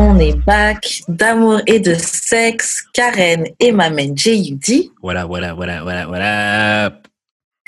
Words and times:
On 0.00 0.16
est 0.20 0.36
back 0.46 1.02
d'amour 1.08 1.60
et 1.66 1.80
de 1.80 1.94
sexe. 1.94 2.84
Karen 2.92 3.46
et 3.58 3.72
ma 3.72 3.90
main 3.90 4.14
J.U.D. 4.14 4.90
Voilà, 5.02 5.24
voilà, 5.26 5.54
voilà, 5.54 5.82
voilà, 5.82 6.06
voilà. 6.06 7.02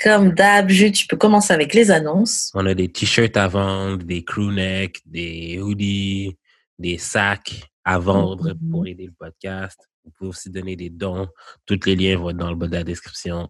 Comme 0.01 0.31
d'hab, 0.33 0.69
tu 0.69 1.07
peux 1.07 1.17
commencer 1.17 1.53
avec 1.53 1.73
les 1.73 1.91
annonces. 1.91 2.49
On 2.53 2.65
a 2.65 2.73
des 2.73 2.89
t-shirts 2.89 3.35
à 3.35 3.49
vendre, 3.49 3.97
des 4.03 4.23
crewnecks, 4.23 5.01
des 5.05 5.59
hoodies, 5.59 6.37
des 6.79 6.97
sacs 6.97 7.69
à 7.83 7.99
vendre 7.99 8.53
Mhm. 8.53 8.71
pour 8.71 8.87
aider 8.87 9.07
le 9.07 9.13
podcast. 9.19 9.89
Vous 10.05 10.11
pouvez 10.11 10.29
aussi 10.29 10.49
donner 10.49 10.77
des 10.77 10.89
dons. 10.89 11.27
Tous 11.65 11.79
les 11.85 11.97
liens 11.97 12.17
vont 12.17 12.29
être 12.29 12.37
dans 12.37 12.49
le 12.49 12.55
bas 12.55 12.67
de 12.67 12.75
la 12.75 12.83
description. 12.85 13.49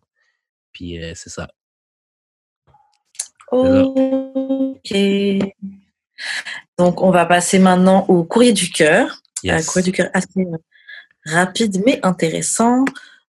Puis 0.73 1.01
euh, 1.01 1.13
c'est 1.15 1.29
ça. 1.29 1.47
Ok. 3.51 4.91
Donc, 6.77 7.01
on 7.01 7.11
va 7.11 7.25
passer 7.25 7.59
maintenant 7.59 8.05
au 8.07 8.23
courrier 8.23 8.53
du 8.53 8.69
cœur. 8.69 9.21
Un 9.45 9.57
Yes. 9.57 9.65
courrier 9.65 9.83
du 9.85 9.91
cœur 9.91 10.09
assez 10.13 10.39
euh, 10.41 10.57
rapide 11.25 11.81
mais 11.85 11.99
intéressant. 12.03 12.85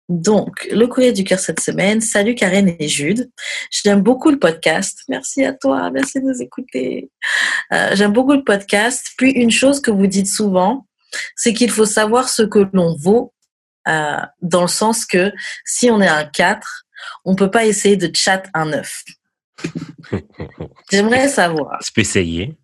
Donc, 0.10 0.68
le 0.72 0.88
courrier 0.88 1.12
du 1.14 1.24
cœur 1.24 1.38
cette 1.40 1.60
semaine. 1.60 2.02
Salut 2.02 2.34
Karen 2.34 2.76
et 2.80 2.88
Jude. 2.88 3.30
J'aime 3.70 4.02
beaucoup 4.02 4.32
le 4.32 4.40
podcast. 4.40 5.02
Merci 5.08 5.46
à 5.46 5.54
toi. 5.54 5.92
Merci 5.92 6.20
de 6.20 6.26
nous 6.26 6.42
écouter. 6.42 7.12
Euh, 7.72 7.96
J'aime 7.96 8.12
beaucoup 8.12 8.34
le 8.34 8.44
podcast. 8.44 9.06
Puis, 9.18 9.32
une 9.32 9.52
chose 9.52 9.80
que 9.82 9.92
vous 9.92 10.08
dites 10.08 10.28
souvent, 10.28 10.88
c'est 11.36 11.54
qu'il 11.54 11.70
faut 11.70 11.86
savoir 11.86 12.28
ce 12.30 12.42
que 12.42 12.68
l'on 12.74 12.96
vaut, 12.98 13.34
euh, 13.88 14.18
dans 14.42 14.64
le 14.64 14.68
sens 14.68 15.06
que 15.06 15.32
si 15.66 15.92
on 15.92 16.02
est 16.02 16.08
un 16.08 16.26
4, 16.26 16.86
on 17.26 17.36
peut 17.36 17.52
pas 17.52 17.66
essayer 17.66 17.96
de 17.96 18.10
chat 18.16 18.44
un 18.56 18.66
9. 18.66 19.04
J'aimerais 20.92 21.28
savoir. 21.30 21.80
Tu 21.84 21.92
peux 21.92 22.02
essayer. 22.02 22.58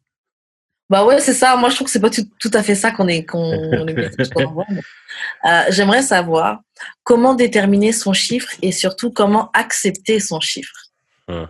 Bah 0.89 1.03
ouais, 1.05 1.19
c'est 1.19 1.33
ça. 1.33 1.55
Moi, 1.57 1.69
je 1.69 1.75
trouve 1.75 1.85
que 1.85 1.91
c'est 1.91 1.99
pas 1.99 2.09
tout, 2.09 2.27
tout 2.39 2.51
à 2.53 2.61
fait 2.61 2.75
ça 2.75 2.91
qu'on 2.91 3.07
est, 3.07 3.25
qu'on 3.25 3.51
euh, 3.85 5.63
J'aimerais 5.69 6.03
savoir 6.03 6.61
comment 7.03 7.33
déterminer 7.33 7.91
son 7.91 8.13
chiffre 8.13 8.49
et 8.61 8.71
surtout 8.71 9.11
comment 9.11 9.49
accepter 9.53 10.19
son 10.19 10.39
chiffre. 10.39 10.75
Hum. 11.27 11.47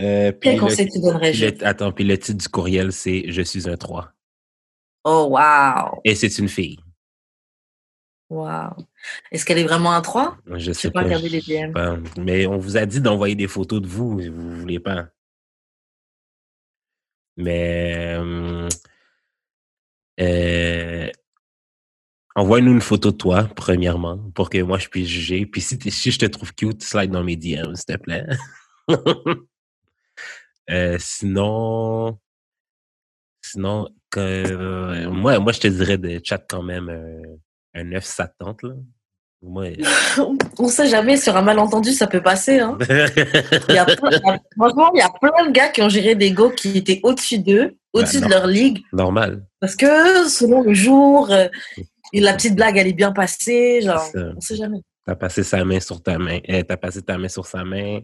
Euh, 0.00 0.32
puis 0.32 0.50
Quel 0.50 0.60
conseil 0.60 0.88
tu 0.88 1.00
donnerais, 1.00 1.32
le-? 1.32 1.64
Attends, 1.64 1.92
puis 1.92 2.04
le 2.04 2.18
titre 2.18 2.38
du 2.38 2.48
courriel, 2.48 2.92
c'est 2.92 3.26
Je 3.28 3.42
suis 3.42 3.68
un 3.68 3.76
3. 3.76 4.10
Oh, 5.04 5.28
wow. 5.30 6.00
Et 6.04 6.16
c'est 6.16 6.38
une 6.38 6.48
fille. 6.48 6.78
Wow. 8.28 8.70
Est-ce 9.30 9.44
qu'elle 9.44 9.58
est 9.58 9.64
vraiment 9.64 9.92
un 9.92 10.00
3? 10.00 10.38
Je 10.56 10.72
sais 10.72 10.90
pas 10.90 11.00
pas. 11.00 11.04
regarder 11.04 11.28
les 11.28 11.40
DM. 11.40 11.72
pas. 11.72 11.96
Mais 12.18 12.46
on 12.46 12.58
vous 12.58 12.76
a 12.76 12.86
dit 12.86 13.00
d'envoyer 13.00 13.36
des 13.36 13.46
photos 13.46 13.80
de 13.80 13.86
vous, 13.86 14.18
vous 14.18 14.56
voulez 14.60 14.80
pas. 14.80 15.06
Mais 17.36 18.18
euh, 20.20 21.10
envoie-nous 22.36 22.72
une 22.72 22.80
photo 22.80 23.10
de 23.10 23.16
toi, 23.16 23.48
premièrement, 23.56 24.18
pour 24.34 24.50
que 24.50 24.62
moi 24.62 24.78
je 24.78 24.88
puisse 24.88 25.08
juger. 25.08 25.46
Puis 25.46 25.60
si, 25.60 26.10
je 26.10 26.18
te 26.18 26.26
trouve 26.26 26.54
cute, 26.54 26.82
slide 26.82 27.10
dans 27.10 27.24
mes 27.24 27.36
DM, 27.36 27.74
s'il 27.74 27.96
te 27.96 27.96
plaît. 27.96 28.26
Euh, 30.70 30.96
sinon, 30.98 32.18
sinon, 33.42 33.90
que, 34.08 35.06
moi, 35.08 35.38
moi, 35.38 35.52
je 35.52 35.60
te 35.60 35.68
dirais 35.68 35.98
de 35.98 36.18
chat 36.24 36.38
quand 36.38 36.62
même 36.62 36.88
un 37.74 37.84
9 37.84 38.02
ça 38.02 38.28
te 38.28 38.34
tente, 38.38 38.62
là. 38.62 38.74
Moi, 39.46 39.66
On 40.58 40.68
sait 40.68 40.86
jamais, 40.88 41.16
sur 41.18 41.36
un 41.36 41.42
malentendu, 41.42 41.92
ça 41.92 42.06
peut 42.06 42.22
passer. 42.22 42.60
Hein. 42.60 42.78
Il 43.68 43.74
y 43.74 43.78
a 43.78 43.84
plein- 43.84 44.38
franchement, 44.56 44.90
il 44.94 44.98
y 44.98 45.02
a 45.02 45.10
plein 45.20 45.46
de 45.46 45.50
gars 45.52 45.68
qui 45.68 45.82
ont 45.82 45.88
géré 45.90 46.14
des 46.14 46.30
go 46.32 46.48
qui 46.50 46.78
étaient 46.78 47.00
au-dessus 47.02 47.38
d'eux, 47.38 47.76
au-dessus 47.92 48.20
Bah, 48.20 48.26
de 48.26 48.32
non. 48.32 48.38
leur 48.38 48.46
ligue. 48.46 48.82
normal. 48.92 49.44
Parce 49.60 49.76
que 49.76 50.28
selon 50.28 50.62
le 50.62 50.72
jour, 50.72 51.30
euh, 51.30 51.48
la 52.14 52.32
petite 52.32 52.54
blague, 52.54 52.78
elle 52.78 52.86
est 52.86 52.92
bien 52.94 53.12
passée. 53.12 53.80
Genre, 53.82 54.08
on 54.36 54.40
sait 54.40 54.56
jamais. 54.56 54.78
T'as 55.04 55.14
passé 55.16 55.42
sa 55.42 55.62
main 55.64 55.80
sur 55.80 56.02
ta 56.02 56.16
main. 56.16 56.38
euh, 56.48 56.62
T'as 56.62 56.78
passé 56.78 57.02
ta 57.02 57.18
main 57.18 57.28
sur 57.28 57.44
sa 57.46 57.64
main. 57.64 58.00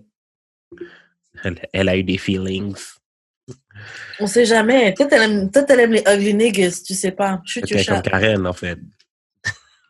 Elle, 1.42 1.56
elle 1.72 1.88
a 1.88 1.96
eu 1.96 2.02
des 2.04 2.18
feelings. 2.18 2.74
On 4.18 4.26
sait 4.26 4.44
jamais. 4.44 4.92
Peut-être 4.92 5.12
elle, 5.14 5.22
aime- 5.30 5.50
peut-être 5.50 5.70
elle 5.70 5.80
aime 5.80 5.92
les 5.92 6.04
ugly 6.06 6.34
niggas, 6.34 6.82
tu 6.86 6.92
sais 6.94 7.12
pas. 7.12 7.40
Your 7.56 7.64
C'était 7.66 7.84
comme. 7.86 8.02
Karen, 8.02 8.46
en 8.46 8.52
fait. 8.52 8.78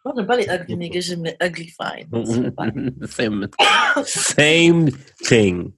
Moi, 0.04 0.14
j'aime 0.16 0.26
pas 0.26 0.36
les 0.36 0.46
ugly 0.46 0.76
niggas, 0.76 1.00
j'aime 1.00 1.24
les 1.24 1.36
ugly 1.42 1.68
fine. 1.68 2.08
Same, 3.06 3.48
same 4.04 4.90
thing. 5.22 5.72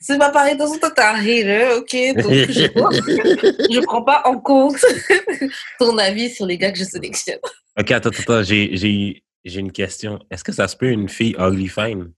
C'est 0.00 0.18
pas 0.18 0.30
pareil. 0.30 0.56
Un 0.58 1.14
hater, 1.14 1.68
ok? 1.76 2.22
Donc, 2.22 2.32
je, 2.32 2.62
je 3.74 3.80
prends 3.84 4.02
pas 4.02 4.22
en 4.24 4.40
compte 4.40 4.84
ton 5.78 5.98
avis 5.98 6.30
sur 6.30 6.46
les 6.46 6.58
gars 6.58 6.72
que 6.72 6.78
je 6.78 6.84
sélectionne. 6.84 7.38
Ok, 7.78 7.90
attends, 7.90 8.08
attends, 8.08 8.22
attends, 8.22 8.42
j'ai, 8.42 8.76
j'ai, 8.76 9.22
j'ai 9.44 9.60
une 9.60 9.72
question. 9.72 10.18
Est-ce 10.30 10.42
que 10.42 10.52
ça 10.52 10.66
se 10.66 10.76
peut 10.76 10.90
une 10.90 11.08
fille 11.08 11.36
ugly 11.38 11.68
fine? 11.68 12.12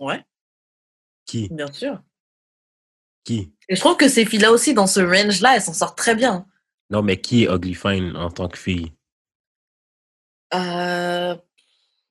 Ouais, 0.00 0.22
Qui? 1.24 1.48
bien 1.50 1.72
sûr. 1.72 2.02
Qui? 3.24 3.54
Et 3.68 3.76
je 3.76 3.80
trouve 3.80 3.96
que 3.96 4.08
ces 4.08 4.26
filles-là 4.26 4.52
aussi, 4.52 4.74
dans 4.74 4.88
ce 4.88 5.00
range-là, 5.00 5.56
elles 5.56 5.62
s'en 5.62 5.72
sortent 5.72 5.96
très 5.96 6.14
bien. 6.14 6.46
Non, 6.90 7.02
mais 7.02 7.16
qui 7.16 7.44
est 7.44 7.50
ugly 7.50 7.74
fine 7.74 8.16
en 8.16 8.30
tant 8.30 8.48
que 8.48 8.58
fille? 8.58 8.92
Euh, 10.54 11.36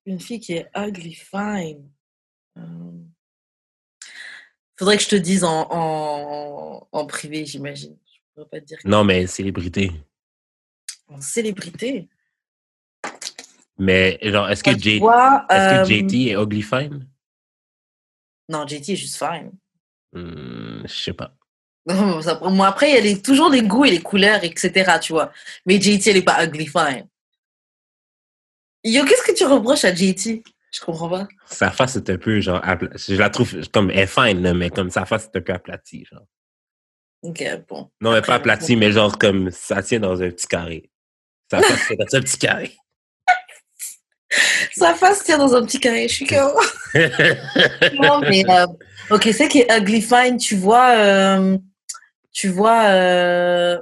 une 0.06 0.20
fille 0.20 0.40
qui 0.40 0.54
est 0.54 0.70
ugly 0.76 1.14
fine. 1.14 1.90
Euh, 2.58 2.62
Faudrait 4.78 4.98
que 4.98 5.04
je 5.04 5.10
te 5.10 5.16
dise 5.16 5.44
en, 5.44 5.68
en, 5.72 6.88
en 6.92 7.06
privé, 7.06 7.46
j'imagine. 7.46 7.96
Je 8.06 8.20
pourrais 8.34 8.50
pas 8.50 8.60
te 8.60 8.66
dire. 8.66 8.80
Non, 8.86 9.04
mais 9.04 9.28
célébrité. 9.28 9.92
En 11.08 11.22
célébrité? 11.22 12.10
Mais, 13.78 14.20
genre, 14.24 14.50
est-ce 14.50 14.64
que, 14.64 14.78
J- 14.78 15.00
vois, 15.00 15.46
est-ce 15.50 15.70
que 15.70 15.76
euh, 15.76 15.84
JT 16.08 16.30
est 16.32 16.34
ugly 16.42 16.62
fine? 16.62 17.08
Non, 18.50 18.68
JT 18.68 18.94
est 18.94 18.96
juste 18.96 19.18
fine. 19.18 19.52
Hmm, 20.12 20.82
je 20.86 20.94
sais 20.94 21.14
pas. 21.14 21.36
Moi, 21.86 22.68
après, 22.68 22.90
il 22.92 22.96
y 22.96 22.98
a 22.98 23.02
les- 23.02 23.22
toujours 23.22 23.50
les 23.50 23.62
goûts 23.62 23.86
et 23.86 23.92
les 23.92 24.02
couleurs, 24.02 24.44
etc., 24.44 25.00
tu 25.02 25.14
vois. 25.14 25.32
Mais 25.66 25.80
JT, 25.80 26.10
elle 26.12 26.18
est 26.18 26.22
pas 26.24 26.44
ugly 26.46 26.68
fine. 26.68 27.08
Yo, 28.84 29.06
qu'est-ce 29.06 29.24
que 29.24 29.36
tu 29.36 29.46
reproches 29.46 29.86
à 29.86 29.94
JT? 29.94 30.44
Je 30.74 30.82
comprends 30.82 31.10
pas. 31.10 31.28
Sa 31.46 31.72
face 31.72 31.96
est 31.96 32.10
un 32.10 32.18
peu, 32.18 32.40
genre, 32.42 32.62
je 32.96 33.16
la 33.16 33.30
trouve 33.30 33.68
comme, 33.70 33.92
elle 33.92 34.00
est 34.00 34.08
fine, 34.08 34.54
mais 34.54 34.70
comme 34.70 34.90
sa 34.90 35.06
face 35.06 35.30
est 35.34 35.38
un 35.38 35.42
peu 35.42 35.54
aplatie, 35.54 36.06
genre. 36.12 36.26
Ok, 37.22 37.44
bon. 37.70 37.90
Non, 38.02 38.12
mais 38.12 38.18
Après, 38.18 38.32
pas 38.32 38.36
aplatie, 38.36 38.76
mais 38.76 38.92
genre 38.92 39.18
comme 39.18 39.50
ça 39.52 39.82
tient 39.82 40.00
dans 40.00 40.22
un 40.22 40.30
petit 40.30 40.48
carré. 40.48 40.90
Sa 41.50 41.62
face 41.62 41.92
est 41.92 41.96
dans 41.96 42.18
un 42.18 42.22
petit 42.22 42.38
carré. 42.38 42.76
Sa 44.76 44.96
face 44.96 45.24
tient 45.24 45.38
dans 45.38 45.56
un 45.56 45.64
petit 45.66 45.80
carré, 45.80 46.08
je 46.08 46.16
suis 46.16 46.26
comme... 46.26 46.52
Non, 48.02 48.20
mais, 48.20 48.44
euh, 48.50 48.66
ok, 49.12 49.30
c'est 49.32 49.48
qui 49.48 49.60
est 49.60 49.78
ugly 49.78 50.02
fine, 50.02 50.38
tu 50.38 50.56
vois, 50.56 50.96
euh, 50.98 51.58
tu 52.32 52.50
vois, 52.50 52.86
euh, 52.88 53.80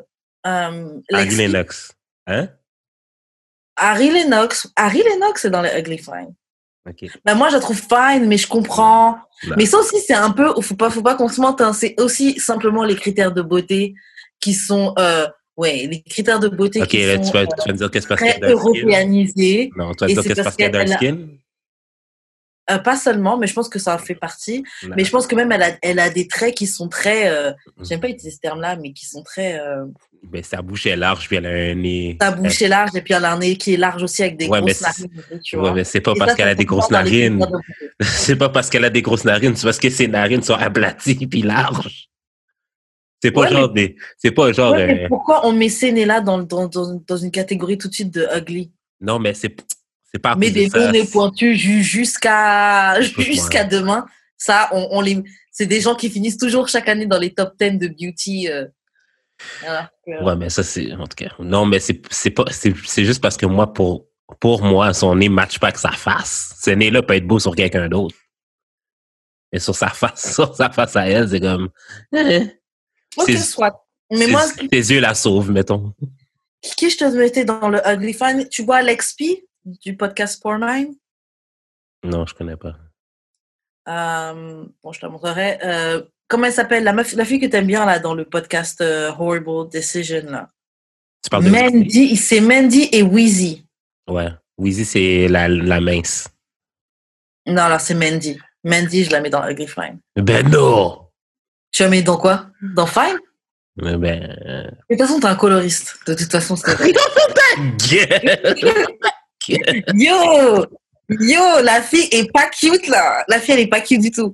Lennox. 1.10 1.94
Hein? 2.28 2.50
Harry 3.82 4.10
Lennox, 4.12 4.68
Harry 4.76 5.02
Lennox 5.04 5.44
est 5.46 5.50
dans 5.50 5.62
les 5.62 5.72
ugly 5.80 5.98
fine. 5.98 6.34
Ben, 7.26 7.36
moi, 7.36 7.50
je 7.50 7.56
la 7.56 7.60
trouve 7.60 7.80
fine, 7.80 8.28
mais 8.28 8.38
je 8.38 8.48
comprends. 8.48 9.18
Non. 9.48 9.56
Mais 9.58 9.66
ça 9.66 9.78
aussi, 9.80 10.00
c'est 10.00 10.14
un 10.14 10.32
peu, 10.32 10.52
faut 10.62 10.76
pas, 10.76 10.90
faut 10.90 11.02
pas 11.02 11.16
qu'on 11.16 11.28
se 11.30 11.40
mente, 11.42 11.62
hein, 11.62 11.74
c'est 11.74 12.00
aussi 12.00 12.40
simplement 12.40 12.84
les 12.84 12.96
critères 12.96 13.32
de 13.32 13.42
beauté 13.42 13.94
qui 14.40 14.54
sont, 14.54 14.94
euh, 14.98 15.28
ouais, 15.58 15.88
les 15.90 16.02
critères 16.02 16.40
de 16.40 16.48
beauté 16.48 16.82
Ok, 16.82 16.88
qui 16.90 17.06
là, 17.06 17.18
tu 17.20 17.26
sont 17.26 17.32
vas, 17.34 17.42
euh, 17.42 17.46
tu 17.46 17.68
vas 17.68 17.74
me 17.74 17.78
dire 17.78 17.92
a 17.92 18.16
très 18.16 18.40
européanisés. 18.42 19.72
Non, 19.76 19.94
tu 19.94 20.06
vas 20.06 20.08
dire 20.08 20.24
c'est 20.24 20.30
que 20.30 20.36
c'est 20.36 20.44
parce 20.44 20.56
qu'elle 20.56 20.76
a- 20.76 20.88
skin. 20.88 21.18
Euh, 22.70 22.78
pas 22.78 22.96
seulement, 22.96 23.38
mais 23.38 23.48
je 23.48 23.54
pense 23.54 23.70
que 23.70 23.80
ça 23.80 23.96
en 23.96 23.98
fait 23.98 24.16
partie. 24.16 24.64
Non. 24.84 24.94
Mais 24.96 25.04
je 25.04 25.12
pense 25.12 25.28
que 25.28 25.36
même 25.36 25.52
elle 25.52 25.64
a, 25.64 25.72
elle 25.82 26.00
a 26.00 26.10
des 26.10 26.28
traits 26.28 26.56
qui 26.56 26.68
sont 26.68 26.88
très, 26.88 27.28
euh, 27.30 27.52
Mm. 27.78 27.84
j'aime 27.86 28.00
pas 28.00 28.08
utiliser 28.10 28.32
ce 28.32 28.40
terme-là, 28.40 28.76
mais 28.78 28.94
qui 28.94 29.06
sont 29.06 29.24
très, 29.24 29.60
Ben, 30.24 30.44
sa 30.44 30.62
bouche 30.62 30.86
est 30.86 30.96
large, 30.96 31.28
puis 31.28 31.38
elle 31.38 31.46
a 31.48 31.50
un 31.50 31.74
nez. 31.76 32.18
sa 32.22 32.32
bouche 32.32 32.62
est 32.62 32.68
large 32.68 32.92
et 32.96 33.02
puis 33.02 33.14
elle 33.14 33.26
a 33.26 33.34
un 33.34 33.40
nez 33.40 33.56
qui 33.58 33.74
est 33.74 33.78
large 33.78 34.04
aussi 34.04 34.22
avec 34.22 34.38
des 34.38 34.48
Ouais, 34.48 34.62
mais 34.62 34.74
grosses 34.74 34.82
narines, 34.82 35.24
tu 35.44 35.56
Ouais, 35.56 35.62
vois. 35.62 35.74
mais 35.74 35.84
c'est 35.84 36.00
pas 36.02 36.12
Et 36.16 36.20
parce 36.20 36.36
qu'elle 36.36 36.48
a 36.48 36.56
des 36.56 36.66
grosses 36.66 36.92
narines. 36.92 37.40
de. 37.40 37.46
C'est 38.06 38.36
pas 38.36 38.50
parce 38.50 38.70
qu'elle 38.70 38.86
a 38.86 38.90
des 38.92 39.02
grosses 39.02 39.26
narines, 39.26 39.56
c'est 39.56 39.66
parce 39.66 39.80
que 39.80 39.90
ses 39.90 40.08
narines 40.08 40.42
sont 40.44 40.54
aplaties 40.54 41.28
puis 41.28 41.42
larges. 41.42 42.08
C'est 43.24 43.32
pas 43.32 43.42
Ouais, 43.42 43.50
genre 43.52 43.70
des. 43.70 43.96
C'est 44.18 44.32
pas 44.32 44.52
genre. 44.54 44.74
Ouais, 44.74 44.88
mais 44.88 45.04
euh, 45.04 45.08
pourquoi 45.08 45.46
on 45.46 45.54
met 45.54 45.70
ces 45.70 45.92
nez-là 45.92 46.22
dans, 46.22 46.40
dans, 46.42 46.68
dans, 46.68 47.02
dans 47.08 47.18
une 47.18 47.30
catégorie 47.32 47.78
tout 47.78 47.88
de 47.88 47.94
suite 47.94 48.12
de 48.14 48.28
ugly? 48.36 48.72
Non, 49.00 49.20
mais 49.20 49.34
c'est. 49.34 49.56
C'est 50.12 50.20
pas 50.20 50.36
Mais 50.36 50.50
de 50.50 50.56
des 50.56 50.70
longs 50.70 50.92
nez 50.92 51.06
pointus 51.06 51.58
ju- 51.58 51.84
jusqu'à 51.84 53.00
jusqu'à 53.02 53.64
demain, 53.64 54.06
ça, 54.38 54.70
on, 54.74 54.88
on 54.92 55.02
les, 55.02 55.22
c'est 55.52 55.68
des 55.68 55.80
gens 55.82 55.96
qui 55.96 56.10
finissent 56.10 56.38
toujours 56.38 56.68
chaque 56.68 56.90
année 56.90 57.06
dans 57.06 57.18
les 57.20 57.34
top 57.34 57.54
10 57.60 57.78
de 57.78 57.88
beauty. 57.88 58.50
euh, 58.50 58.66
que- 60.06 60.24
Ouais, 60.24 60.36
mais 60.36 60.50
ça, 60.50 60.64
c'est. 60.64 60.92
En 60.94 61.08
tout 61.08 61.16
cas. 61.16 61.32
Non, 61.40 61.66
mais 61.66 61.80
c'est 61.80 61.94
pas. 62.32 62.46
Juste 62.52 63.22
parce 63.22 63.38
que 63.38 63.46
moi, 63.46 63.72
pour, 63.74 64.08
pour 64.40 64.62
moi, 64.64 64.94
son 64.94 65.16
nez 65.16 65.30
match 65.30 65.60
pas 65.60 65.68
avec 65.68 65.78
sa 65.78 65.92
face. 65.92 66.56
Ce 66.62 66.70
nez-là 66.72 67.02
peut 67.04 67.16
être 67.16 67.28
beau 67.28 67.40
sur 67.40 67.56
quelqu'un 67.56 67.88
d'autre. 67.90 68.16
Et 69.52 69.60
sur 69.60 69.76
sa 69.76 69.90
face, 69.90 70.34
sur 70.36 70.56
sa 70.56 70.70
face 70.70 70.96
à 70.96 71.08
elle, 71.10 71.30
c'est 71.30 71.40
comme. 71.42 71.70
eh, 72.16 72.48
Ok, 73.18 73.26
c'est- 73.28 73.38
soit. 73.38 73.86
Mais 74.10 74.28
moi, 74.28 74.44
Tes 74.70 74.78
yeux 74.78 75.00
la 75.00 75.14
sauvent, 75.16 75.52
mettons. 75.52 75.94
qui 76.78 76.90
je 76.90 76.98
te 76.98 77.06
mettais 77.06 77.46
dans 77.46 77.70
le 77.70 77.80
ugly 77.88 78.14
fan? 78.14 78.48
Tu 78.50 78.64
vois 78.64 78.78
Alex 78.78 79.14
P 79.14 79.46
du 79.66 79.96
podcast 79.96 80.42
Pornine? 80.42 80.96
Non, 82.04 82.26
je 82.26 82.34
connais 82.34 82.58
pas. 82.58 82.76
Euh, 83.88 84.64
bon, 84.84 84.92
je 84.92 85.00
te 85.00 85.06
la 85.06 85.12
montrerai. 85.12 85.60
Euh, 85.64 86.02
comment 86.28 86.46
elle 86.46 86.54
s'appelle? 86.54 86.84
La, 86.84 86.94
meuf, 86.94 87.14
la 87.14 87.26
fille 87.26 87.40
que 87.40 87.48
t'aimes 87.48 87.68
bien 87.68 87.86
là 87.86 88.00
dans 88.00 88.14
le 88.14 88.26
podcast 88.26 88.82
euh, 88.82 89.12
Horrible 89.18 89.70
Decision 89.70 90.24
là. 90.30 90.50
Tu 91.24 91.30
parles 91.30 91.46
de. 91.46 91.50
Mandy, 91.50 92.16
c'est 92.16 92.42
Mandy 92.42 92.90
et 92.92 93.04
Wheezy. 93.04 93.66
Ouais. 94.08 94.30
Weezy, 94.58 94.86
c'est 94.86 95.28
la, 95.28 95.48
la 95.48 95.80
mince. 95.82 96.28
Non, 97.48 97.64
alors 97.64 97.82
c'est 97.82 97.96
Mandy. 97.96 98.38
Mandy, 98.64 99.06
je 99.06 99.12
la 99.12 99.22
mets 99.22 99.30
dans 99.30 99.48
Ugly 99.48 99.68
Fine. 99.68 100.00
Ben 100.16 100.48
non! 100.48 101.08
Tu 101.72 101.82
la 101.84 101.90
mets 101.90 102.04
dans 102.04 102.18
quoi? 102.18 102.48
Dans 102.62 102.86
Fine? 102.86 103.18
Mais 103.78 103.98
Ben. 103.98 104.28
De 104.90 104.96
toute 104.96 105.00
façon, 105.08 105.20
t'es 105.20 105.28
un 105.28 105.36
coloriste. 105.36 105.98
De 106.06 106.14
toute 106.14 106.32
façon, 106.32 106.56
c'est! 106.56 106.78
Yo! 109.96 110.66
Yo! 111.20 111.62
La 111.62 111.82
fille 111.82 112.08
est 112.12 112.32
pas 112.32 112.50
cute, 112.50 112.88
là. 112.88 113.24
La 113.28 113.40
fille, 113.40 113.54
elle 113.54 113.62
est 113.62 113.68
pas 113.68 113.82
cute 113.82 114.02
du 114.02 114.12
tout. 114.12 114.34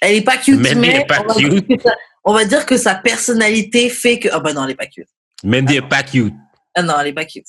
Elle 0.00 0.16
est 0.16 0.22
pas 0.22 0.36
cute, 0.36 0.60
Mandy 0.60 0.74
mais 0.74 1.00
est 1.00 1.06
pas 1.06 1.22
on, 1.22 1.28
va 1.28 1.34
cute. 1.34 1.50
Dire 1.50 1.66
que 1.66 1.82
sa, 1.82 1.94
on 2.24 2.32
va 2.34 2.44
dire 2.44 2.66
que 2.66 2.76
sa 2.76 2.94
personnalité 2.94 3.88
fait 3.88 4.18
que... 4.18 4.28
Ah 4.32 4.40
bah 4.40 4.52
non, 4.52 4.64
elle 4.64 4.72
est 4.72 4.76
pas 4.76 4.86
cute. 4.86 5.08
Mandy 5.42 5.76
est 5.76 5.88
pas 5.88 6.02
cute. 6.02 6.34
Ah 6.74 6.82
non, 6.82 6.94
elle 7.00 7.08
est 7.08 7.12
pas 7.12 7.24
cute. 7.24 7.46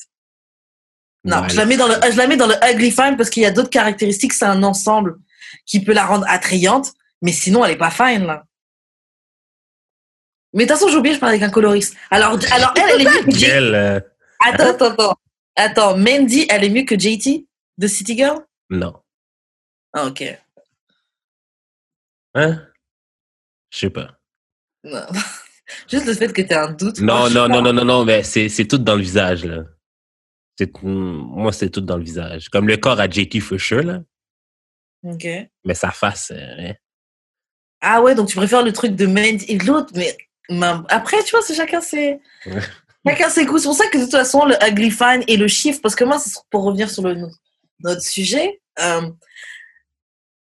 Non, 1.23 1.41
Ouais, 1.41 1.49
je, 1.49 1.57
la 1.57 1.65
mets 1.65 1.75
dans 1.75 1.87
le, 1.87 1.95
je 2.11 2.17
la 2.17 2.27
mets 2.27 2.37
dans 2.37 2.47
le 2.47 2.55
ugly 2.71 2.91
fine 2.91 3.17
parce 3.17 3.31
qu'il 3.31 3.43
y 3.43 3.47
a 3.47 3.51
d'autres 3.51 3.71
caractéristiques. 3.71 4.33
C'est 4.33 4.45
un 4.45 4.61
ensemble 4.63 5.17
qui 5.65 5.83
peut 5.83 5.93
la 5.93 6.05
rendre 6.05 6.25
attrayante, 6.29 6.93
mais 7.21 7.31
sinon, 7.31 7.65
elle 7.65 7.71
est 7.71 7.77
pas 7.77 7.89
fine, 7.89 8.25
là. 8.25 8.43
Mais 10.53 10.65
de 10.65 10.69
toute 10.69 10.79
façon, 10.79 10.89
j'ai 10.89 10.97
oublié, 10.97 11.15
je 11.15 11.19
parle 11.19 11.31
avec 11.31 11.43
un 11.43 11.49
coloriste. 11.49 11.95
Alors, 12.11 12.37
alors 12.51 12.73
elle, 12.77 12.83
elle 12.93 13.01
est 13.01 13.11
mieux 13.11 13.23
que 13.23 13.31
JT. 13.31 13.51
Euh, 13.51 13.99
Attends, 14.39 14.69
attends, 14.69 14.91
attends. 14.91 15.15
Attends, 15.57 15.97
Mandy, 15.97 16.45
elle 16.49 16.63
est 16.63 16.69
mieux 16.69 16.83
que 16.83 16.97
JT 16.97 17.45
de 17.77 17.87
City 17.87 18.17
Girl? 18.17 18.39
non. 18.69 18.93
Ah, 19.93 20.07
ok. 20.07 20.23
Hein? 22.33 22.67
Je 23.69 23.79
sais 23.79 23.89
pas. 23.89 24.19
Non. 24.83 25.05
Juste 25.89 26.05
le 26.05 26.13
fait 26.13 26.33
que 26.33 26.41
tu 26.41 26.53
as 26.53 26.65
un 26.65 26.71
doute. 26.73 26.99
Non, 26.99 27.29
non, 27.29 27.47
non, 27.47 27.61
non, 27.61 27.71
non, 27.71 27.85
non, 27.85 28.05
mais 28.05 28.21
c'est, 28.23 28.49
c'est 28.49 28.65
tout 28.67 28.77
dans 28.77 28.95
le 28.95 29.01
visage, 29.01 29.45
là. 29.45 29.63
Moi, 30.83 31.51
c'est 31.53 31.69
tout 31.69 31.81
dans 31.81 31.97
le 31.97 32.03
visage. 32.03 32.49
Comme 32.49 32.67
le 32.67 32.77
corps 32.77 32.99
à 32.99 33.09
JT 33.09 33.39
sure, 33.57 33.83
là. 33.83 34.01
Ok. 35.03 35.25
Mais 35.63 35.73
sa 35.73 35.91
face, 35.91 36.31
euh, 36.31 36.55
hein. 36.59 36.73
Ah 37.81 38.01
ouais, 38.01 38.15
donc 38.15 38.29
tu 38.29 38.35
préfères 38.35 38.63
le 38.63 38.73
truc 38.73 38.95
de 38.95 39.05
Mandy 39.05 39.45
et 39.47 39.57
l'autre, 39.59 39.93
mais 39.93 40.15
après, 40.89 41.23
tu 41.23 41.31
vois, 41.31 41.41
c'est 41.41 41.55
chacun 41.55 41.81
ses. 41.81 42.19
Chacun 43.05 43.29
ses 43.29 43.45
goûts. 43.45 43.59
C'est 43.59 43.67
pour 43.67 43.75
ça 43.75 43.87
que 43.87 43.97
de 43.97 44.03
toute 44.03 44.11
façon, 44.11 44.45
le 44.45 44.55
ugly 44.67 44.89
fine 44.89 45.23
et 45.27 45.37
le 45.37 45.47
chiffre, 45.47 45.79
parce 45.81 45.95
que 45.95 46.03
moi, 46.03 46.17
c'est 46.17 46.33
pour 46.49 46.63
revenir 46.63 46.89
sur 46.89 47.03
le, 47.03 47.27
notre 47.79 48.01
sujet, 48.01 48.61
euh, 48.79 49.09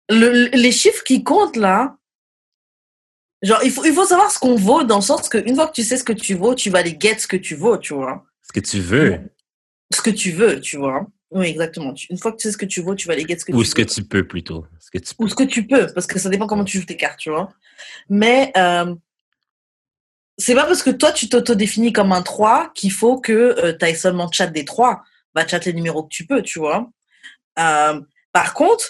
le- 0.08 0.48
les 0.56 0.72
chiffres 0.72 1.02
qui 1.04 1.22
comptent 1.24 1.56
là, 1.56 1.96
genre, 3.42 3.60
il 3.64 3.70
faut, 3.70 3.84
il 3.84 3.92
faut 3.92 4.04
savoir 4.04 4.30
ce 4.30 4.38
qu'on 4.38 4.56
vaut 4.56 4.84
dans 4.84 4.96
le 4.96 5.02
sens 5.02 5.28
qu'une 5.28 5.54
fois 5.54 5.66
que 5.68 5.72
tu 5.72 5.82
sais 5.82 5.96
ce 5.96 6.04
que 6.04 6.12
tu 6.12 6.34
vaux, 6.34 6.54
tu 6.54 6.70
vas 6.70 6.78
aller 6.80 6.96
get 6.98 7.18
ce 7.18 7.26
que 7.26 7.36
tu 7.36 7.54
vaux, 7.54 7.78
tu 7.78 7.94
vois. 7.94 8.24
Ce 8.42 8.52
que 8.52 8.60
tu 8.60 8.80
veux. 8.80 9.20
Ce 9.92 10.00
que 10.00 10.10
tu 10.10 10.30
veux, 10.32 10.60
tu 10.60 10.76
vois. 10.76 11.06
Oui, 11.30 11.46
exactement. 11.46 11.94
Une 12.10 12.18
fois 12.18 12.32
que 12.32 12.36
tu 12.36 12.42
sais 12.48 12.52
ce 12.52 12.58
que 12.58 12.66
tu 12.66 12.82
vaux, 12.82 12.94
tu 12.94 13.06
vas 13.06 13.14
aller 13.14 13.24
get 13.26 13.38
ce 13.38 13.44
que 13.44 13.52
Ou 13.52 13.62
tu 13.62 13.70
ce 13.70 13.74
veux. 13.76 13.84
que 13.84 13.90
tu 13.90 14.04
peux, 14.04 14.26
plutôt. 14.26 14.66
Ce 14.80 14.90
que 14.90 14.98
tu 14.98 15.14
peux. 15.14 15.24
ou 15.24 15.28
ce 15.28 15.34
que 15.34 15.44
tu 15.44 15.66
peux, 15.66 15.86
parce 15.94 16.06
que 16.06 16.18
ça 16.18 16.28
dépend 16.28 16.46
comment 16.46 16.64
tu 16.64 16.78
joues 16.78 16.84
tes 16.86 16.96
cartes, 16.96 17.18
tu 17.20 17.30
vois. 17.30 17.52
Mais 18.10 18.52
euh, 18.56 18.94
c'est 20.38 20.54
pas 20.54 20.64
parce 20.66 20.82
que 20.82 20.90
toi, 20.90 21.12
tu 21.12 21.28
t'auto-définis 21.28 21.92
comme 21.92 22.12
un 22.12 22.22
3 22.22 22.70
qu'il 22.74 22.92
faut 22.92 23.18
que 23.20 23.72
tu 23.78 23.84
ailles 23.84 23.96
seulement 23.96 24.30
chat 24.30 24.46
des 24.48 24.64
3. 24.64 25.02
Va 25.34 25.46
chat 25.46 25.64
les 25.64 25.72
numéros 25.72 26.02
que 26.02 26.08
tu 26.14 26.26
peux, 26.26 26.42
tu 26.42 26.58
vois. 26.58 26.90
Euh, 27.58 28.00
par 28.32 28.54
contre, 28.54 28.84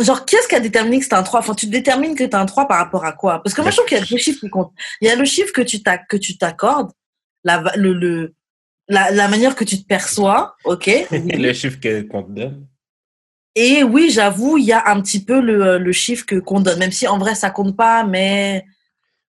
genre, 0.00 0.24
qu'est-ce 0.24 0.48
qui 0.48 0.54
a 0.54 0.60
déterminé 0.60 0.98
que 0.98 1.04
c'est 1.04 1.14
un 1.14 1.22
3 1.22 1.40
Enfin, 1.40 1.54
tu 1.54 1.66
détermines 1.66 2.14
que 2.14 2.24
tu 2.24 2.36
un 2.36 2.46
3 2.46 2.66
par 2.68 2.78
rapport 2.78 3.04
à 3.04 3.12
quoi? 3.12 3.42
Parce 3.42 3.54
que 3.54 3.60
moi, 3.62 3.70
je 3.70 3.76
trouve 3.76 3.88
qu'il 3.88 3.98
y 3.98 4.00
a 4.00 4.04
deux 4.04 4.16
chiffres 4.16 4.40
qui 4.40 4.50
comptent. 4.50 4.72
Il 5.00 5.08
y 5.08 5.10
a 5.10 5.16
le 5.16 5.24
chiffre 5.24 5.52
que 5.52 5.62
tu 5.62 5.78
t'ac- 5.82 6.06
que 6.08 6.16
tu 6.16 6.36
t'accordes, 6.38 6.90
la, 7.42 7.62
le, 7.76 7.92
le, 7.92 8.34
la, 8.88 9.10
la 9.10 9.28
manière 9.28 9.54
que 9.56 9.64
tu 9.64 9.80
te 9.80 9.86
perçois, 9.86 10.56
ok? 10.64 10.90
Le 11.10 11.52
chiffre 11.52 11.78
que, 11.80 12.02
qu'on 12.02 12.22
te 12.22 12.30
donne. 12.32 12.66
Et 13.56 13.84
oui, 13.84 14.10
j'avoue, 14.10 14.58
il 14.58 14.64
y 14.64 14.72
a 14.72 14.88
un 14.88 15.00
petit 15.00 15.24
peu 15.24 15.40
le, 15.40 15.78
le 15.78 15.92
chiffre 15.92 16.26
que 16.26 16.36
qu'on 16.36 16.60
donne, 16.60 16.78
même 16.80 16.90
si 16.90 17.06
en 17.06 17.18
vrai 17.18 17.34
ça 17.36 17.50
compte 17.50 17.76
pas, 17.76 18.02
mais 18.04 18.64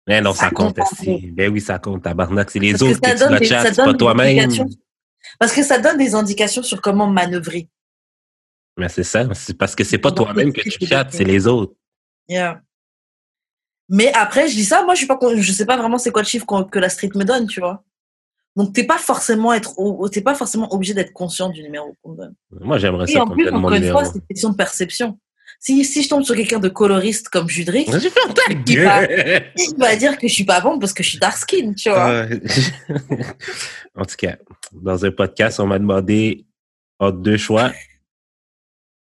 Mais 0.08 0.20
non, 0.20 0.34
Ça 0.34 0.46
ça, 0.46 0.50
compte, 0.50 0.76
compte 0.78 0.92
aussi. 0.92 1.32
Ben 1.32 1.52
oui, 1.52 1.62
ça 1.62 1.78
compte, 1.78 2.02
tabarnak. 2.04 2.50
C'est 2.50 2.58
les 2.60 2.72
parce 2.72 2.82
que 2.82 2.88
autres 2.88 3.00
ça 3.04 3.12
que 3.12 3.18
tu 3.18 3.20
donne 3.20 3.34
vas 3.34 3.40
des, 3.40 3.46
chat, 3.46 3.62
ça 3.62 3.74
c'est 3.74 3.84
pas 3.84 3.94
toi-même. 3.94 4.50
Parce 5.40 5.54
que 5.54 5.62
ça 5.64 5.78
donne 5.78 5.98
des 6.00 6.16
indications 6.16 6.64
sur 6.64 6.82
comment 6.82 7.08
manœuvrer. 7.08 7.68
Mais 8.78 8.90
c'est 8.90 9.04
ça. 9.04 9.26
C'est 9.34 9.58
parce 9.58 9.76
que 9.76 9.84
c'est 9.84 9.98
pas 9.98 10.12
toi-même 10.12 10.52
que 10.54 10.62
tu 10.62 10.86
chattes, 10.86 11.14
c'est 11.14 11.24
les 11.24 11.48
autres. 11.48 11.74
Yeah. 12.28 12.62
Mais 13.90 14.12
après, 14.14 14.48
je 14.48 14.56
dis 14.56 14.66
ça, 14.66 14.84
moi 14.84 14.96
je 14.96 15.00
suis 15.00 15.08
pas, 15.08 15.18
je 15.38 15.52
sais 15.52 15.66
pas 15.66 15.78
vraiment 15.78 15.98
c'est 15.98 16.12
quoi 16.12 16.24
le 16.24 16.28
chiffre 16.28 16.46
que 16.72 16.80
la 16.80 16.90
street 16.90 17.12
me 17.16 17.24
donne, 17.24 17.48
tu 17.48 17.60
vois. 17.60 17.84
Donc 18.56 18.74
t'es 18.74 18.84
pas 18.86 18.98
forcément 18.98 19.54
être, 19.54 19.78
au- 19.78 20.10
t'es 20.10 20.22
pas 20.22 20.34
forcément 20.34 20.74
obligé 20.74 20.94
d'être 20.94 21.14
conscient 21.14 21.50
du 21.50 21.62
numéro 21.62 21.96
qu'on 22.02 22.14
donne. 22.14 22.34
Moi, 22.62 22.78
j'aimerais 22.80 23.10
Et 23.10 23.14
ça 23.14 23.22
en 23.22 23.26
qu'on 23.28 23.36
me 23.36 23.44
plus, 23.44 23.50
encore 23.50 23.74
une 23.74 23.92
fois, 23.92 24.06
c'est 24.06 24.16
une 24.16 24.26
question 24.28 24.50
de 24.50 24.56
perception. 24.56 25.20
si, 25.60 25.86
si 25.86 26.02
je 26.04 26.10
tombe 26.10 26.24
sur 26.24 26.36
quelqu'un 26.36 26.60
de 26.60 26.70
coloriste 26.70 27.30
comme 27.30 27.48
Judric, 27.48 27.88
Il 28.68 28.80
va- 28.84 29.04
il 29.06 29.76
va 29.78 29.96
dire 29.96 30.18
que 30.18 30.28
je 30.28 30.34
suis 30.34 30.46
pas 30.46 30.62
bonne 30.62 30.80
parce 30.80 30.94
que 30.94 31.04
je 31.04 31.10
suis 31.10 31.20
dark 31.20 31.38
skin, 31.38 31.74
tu 31.74 31.90
vois. 31.90 32.10
Euh, 32.10 32.40
en 33.96 34.06
tout 34.06 34.16
cas, 34.18 34.38
dans 34.74 35.06
un 35.06 35.12
podcast, 35.12 35.60
on 35.60 35.68
m'a 35.68 35.78
demandé 35.80 36.46
entre 37.00 37.18
deux 37.20 37.38
choix. 37.38 37.72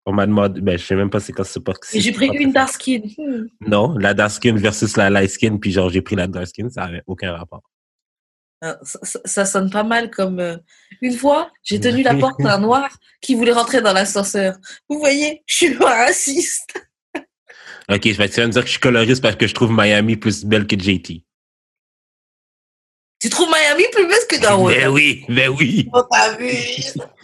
On 0.10 0.14
m'a 0.14 0.26
demandé, 0.26 0.60
ben, 0.60 0.76
je 0.76 0.84
sais 0.84 0.96
même 0.96 1.12
pas 1.12 1.20
c'est 1.20 1.34
quoi 1.34 1.46
ce 1.46 1.60
podcast. 1.60 1.94
Et 1.96 2.02
j'ai 2.02 2.12
pris 2.12 2.28
une 2.30 2.52
dark 2.52 2.74
skin. 2.74 3.02
Non, 3.62 3.96
la 3.98 4.16
dark 4.16 4.32
skin 4.32 4.56
versus 4.56 4.98
la 4.98 5.12
light 5.12 5.30
skin, 5.30 5.58
puis 5.58 5.72
genre 5.72 5.90
j'ai 5.92 6.02
pris 6.02 6.16
la 6.16 6.26
dark 6.28 6.48
skin, 6.48 6.68
ça 6.70 6.86
avait 6.86 7.04
aucun 7.06 7.32
rapport. 7.36 7.62
Euh, 8.64 8.74
Ça, 8.84 9.00
ça- 9.04 9.22
ça 9.24 9.46
sonne 9.46 9.70
pas 9.70 9.84
mal 9.84 10.10
comme 10.10 10.40
euh, 10.40 10.58
une 11.02 11.14
fois, 11.14 11.52
j'ai 11.64 11.80
tenu 11.80 12.02
la 12.02 12.16
porte 12.16 12.44
à 12.44 12.56
un 12.56 12.60
noir 12.60 12.90
qui 13.22 13.36
voulait 13.36 13.54
rentrer 13.54 13.82
dans 13.82 13.94
l'ascenseur. 13.94 14.58
Vous 14.90 14.98
voyez, 15.00 15.44
je 15.46 15.56
suis 15.56 15.76
pas 15.76 16.06
raciste. 16.06 16.74
Ok, 17.92 18.02
je 18.06 18.18
vais 18.18 18.28
de 18.28 18.48
dire 18.48 18.62
que 18.62 18.68
je 18.68 18.72
suis 18.72 18.80
coloriste 18.80 19.22
parce 19.22 19.36
que 19.36 19.46
je 19.48 19.54
trouve 19.54 19.72
Miami 19.72 20.16
plus 20.18 20.44
belle 20.44 20.66
que 20.68 20.76
JT. 20.78 21.24
Tu 23.20 23.30
trouves 23.30 23.50
Miami 23.50 23.84
plus 23.92 24.08
belle 24.08 24.18
que 24.30 24.42
dans 24.42 24.66
Ben 24.66 24.88
oui, 24.88 25.26
ben 25.28 25.50
oui. 25.50 25.90
Oh, 25.94 26.02
T'as 26.10 26.38
vu? 26.38 26.50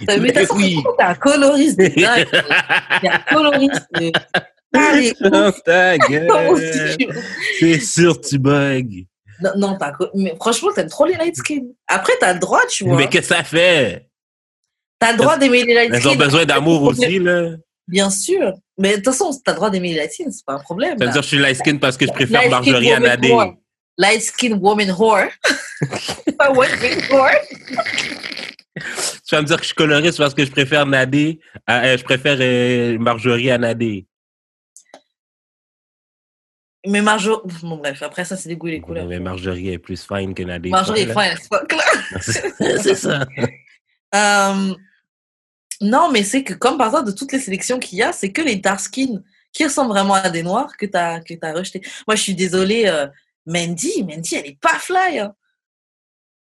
T'as 0.05 0.15
vu? 0.17 0.21
Mais 0.21 0.33
T'as 0.33 0.53
oui. 0.53 0.77
Un 0.99 1.15
coloriste 1.15 1.79
de 1.79 1.87
dingue. 1.87 2.27
T'es 3.01 3.07
un 3.07 3.19
coloriste 3.19 3.85
de... 3.93 4.11
C'est 7.59 7.79
sûr, 7.79 8.19
tu 8.19 8.37
bugs. 8.37 9.05
Non, 9.41 9.51
non 9.55 9.77
t'as... 9.77 9.93
Mais 10.13 10.35
franchement, 10.35 10.69
t'aimes 10.75 10.89
trop 10.89 11.05
les 11.05 11.15
light 11.15 11.35
skin. 11.37 11.61
Après, 11.87 12.11
t'as 12.19 12.33
le 12.33 12.39
droit, 12.39 12.59
tu 12.69 12.83
vois. 12.83 12.97
Mais 12.97 13.07
que 13.07 13.21
ça 13.21 13.41
fait? 13.43 14.09
T'as 14.99 15.13
le 15.13 15.17
droit 15.17 15.37
d'aimer 15.37 15.63
les 15.63 15.73
light 15.73 15.91
Elles 15.93 16.01
skin. 16.01 16.09
ont 16.09 16.15
besoin 16.15 16.45
d'amour 16.45 16.83
aussi, 16.83 17.19
là. 17.19 17.51
Bien 17.87 18.09
sûr. 18.09 18.53
Mais 18.77 18.91
de 18.91 18.95
toute 18.95 19.05
façon, 19.13 19.31
t'as 19.45 19.53
le 19.53 19.57
droit 19.57 19.69
d'aimer 19.69 19.93
les 19.93 19.99
light 19.99 20.11
skin, 20.11 20.29
c'est 20.29 20.45
pas 20.45 20.55
un 20.55 20.59
problème. 20.59 20.97
Ça 20.97 21.05
veut 21.05 21.05
là. 21.05 21.11
dire 21.13 21.21
que 21.21 21.23
je 21.23 21.27
suis 21.29 21.37
light 21.37 21.57
skin 21.57 21.77
parce 21.77 21.95
que 21.95 22.05
je 22.05 22.11
préfère 22.11 22.49
Marjorie 22.49 22.91
Anadé. 22.91 23.33
Light 23.97 24.21
skin 24.21 24.53
woman 24.59 24.89
whore. 24.97 25.29
Tu 29.27 29.35
vas 29.35 29.41
me 29.41 29.45
dire 29.47 29.55
que 29.57 29.61
je 29.63 29.67
suis 29.67 29.75
coloriste 29.75 30.17
parce 30.17 30.33
que 30.33 30.43
je 30.45 30.51
préfère 30.51 30.85
Nadé, 30.85 31.39
à- 31.65 31.85
euh, 31.85 31.97
je 31.97 32.03
préfère 32.03 32.37
euh, 32.39 32.97
Marjorie 32.99 33.49
à 33.51 33.57
Nadé. 33.57 34.05
Mais 36.87 37.01
Marjo... 37.01 37.41
Bon, 37.63 37.77
bref, 37.77 38.03
après 38.03 38.25
ça, 38.25 38.35
c'est 38.37 38.49
des 38.49 38.55
goûts 38.57 38.67
et 38.67 38.71
les 38.73 38.81
couleurs. 38.81 39.07
Mais 39.07 39.19
Marjorie 39.19 39.69
est 39.69 39.79
plus 39.79 40.05
fine 40.05 40.35
que 40.35 40.43
Nadé. 40.43 40.69
Marjorie 40.69 41.01
est 41.01 41.07
fine 41.07 41.35
là. 41.51 42.19
C'est 42.21 42.95
ça. 42.95 43.25
Euh, 44.13 44.73
non, 45.81 46.11
mais 46.11 46.23
c'est 46.23 46.43
que 46.43 46.53
comme 46.53 46.77
par 46.77 46.87
exemple, 46.87 47.07
de 47.07 47.11
toutes 47.11 47.31
les 47.31 47.39
sélections 47.39 47.79
qu'il 47.79 47.97
y 47.97 48.03
a, 48.03 48.11
c'est 48.13 48.31
que 48.31 48.41
les 48.41 48.55
dark 48.57 48.79
skins 48.79 49.23
qui 49.51 49.63
ressemblent 49.63 49.89
vraiment 49.91 50.13
à 50.13 50.29
des 50.29 50.43
noirs 50.43 50.77
que 50.77 50.85
tu 50.85 50.95
as, 50.95 51.21
que 51.21 51.33
as 51.41 51.53
rejeté. 51.53 51.81
Moi, 52.07 52.15
je 52.15 52.21
suis 52.21 52.35
désolée, 52.35 52.85
euh, 52.85 53.07
Mandy, 53.45 54.03
Mandy, 54.03 54.35
elle 54.35 54.47
est 54.47 54.59
pas 54.59 54.79
fly. 54.79 55.19
hein. 55.19 55.33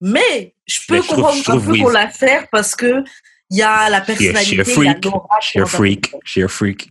Mais 0.00 0.54
je 0.66 0.78
peux 0.88 1.00
comprendre 1.02 1.50
un 1.50 1.60
peu 1.60 1.78
qu'on 1.78 1.88
la 1.88 2.10
sert 2.10 2.48
parce 2.50 2.74
que 2.74 3.02
il 3.50 3.58
y 3.58 3.62
a 3.62 3.88
la 3.90 4.00
personnalité, 4.00 4.52
il 4.52 4.56
y 4.56 4.60
a 4.60 4.64
freak. 4.64 5.04
l'aura. 5.04 5.40
She 5.40 5.56
a 5.56 5.66
freak. 5.66 6.12
She 6.24 6.38
a 6.38 6.48
freak. 6.48 6.90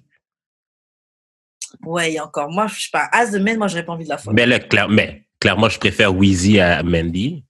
Ouais, 1.84 2.18
a 2.18 2.26
encore. 2.26 2.50
Moi, 2.50 2.68
je 2.68 2.82
sais 2.84 2.90
pas. 2.92 3.10
As 3.12 3.32
the 3.32 3.36
man, 3.36 3.58
moi, 3.58 3.68
j'aurais 3.68 3.86
pas 3.86 3.94
envie 3.94 4.04
de 4.06 4.10
la 4.10 4.18
faire. 4.18 4.34
Mais 4.34 4.46
là, 4.46 4.60
clair- 4.60 4.88
mais, 4.90 5.26
clairement, 5.40 5.70
je 5.70 5.80
préfère 5.80 6.16
Wheezy 6.16 6.60
à 6.60 6.82
Mandy. 6.84 7.44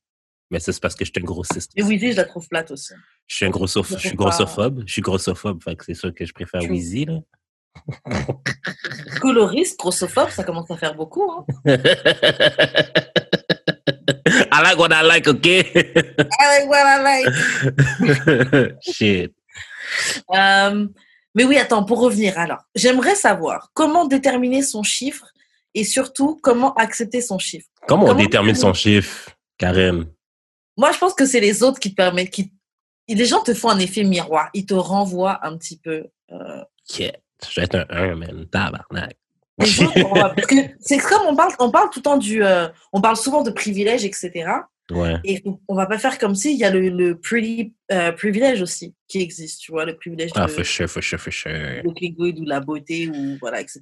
Mais 0.49 0.59
ça, 0.59 0.71
c'est 0.71 0.81
parce 0.81 0.95
que 0.95 1.03
je 1.05 1.11
suis 1.11 1.21
un 1.21 1.25
grossiste. 1.25 1.71
Et 1.75 1.83
Weezy, 1.83 2.11
je 2.11 2.17
la 2.17 2.25
trouve 2.25 2.47
plate 2.47 2.71
aussi. 2.71 2.93
Je 3.27 3.35
suis 3.35 3.45
un 3.45 3.49
grossoph- 3.49 3.89
Je 3.89 3.97
je 3.97 4.07
suis 4.07 4.15
grossophobe. 4.15 4.83
Je 4.85 4.91
suis 4.93 5.01
grossophobe. 5.01 5.63
Fait 5.63 5.75
que 5.75 5.85
c'est 5.85 5.93
sûr 5.95 6.13
que 6.13 6.25
je 6.25 6.33
préfère. 6.33 6.61
Wheezy, 6.61 7.05
là. 7.05 7.19
Coloriste, 9.21 9.77
grossophobe, 9.79 10.29
ça 10.29 10.43
commence 10.43 10.69
à 10.71 10.77
faire 10.77 10.95
beaucoup. 10.95 11.29
Hein. 11.31 11.45
I 14.51 14.61
like 14.61 14.77
what 14.77 14.89
I 14.91 15.03
like, 15.05 15.27
okay? 15.27 15.59
I 16.39 16.59
like 16.59 16.69
what 16.69 16.85
I 16.85 16.99
like. 17.03 18.75
Shit. 18.81 19.33
Euh, 20.33 20.87
mais 21.35 21.43
oui, 21.43 21.57
attends, 21.57 21.83
pour 21.83 21.99
revenir 21.99 22.37
alors, 22.37 22.59
j'aimerais 22.75 23.15
savoir 23.15 23.69
comment 23.73 24.05
déterminer 24.05 24.61
son 24.61 24.83
chiffre 24.83 25.25
et 25.73 25.83
surtout 25.83 26.39
comment 26.41 26.73
accepter 26.75 27.21
son 27.21 27.39
chiffre. 27.39 27.67
Comment 27.87 28.05
on 28.07 28.13
détermine 28.13 28.55
son 28.55 28.73
chiffre, 28.73 29.29
Karen? 29.57 30.05
Moi, 30.77 30.91
je 30.91 30.97
pense 30.99 31.13
que 31.13 31.25
c'est 31.25 31.39
les 31.39 31.63
autres 31.63 31.79
qui 31.79 31.91
te 31.91 31.95
permettent, 31.95 32.29
qui... 32.31 32.51
les 33.07 33.25
gens 33.25 33.41
te 33.41 33.53
font 33.53 33.69
un 33.69 33.79
effet 33.79 34.03
miroir, 34.03 34.49
ils 34.53 34.65
te 34.65 34.73
renvoient 34.73 35.39
un 35.45 35.57
petit 35.57 35.77
peu. 35.79 36.05
euh, 36.31 36.63
Yeah. 36.99 37.13
Je 37.49 37.59
vais 37.59 37.65
être 37.65 37.85
un 37.89 38.11
1, 38.11 38.15
man. 38.15 38.47
Tabarnak. 38.51 39.15
c'est 40.79 40.97
comme 40.97 41.27
on 41.27 41.35
parle, 41.35 41.53
on 41.59 41.71
parle 41.71 41.89
tout 41.91 41.99
le 41.99 42.03
temps 42.03 42.17
du, 42.17 42.43
euh, 42.43 42.67
on 42.91 43.01
parle 43.01 43.17
souvent 43.17 43.43
de 43.43 43.51
privilèges, 43.51 44.03
etc. 44.05 44.31
Ouais. 44.91 45.15
Et 45.23 45.41
on 45.69 45.75
va 45.75 45.85
pas 45.85 45.97
faire 45.97 46.17
comme 46.17 46.35
si 46.35 46.51
il 46.53 46.59
y 46.59 46.65
a 46.65 46.69
le, 46.69 46.89
le 46.89 47.17
pretty 47.17 47.73
euh, 47.91 48.11
privilège 48.11 48.61
aussi 48.61 48.93
qui 49.07 49.21
existe, 49.21 49.61
tu 49.61 49.71
vois, 49.71 49.85
le 49.85 49.95
privilège 49.95 50.31
Ah, 50.35 50.45
de, 50.47 50.51
for 50.51 50.65
sure, 50.65 50.89
for 50.89 51.01
sure, 51.01 51.19
for 51.19 51.31
sure. 51.31 51.51
looking 51.83 52.13
good 52.15 52.37
ou 52.39 52.43
la 52.45 52.59
beauté 52.59 53.07
ou 53.07 53.37
voilà, 53.39 53.61
etc. 53.61 53.79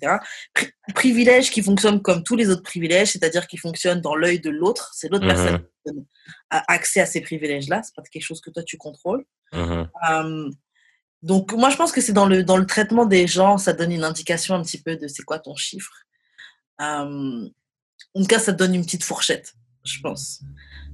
Pri- 0.54 0.72
privilège 0.94 1.50
qui 1.50 1.64
fonctionne 1.64 2.02
comme 2.04 2.22
tous 2.24 2.36
les 2.36 2.50
autres 2.50 2.62
privilèges, 2.64 3.14
c'est-à-dire 3.14 3.48
qui 3.48 3.58
fonctionne 3.58 4.00
dans 4.02 4.14
l'œil 4.16 4.40
de 4.42 4.52
l'autre. 4.52 4.92
C'est 4.94 5.10
l'autre 5.10 5.26
Mhm. 5.26 5.32
personne 5.34 5.60
qui 5.86 5.94
a- 6.52 6.64
accès 6.72 7.00
à 7.02 7.06
ces 7.08 7.22
privilèges-là. 7.22 7.82
C'est 7.84 7.96
pas 7.96 8.04
quelque 8.04 8.22
chose 8.24 8.42
que 8.42 8.52
toi 8.52 8.62
tu 8.64 8.78
contrôles. 8.78 9.26
Mhm. 9.54 9.88
Euh, 10.12 10.50
donc 11.24 11.54
moi 11.54 11.70
je 11.70 11.76
pense 11.78 11.92
que 11.92 12.02
c'est 12.02 12.14
dans 12.14 12.26
le 12.26 12.44
dans 12.44 12.58
le 12.58 12.66
traitement 12.66 13.06
des 13.06 13.28
gens, 13.28 13.58
ça 13.58 13.74
donne 13.74 13.92
une 13.92 14.04
indication 14.04 14.56
un 14.56 14.62
petit 14.64 14.82
peu 14.82 14.96
de 14.96 15.08
c'est 15.08 15.24
quoi 15.24 15.40
ton 15.40 15.56
chiffre. 15.56 15.92
Euh, 16.82 17.48
en 18.16 18.22
tout 18.22 18.28
cas, 18.28 18.40
ça 18.40 18.52
te 18.54 18.58
donne 18.58 18.74
une 18.76 18.84
petite 18.84 19.04
fourchette, 19.04 19.54
je 19.86 20.00
pense. 20.02 20.42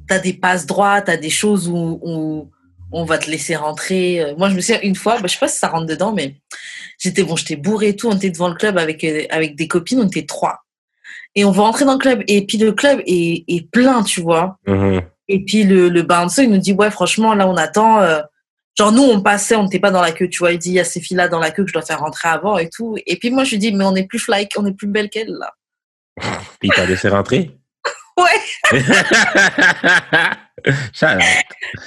T'as 0.07 0.19
des 0.19 0.34
passes 0.34 0.65
droits, 0.65 1.01
t'as 1.01 1.17
des 1.17 1.29
choses 1.29 1.67
où, 1.67 2.00
où 2.03 2.51
on 2.91 3.05
va 3.05 3.17
te 3.17 3.29
laisser 3.29 3.55
rentrer. 3.55 4.22
Euh, 4.22 4.36
Moi, 4.38 4.50
je 4.50 4.55
me 4.55 4.62
souviens 4.62 4.79
une 4.81 4.96
fois, 4.96 5.15
bah, 5.15 5.27
je 5.27 5.34
sais 5.34 5.39
pas 5.39 5.48
si 5.48 5.57
ça 5.60 5.69
rentre 5.69 5.86
dedans, 5.88 6.13
mais 6.13 6.36
j'étais 7.00 7.24
bon, 7.24 7.36
j'étais 7.36 7.55
bourré 7.55 7.89
et 7.89 7.96
tout. 7.96 8.07
On 8.10 8.15
était 8.15 8.29
devant 8.29 8.50
le 8.50 8.55
club 8.55 8.77
avec 8.77 9.03
euh, 9.03 9.24
avec 9.29 9.55
des 9.55 9.67
copines, 9.67 10.00
on 10.01 10.07
était 10.07 10.25
trois. 10.25 10.60
Et 11.36 11.46
on 11.46 11.51
va 11.51 11.63
rentrer 11.63 11.86
dans 11.86 11.93
le 11.93 12.00
club 12.00 12.24
et 12.27 12.46
puis 12.46 12.57
le 12.57 12.72
club 12.74 13.01
est, 13.05 13.43
est 13.48 13.69
plein, 13.72 14.03
tu 14.03 14.22
vois. 14.22 14.57
Mhm. 14.67 15.01
Et 15.29 15.43
puis 15.43 15.63
le, 15.63 15.89
le 15.89 16.01
bouncer, 16.03 16.43
il 16.43 16.50
nous 16.51 16.57
dit, 16.57 16.74
ouais, 16.74 16.91
franchement, 16.91 17.34
là, 17.34 17.48
on 17.48 17.55
attend. 17.55 18.01
euh, 18.01 18.22
Genre, 18.77 18.91
nous, 18.91 19.03
on 19.03 19.22
passait, 19.22 19.55
on 19.55 19.63
n'était 19.63 19.79
pas 19.79 19.89
dans 19.89 20.01
la 20.01 20.12
queue, 20.12 20.29
tu 20.29 20.39
vois. 20.39 20.51
Il 20.51 20.60
dit, 20.60 20.69
il 20.69 20.75
y 20.75 20.79
a 20.79 20.84
ces 20.84 21.01
filles-là 21.01 21.27
dans 21.27 21.39
la 21.39 21.50
queue 21.50 21.63
que 21.63 21.69
je 21.69 21.74
dois 21.74 21.81
faire 21.81 22.00
rentrer 22.00 22.27
avant 22.27 22.60
et 22.60 22.69
tout. 22.69 22.96
Et 23.07 23.17
puis 23.17 23.31
moi, 23.31 23.43
je 23.43 23.51
lui 23.51 23.57
dis, 23.57 23.72
mais 23.72 23.84
on 23.84 23.96
est 23.96 24.03
plus 24.03 24.19
fly, 24.19 24.48
on 24.55 24.65
est 24.67 24.74
plus 24.74 24.88
belle 24.88 25.10
qu'elle, 25.10 25.31
là. 25.31 25.51
Puis 26.60 26.69
il 26.69 26.72
t'a 26.72 26.86
laissé 26.86 27.10
rentrer? 27.10 27.57
ouais. 28.17 28.39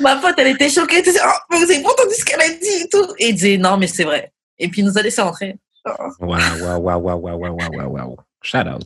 Ma 0.01 0.17
pote, 0.17 0.35
elle 0.39 0.49
était 0.49 0.69
choquée. 0.69 0.97
Elle 0.97 1.05
disait, 1.05 1.21
oh, 1.25 1.57
vous 1.57 1.63
avez 1.63 1.81
pas 1.81 1.91
entendu 1.91 2.15
ce 2.19 2.25
qu'elle 2.25 2.41
a 2.41 2.49
dit 2.49 2.83
et 2.83 2.89
tout. 2.89 3.07
Et 3.19 3.29
il 3.29 3.35
disait, 3.35 3.57
non, 3.57 3.77
mais 3.77 3.87
c'est 3.87 4.05
vrai. 4.05 4.33
Et 4.59 4.69
puis, 4.69 4.81
il 4.81 4.85
nous 4.85 4.99
a 4.99 5.03
laissé 5.03 5.23
rentrer. 5.23 5.59
Waouh, 5.85 6.39
waouh, 6.61 6.81
waouh, 6.81 7.01
waouh, 7.01 7.39
waouh, 7.39 7.57
waouh, 7.57 7.89
waouh. 7.89 8.17
Shout 8.43 8.67
out. 8.67 8.83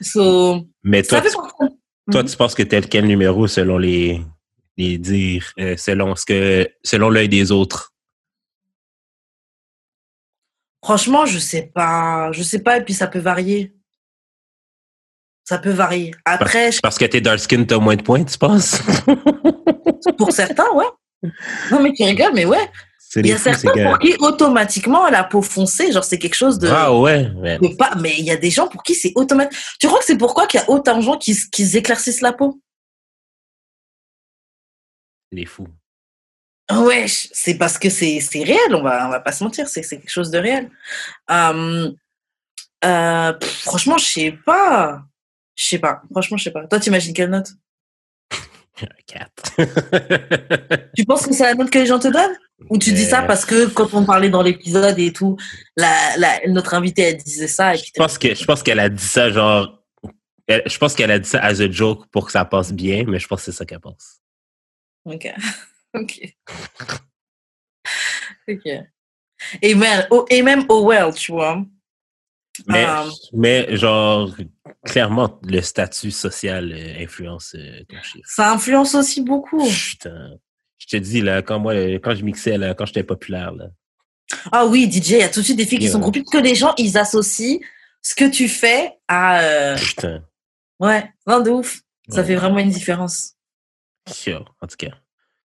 So, 0.00 0.66
mais 0.82 1.02
toi, 1.02 1.20
tu, 1.20 1.28
toi, 2.10 2.24
tu 2.24 2.36
penses 2.36 2.54
que 2.54 2.62
tel 2.62 2.88
quel 2.88 3.06
numéro 3.06 3.46
selon 3.46 3.78
les, 3.78 4.22
les 4.76 4.98
dires, 4.98 5.52
euh, 5.58 5.76
selon 5.76 6.14
ce 6.16 6.24
que, 6.26 6.68
selon 6.84 7.08
l'œil 7.10 7.28
des 7.28 7.50
autres? 7.52 7.92
Franchement, 10.84 11.26
je 11.26 11.38
sais 11.38 11.70
pas. 11.74 12.30
Je 12.32 12.42
sais 12.42 12.60
pas. 12.60 12.76
Et 12.78 12.84
puis, 12.84 12.94
ça 12.94 13.06
peut 13.06 13.18
varier. 13.18 13.74
Ça 15.44 15.58
peut 15.58 15.70
varier. 15.70 16.12
Après, 16.24 16.72
je- 16.72 16.80
Parce 16.80 16.98
que 16.98 17.04
t'es 17.04 17.20
dark 17.20 17.38
skin, 17.38 17.64
t'as 17.64 17.78
moins 17.78 17.96
de 17.96 18.02
points, 18.02 18.24
tu 18.24 18.36
penses? 18.38 18.78
pour 20.18 20.32
certains, 20.32 20.70
ouais. 20.74 21.30
Non, 21.70 21.80
mais 21.82 21.92
tu 21.92 22.02
rigoles, 22.04 22.32
mais 22.34 22.44
ouais. 22.44 22.70
Il 23.16 23.28
y 23.28 23.32
a 23.32 23.36
fous, 23.36 23.42
certains 23.54 23.84
pour 23.88 23.98
qui, 24.00 24.14
automatiquement, 24.18 25.08
la 25.08 25.24
peau 25.24 25.40
foncée, 25.40 25.90
genre, 25.92 26.04
c'est 26.04 26.18
quelque 26.18 26.34
chose 26.34 26.58
de. 26.58 26.68
Ah 26.68 26.92
ouais, 26.94 27.24
de 27.24 27.76
pas, 27.76 27.94
mais 28.00 28.14
il 28.18 28.24
y 28.24 28.30
a 28.30 28.36
des 28.36 28.50
gens 28.50 28.66
pour 28.68 28.82
qui 28.82 28.94
c'est 28.94 29.12
automatique. 29.14 29.56
Tu 29.80 29.86
crois 29.86 30.00
que 30.00 30.04
c'est 30.04 30.18
pourquoi 30.18 30.46
qu'il 30.46 30.60
y 30.60 30.62
a 30.62 30.68
autant 30.70 30.96
de 30.98 31.02
gens 31.02 31.16
qui, 31.16 31.34
qui 31.52 31.64
s'éclaircissent 31.64 32.20
la 32.20 32.32
peau? 32.32 32.60
Des 35.32 35.46
fous. 35.46 35.68
Ouais, 36.70 37.06
c'est 37.08 37.56
parce 37.56 37.78
que 37.78 37.88
c'est 37.88 38.18
réel, 38.34 38.74
on 38.74 38.82
va, 38.82 39.06
on 39.06 39.10
va 39.10 39.20
pas 39.20 39.32
se 39.32 39.44
mentir, 39.44 39.68
c'est 39.68 39.82
quelque 39.82 40.10
chose 40.10 40.30
de 40.30 40.38
réel. 40.38 40.68
Euh, 41.30 41.92
euh, 42.84 43.32
pff, 43.32 43.62
franchement, 43.62 43.98
je 43.98 44.04
sais 44.04 44.38
pas. 44.44 45.02
Je 45.56 45.64
sais 45.64 45.78
pas. 45.78 46.02
Franchement, 46.10 46.36
je 46.36 46.44
sais 46.44 46.50
pas. 46.50 46.66
Toi, 46.66 46.80
t'imagines 46.80 47.14
quelle 47.14 47.30
note? 47.30 47.50
Quatre. 49.06 49.54
Tu 50.96 51.04
penses 51.04 51.26
que 51.26 51.34
c'est 51.34 51.44
la 51.44 51.54
note 51.54 51.70
que 51.70 51.78
les 51.78 51.86
gens 51.86 51.98
te 51.98 52.08
donnent? 52.08 52.36
Ou 52.68 52.78
tu 52.78 52.92
dis 52.92 53.04
ça 53.04 53.22
Euh. 53.22 53.26
parce 53.26 53.44
que 53.44 53.66
quand 53.66 53.94
on 53.94 54.04
parlait 54.04 54.28
dans 54.30 54.42
l'épisode 54.42 54.98
et 54.98 55.12
tout, 55.12 55.36
la, 55.76 56.16
la, 56.16 56.40
notre 56.48 56.74
invitée, 56.74 57.02
elle 57.02 57.16
disait 57.16 57.48
ça 57.48 57.74
et 57.74 57.78
puis 57.78 57.92
Je 57.94 58.44
pense 58.44 58.62
qu'elle 58.62 58.80
a 58.80 58.88
dit 58.88 59.04
ça 59.04 59.30
genre 59.30 59.82
je 60.48 60.78
pense 60.78 60.94
qu'elle 60.94 61.10
a 61.10 61.18
dit 61.18 61.28
ça 61.28 61.40
as 61.40 61.60
a 61.60 61.70
joke 61.70 62.06
pour 62.12 62.26
que 62.26 62.32
ça 62.32 62.44
passe 62.44 62.72
bien, 62.72 63.04
mais 63.06 63.18
je 63.18 63.26
pense 63.26 63.40
que 63.40 63.44
c'est 63.46 63.56
ça 63.56 63.64
qu'elle 63.64 63.80
pense. 63.80 64.20
Ok. 65.06 65.32
ok. 65.94 66.20
ok. 68.48 68.66
Et 69.62 69.74
même, 69.74 70.06
oh, 70.10 70.24
et 70.30 70.42
même 70.42 70.64
oh 70.68 70.86
well, 70.88 71.12
tu 71.14 71.32
vois. 71.32 71.64
Mais, 72.66 72.86
mais 73.34 73.76
genre, 73.76 74.34
clairement, 74.86 75.38
le 75.42 75.60
statut 75.60 76.10
social 76.10 76.72
euh, 76.72 77.02
influence 77.02 77.54
euh, 77.54 77.80
ton 77.88 78.00
chiffre. 78.02 78.24
ça 78.24 78.50
influence 78.52 78.94
aussi 78.94 79.20
beaucoup. 79.20 79.62
Putain. 79.68 80.30
Je 80.78 80.86
te 80.86 80.96
dis, 80.96 81.20
là, 81.20 81.42
quand 81.42 81.58
moi, 81.58 81.74
euh, 81.74 81.98
quand 82.02 82.14
je 82.14 82.24
mixais, 82.24 82.56
là, 82.56 82.74
quand 82.74 82.86
j'étais 82.86 83.02
populaire, 83.02 83.52
là. 83.52 83.66
Ah 84.50 84.64
oui, 84.66 84.90
DJ, 84.90 85.10
il 85.10 85.18
y 85.18 85.22
a 85.22 85.28
tout 85.28 85.40
de 85.40 85.44
suite 85.44 85.56
des 85.58 85.66
filles 85.66 85.78
qui 85.78 85.84
Yeah. 85.84 85.92
sont 85.92 86.00
groupées 86.00 86.24
que 86.24 86.38
les 86.38 86.54
gens, 86.54 86.74
ils 86.78 86.96
associent 86.98 87.58
ce 88.02 88.14
que 88.14 88.24
tu 88.28 88.48
fais 88.48 88.98
à... 89.06 89.40
euh, 89.40 89.76
Putain. 89.76 90.24
Ouais, 90.80 91.12
non, 91.26 91.40
de 91.40 91.50
ouf. 91.50 91.82
Ça 92.08 92.20
Ouais. 92.22 92.26
fait 92.28 92.34
vraiment 92.36 92.58
une 92.58 92.70
différence. 92.70 93.35
Yo, 94.26 94.38
en 94.60 94.66
tout 94.66 94.76
cas. 94.78 94.94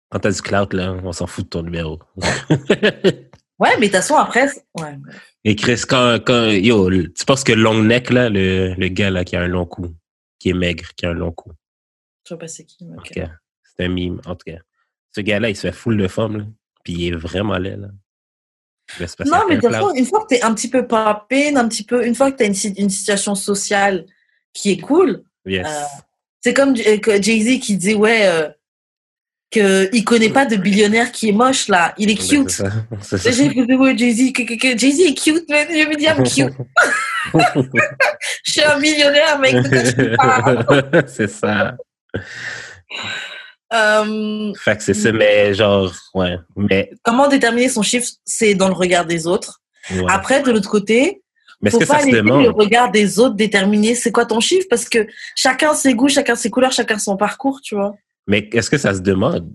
Quand 0.09 0.19
t'as 0.19 0.31
du 0.31 0.41
clout, 0.41 0.73
là, 0.73 0.93
on 1.03 1.11
s'en 1.13 1.27
fout 1.27 1.45
de 1.45 1.49
ton 1.49 1.63
numéro. 1.63 1.99
Ouais, 3.61 3.77
mais 3.77 3.89
de 3.89 3.91
toute 3.91 4.01
façon, 4.01 4.15
après... 4.15 4.47
Ouais. 4.79 4.97
Et 5.43 5.55
Chris, 5.55 5.83
quand, 5.87 6.17
quand, 6.25 6.47
yo, 6.47 6.89
tu 6.89 7.25
penses 7.27 7.43
que 7.43 7.51
Long 7.51 7.83
Neck, 7.83 8.09
là, 8.09 8.27
le, 8.27 8.73
le 8.73 8.87
gars, 8.87 9.11
là, 9.11 9.23
qui 9.23 9.35
a 9.35 9.41
un 9.41 9.47
long 9.47 9.67
cou, 9.67 9.93
qui 10.39 10.49
est 10.49 10.53
maigre, 10.53 10.85
qui 10.95 11.05
a 11.05 11.11
un 11.11 11.13
long 11.13 11.31
cou? 11.31 11.51
Je 12.25 12.29
sais 12.33 12.39
pas 12.39 12.47
c'est 12.47 12.65
qui. 12.65 12.85
mais 12.85 12.95
En 12.95 12.97
ok. 12.97 13.07
tout 13.07 13.13
cas, 13.13 13.29
c'est 13.61 13.85
un 13.85 13.89
mime, 13.89 14.19
en 14.25 14.35
tout 14.35 14.45
cas. 14.47 14.57
Ce 15.15 15.21
gars-là, 15.21 15.49
il 15.51 15.55
se 15.55 15.61
fait 15.61 15.71
full 15.73 15.95
de 15.95 16.07
forme, 16.07 16.37
là. 16.37 16.45
Puis 16.83 16.93
il 16.93 17.07
est 17.09 17.15
vraiment 17.15 17.59
laid, 17.59 17.77
là. 17.77 17.89
Non, 19.27 19.43
mais 19.47 19.57
a 19.57 19.59
de 19.59 19.69
façon, 19.69 19.93
une 19.93 20.05
fois 20.07 20.23
que 20.23 20.29
tu 20.29 20.35
es 20.35 20.43
un 20.43 20.55
petit 20.55 20.69
peu 20.69 20.87
popping, 20.87 21.55
un 21.55 21.67
petit 21.67 21.83
peu, 21.83 22.03
une 22.03 22.15
fois 22.15 22.31
que 22.31 22.37
tu 22.37 22.43
as 22.43 22.47
une, 22.47 22.75
une 22.77 22.89
situation 22.89 23.35
sociale 23.35 24.07
qui 24.53 24.71
est 24.71 24.79
cool. 24.79 25.23
Yes. 25.45 25.67
euh, 25.67 26.01
c'est 26.41 26.53
comme 26.53 26.73
que 26.75 27.21
Jay-Z 27.21 27.59
qui 27.59 27.77
dit, 27.77 27.93
ouais, 27.93 28.25
euh, 28.25 28.49
qu'il 29.51 30.03
connaît 30.05 30.29
pas 30.29 30.45
de 30.45 30.55
billionnaire 30.55 31.11
qui 31.11 31.29
est 31.29 31.33
moche, 31.33 31.67
là. 31.67 31.93
Il 31.97 32.09
est 32.09 32.15
cute. 32.15 32.49
c'est 32.49 32.63
ça. 32.63 32.71
C'est 33.01 33.15
Et 33.15 33.31
ça. 33.31 33.31
J'ai 33.31 33.49
fait, 33.49 33.75
ouais, 33.75 33.97
Jay-Z, 33.97 34.33
Jay-Z 34.77 34.99
est 35.01 35.13
cute, 35.13 35.49
man. 35.49 35.67
Je 35.69 35.87
me 35.87 35.95
dis, 35.97 36.05
I'm 36.05 36.23
cute. 36.23 36.55
Je 38.43 38.51
suis 38.51 38.61
un 38.63 38.79
millionnaire, 38.79 39.37
mec. 39.39 39.53
de 39.55 39.69
quoi 39.69 39.83
tu 39.83 40.15
parles 40.17 41.03
c'est 41.07 41.27
ça. 41.29 41.75
Euh, 43.73 44.53
Fait 44.55 44.77
que 44.77 44.83
c'est 44.83 44.93
ça, 44.93 45.11
mais 45.11 45.53
genre, 45.53 45.93
ouais. 46.13 46.37
Mais, 46.55 46.91
comment 47.03 47.27
déterminer 47.27 47.69
son 47.69 47.83
chiffre? 47.83 48.07
C'est 48.25 48.55
dans 48.55 48.67
le 48.67 48.73
regard 48.73 49.05
des 49.05 49.27
autres. 49.27 49.61
ouais. 49.91 50.03
Après, 50.09 50.41
de 50.41 50.51
l'autre 50.51 50.69
côté, 50.69 51.21
mais 51.61 51.69
est-ce 51.69 51.77
que 51.77 51.85
pas 51.85 51.93
ça 51.95 51.99
se 52.01 52.05
laisser 52.05 52.21
le 52.21 52.23
demande? 52.23 52.47
regard 52.55 52.91
des 52.91 53.19
autres 53.19 53.35
déterminer 53.35 53.95
c'est 53.95 54.11
quoi 54.11 54.25
ton 54.25 54.39
chiffre 54.39 54.67
parce 54.69 54.87
que 54.89 55.07
chacun 55.35 55.73
ses 55.73 55.93
goûts, 55.93 56.09
chacun 56.09 56.35
ses 56.35 56.49
couleurs, 56.49 56.71
chacun 56.71 56.97
son 56.99 57.17
parcours, 57.17 57.61
tu 57.61 57.75
vois. 57.75 57.95
Mais 58.27 58.49
est-ce 58.53 58.69
que 58.69 58.77
ça 58.77 58.93
se 58.93 58.99
demande? 59.01 59.49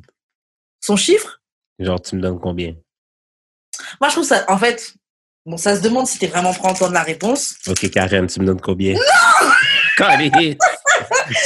Son 0.80 0.96
chiffre, 0.96 1.40
Genre, 1.78 2.00
tu 2.00 2.16
me 2.16 2.20
donnes 2.22 2.40
combien? 2.40 2.74
moi 4.00 4.08
je 4.08 4.14
trouve 4.14 4.24
ça, 4.24 4.44
en 4.48 4.56
fait, 4.56 4.94
bon, 5.44 5.56
ça 5.56 5.76
se 5.76 5.82
demande 5.82 6.06
si 6.06 6.18
t'es 6.18 6.26
vraiment 6.28 6.52
prêt 6.54 6.68
à 6.68 6.70
entendre 6.70 6.92
la 6.92 7.02
réponse. 7.02 7.56
Ok, 7.66 7.90
Karen, 7.90 8.26
tu 8.26 8.40
me 8.40 8.46
donnes 8.46 8.60
combien? 8.60 8.94
Non! 8.94 9.00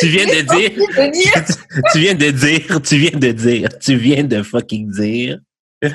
tu 0.01 0.07
viens 0.09 0.27
de 0.27 0.41
dire, 0.43 0.71
tu 1.93 1.99
viens 2.01 2.15
de 2.15 2.31
dire, 2.31 2.83
tu 2.83 2.97
viens 2.97 3.19
de 3.19 3.33
dire, 3.33 3.69
tu 3.79 3.97
viens 3.97 4.25
de 4.25 4.43
fucking 4.43 4.91
dire. 4.91 5.39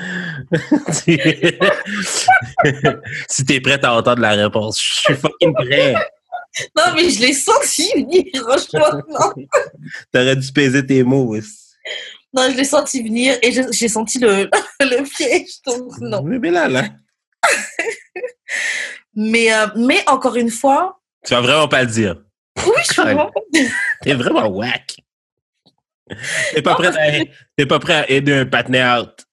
Si 3.28 3.44
t'es 3.44 3.60
prête 3.60 3.84
à 3.84 3.94
entendre 3.94 4.20
la 4.22 4.30
réponse, 4.32 4.82
je 4.82 4.94
suis 5.00 5.14
fucking 5.14 5.54
prêt. 5.54 5.94
Non, 6.76 6.84
mais 6.94 7.10
je 7.10 7.20
l'ai 7.20 7.32
senti 7.34 7.90
venir, 7.94 8.24
franchement. 8.42 9.02
T'aurais 10.12 10.36
dû 10.36 10.52
peser 10.52 10.84
tes 10.86 11.02
mots. 11.02 11.36
aussi. 11.36 11.66
Non, 12.32 12.50
je 12.50 12.56
l'ai 12.56 12.64
senti 12.64 13.02
venir 13.02 13.38
et 13.42 13.52
j'ai 13.52 13.88
senti 13.88 14.18
le, 14.18 14.48
le 14.80 15.02
piège, 15.04 15.60
donc 15.66 15.98
non. 16.00 16.22
Mais, 16.22 16.50
là, 16.50 16.68
là, 16.68 16.88
Mais, 19.14 19.52
euh, 19.52 19.66
mais 19.76 20.02
encore 20.08 20.36
une 20.36 20.50
fois, 20.50 21.00
tu 21.24 21.34
vas 21.34 21.40
vraiment 21.40 21.68
pas 21.68 21.82
le 21.82 21.90
dire. 21.90 22.16
oui, 22.58 22.72
je 22.86 22.92
suis 22.92 23.02
vraiment 23.02 23.30
T'es 24.02 24.14
vraiment 24.14 24.46
whack. 24.48 24.96
T'es 26.54 26.62
pas 26.62 26.74
prêt 26.74 26.88
à, 26.88 27.24
t'es 27.56 27.66
pas 27.66 27.78
prêt 27.78 27.94
à 27.94 28.10
aider 28.10 28.32
un 28.32 28.46
partenaire 28.46 29.00
out. 29.00 29.25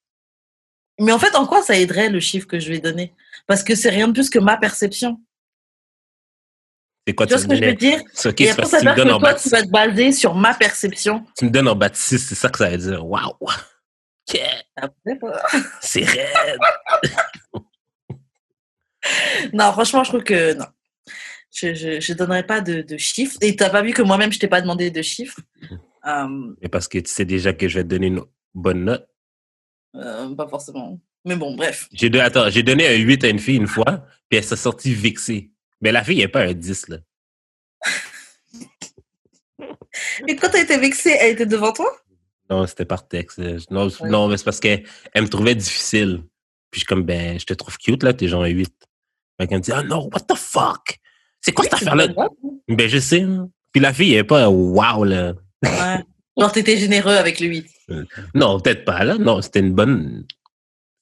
Mais 1.00 1.12
en 1.12 1.18
fait, 1.18 1.34
en 1.34 1.46
quoi 1.46 1.62
ça 1.62 1.76
aiderait 1.76 2.08
le 2.08 2.20
chiffre 2.20 2.46
que 2.46 2.58
je 2.58 2.70
vais 2.70 2.78
donner? 2.78 3.12
Parce 3.46 3.62
que 3.62 3.74
c'est 3.74 3.90
rien 3.90 4.08
de 4.08 4.12
plus 4.12 4.30
que 4.30 4.38
ma 4.38 4.56
perception. 4.56 5.20
C'est 7.06 7.14
quoi 7.14 7.26
Tu 7.26 7.34
vois 7.34 7.42
ce 7.42 7.48
que 7.48 7.56
je 7.56 7.64
veux 7.64 7.74
dire? 7.74 8.00
C'est 8.12 8.28
ok, 8.30 8.40
Et 8.40 8.50
après, 8.50 8.66
ça 8.66 8.78
tu 8.80 8.86
veut 8.86 8.90
me 8.90 8.94
dire 8.96 9.04
donnes 9.04 9.12
que 9.12 9.16
en 9.16 9.20
toi, 9.20 9.32
bas 9.32 9.38
tu 9.38 9.48
vas 9.50 9.62
te 9.62 9.68
baser 9.68 10.12
sur 10.12 10.34
ma 10.34 10.54
perception. 10.54 11.24
Tu 11.36 11.44
me 11.44 11.50
donnes 11.50 11.68
en 11.68 11.76
bas 11.76 11.88
de 11.90 11.96
c'est 11.96 12.18
ça 12.18 12.48
que 12.48 12.58
ça 12.58 12.70
veut 12.70 12.78
dire. 12.78 13.06
Waouh! 13.06 13.32
Yeah, 14.32 14.62
c'est 15.80 16.04
raide! 16.04 16.58
Non, 19.52 19.70
franchement, 19.72 20.02
je 20.02 20.08
trouve 20.08 20.24
que 20.24 20.54
non. 20.54 20.64
Je 21.52 21.74
je, 21.74 22.00
je 22.00 22.12
donnerai 22.14 22.42
pas 22.42 22.62
de, 22.62 22.80
de 22.80 22.96
chiffres. 22.96 23.36
Et 23.42 23.54
t'as 23.54 23.68
pas 23.68 23.82
vu 23.82 23.92
que 23.92 24.00
moi-même, 24.00 24.32
je 24.32 24.38
t'ai 24.38 24.48
pas 24.48 24.62
demandé 24.62 24.90
de 24.90 25.02
chiffres? 25.02 25.38
Mais 26.60 26.68
parce 26.70 26.88
que 26.88 26.98
tu 26.98 27.10
sais 27.10 27.24
déjà 27.26 27.52
que 27.52 27.68
je 27.68 27.78
vais 27.78 27.84
te 27.84 27.88
donner 27.88 28.06
une 28.08 28.22
bonne 28.54 28.84
note. 28.84 29.06
Euh, 29.96 30.34
pas 30.34 30.46
forcément. 30.48 31.00
Mais 31.24 31.36
bon, 31.36 31.54
bref. 31.56 31.88
J'ai 31.92 32.10
don- 32.10 32.20
attends, 32.20 32.50
j'ai 32.50 32.62
donné 32.62 32.86
un 32.86 32.94
8 32.96 33.24
à 33.24 33.28
une 33.28 33.38
fille 33.38 33.56
une 33.56 33.66
fois, 33.66 34.06
puis 34.28 34.38
elle 34.38 34.44
s'est 34.44 34.56
sortie 34.56 34.94
vexée. 34.94 35.50
Mais 35.80 35.92
la 35.92 36.04
fille, 36.04 36.18
elle 36.20 36.26
n'est 36.26 36.28
pas 36.28 36.42
un 36.42 36.52
10, 36.52 36.88
là. 36.88 36.98
Et 40.28 40.36
quand 40.36 40.48
t'as 40.50 40.62
été 40.62 40.76
vexée, 40.78 41.16
elle 41.20 41.32
était 41.32 41.46
devant 41.46 41.72
toi? 41.72 41.90
Non, 42.50 42.66
c'était 42.66 42.84
par 42.84 43.06
texte. 43.08 43.38
Non, 43.70 43.86
Ouais. 43.88 44.08
non 44.08 44.28
mais 44.28 44.36
c'est 44.36 44.44
parce 44.44 44.60
qu'elle 44.60 44.84
elle 45.12 45.22
me 45.22 45.28
trouvait 45.28 45.54
difficile. 45.54 46.22
Puis 46.70 46.80
je 46.80 46.80
suis 46.80 46.86
comme, 46.86 47.04
ben, 47.04 47.38
je 47.38 47.46
te 47.46 47.54
trouve 47.54 47.76
cute, 47.78 48.02
là, 48.02 48.12
t'es 48.12 48.28
genre 48.28 48.42
un 48.42 48.48
8. 48.48 48.72
Fait 49.40 49.46
qu'elle 49.46 49.58
me 49.58 49.62
dit, 49.62 49.72
ah 49.72 49.82
non, 49.82 50.08
what 50.12 50.20
the 50.20 50.36
fuck? 50.36 50.98
C'est 51.40 51.52
quoi 51.52 51.64
cette 51.64 51.74
affaire-là? 51.74 52.08
Ben, 52.68 52.88
je 52.88 52.98
sais. 52.98 53.22
hein. 53.22 53.48
Puis 53.72 53.80
la 53.80 53.92
fille, 53.92 54.12
elle 54.12 54.20
est 54.20 54.24
pas 54.24 54.48
wow, 54.48 55.04
là. 55.04 55.34
Ouais. 55.62 56.04
Genre, 56.38 56.52
t'étais 56.52 56.76
généreux 56.76 57.14
avec 57.14 57.40
le 57.40 57.46
8. 57.48 57.66
Non, 58.34 58.60
peut-être 58.60 58.84
pas, 58.84 59.04
là. 59.04 59.16
Non, 59.18 59.40
c'était 59.42 59.60
une 59.60 59.74
bonne. 59.74 60.26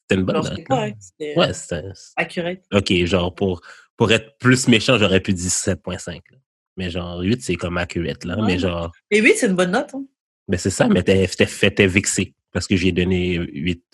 C'était 0.03 0.21
une 0.21 0.27
bonne 0.27 0.37
note. 0.37 0.47
c'était 0.47 0.65
correct. 0.65 0.97
C'était 1.01 1.39
Ouais, 1.39 1.53
c'était. 1.55 1.83
accurate. 2.17 2.61
OK, 2.73 2.93
genre, 3.05 3.35
pour, 3.35 3.61
pour 3.97 4.11
être 4.13 4.37
plus 4.39 4.69
méchant, 4.69 4.99
j'aurais 4.99 5.21
pu 5.21 5.33
dire 5.33 5.51
7.5. 5.51 6.21
là. 6.31 6.39
Mais 6.77 6.91
genre, 6.91 7.21
8, 7.21 7.43
c'est 7.43 7.57
comme 7.57 7.79
accurate, 7.79 8.25
là. 8.25 8.37
Ouais. 8.39 8.47
Mais 8.47 8.59
genre, 8.59 8.91
Et 9.11 9.21
8, 9.21 9.35
c'est 9.37 9.47
une 9.47 9.55
bonne 9.57 9.71
note. 9.73 9.95
hein. 9.95 10.05
ben 10.49 10.59
c'est 10.59 10.71
ça, 10.71 10.89
mais 10.89 11.03
t'es 11.03 11.27
t'es- 11.29 11.71
t'es- 11.71 11.87
vexé 11.87 12.35
parce 12.51 12.67
que 12.67 12.77
j'ai 12.77 12.93
donné 12.93 13.35
8. 13.37 13.85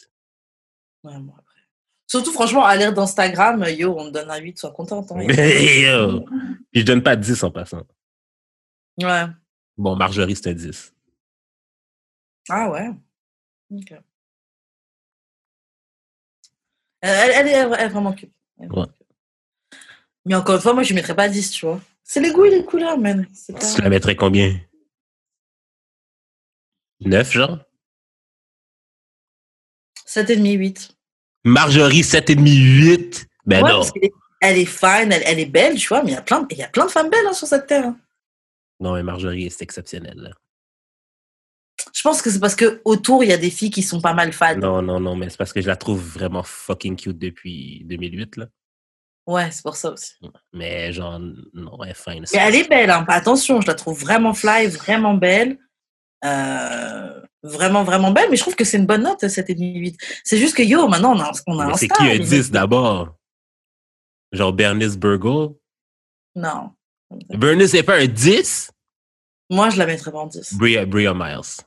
Ouais, 1.05 1.12
bon, 1.18 1.33
après. 1.33 1.44
Surtout, 2.07 2.33
franchement, 2.33 2.64
à 2.64 2.74
l'ère 2.77 2.92
d'Instagram, 2.94 3.64
yo, 3.68 3.94
on 3.98 4.07
te 4.07 4.12
donne 4.14 4.31
un 4.31 4.38
8, 4.38 4.59
sois 4.59 4.70
contente. 4.72 5.12
hein. 5.12 5.20
Yo! 5.22 6.24
Puis 6.72 6.81
je 6.81 6.83
donne 6.83 7.03
pas 7.03 7.16
10 7.16 7.42
en 7.44 7.51
passant. 7.51 7.87
Ouais. 9.03 9.24
Bon, 9.77 9.94
Marjorie, 9.94 10.35
c'est 10.35 10.48
un 10.51 10.55
10. 10.55 10.94
Ah 12.49 12.71
ouais. 12.71 12.89
Ok. 13.71 13.93
Euh, 13.93 14.01
Elle, 17.01 17.31
elle 17.35 17.49
est, 17.49 17.53
elle 17.53 17.73
est 17.81 17.89
vraiment 17.89 18.13
cute. 18.13 18.33
Ouais. 18.59 18.87
Mais 20.25 20.35
encore 20.35 20.57
une 20.57 20.61
fois, 20.63 20.73
moi, 20.75 20.83
je 20.83 20.93
ne 20.93 20.97
mettrais 20.97 21.15
pas 21.17 21.29
10, 21.29 21.51
tu 21.51 21.67
vois. 21.67 21.81
C'est 22.03 22.21
les 22.21 22.33
goûts 22.33 22.45
et 22.47 22.51
les 22.51 22.65
couleurs, 22.65 22.99
man. 22.99 23.27
Pas... 23.53 23.75
Tu 23.75 23.83
la 23.83 23.89
mettrais 23.89 24.17
combien? 24.17 24.59
9, 27.01 27.31
genre? 27.33 27.59
7,5, 30.07 30.57
8. 30.57 30.91
Marjorie, 31.45 32.01
7,5, 32.03 32.39
8? 32.41 33.27
Ben 33.47 33.63
Ouais, 33.63 33.71
non. 33.71 33.77
parce 33.79 33.93
qu'elle 33.93 34.05
est- 34.07 34.13
Elle 34.41 34.59
est 34.59 34.67
fine, 34.67 35.11
elle, 35.11 35.23
elle 35.27 35.41
est 35.41 35.47
belle, 35.47 35.77
tu 35.77 35.89
vois, 35.89 36.03
mais 36.05 36.13
il 36.13 36.15
y 36.15 36.17
a 36.17 36.23
plein, 36.23 36.43
de- 36.43 36.47
il 36.53 36.59
y 36.59 36.63
a 36.63 36.69
plein 36.69 36.87
de 36.87 36.91
femmes 36.93 37.11
belles 37.11 37.27
hein, 37.27 37.33
sur 37.33 37.49
cette 37.49 37.67
terre. 37.67 37.87
hein. 37.87 37.99
Non, 38.79 38.95
mais 38.95 39.03
Marjorie, 39.03 39.51
c'est 39.51 39.63
exceptionnel, 39.65 40.15
là. 40.17 40.31
Je 41.99 42.03
pense 42.05 42.23
que 42.23 42.31
c'est 42.31 42.39
parce 42.39 42.55
que 42.55 42.81
autour 42.85 43.25
il 43.25 43.31
y 43.31 43.33
a 43.33 43.37
des 43.37 43.51
filles 43.51 43.71
qui 43.73 43.83
sont 43.83 44.01
pas 44.01 44.15
mal 44.15 44.33
fades. 44.33 44.61
Non, 44.61 44.81
non, 44.81 45.01
non, 45.01 45.17
mais 45.17 45.29
c'est 45.31 45.37
parce 45.37 45.53
que 45.53 45.61
je 45.61 45.67
la 45.67 45.75
trouve 45.75 46.01
vraiment 46.01 46.45
fucking 46.45 46.95
cute 46.95 47.19
depuis 47.19 47.83
2008, 47.87 48.37
là. 48.37 48.47
Ouais, 49.27 49.51
c'est 49.51 49.65
pour 49.65 49.75
ça 49.75 49.91
aussi. 49.91 50.13
Mais 50.53 50.93
genre, 50.93 51.19
non, 51.55 51.83
elle 51.83 51.91
est 51.91 51.95
fine. 51.95 52.25
Mais 52.33 52.39
elle 52.39 52.55
est 52.55 52.69
belle, 52.69 52.91
hein. 52.91 53.05
attention, 53.09 53.61
je 53.61 53.67
la 53.67 53.75
trouve 53.75 53.99
vraiment 53.99 54.33
fly, 54.33 54.69
vraiment 54.69 55.15
belle. 55.15 55.59
Euh, 56.25 57.21
vraiment, 57.43 57.83
vraiment 57.83 58.13
belle, 58.13 58.31
mais 58.31 58.37
je 58.37 58.43
trouve 58.43 58.55
que 58.55 58.65
c'est 58.65 58.77
une 58.79 58.87
bonne 58.87 59.03
note, 59.03 59.25
7,5, 59.25 59.59
8. 59.59 59.97
C'est 60.23 60.39
juste 60.39 60.57
que 60.57 60.63
yo, 60.63 60.87
maintenant 60.87 61.17
on 61.17 61.21
a, 61.21 61.33
on 61.49 61.59
a 61.59 61.67
Mais 61.67 61.73
un 61.73 61.77
c'est 61.77 61.89
qui 61.89 62.05
un 62.05 62.11
les 62.11 62.21
10 62.21 62.33
mecs. 62.33 62.51
d'abord? 62.53 63.17
Genre 64.31 64.53
Bernice 64.53 64.97
Burgle? 64.97 65.57
Non. 66.37 66.71
Bernice 67.31 67.73
n'est 67.73 67.83
pas 67.83 67.97
un 67.97 68.07
10? 68.07 68.71
Moi, 69.51 69.71
je 69.71 69.79
la 69.79 69.87
mettrais 69.87 70.13
pas 70.13 70.19
en 70.19 70.27
10. 70.27 70.55
Bria, 70.55 70.87
Bria 70.87 71.13
Miles. 71.13 71.65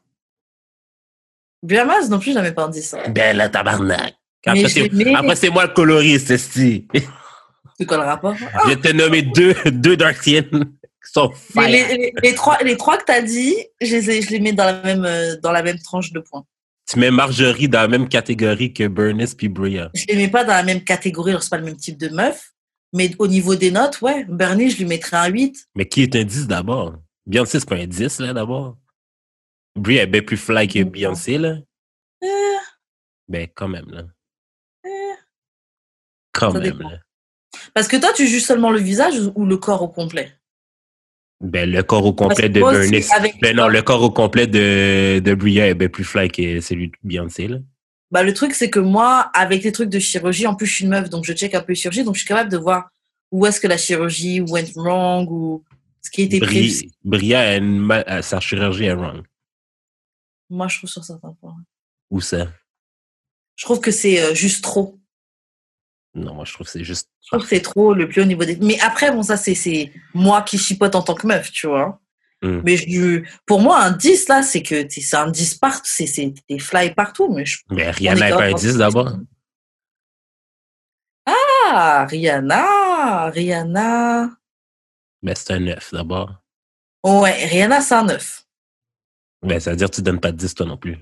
Biamas 1.63 2.09
non 2.09 2.19
plus, 2.19 2.33
mets 2.35 2.51
pas 2.51 2.65
en 2.65 2.69
10. 2.69 2.93
hein. 2.95 3.09
Ben 3.09 3.35
la 3.37 3.49
tabarnak. 3.49 4.15
Après, 4.45 4.67
c'est, 5.35 5.49
moi 5.51 5.65
le 5.67 5.73
coloriste, 5.73 6.31
esti. 6.31 6.87
Quoi 7.87 7.97
le 7.97 8.03
rapport 8.03 8.35
Je 8.67 8.73
t'ai 8.75 8.93
nommé 8.93 9.21
deux, 9.23 9.55
deux 9.71 9.97
Darkiennes 9.97 10.49
qui 11.03 11.11
sont 11.11 11.31
fire. 11.31 11.67
les, 11.69 11.97
les- 11.97 12.13
les 12.21 12.35
trois, 12.35 12.57
les 12.63 12.77
trois 12.77 12.97
que 12.97 13.05
t'as 13.05 13.21
dit, 13.21 13.55
je 13.81 13.95
les, 13.97 14.21
je 14.21 14.29
les 14.29 14.39
mets 14.39 14.53
dans 14.53 14.65
la 14.65 14.81
même, 14.83 15.05
euh, 15.05 15.35
dans 15.41 15.51
la 15.51 15.63
même 15.63 15.79
tranche 15.79 16.11
de 16.11 16.19
points. 16.19 16.43
Tu 16.91 16.99
mets 16.99 17.09
Marjorie 17.11 17.69
dans 17.69 17.81
la 17.81 17.87
même 17.87 18.07
catégorie 18.09 18.73
que 18.73 18.87
Bernice 18.87 19.33
puis 19.35 19.47
Bria. 19.49 19.89
Je 19.95 20.05
les 20.09 20.15
mets 20.15 20.27
pas 20.27 20.43
dans 20.43 20.53
la 20.53 20.63
même 20.63 20.83
catégorie, 20.83 21.31
alors 21.31 21.41
c'est 21.43 21.49
pas 21.49 21.57
le 21.57 21.63
même 21.65 21.77
type 21.77 21.97
de 21.97 22.09
meuf, 22.09 22.51
Mais 22.93 23.11
au 23.19 23.27
niveau 23.27 23.55
des 23.55 23.71
notes, 23.71 24.01
ouais, 24.01 24.25
Bernie, 24.27 24.69
je 24.69 24.77
lui 24.77 24.85
mettrais 24.85 25.17
un 25.17 25.27
8. 25.27 25.55
Mais 25.75 25.85
qui 25.85 26.03
est 26.03 26.15
un 26.15 26.23
10 26.23 26.47
d'abord? 26.47 26.95
Beyoncé, 27.25 27.59
c'est 27.59 27.69
pas 27.69 27.75
un 27.77 27.85
10, 27.87 28.19
là, 28.19 28.33
d'abord. 28.33 28.77
Brie 29.75 29.97
est 29.97 30.07
bien 30.07 30.21
plus 30.21 30.37
fly 30.37 30.67
que 30.67 30.83
Beyoncé, 30.83 31.37
là. 31.37 31.57
Euh, 32.23 32.27
Ben, 33.27 33.47
quand 33.55 33.67
même, 33.67 33.89
là. 33.89 34.03
euh. 34.85 34.89
Quand 36.33 36.51
Ça 36.51 36.59
même, 36.59 36.71
dépend. 36.77 36.89
là. 36.89 36.99
Parce 37.73 37.87
que 37.87 37.97
toi, 37.97 38.11
tu 38.13 38.27
juges 38.27 38.43
seulement 38.43 38.71
le 38.71 38.79
visage 38.79 39.15
ou 39.35 39.45
le 39.45 39.57
corps 39.57 39.81
au 39.81 39.87
complet? 39.89 40.33
Ben, 41.41 41.69
le 41.69 41.81
corps 41.83 42.05
au 42.05 42.13
complet 42.13 42.49
de 42.49 42.59
Bernice. 42.61 43.11
avec 43.13 43.39
Ben 43.41 43.55
non, 43.55 43.67
le 43.67 43.81
corps 43.81 44.03
au 44.03 44.11
complet 44.11 44.45
de, 44.47 45.19
de 45.19 45.33
Bria 45.33 45.67
est 45.67 45.73
bien 45.73 45.89
plus 45.89 46.03
fly 46.03 46.29
que 46.29 46.59
celui 46.61 46.89
de 46.89 46.93
Beyoncé, 47.03 47.47
là. 47.47 47.57
Bah, 48.11 48.23
le 48.23 48.33
truc, 48.33 48.53
c'est 48.53 48.69
que 48.69 48.79
moi, 48.79 49.31
avec 49.33 49.63
les 49.63 49.71
trucs 49.71 49.89
de 49.89 49.99
chirurgie, 49.99 50.45
en 50.45 50.53
plus, 50.55 50.67
je 50.67 50.75
suis 50.75 50.83
une 50.83 50.89
meuf, 50.91 51.09
donc 51.09 51.23
je 51.25 51.31
check 51.33 51.55
un 51.55 51.61
peu 51.61 51.69
les 51.71 51.75
chirurgies, 51.75 52.03
donc 52.03 52.15
je 52.15 52.19
suis 52.19 52.27
capable 52.27 52.51
de 52.51 52.57
voir 52.57 52.89
où 53.31 53.45
est-ce 53.45 53.59
que 53.61 53.67
la 53.67 53.77
chirurgie 53.77 54.41
went 54.41 54.73
wrong 54.75 55.27
ou 55.31 55.63
ce 56.01 56.11
qui 56.11 56.23
a 56.23 56.25
été 56.25 56.39
prévu. 56.41 56.67
Bri- 56.67 56.91
Bria, 57.05 57.59
a- 58.05 58.21
sa 58.21 58.39
chirurgie 58.41 58.85
est 58.85 58.93
wrong. 58.93 59.23
Moi, 60.51 60.67
je 60.67 60.77
trouve 60.77 60.89
sur 60.89 61.03
certains 61.03 61.33
points. 61.39 61.55
Où 62.09 62.19
ça? 62.19 62.47
Je 63.55 63.65
trouve 63.65 63.79
que 63.79 63.91
c'est 63.91 64.21
euh, 64.21 64.35
juste 64.35 64.61
trop. 64.63 64.99
Non, 66.13 66.33
moi, 66.33 66.43
je 66.43 66.53
trouve 66.53 66.65
que 66.67 66.71
c'est 66.71 66.83
juste. 66.83 67.09
Je 67.21 67.27
trouve 67.27 67.43
que 67.43 67.47
c'est 67.47 67.61
trop 67.61 67.93
le 67.93 68.09
plus 68.09 68.21
haut 68.21 68.25
niveau 68.25 68.43
des. 68.43 68.57
Mais 68.57 68.77
après, 68.81 69.11
bon, 69.11 69.23
ça, 69.23 69.37
c'est 69.37 69.93
moi 70.13 70.41
qui 70.41 70.57
chipote 70.57 70.93
en 70.93 71.03
tant 71.03 71.15
que 71.15 71.25
meuf, 71.25 71.51
tu 71.51 71.67
vois. 71.67 72.01
Mm. 72.41 72.61
Mais 72.65 72.75
je, 72.75 73.23
pour 73.45 73.61
moi, 73.61 73.81
un 73.81 73.91
10, 73.91 74.27
là, 74.27 74.43
c'est 74.43 74.61
que 74.61 74.85
c'est 74.89 75.15
un 75.15 75.31
10 75.31 75.55
partout, 75.55 75.83
c'est 75.85 76.33
des 76.49 76.59
fly 76.59 76.93
partout. 76.93 77.33
Mais 77.33 77.45
je, 77.45 77.59
Mais 77.69 77.89
Rihanna 77.89 78.25
est 78.25 78.29
est 78.29 78.33
pas 78.33 78.43
un 78.43 78.49
grave 78.49 78.61
10 78.61 78.77
d'abord. 78.77 79.17
Ah, 81.25 82.05
Rihanna, 82.09 83.29
Rihanna. 83.29 84.31
Ben, 85.21 85.35
c'est 85.35 85.53
un 85.53 85.59
9 85.59 85.93
d'abord. 85.93 86.35
Ouais, 87.05 87.45
Rihanna, 87.45 87.79
c'est 87.79 87.95
un 87.95 88.03
9. 88.03 88.43
Ben, 89.43 89.59
ça 89.59 89.71
veut 89.71 89.77
dire 89.77 89.89
que 89.89 89.95
tu 89.95 90.01
donnes 90.01 90.19
pas 90.19 90.31
de 90.31 90.37
10 90.37 90.53
toi 90.53 90.65
non 90.65 90.77
plus. 90.77 90.97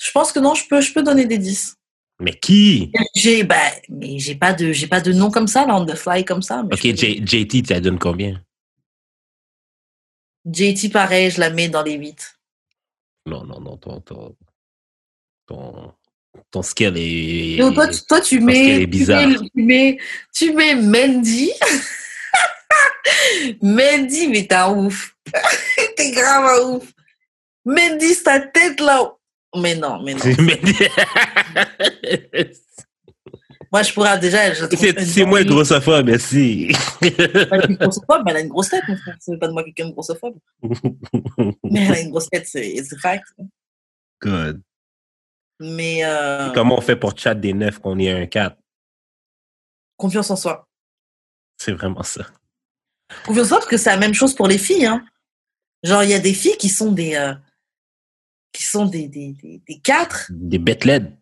Je 0.00 0.10
pense 0.10 0.32
que 0.32 0.40
non, 0.40 0.54
je 0.54 0.66
peux, 0.68 0.80
je 0.80 0.92
peux 0.92 1.02
donner 1.02 1.26
des 1.26 1.38
10. 1.38 1.76
Mais 2.20 2.34
qui? 2.34 2.92
J'ai, 3.14 3.42
bah, 3.42 3.70
mais 3.88 4.18
j'ai 4.18 4.34
pas 4.34 4.52
de, 4.52 4.72
j'ai 4.72 4.86
pas 4.86 5.00
de 5.00 5.12
nom 5.12 5.30
comme 5.30 5.48
ça, 5.48 5.66
là, 5.66 5.76
on 5.76 5.86
the 5.86 5.94
fly 5.94 6.24
comme 6.24 6.42
ça. 6.42 6.62
Mais 6.62 6.74
Ok, 6.74 6.96
J- 6.96 7.22
JT, 7.24 7.62
tu 7.62 7.72
la 7.72 7.80
donnes 7.80 7.98
combien? 7.98 8.42
JT, 10.46 10.90
pareil, 10.90 11.30
je 11.30 11.40
la 11.40 11.50
mets 11.50 11.68
dans 11.68 11.82
les 11.82 11.94
8. 11.94 12.38
Non, 13.26 13.44
non, 13.44 13.60
non, 13.60 13.76
ton, 13.78 14.00
ton, 14.00 14.36
ton, 15.46 15.92
ton 16.50 16.62
skill 16.62 16.92
est. 16.96 17.56
Toi, 17.74 17.88
tu, 17.88 18.00
toi, 18.06 18.20
tu 18.20 18.40
mets, 18.40 18.86
bizarre. 18.86 19.26
mets, 19.26 19.36
tu 19.38 19.50
mets, 19.54 19.98
tu 20.32 20.52
mets 20.52 20.74
Mandy. 20.74 21.50
Mandy, 23.62 24.28
mais 24.28 24.46
t'es 24.46 24.54
un 24.54 24.86
ouf. 24.86 25.16
t'es 25.96 26.10
grave 26.12 26.44
un 26.44 26.76
ouf. 26.76 26.93
Mandy, 27.64 28.14
c'est 28.14 28.24
ta 28.24 28.40
tête 28.40 28.80
là. 28.80 29.12
Mais 29.56 29.76
non, 29.76 30.02
mais 30.02 30.14
non. 30.14 30.20
Moi, 33.72 33.82
je 33.82 33.92
pourrais 33.92 34.18
déjà. 34.20 34.54
c'est 34.54 35.24
moi 35.24 35.40
le 35.40 35.46
grossophobe, 35.46 36.06
merci. 36.06 36.68
grossophobe, 37.00 38.22
mais 38.24 38.30
elle 38.30 38.36
a 38.36 38.40
une 38.40 38.48
grosse 38.48 38.68
tête, 38.68 38.84
mon 38.86 38.96
frère. 38.96 39.16
C'est 39.18 39.36
pas 39.36 39.48
de 39.48 39.52
moi 39.52 39.64
quelqu'un 39.64 39.86
de 39.88 39.92
grossophobe. 39.92 40.36
Mais 41.64 41.86
elle 41.86 41.92
a 41.94 42.00
une 42.00 42.10
grosse 42.10 42.30
tête, 42.30 42.46
c'est 42.46 42.76
c'est 42.84 42.96
fact. 43.00 43.24
Good. 44.22 44.62
Mais 45.58 46.04
euh, 46.04 46.50
Comment 46.52 46.78
on 46.78 46.80
fait 46.80 46.94
pour 46.94 47.18
chat 47.18 47.34
des 47.34 47.52
9 47.52 47.80
qu'on 47.80 47.98
est 47.98 48.12
un 48.12 48.26
4? 48.26 48.56
confiance 49.96 50.30
en 50.30 50.36
soi. 50.36 50.68
C'est 51.56 51.72
vraiment 51.72 52.04
ça. 52.04 52.26
Confiance 53.26 53.46
en 53.46 53.48
soi, 53.48 53.58
parce 53.58 53.70
que 53.70 53.76
c'est 53.76 53.90
la 53.90 53.96
même 53.96 54.14
chose 54.14 54.36
pour 54.36 54.46
les 54.46 54.58
filles. 54.58 54.86
Hein. 54.86 55.04
Genre, 55.82 56.04
il 56.04 56.10
y 56.10 56.14
a 56.14 56.20
des 56.20 56.34
filles 56.34 56.56
qui 56.58 56.68
sont 56.68 56.92
des. 56.92 57.16
euh, 57.16 57.34
qui 58.54 58.62
sont 58.64 58.86
des, 58.86 59.08
des, 59.08 59.32
des, 59.42 59.60
des 59.68 59.78
quatre, 59.80 60.30
Des 60.30 60.58
bêtes 60.58 60.84
LED. 60.86 61.12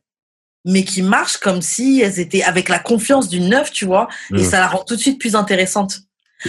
mais 0.64 0.84
qui 0.84 1.02
marchent 1.02 1.38
comme 1.38 1.60
si 1.62 2.00
elles 2.00 2.20
étaient 2.20 2.44
avec 2.44 2.68
la 2.68 2.78
confiance 2.78 3.28
du 3.28 3.40
neuf, 3.40 3.72
tu 3.72 3.84
vois, 3.86 4.06
et 4.30 4.42
Mm. 4.42 4.44
ça 4.44 4.60
la 4.60 4.68
rend 4.68 4.84
tout 4.84 4.94
de 4.94 5.00
suite 5.00 5.18
plus 5.18 5.34
intéressante. 5.34 6.00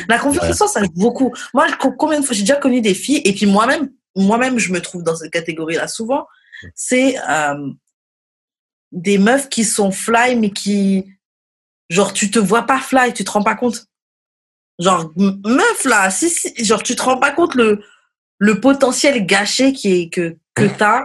La 0.09 0.19
confiance 0.19 0.49
en 0.51 0.53
soi, 0.53 0.67
ça 0.67 0.81
aide 0.83 0.93
beaucoup. 0.93 1.33
Moi, 1.53 1.65
co- 1.79 1.93
combien 1.93 2.19
de 2.19 2.25
fois 2.25 2.35
j'ai 2.35 2.41
déjà 2.43 2.57
connu 2.57 2.81
des 2.81 2.93
filles, 2.93 3.21
et 3.25 3.33
puis 3.33 3.45
moi-même, 3.47 3.91
moi-même, 4.15 4.59
je 4.59 4.71
me 4.71 4.81
trouve 4.81 5.01
dans 5.03 5.15
cette 5.15 5.31
catégorie-là 5.31 5.87
souvent. 5.87 6.27
C'est 6.75 7.17
euh, 7.29 7.69
des 8.91 9.17
meufs 9.17 9.49
qui 9.49 9.63
sont 9.63 9.91
fly, 9.91 10.35
mais 10.35 10.51
qui, 10.51 11.05
genre, 11.89 12.13
tu 12.13 12.29
te 12.29 12.39
vois 12.39 12.63
pas 12.63 12.79
fly, 12.79 13.13
tu 13.13 13.23
te 13.23 13.31
rends 13.31 13.43
pas 13.43 13.55
compte. 13.55 13.85
Genre, 14.79 15.11
meuf 15.15 15.85
là, 15.85 16.09
si, 16.09 16.29
si, 16.29 16.53
genre, 16.63 16.83
tu 16.83 16.95
te 16.95 17.01
rends 17.03 17.17
pas 17.19 17.31
compte 17.31 17.55
le, 17.55 17.83
le 18.39 18.59
potentiel 18.59 19.25
gâché 19.25 19.73
qui 19.73 19.91
est, 19.93 20.09
que, 20.09 20.37
que 20.55 20.65
t'as 20.65 21.03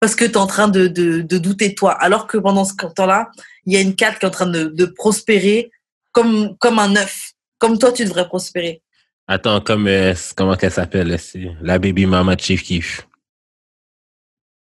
parce 0.00 0.14
que 0.16 0.24
tu 0.24 0.32
es 0.32 0.36
en 0.36 0.46
train 0.46 0.68
de, 0.68 0.86
de, 0.86 1.22
de 1.22 1.38
douter 1.38 1.70
de 1.70 1.74
toi. 1.74 1.92
Alors 1.92 2.26
que 2.26 2.36
pendant 2.36 2.64
ce 2.64 2.74
temps-là, 2.74 3.30
il 3.64 3.72
y 3.72 3.76
a 3.76 3.80
une 3.80 3.94
4 3.96 4.18
qui 4.18 4.26
est 4.26 4.28
en 4.28 4.32
train 4.32 4.46
de, 4.46 4.64
de 4.64 4.84
prospérer 4.84 5.70
comme, 6.12 6.56
comme 6.58 6.78
un 6.78 6.94
œuf. 6.96 7.32
Comme 7.58 7.78
toi, 7.78 7.90
tu 7.92 8.04
devrais 8.04 8.26
prospérer. 8.28 8.82
Attends, 9.26 9.60
comme, 9.62 9.86
euh, 9.86 10.12
comment 10.36 10.56
qu'elle 10.56 10.72
s'appelle, 10.72 11.16
la 11.62 11.78
baby 11.78 12.04
mama 12.04 12.36
de 12.36 12.40
Chief 12.40 12.62
Keef. 12.62 13.08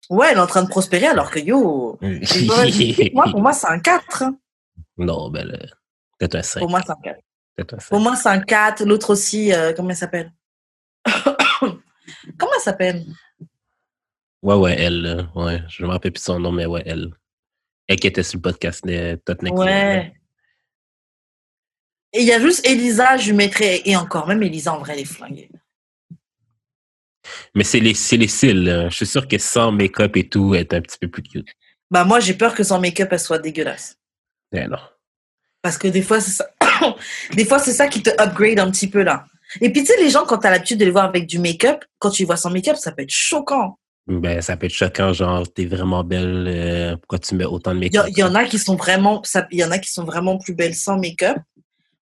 Ouais, 0.09 0.27
elle 0.31 0.37
est 0.37 0.41
en 0.41 0.47
train 0.47 0.63
de 0.63 0.67
prospérer 0.69 1.05
alors 1.07 1.29
que 1.31 1.39
yo, 1.39 1.97
moi, 3.13 3.25
pour 3.31 3.41
moi, 3.41 3.53
c'est 3.53 3.67
un 3.67 3.79
4. 3.79 4.23
hein. 4.23 4.37
non, 4.97 5.29
ben, 5.29 5.47
peut-être 6.17 6.35
un 6.35 6.41
5. 6.41 6.59
Pour 6.59 6.69
moi, 6.69 6.81
c'est 6.85 6.91
un 6.91 6.97
4. 7.01 7.19
Peut-être 7.55 7.73
un 7.75 7.79
5. 7.79 7.89
Pour 7.89 7.99
moi, 8.01 8.15
c'est 8.17 8.29
un 8.29 8.41
4. 8.41 8.83
L'autre 8.83 9.11
aussi, 9.11 9.53
euh, 9.53 9.71
comment 9.73 9.91
elle 9.91 9.95
s'appelle? 9.95 10.33
Comment 12.37 12.51
elle 12.55 12.61
s'appelle? 12.61 13.05
Ouais, 14.41 14.55
ouais, 14.55 14.75
elle, 14.77 15.01
là. 15.01 15.31
ouais. 15.35 15.61
Je 15.67 15.83
me 15.83 15.89
rappelle 15.89 16.13
plus 16.13 16.23
son 16.23 16.39
nom, 16.39 16.51
mais 16.51 16.65
ouais, 16.65 16.83
elle. 16.85 17.09
Elle 17.87 17.99
qui 17.99 18.07
était 18.07 18.23
sur 18.23 18.37
le 18.37 18.43
podcast 18.43 18.85
de 18.85 19.19
Tottenham. 19.25 19.57
Ouais. 19.57 20.13
Et 22.13 22.21
il 22.21 22.27
y 22.27 22.31
a 22.31 22.39
juste 22.39 22.65
Elisa, 22.65 23.17
je 23.17 23.33
mettrais. 23.33 23.81
Et 23.85 23.95
encore, 23.95 24.27
même 24.27 24.41
Elisa, 24.43 24.73
en 24.73 24.79
vrai, 24.79 24.93
elle 24.93 25.01
est 25.01 25.05
flinguée. 25.05 25.49
Mais 27.55 27.63
c'est 27.63 27.79
les, 27.79 27.93
les 27.93 28.27
cils. 28.27 28.87
Je 28.89 28.95
suis 28.95 29.05
sûr 29.05 29.27
que 29.27 29.37
sans 29.37 29.71
make-up 29.71 30.15
et 30.17 30.27
tout, 30.27 30.53
elle 30.55 30.61
est 30.61 30.73
un 30.73 30.81
petit 30.81 30.97
peu 30.99 31.07
plus 31.07 31.23
cute. 31.23 31.47
Bah, 31.91 32.05
moi, 32.05 32.19
j'ai 32.19 32.33
peur 32.33 32.53
que 32.53 32.63
son 32.63 32.79
make-up, 32.79 33.09
elle 33.11 33.19
soit 33.19 33.39
dégueulasse. 33.39 33.95
Mais 34.51 34.67
non. 34.67 34.77
Parce 35.61 35.77
que 35.77 35.87
des 35.87 36.01
fois, 36.01 36.21
c'est 36.21 36.31
ça. 36.31 36.49
des 37.33 37.45
fois, 37.45 37.59
c'est 37.59 37.73
ça 37.73 37.87
qui 37.87 38.01
te 38.01 38.09
upgrade 38.21 38.59
un 38.59 38.71
petit 38.71 38.89
peu 38.89 39.03
là. 39.03 39.25
Et 39.61 39.71
puis, 39.71 39.81
tu 39.81 39.87
sais, 39.87 40.01
les 40.01 40.09
gens, 40.09 40.25
quand 40.25 40.39
tu 40.39 40.47
as 40.47 40.51
l'habitude 40.51 40.79
de 40.79 40.85
les 40.85 40.91
voir 40.91 41.05
avec 41.05 41.25
du 41.25 41.39
make-up, 41.39 41.83
quand 41.97 42.11
tu 42.11 42.21
les 42.21 42.25
vois 42.25 42.37
sans 42.37 42.51
make-up, 42.51 42.75
ça 42.75 42.91
peut 42.91 43.01
être 43.01 43.09
choquant. 43.09 43.79
Ben, 44.09 44.41
ça 44.41 44.57
peut 44.57 44.65
être 44.65 44.73
choquant, 44.73 45.13
genre, 45.13 45.51
t'es 45.53 45.65
vraiment 45.65 46.03
belle, 46.03 46.45
euh, 46.47 46.97
pourquoi 46.97 47.19
tu 47.19 47.35
mets 47.35 47.45
autant 47.45 47.73
de 47.75 47.79
make-up? 47.79 48.05
il 48.09 48.17
y 48.17 48.23
en 48.23 48.33
a 48.33 48.43
qui 48.45 48.57
sont 48.57 48.75
vraiment, 48.75 49.21
il 49.51 49.59
y 49.59 49.63
en 49.63 49.71
a 49.71 49.77
qui 49.77 49.91
sont 49.93 50.03
vraiment 50.03 50.37
plus 50.37 50.55
belles 50.55 50.73
sans 50.73 50.97
make-up. 50.97 51.37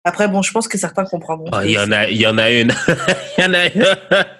Après, 0.04 0.28
bon, 0.28 0.40
je 0.40 0.52
pense 0.52 0.68
que 0.68 0.78
certains 0.78 1.04
comprendront. 1.04 1.50
Ah, 1.50 1.66
il 1.66 1.72
y 1.72 1.78
en 1.78 1.90
a, 1.90 2.08
il 2.08 2.16
y 2.16 2.28
en 2.28 2.38
a 2.38 2.48
une. 2.52 2.72
il 3.38 3.42
y 3.42 3.44
en 3.44 3.54
a 3.54 3.66
une. 3.66 3.84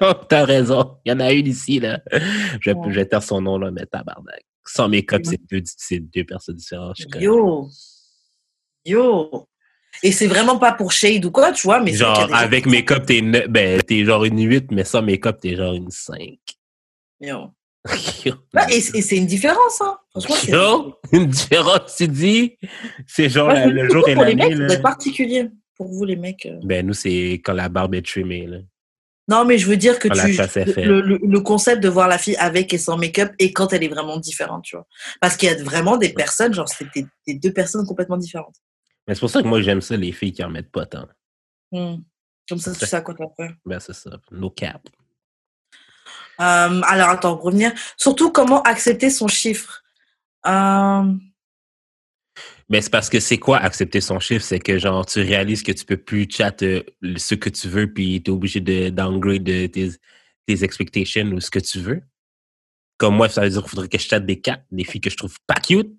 Oh, 0.01 0.13
T'as 0.29 0.45
raison. 0.45 0.99
Il 1.05 1.11
y 1.11 1.13
en 1.13 1.19
a 1.19 1.33
une 1.33 1.49
ici, 1.49 1.81
là. 1.81 1.99
Je, 2.61 2.71
Ouais. 2.71 2.89
je 2.91 2.95
vais 2.95 3.07
taire 3.07 3.23
son 3.25 3.41
nom, 3.41 3.59
là, 3.59 3.73
mais 3.73 3.85
tabarnak. 3.85 4.43
Sans 4.65 4.89
make-up, 4.89 5.23
c'est 5.25 5.41
deux, 5.51 5.63
c'est 5.65 5.99
deux 5.99 6.23
personnes 6.23 6.55
différentes. 6.55 6.97
Je 6.99 7.19
Yo. 7.19 7.69
Yo. 8.85 9.49
Et 10.05 10.13
c'est 10.13 10.29
vraiment 10.29 10.59
pas 10.59 10.73
pour 10.73 10.93
shade 10.93 11.25
ou 11.25 11.33
quoi, 11.33 11.51
tu 11.51 11.67
vois, 11.67 11.81
mais 11.81 11.95
Genre, 11.95 12.29
avec 12.33 12.67
make-up, 12.67 13.05
t'es 13.05 13.23
ben, 13.23 13.83
t'es 13.83 14.05
genre 14.05 14.25
une 14.25 14.41
8, 14.41 14.71
mais 14.71 14.85
sans 14.85 15.03
make-up, 15.03 15.39
t'es 15.41 15.57
genre 15.57 15.75
une 15.75 15.91
5. 15.91 16.39
Yo. 17.21 17.51
Et 18.71 18.77
et 18.77 18.81
c'est 19.03 19.17
une 19.17 19.27
différence, 19.27 19.81
hein. 19.81 19.97
Franchement, 20.11 20.35
c'est. 20.37 20.51
Yo, 20.53 20.95
une 21.13 21.27
différence, 21.29 21.97
tu 21.97 22.09
dis? 22.09 22.59
C'est 23.07 23.29
genre 23.29 23.51
le 23.53 23.89
jour 23.89 24.09
et 24.09 24.15
pour 24.15 24.23
la 24.25 24.31
les 24.31 24.35
mecs, 24.35 24.57
nuit, 24.57 24.73
être 24.73 24.83
particulier. 24.83 25.49
Pour 25.77 25.89
vous, 25.89 26.05
les 26.05 26.17
mecs. 26.17 26.47
euh. 26.47 26.59
Ben, 26.65 26.85
nous, 26.87 26.95
c'est 26.95 27.35
quand 27.45 27.53
la 27.53 27.69
barbe 27.69 27.95
est 27.95 28.05
trimée, 28.07 28.47
là. 28.47 28.59
Non, 29.29 29.45
mais 29.45 29.59
je 29.59 29.67
veux 29.67 29.77
dire 29.77 29.99
que 29.99 30.07
tu, 30.09 30.83
le, 30.83 31.01
le- 31.01 31.19
le 31.21 31.41
concept 31.41 31.83
de 31.83 31.89
voir 31.89 32.07
la 32.09 32.17
fille 32.17 32.37
avec 32.37 32.73
et 32.73 32.79
sans 32.79 32.97
make-up 32.97 33.33
et 33.41 33.53
quand 33.53 33.73
elle 33.73 33.83
est 33.83 33.89
vraiment 33.89 34.19
différente, 34.19 34.63
tu 34.65 34.77
vois. 34.77 34.87
Parce 35.21 35.37
qu'il 35.37 35.49
y 35.49 35.53
a 35.53 35.63
vraiment 35.63 35.97
des 35.97 36.11
personnes, 36.11 36.55
genre, 36.55 36.69
c'était 36.69 37.03
des, 37.03 37.07
des 37.27 37.35
deux 37.35 37.53
personnes 37.53 37.85
complètement 37.87 38.17
différentes. 38.19 38.55
Mais 39.07 39.15
c'est 39.15 39.21
pour 39.21 39.31
ça 39.31 39.43
que 39.43 39.49
moi, 39.49 39.61
j'aime 39.63 39.81
ça, 39.81 39.97
les 39.97 40.13
filles 40.13 40.33
qui 40.33 40.45
en 40.45 40.51
mettent 40.51 40.71
pas 40.71 40.87
tant. 40.87 41.07
Hmm. 41.73 41.97
Comme 42.49 42.59
ça, 42.59 42.73
tu 42.73 42.87
sais 42.87 42.97
à 42.97 43.01
quoi 43.01 43.15
t'en 43.15 43.33
faire. 43.37 43.53
Ben, 43.65 43.81
c'est 43.81 43.95
ça. 43.95 44.11
No 44.31 44.49
cap. 44.51 44.83
Euh, 46.41 46.81
alors, 46.85 47.09
attends, 47.09 47.37
revenir. 47.37 47.73
Surtout, 47.97 48.31
comment 48.31 48.63
accepter 48.63 49.11
son 49.11 49.29
chiffre. 49.29 49.83
Euh, 50.47 51.13
Mais 52.69 52.81
c'est 52.81 52.91
parce 52.91 53.09
que 53.09 53.21
c'est 53.21 53.39
quoi 53.39 53.59
accepter 53.59 54.01
son 54.01 54.21
chiffre? 54.21 54.45
C'est 54.45 54.59
que 54.61 54.79
genre 54.79 55.07
tu 55.07 55.21
réalises 55.21 55.63
que 55.63 55.73
tu 55.73 55.85
peux 55.85 55.97
plus 55.97 56.29
chat 56.31 56.63
euh, 56.63 56.83
ce 57.17 57.35
que 57.35 57.49
tu 57.49 57.69
veux, 57.69 57.93
puis 57.93 58.23
tu 58.23 58.31
es 58.31 58.35
obligé 58.35 58.61
de 58.61 58.91
downgrade 58.91 59.45
de 59.45 59.67
tes, 59.67 59.91
tes 60.47 60.65
expectations 60.65 61.27
ou 61.27 61.41
ce 61.41 61.51
que 61.51 61.59
tu 61.59 61.81
veux. 61.81 62.03
Comme 62.99 63.17
moi, 63.17 63.29
ça 63.29 63.43
veut 63.43 63.51
dire 63.51 63.61
qu'il 63.63 63.71
faudrait 63.71 63.89
que 63.89 63.99
je 63.99 64.07
chatte 64.07 64.25
des 64.25 64.41
quatre, 64.41 64.65
des 64.71 64.85
filles 64.85 65.01
que 65.01 65.11
je 65.11 65.17
trouve 65.17 65.37
pas 65.47 65.61
cute. 65.61 65.95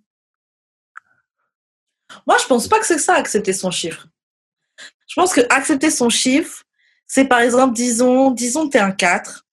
Moi, 2.26 2.38
je 2.42 2.48
pense 2.48 2.68
pas 2.68 2.80
que 2.80 2.86
c'est 2.86 2.98
ça, 2.98 3.16
accepter 3.16 3.54
son 3.54 3.70
chiffre. 3.70 4.08
Je 5.08 5.16
pense 5.16 5.34
que 5.34 5.42
accepter 5.50 5.92
son 5.92 6.10
chiffre, 6.10 6.64
c'est 7.06 7.26
par 7.26 7.40
exemple, 7.40 7.76
disons, 7.76 8.32
disons, 8.32 8.70
t'es 8.70 8.80
un 8.80 8.92
4. 8.92 9.47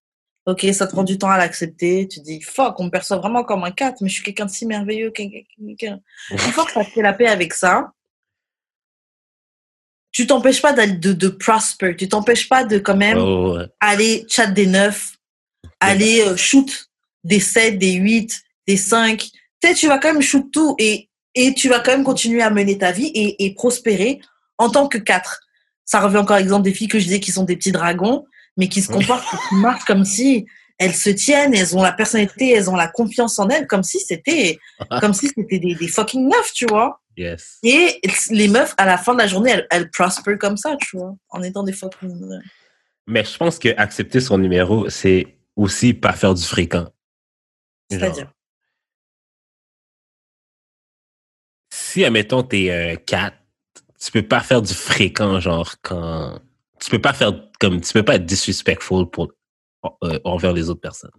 Ok, 0.45 0.65
ça 0.73 0.85
te 0.85 0.91
prend 0.91 1.03
du 1.03 1.17
temps 1.17 1.29
à 1.29 1.37
l'accepter. 1.37 2.07
Tu 2.07 2.19
dis, 2.19 2.39
fuck, 2.41 2.79
on 2.79 2.85
me 2.85 2.89
perçoit 2.89 3.17
vraiment 3.17 3.43
comme 3.43 3.63
un 3.63 3.71
4, 3.71 4.01
mais 4.01 4.09
je 4.09 4.13
suis 4.15 4.23
quelqu'un 4.23 4.45
de 4.45 4.51
si 4.51 4.65
merveilleux. 4.67 5.11
Une 5.17 6.37
fois 6.37 6.65
que 6.65 6.71
tu 6.73 6.77
as 6.79 6.83
fait 6.83 7.01
la 7.01 7.13
paix 7.13 7.27
avec 7.27 7.53
ça, 7.53 7.91
tu 10.11 10.27
t'empêches 10.27 10.61
pas 10.61 10.71
d'aller- 10.73 10.93
de, 10.93 11.13
de 11.13 11.27
prosper. 11.29 11.95
Tu 11.95 12.07
t'empêches 12.07 12.47
pas 12.47 12.63
de 12.63 12.77
quand 12.79 12.95
même 12.95 13.17
Oh, 13.17 13.57
ouais. 13.57 13.65
aller 13.79 14.25
chat 14.29 14.47
des 14.47 14.65
9, 14.67 15.13
aller 15.79 16.21
euh, 16.21 16.37
shoot 16.37 16.89
des 17.23 17.39
7, 17.39 17.77
des 17.77 17.93
8, 17.93 18.41
des 18.67 18.77
5. 18.77 19.17
Tu 19.19 19.29
sais, 19.63 19.73
tu 19.73 19.87
vas 19.87 19.97
quand 19.99 20.13
même 20.13 20.21
shoot 20.21 20.45
tout 20.53 20.75
et, 20.79 21.09
et 21.33 21.53
tu 21.53 21.67
vas 21.69 21.79
quand 21.79 21.91
même 21.91 22.03
continuer 22.03 22.41
à 22.41 22.49
mener 22.49 22.77
ta 22.77 22.91
vie 22.91 23.07
et, 23.07 23.43
et 23.45 23.53
prospérer 23.55 24.21
en 24.57 24.69
tant 24.69 24.87
que 24.87 24.97
4. 24.99 25.41
Ça 25.83 25.99
revient 25.99 26.17
encore 26.17 26.37
à 26.37 26.39
l'exemple 26.39 26.63
des 26.63 26.73
filles 26.73 26.87
que 26.87 26.99
je 26.99 27.05
disais 27.05 27.19
qui 27.19 27.31
sont 27.31 27.43
des 27.43 27.57
petits 27.57 27.71
dragons, 27.73 28.25
mais 28.57 28.67
qui 28.67 28.81
se 28.81 28.91
comportent, 28.91 29.25
qui 29.49 29.55
marchent 29.55 29.85
comme 29.85 30.05
si 30.05 30.45
elles 30.77 30.93
se 30.93 31.09
tiennent, 31.09 31.53
elles 31.53 31.75
ont 31.75 31.81
la 31.81 31.93
personnalité, 31.93 32.51
elles 32.51 32.69
ont 32.69 32.75
la 32.75 32.87
confiance 32.87 33.39
en 33.39 33.47
elles, 33.49 33.67
comme 33.67 33.83
si 33.83 33.99
c'était, 33.99 34.59
comme 34.99 35.13
si 35.13 35.27
c'était 35.27 35.59
des, 35.59 35.75
des 35.75 35.87
fucking 35.87 36.27
meufs, 36.27 36.53
tu 36.53 36.65
vois. 36.65 37.01
Yes. 37.17 37.59
Et 37.63 38.01
les 38.29 38.47
meufs, 38.49 38.73
à 38.77 38.85
la 38.85 38.97
fin 38.97 39.13
de 39.13 39.19
la 39.19 39.27
journée, 39.27 39.51
elles, 39.51 39.67
elles 39.71 39.89
prosper 39.89 40.37
comme 40.37 40.57
ça, 40.57 40.75
tu 40.79 40.97
vois, 40.97 41.15
en 41.29 41.41
étant 41.43 41.63
des 41.63 41.71
fucking. 41.71 42.39
Mais 43.07 43.23
je 43.23 43.37
pense 43.37 43.57
que 43.57 43.69
accepter 43.77 44.19
son 44.19 44.37
numéro, 44.37 44.89
c'est 44.89 45.37
aussi 45.55 45.93
pas 45.93 46.13
faire 46.13 46.33
du 46.33 46.43
fréquent. 46.43 46.87
C'est-à-dire? 47.89 48.31
Si, 51.71 52.03
admettons, 52.03 52.43
t'es 52.43 52.71
un 52.71 52.95
4, 52.95 53.37
tu 54.03 54.11
peux 54.11 54.27
pas 54.27 54.41
faire 54.41 54.61
du 54.61 54.73
fréquent, 54.73 55.39
genre, 55.39 55.75
quand. 55.81 56.39
Tu 56.79 56.89
peux 56.89 56.99
pas 57.01 57.13
faire 57.13 57.31
comme. 57.59 57.81
Tu 57.81 57.93
peux 57.93 58.03
pas 58.03 58.15
être 58.15 58.25
disrespectful 58.25 59.09
pour, 59.09 59.31
euh, 60.03 60.19
envers 60.23 60.53
les 60.53 60.69
autres 60.69 60.81
personnes. 60.81 61.11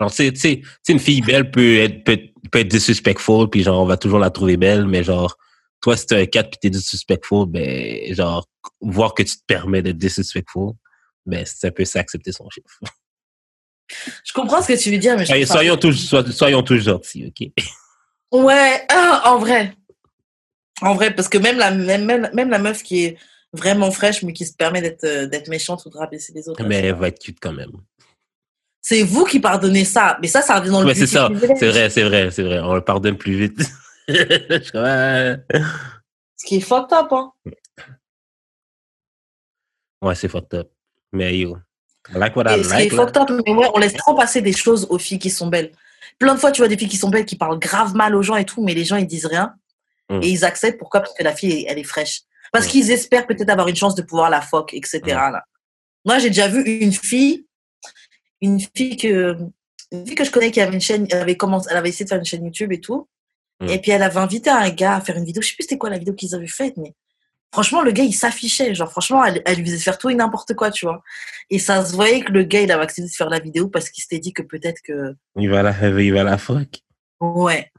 Genre, 0.00 0.12
tu 0.12 0.34
sais, 0.34 0.62
une 0.88 0.98
fille 0.98 1.20
belle 1.20 1.50
peut 1.50 1.78
être, 1.78 2.02
peut, 2.04 2.18
peut 2.50 2.58
être 2.60 2.68
disrespectful, 2.68 3.48
puis 3.48 3.62
genre, 3.62 3.80
on 3.80 3.86
va 3.86 3.96
toujours 3.96 4.18
la 4.18 4.30
trouver 4.30 4.56
belle, 4.56 4.86
mais 4.86 5.04
genre, 5.04 5.36
toi, 5.80 5.96
si 5.96 6.06
t'es 6.06 6.16
un 6.22 6.26
4 6.26 6.50
puis 6.50 6.58
t'es 6.60 6.70
disrespectful, 6.70 7.46
ben, 7.48 8.12
genre, 8.14 8.48
voir 8.80 9.14
que 9.14 9.22
tu 9.22 9.36
te 9.36 9.42
permets 9.46 9.82
d'être 9.82 9.98
disrespectful, 9.98 10.72
ben, 11.26 11.44
c'est 11.46 11.68
un 11.68 11.70
peu 11.70 11.84
ça, 11.84 12.00
accepter 12.00 12.32
son 12.32 12.48
chiffre. 12.50 12.80
Je 14.24 14.32
comprends 14.32 14.62
ce 14.62 14.68
que 14.68 14.78
tu 14.82 14.90
veux 14.90 14.98
dire, 14.98 15.16
mais 15.16 15.26
je 15.26 15.44
ça- 15.46 15.52
soyons 15.54 15.76
tous, 15.76 15.92
sois- 15.92 16.32
soyons 16.32 16.62
tous 16.62 16.78
gentils, 16.80 17.26
OK? 17.28 17.50
Ouais, 18.32 18.84
ah, 18.88 19.22
en 19.26 19.38
vrai. 19.38 19.74
En 20.80 20.94
vrai, 20.94 21.14
parce 21.14 21.28
que 21.28 21.38
même 21.38 21.58
la, 21.58 21.70
même, 21.70 22.04
même, 22.04 22.30
même 22.34 22.50
la 22.50 22.58
meuf 22.58 22.82
qui 22.82 23.04
est 23.04 23.18
vraiment 23.54 23.90
fraîche, 23.90 24.22
mais 24.22 24.32
qui 24.32 24.44
se 24.44 24.54
permet 24.54 24.82
d'être 24.82 25.04
euh, 25.04 25.26
d'être 25.26 25.48
méchante 25.48 25.84
ou 25.86 25.90
de 25.90 25.96
rabaisser 25.96 26.32
les 26.34 26.48
autres. 26.48 26.62
Mais 26.64 26.76
elle 26.76 26.94
va 26.94 27.08
être 27.08 27.18
cute 27.18 27.38
quand 27.40 27.52
même. 27.52 27.72
C'est 28.82 29.02
vous 29.02 29.24
qui 29.24 29.40
pardonnez 29.40 29.84
ça. 29.84 30.18
Mais 30.20 30.28
ça, 30.28 30.42
ça 30.42 30.58
revient 30.58 30.70
dans 30.70 30.80
le 30.82 30.86
Ouais, 30.86 30.94
c'est 30.94 31.06
ça. 31.06 31.28
vrai, 31.28 31.88
c'est 31.88 32.02
vrai, 32.02 32.30
c'est 32.30 32.42
vrai. 32.42 32.60
On 32.60 32.74
le 32.74 32.82
pardonne 32.84 33.16
plus 33.16 33.36
vite. 33.36 33.60
Ah. 34.74 35.36
Ce 36.36 36.44
qui 36.44 36.56
est 36.56 36.60
fucked 36.60 36.92
up, 36.92 37.06
hein. 37.10 37.32
Ouais, 40.02 40.14
c'est 40.14 40.28
fucked 40.28 40.52
up. 40.52 40.70
Mais 41.10 41.38
yo, 41.38 41.56
I 42.10 42.18
like 42.18 42.36
what 42.36 42.44
I 42.54 42.60
Et 42.60 42.64
ce 42.64 42.68
qui 42.68 42.74
est 42.74 42.78
like. 42.90 42.92
fucked 42.92 43.16
up, 43.16 43.30
mais 43.46 43.54
ouais, 43.54 43.70
on 43.72 43.78
laisse 43.78 43.94
trop 43.94 44.14
passer 44.14 44.42
des 44.42 44.52
choses 44.52 44.86
aux 44.90 44.98
filles 44.98 45.18
qui 45.18 45.30
sont 45.30 45.46
belles. 45.46 45.72
Plein 46.18 46.34
de 46.34 46.38
fois, 46.38 46.52
tu 46.52 46.60
vois 46.60 46.68
des 46.68 46.76
filles 46.76 46.90
qui 46.90 46.98
sont 46.98 47.08
belles, 47.08 47.24
qui 47.24 47.36
parlent 47.36 47.58
grave 47.58 47.94
mal 47.94 48.14
aux 48.14 48.20
gens 48.22 48.36
et 48.36 48.44
tout, 48.44 48.62
mais 48.62 48.74
les 48.74 48.84
gens, 48.84 48.96
ils 48.96 49.06
disent 49.06 49.24
rien. 49.24 49.54
Mm. 50.10 50.20
Et 50.22 50.28
ils 50.28 50.44
acceptent. 50.44 50.78
Pourquoi? 50.78 51.00
Parce 51.00 51.14
que 51.14 51.24
la 51.24 51.34
fille, 51.34 51.64
elle 51.66 51.78
est 51.78 51.84
fraîche. 51.84 52.20
Parce 52.54 52.68
qu'ils 52.68 52.92
espèrent 52.92 53.26
peut-être 53.26 53.50
avoir 53.50 53.66
une 53.66 53.74
chance 53.74 53.96
de 53.96 54.02
pouvoir 54.02 54.30
la 54.30 54.40
fuck, 54.40 54.74
etc. 54.74 55.00
Là. 55.04 55.44
Moi, 56.04 56.20
j'ai 56.20 56.28
déjà 56.28 56.46
vu 56.46 56.62
une 56.62 56.92
fille, 56.92 57.46
une 58.40 58.60
fille 58.60 58.96
que, 58.96 59.36
une 59.90 60.06
fille 60.06 60.14
que 60.14 60.22
je 60.22 60.30
connais 60.30 60.52
qui 60.52 60.60
avait 60.60 60.72
une 60.72 60.80
chaîne, 60.80 61.08
elle 61.10 61.18
avait 61.18 61.36
commencé, 61.36 61.66
elle 61.68 61.76
avait 61.78 61.88
essayé 61.88 62.04
de 62.04 62.10
faire 62.10 62.18
une 62.18 62.24
chaîne 62.24 62.44
YouTube 62.44 62.72
et 62.72 62.80
tout. 62.80 63.08
Mm. 63.60 63.68
Et 63.70 63.80
puis, 63.80 63.90
elle 63.90 64.04
avait 64.04 64.20
invité 64.20 64.50
un 64.50 64.70
gars 64.70 64.94
à 64.94 65.00
faire 65.00 65.16
une 65.16 65.24
vidéo. 65.24 65.42
Je 65.42 65.48
sais 65.48 65.54
plus 65.56 65.64
c'était 65.64 65.78
quoi 65.78 65.90
la 65.90 65.98
vidéo 65.98 66.14
qu'ils 66.14 66.32
avaient 66.32 66.46
faite, 66.46 66.76
mais 66.76 66.94
franchement, 67.52 67.82
le 67.82 67.90
gars, 67.90 68.04
il 68.04 68.12
s'affichait. 68.12 68.72
Genre, 68.72 68.88
franchement, 68.88 69.24
elle, 69.24 69.42
elle 69.46 69.56
lui 69.56 69.64
faisait 69.64 69.78
faire 69.78 69.98
tout 69.98 70.10
et 70.10 70.14
n'importe 70.14 70.54
quoi, 70.54 70.70
tu 70.70 70.86
vois. 70.86 71.02
Et 71.50 71.58
ça 71.58 71.84
se 71.84 71.92
voyait 71.96 72.20
que 72.20 72.30
le 72.30 72.44
gars, 72.44 72.60
il 72.60 72.70
avait 72.70 72.84
accepté 72.84 73.10
de 73.10 73.14
faire 73.16 73.30
la 73.30 73.40
vidéo 73.40 73.66
parce 73.66 73.90
qu'il 73.90 74.02
s'était 74.02 74.20
dit 74.20 74.32
que 74.32 74.42
peut-être 74.42 74.80
que, 74.80 75.16
Il 75.36 75.50
va 75.50 75.64
la, 75.64 75.72
il 76.00 76.14
va 76.14 76.22
la 76.22 76.38
fuck. 76.38 76.68
ouais. 77.20 77.72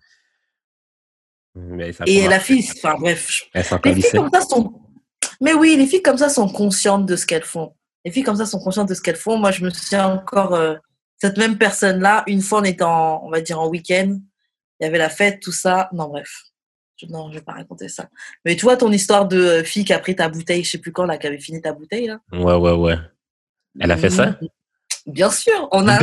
Mais 1.55 1.93
ça 1.93 2.03
Et 2.05 2.27
la 2.27 2.39
fille, 2.39 2.65
enfin, 2.75 2.95
bref. 2.99 3.43
Les 3.53 3.63
filles 3.95 4.11
comme 4.11 4.29
ça 4.33 4.41
sont, 4.41 4.73
mais 5.41 5.53
oui, 5.53 5.75
les 5.77 5.87
filles 5.87 6.01
comme 6.01 6.17
ça 6.17 6.29
sont 6.29 6.49
conscientes 6.49 7.05
de 7.05 7.15
ce 7.15 7.25
qu'elles 7.25 7.43
font. 7.43 7.73
Les 8.03 8.11
filles 8.11 8.23
comme 8.23 8.35
ça 8.35 8.45
sont 8.45 8.59
conscientes 8.59 8.89
de 8.89 8.93
ce 8.93 9.01
qu'elles 9.01 9.15
font. 9.15 9.37
Moi, 9.37 9.51
je 9.51 9.63
me 9.63 9.69
souviens 9.69 10.07
encore, 10.07 10.53
euh, 10.53 10.75
cette 11.17 11.37
même 11.37 11.57
personne-là, 11.57 12.23
une 12.27 12.41
fois, 12.41 12.59
on 12.59 12.63
était 12.63 12.83
en, 12.83 13.21
on 13.23 13.29
va 13.31 13.41
dire, 13.41 13.59
en 13.59 13.67
week-end. 13.69 14.19
Il 14.79 14.83
y 14.83 14.85
avait 14.85 14.97
la 14.97 15.09
fête, 15.09 15.39
tout 15.41 15.53
ça. 15.53 15.89
Non, 15.93 16.09
bref. 16.09 16.29
Je, 16.97 17.05
non, 17.07 17.29
je 17.29 17.35
vais 17.39 17.43
pas 17.43 17.53
raconter 17.53 17.87
ça. 17.89 18.09
Mais 18.43 18.55
tu 18.55 18.63
vois, 18.63 18.77
ton 18.77 18.91
histoire 18.91 19.27
de 19.27 19.37
euh, 19.39 19.63
fille 19.63 19.85
qui 19.85 19.93
a 19.93 19.99
pris 19.99 20.15
ta 20.15 20.29
bouteille, 20.29 20.63
je 20.63 20.71
sais 20.71 20.77
plus 20.77 20.91
quand, 20.91 21.05
là, 21.05 21.17
qui 21.17 21.27
avait 21.27 21.39
fini 21.39 21.61
ta 21.61 21.73
bouteille, 21.73 22.07
là. 22.07 22.19
Ouais, 22.31 22.55
ouais, 22.55 22.71
ouais. 22.73 22.95
Elle 23.79 23.91
a 23.91 23.97
fait 23.97 24.09
ça? 24.09 24.37
Bien 25.05 25.29
sûr. 25.29 25.67
On 25.71 25.87
a, 25.87 25.99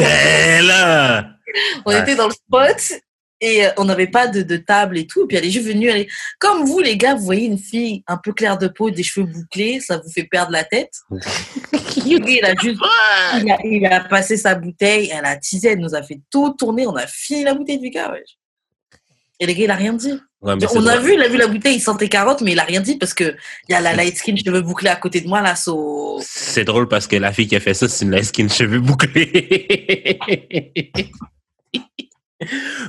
là! 0.62 1.30
on 1.86 1.90
Ouais. 1.90 2.00
était 2.00 2.14
dans 2.14 2.28
le 2.28 2.32
spot 2.34 3.00
et 3.42 3.66
euh, 3.66 3.70
on 3.76 3.84
n'avait 3.84 4.06
pas 4.06 4.28
de, 4.28 4.40
de 4.40 4.56
table 4.56 4.96
et 4.96 5.06
tout. 5.06 5.26
Puis 5.26 5.36
elle 5.36 5.44
est 5.44 5.50
juste 5.50 5.66
venue, 5.66 5.88
elle 5.88 6.02
est... 6.02 6.08
comme 6.38 6.64
vous 6.64 6.78
les 6.78 6.96
gars, 6.96 7.14
vous 7.14 7.24
voyez 7.24 7.46
une 7.46 7.58
fille 7.58 8.02
un 8.06 8.16
peu 8.16 8.32
claire 8.32 8.56
de 8.56 8.68
peau, 8.68 8.90
des 8.90 9.02
cheveux 9.02 9.26
bouclés, 9.26 9.80
ça 9.80 9.98
vous 9.98 10.10
fait 10.10 10.24
perdre 10.24 10.52
la 10.52 10.64
tête. 10.64 10.92
Il 12.04 12.44
a 12.44 12.54
juste, 12.60 12.80
il 13.42 13.50
a, 13.50 13.58
il 13.64 13.86
a 13.86 14.00
passé 14.00 14.36
sa 14.36 14.54
bouteille, 14.54 15.12
elle 15.14 15.24
a 15.24 15.36
teasé, 15.36 15.68
elle 15.68 15.78
nous 15.78 15.94
a 15.94 16.02
fait 16.02 16.20
tout 16.30 16.50
tourner, 16.58 16.86
on 16.86 16.96
a 16.96 17.06
fini 17.06 17.44
la 17.44 17.54
bouteille 17.54 17.78
du 17.78 17.90
gars. 17.90 18.12
Et 19.38 19.46
le 19.46 19.52
gars, 19.52 19.64
il 19.64 19.70
a 19.70 19.76
rien 19.76 19.92
dit. 19.92 20.12
Ouais, 20.40 20.54
on 20.74 20.86
a 20.86 20.98
vu, 20.98 21.14
il 21.14 21.22
a 21.22 21.28
vu 21.28 21.36
la 21.36 21.46
bouteille, 21.46 21.76
il 21.76 21.80
sentait 21.80 22.08
carotte, 22.08 22.40
mais 22.40 22.52
il 22.52 22.58
a 22.58 22.64
rien 22.64 22.80
dit 22.80 22.96
parce 22.96 23.14
que 23.14 23.36
il 23.68 23.72
y 23.72 23.74
a 23.74 23.80
la 23.80 23.94
light 23.94 24.16
skin 24.16 24.34
cheveux 24.36 24.62
bouclés 24.62 24.88
à 24.88 24.96
côté 24.96 25.20
de 25.20 25.28
moi 25.28 25.42
là, 25.42 25.54
so... 25.54 26.18
C'est 26.24 26.64
drôle 26.64 26.88
parce 26.88 27.06
que 27.06 27.16
la 27.16 27.32
fille 27.32 27.46
qui 27.46 27.56
a 27.56 27.60
fait 27.60 27.74
ça, 27.74 27.88
c'est 27.88 28.04
une 28.04 28.10
light 28.10 28.24
skin 28.24 28.48
cheveux 28.48 28.80
bouclés. 28.80 30.18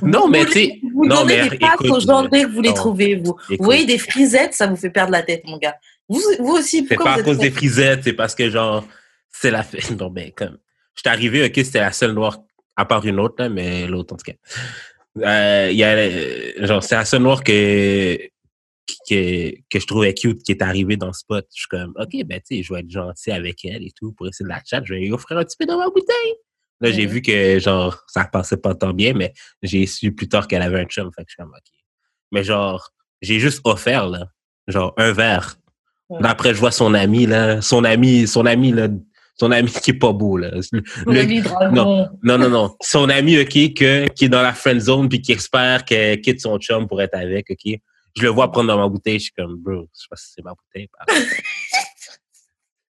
non, 0.02 0.28
mais 0.28 0.44
tu. 0.46 0.80
Vous 0.94 1.06
Non, 1.06 1.22
donnez 1.22 1.42
mais 1.42 1.48
des 1.50 1.56
écoute, 1.56 1.90
aux 1.90 2.00
gens 2.00 2.28
dès 2.28 2.42
que 2.44 2.48
vous 2.48 2.60
les 2.60 2.74
trouvez, 2.74 3.16
vous. 3.16 3.36
Écoute. 3.48 3.58
Vous 3.58 3.64
voyez 3.64 3.86
des 3.86 3.98
frisettes, 3.98 4.54
ça 4.54 4.66
vous 4.66 4.76
fait 4.76 4.90
perdre 4.90 5.12
la 5.12 5.22
tête, 5.22 5.42
mon 5.44 5.58
gars. 5.58 5.76
Vous, 6.08 6.20
vous 6.38 6.52
aussi, 6.52 6.86
C'est 6.88 6.96
pas 6.96 7.14
à 7.14 7.22
cause 7.22 7.38
des 7.38 7.50
frisettes, 7.50 8.04
c'est 8.04 8.12
parce 8.12 8.34
que 8.34 8.50
genre, 8.50 8.84
c'est 9.30 9.50
la 9.50 9.62
fête. 9.62 9.90
Non, 9.98 10.10
mais 10.10 10.32
comme. 10.32 10.58
J'étais 10.96 11.10
arrivé, 11.10 11.44
ok, 11.44 11.52
c'était 11.56 11.80
la 11.80 11.92
seule 11.92 12.12
noire, 12.12 12.38
à 12.76 12.84
part 12.84 13.04
une 13.04 13.18
autre, 13.18 13.34
là, 13.38 13.48
mais 13.48 13.86
l'autre, 13.88 14.14
en 14.14 14.16
tout 14.16 14.24
cas. 14.24 14.38
Euh, 15.18 15.70
y 15.72 15.82
a, 15.82 15.96
euh, 15.96 16.66
genre, 16.66 16.82
c'est 16.84 16.94
la 16.94 17.04
seule 17.04 17.22
noire 17.22 17.42
que, 17.42 18.16
que, 19.08 19.50
que 19.70 19.80
je 19.80 19.86
trouvais 19.86 20.14
cute 20.14 20.42
qui 20.42 20.52
est 20.52 20.62
arrivée 20.62 20.96
dans 20.96 21.08
le 21.08 21.12
spot. 21.12 21.46
Je 21.52 21.60
suis 21.60 21.68
comme, 21.68 21.94
ok, 21.96 22.24
ben, 22.26 22.40
tu 22.40 22.56
sais, 22.56 22.62
je 22.62 22.72
vais 22.72 22.80
être 22.80 22.90
gentil 22.90 23.32
avec 23.32 23.64
elle 23.64 23.82
et 23.82 23.92
tout 23.98 24.12
pour 24.12 24.28
essayer 24.28 24.44
de 24.44 24.50
la 24.50 24.62
chat. 24.64 24.82
Je 24.84 24.94
vais 24.94 25.00
lui 25.00 25.12
offrir 25.12 25.38
un 25.38 25.44
petit 25.44 25.56
peu 25.56 25.66
de 25.66 25.74
ma 25.74 25.86
bouteille. 25.86 26.34
Là, 26.80 26.90
j'ai 26.90 27.06
vu 27.06 27.22
que, 27.22 27.58
genre, 27.58 28.02
ça 28.08 28.24
passait 28.24 28.56
pas 28.56 28.74
tant 28.74 28.92
bien, 28.92 29.12
mais 29.14 29.32
j'ai 29.62 29.86
su 29.86 30.12
plus 30.12 30.28
tard 30.28 30.48
qu'elle 30.48 30.62
avait 30.62 30.80
un 30.80 30.84
chum. 30.86 31.10
Fait 31.16 31.22
que 31.24 31.28
je 31.30 31.34
suis 31.34 31.42
comme, 31.42 31.52
ok. 31.54 31.72
Mais 32.32 32.42
genre, 32.44 32.90
j'ai 33.22 33.38
juste 33.38 33.60
offert, 33.64 34.06
là, 34.08 34.26
genre, 34.66 34.92
un 34.96 35.12
verre. 35.12 35.56
Ouais. 36.10 36.20
Là, 36.20 36.30
après, 36.30 36.52
je 36.52 36.58
vois 36.58 36.72
son 36.72 36.92
ami, 36.94 37.26
là, 37.26 37.62
son 37.62 37.84
ami, 37.84 38.26
son 38.26 38.44
ami, 38.44 38.72
là, 38.72 38.88
son 39.36 39.50
ami 39.50 39.70
qui 39.70 39.92
est 39.92 39.98
pas 39.98 40.12
beau, 40.12 40.36
là. 40.36 40.50
Le- 40.72 40.82
Le 41.06 41.42
dragon. 41.42 42.08
non, 42.22 42.38
non, 42.38 42.48
non. 42.50 42.76
Son 42.82 43.08
ami, 43.08 43.38
OK, 43.40 43.52
que, 43.74 44.06
qui 44.08 44.26
est 44.26 44.28
dans 44.28 44.42
la 44.42 44.52
friend 44.52 44.80
zone 44.80 45.08
puis 45.08 45.20
qui 45.22 45.32
espère 45.32 45.84
qu'elle 45.84 46.20
quitte 46.20 46.40
son 46.40 46.58
chum 46.58 46.86
pour 46.86 47.00
être 47.00 47.14
avec, 47.14 47.46
OK. 47.50 47.78
Je 48.16 48.22
le 48.22 48.28
vois 48.28 48.52
prendre 48.52 48.68
dans 48.68 48.78
ma 48.78 48.88
bouteille, 48.88 49.18
je 49.18 49.24
suis 49.24 49.32
comme, 49.32 49.56
bro, 49.56 49.88
je 49.92 50.00
sais 50.00 50.06
pas 50.08 50.16
si 50.16 50.32
c'est 50.36 50.44
ma 50.44 50.52
bouteille. 50.52 50.88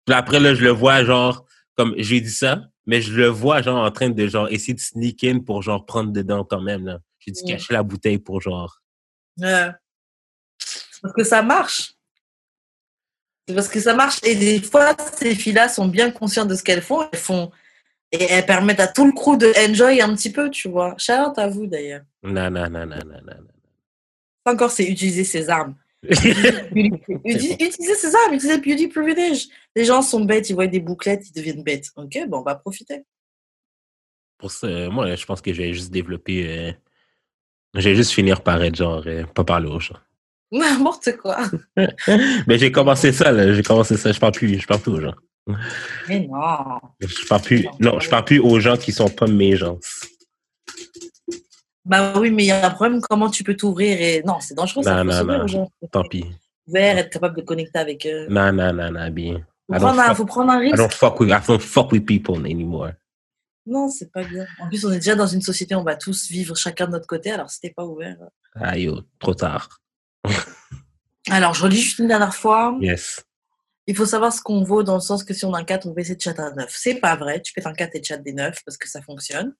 puis 0.07 0.14
après, 0.14 0.38
là, 0.41 0.55
je 0.55 0.62
le 0.62 0.71
vois, 0.71 1.05
genre, 1.05 1.45
comme, 1.77 1.95
j'ai 1.97 2.21
dit 2.21 2.31
ça, 2.31 2.62
mais 2.88 3.01
je 3.03 3.12
le 3.12 3.27
vois, 3.29 3.61
genre, 3.62 3.85
en 3.85 3.90
train 3.92 4.09
de, 4.11 4.27
genre, 4.27 4.48
essayer 4.48 4.72
de 4.74 4.81
sneak 4.81 5.22
in 5.22 5.40
pour, 5.40 5.62
genre, 5.62 5.85
prendre 5.87 6.11
dedans 6.11 6.42
quand 6.44 6.61
même, 6.62 6.87
là. 6.87 6.98
J'ai 7.20 7.33
Ouais. 7.44 7.53
cacher 7.53 7.74
la 7.74 7.83
bouteille 7.83 8.18
pour, 8.18 8.40
genre, 8.40 8.81
Ouais. 9.38 9.70
Parce 11.03 11.14
que 11.14 11.22
ça 11.22 11.42
marche. 11.42 11.92
C'est 13.46 13.55
parce 13.55 13.68
que 13.68 13.79
ça 13.81 13.94
marche. 13.94 14.18
Et 14.24 14.35
des 14.35 14.61
fois, 14.61 14.96
ces 15.16 15.35
filles-là 15.35 15.68
sont 15.68 15.87
bien 15.87 16.11
conscientes 16.11 16.48
de 16.48 16.55
ce 16.57 16.62
qu'elles 16.64 16.83
font. 16.83 17.09
Elles 17.12 17.18
font 17.18 17.51
et 18.11 18.24
elles 18.24 18.44
permettent 18.46 18.81
à 18.81 18.88
tout 18.88 19.05
le 19.07 19.12
crew 19.12 19.37
de 19.37 19.53
enjoy 19.70 20.01
un 20.01 20.14
petit 20.14 20.33
peu, 20.33 20.51
tu 20.51 20.68
vois. 20.68 20.94
Shout 20.98 21.12
à 21.37 21.46
vous 21.48 21.66
d'ailleurs. 21.66 22.03
non, 22.22 22.51
non, 22.51 22.68
non, 22.68 22.87
non, 22.87 22.96
non, 23.05 23.20
non. 23.27 23.35
Encore, 24.46 24.70
c'est 24.70 24.85
utiliser 24.87 25.24
ses 25.24 25.48
armes. 25.51 25.77
Uti- 26.05 27.55
Utiliser 27.61 27.95
ses 27.95 28.15
armes, 28.15 28.35
utiliser 28.35 28.59
beauty 28.59 28.89
privilege. 28.89 29.47
Les 29.75 29.85
gens 29.85 30.03
sont 30.03 30.25
bêtes, 30.25 30.49
ils 30.51 30.55
voient 30.55 30.67
des 30.67 30.81
bouclettes, 30.81 31.27
ils 31.29 31.33
deviennent 31.33 31.63
bêtes. 31.63 31.91
Ok, 31.97 32.19
bon, 32.29 32.39
on 32.39 32.43
va 32.43 32.55
profiter. 32.55 33.05
Pour 34.39 34.51
ça, 34.51 34.67
euh, 34.69 34.91
moi, 34.91 35.15
je 35.15 35.25
pense 35.27 35.41
que 35.41 35.53
je 35.53 35.63
vais 35.63 35.73
juste 35.73 35.91
développer. 35.91 36.47
euh, 36.49 36.73
je 37.75 37.89
vais 37.89 37.95
juste 37.97 38.13
finir 38.13 38.43
par 38.43 38.63
être 38.63 38.77
genre, 38.77 39.03
euh, 39.07 39.25
pas 39.25 39.45
parler 39.45 39.69
aux 39.69 39.81
gens. 39.81 39.97
N'importe 40.53 41.17
quoi. 41.19 41.39
Mais 42.47 42.59
j'ai 42.59 42.73
commencé 42.73 43.13
ça, 43.13 43.33
là. 43.33 43.53
J'ai 43.53 43.63
commencé 43.63 43.97
ça. 43.97 44.13
Je 44.13 44.19
parle 44.21 44.33
plus, 44.33 44.59
je 44.59 44.67
parle 44.67 44.81
plus 44.81 44.93
aux 44.93 45.01
gens. 45.01 45.15
Mais 46.09 46.21
non. 46.21 46.79
Je 47.01 47.27
parle 47.27 47.43
plus, 47.43 47.67
non, 47.81 47.99
je 48.01 48.09
parle 48.09 48.25
plus 48.25 48.39
aux 48.39 48.61
gens 48.61 48.77
qui 48.77 48.93
sont 48.93 49.09
pas 49.09 49.27
mes 49.27 49.57
gens. 49.57 49.79
Bah 51.88 52.12
oui, 52.18 52.31
mais 52.31 52.44
il 52.44 52.46
y 52.48 52.51
a 52.51 52.66
un 52.66 52.70
problème. 52.70 53.01
Comment 53.09 53.31
tu 53.31 53.42
peux 53.42 53.57
t'ouvrir 53.57 53.98
et 54.01 54.22
non, 54.22 54.40
c'est 54.40 54.55
dangereux. 54.55 54.83
ça. 54.83 55.03
Tant 55.90 56.05
pis. 56.05 56.27
Ouvert, 56.66 56.98
être 56.98 57.11
capable 57.11 57.37
de 57.37 57.42
connecter 57.42 57.79
avec 57.79 58.07
eux. 58.07 58.27
Non, 58.29 58.53
non, 58.53 58.74
non, 58.74 58.90
non, 58.92 59.11
bien. 59.11 59.38
Faut 59.70 59.74
I 59.74 59.81
don't 59.81 59.81
prendre, 59.81 60.01
un, 60.01 60.14
faut 60.14 60.24
prendre 60.27 60.53
un 60.53 60.62
I 60.62 60.70
don't 60.70 60.81
risque. 60.81 60.98
fuck 60.98 61.20
with, 61.20 61.31
I 61.31 61.38
don't 61.46 61.61
fuck 61.61 61.90
with 61.92 62.05
people 62.05 62.44
anymore. 62.44 62.90
Non, 63.64 63.88
c'est 63.88 64.12
pas 64.12 64.22
bien. 64.22 64.46
En 64.61 64.68
plus, 64.68 64.85
on 64.85 64.92
est 64.92 64.96
déjà 64.96 65.14
dans 65.14 65.27
une 65.27 65.40
société, 65.40 65.74
on 65.74 65.83
va 65.83 65.96
tous 65.96 66.29
vivre 66.29 66.55
chacun 66.57 66.87
de 66.87 66.92
notre 66.92 67.07
côté. 67.07 67.31
Alors, 67.31 67.51
si 67.51 67.61
t'es 67.61 67.70
pas 67.70 67.85
ouvert. 67.85 68.16
Ah 68.55 68.77
yo, 68.77 69.01
trop 69.18 69.35
tard. 69.35 69.81
Alors, 71.31 71.55
je 71.55 71.62
relis 71.62 71.77
juste 71.77 71.98
une 71.98 72.09
dernière 72.09 72.35
fois. 72.35 72.77
Yes. 72.81 73.22
Il 73.87 73.96
faut 73.96 74.07
savoir 74.07 74.33
ce 74.33 74.42
qu'on 74.42 74.62
vaut 74.62 74.83
dans 74.83 74.94
le 74.94 75.01
sens 75.01 75.24
que 75.24 75.33
si 75.33 75.46
on 75.46 75.55
a 75.55 75.61
un 75.61 75.64
4, 75.64 75.87
on 75.87 75.94
peut 75.94 76.01
essayer 76.01 76.16
de 76.16 76.20
chat 76.20 76.38
un 76.38 76.55
9. 76.55 76.70
C'est 76.70 76.96
pas 76.96 77.16
vrai. 77.16 77.40
Tu 77.40 77.55
pètes 77.55 77.66
un 77.66 77.72
4 77.72 77.94
et 77.94 78.03
chat 78.03 78.18
des 78.18 78.35
9 78.35 78.62
parce 78.64 78.77
que 78.77 78.88
ça 78.88 79.01
fonctionne. 79.01 79.55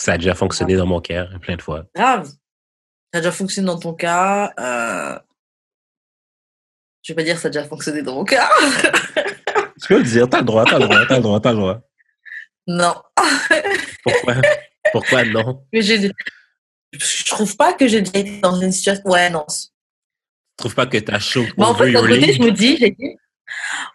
Ça 0.00 0.14
a 0.14 0.16
déjà 0.18 0.34
fonctionné 0.34 0.76
dans 0.76 0.86
mon 0.86 1.00
cœur 1.00 1.28
plein 1.42 1.56
de 1.56 1.62
fois. 1.62 1.84
Grave. 1.94 2.26
Ça 2.26 3.18
a 3.18 3.20
déjà 3.20 3.32
fonctionné 3.32 3.66
dans 3.66 3.78
ton 3.78 3.92
cas. 3.92 4.50
Euh... 4.58 5.18
Je 7.02 7.12
vais 7.12 7.16
pas 7.16 7.22
dire 7.22 7.38
ça 7.38 7.48
a 7.48 7.50
déjà 7.50 7.64
fonctionné 7.66 8.00
dans 8.02 8.14
mon 8.14 8.24
cas. 8.24 8.48
Tu 9.82 9.88
peux 9.88 9.98
le 9.98 10.04
dire, 10.04 10.28
t'as 10.28 10.38
le 10.38 10.44
droit, 10.44 10.64
t'as 10.64 10.78
le 10.78 10.84
droit, 10.86 11.06
t'as 11.06 11.16
le 11.16 11.22
droit, 11.22 11.40
t'as 11.40 11.52
le 11.52 11.56
droit. 11.58 11.80
non. 12.66 12.94
Pourquoi? 14.02 14.34
Pourquoi 14.92 15.24
non? 15.24 15.64
Mais 15.72 15.82
j'ai... 15.82 16.10
Je 16.92 17.24
trouve 17.26 17.56
pas 17.56 17.72
que 17.74 17.86
j'ai 17.86 18.00
déjà 18.02 18.18
été 18.18 18.40
dans 18.40 18.58
une 18.60 18.72
situation. 18.72 19.04
Ouais, 19.06 19.28
non. 19.30 19.44
Tu 19.48 19.68
trouves 20.56 20.74
pas 20.74 20.86
que 20.86 20.96
t'as 20.98 21.18
chaud 21.18 21.44
Mais 21.58 21.64
en 21.64 21.74
fait, 21.74 21.92
d'un 21.92 22.00
côté, 22.06 22.32
je 22.32 22.42
me 22.42 22.50
dis, 22.52 22.76
j'ai 22.78 22.90
dit- 22.90 23.16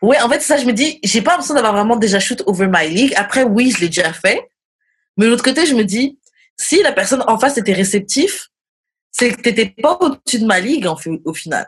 ouais, 0.02 0.20
en 0.22 0.30
fait, 0.30 0.40
ça, 0.40 0.58
je 0.58 0.66
me 0.66 0.72
dis, 0.74 1.00
j'ai 1.04 1.22
pas 1.22 1.32
l'impression 1.32 1.56
d'avoir 1.56 1.74
vraiment 1.74 1.96
déjà 1.96 2.20
shoot 2.20 2.42
over 2.46 2.68
my 2.70 2.90
league. 2.90 3.14
Après, 3.16 3.44
oui, 3.44 3.72
je 3.72 3.82
l'ai 3.82 3.88
déjà 3.88 4.14
fait. 4.14 4.48
Mais 5.18 5.26
de 5.26 5.32
l'autre 5.32 5.44
côté, 5.44 5.66
je 5.66 5.76
me 5.76 5.84
dis, 5.84 6.20
si 6.58 6.82
la 6.82 6.92
personne 6.92 7.24
en 7.28 7.38
face 7.38 7.58
était 7.58 7.74
réceptif, 7.74 8.50
c'est 9.12 9.32
que 9.32 9.42
t'étais 9.42 9.74
pas 9.82 9.98
au-dessus 10.00 10.40
de 10.40 10.46
ma 10.46 10.60
ligue, 10.60 10.88
en 10.88 10.98
fait, 10.98 11.22
au 11.24 11.34
final. 11.34 11.68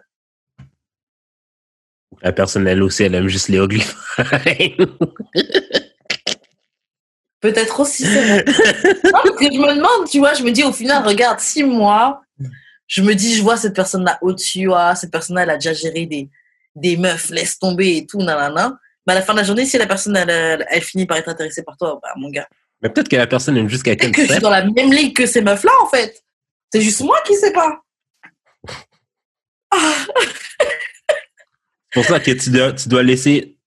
La 2.22 2.32
personne, 2.32 2.68
elle 2.68 2.84
aussi, 2.84 3.04
elle 3.04 3.16
aime 3.16 3.28
juste 3.28 3.50
les 3.50 3.58
ugly. 3.58 3.84
Peut-être 7.40 7.80
aussi, 7.80 8.04
c'est. 8.04 8.44
Non, 8.46 9.12
parce 9.12 9.38
que 9.38 9.46
je 9.46 9.60
me 9.60 9.76
demande, 9.76 10.10
tu 10.10 10.18
vois, 10.20 10.34
je 10.34 10.44
me 10.44 10.52
dis, 10.52 10.64
au 10.64 10.74
final, 10.74 11.06
regarde, 11.06 11.40
six 11.40 11.64
mois, 11.64 12.22
je 12.88 13.02
me 13.04 13.14
dis, 13.14 13.36
je 13.36 13.44
vois 13.44 13.58
cette 13.58 13.76
personne-là 13.76 14.18
au-dessus, 14.22 14.70
ah, 14.74 14.96
cette 14.96 15.12
personne-là, 15.12 15.44
elle 15.44 15.52
a 15.52 15.58
déjà 15.58 15.74
géré 15.74 16.08
des, 16.08 16.30
des 16.76 16.98
meufs, 16.98 17.30
laisse 17.30 17.60
tomber 17.60 17.98
et 17.98 18.08
tout, 18.08 18.18
nanana. 18.20 18.78
Mais 19.06 19.14
à 19.14 19.18
la 19.18 19.22
fin 19.22 19.34
de 19.34 19.38
la 19.40 19.44
journée, 19.44 19.66
si 19.66 19.78
la 19.78 19.86
personne, 19.86 20.18
elle, 20.18 20.30
elle, 20.30 20.66
elle 20.70 20.82
finit 20.82 21.06
par 21.06 21.18
être 21.18 21.30
intéressée 21.30 21.64
par 21.64 21.78
toi, 21.78 22.00
bah, 22.02 22.14
mon 22.18 22.30
gars. 22.30 22.48
Mais 22.82 22.90
peut-être 22.90 23.10
que 23.10 23.16
la 23.16 23.28
personne 23.28 23.58
aime 23.58 23.70
juste 23.70 23.84
quelqu'un 23.84 24.12
que 24.12 24.26
je 24.26 24.32
suis 24.34 24.42
dans 24.42 24.50
la 24.50 24.64
même 24.66 24.92
ligue 24.92 25.16
que 25.16 25.26
ces 25.26 25.42
meufs-là, 25.42 25.72
en 25.84 25.88
fait. 25.90 26.24
C'est 26.72 26.82
juste 26.82 27.02
moi 27.02 27.18
qui 27.26 27.34
sais 27.36 27.54
pas. 27.54 27.82
C'est 31.92 32.02
pour 32.02 32.06
ça 32.06 32.20
que 32.20 32.32
tu 32.32 32.50
dois, 32.52 32.74
tu 32.74 32.90
dois 32.90 33.04
laisser, 33.04 33.58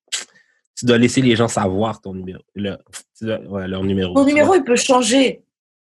tu 0.77 0.85
dois 0.85 0.99
laisser 0.99 1.21
les 1.23 1.35
gens 1.37 1.49
savoir 1.49 2.01
ton 2.01 2.15
numéro. 2.15 2.41
Le- 2.55 2.77
tu 3.19 3.25
dois- 3.25 3.41
ouais, 3.41 3.69
leur 3.69 3.83
numéro. 3.83 4.15
Ton 4.15 4.25
numéro, 4.25 4.49
vois. 4.49 4.57
il 4.59 4.65
peut 4.65 4.77
changer. 4.77 5.43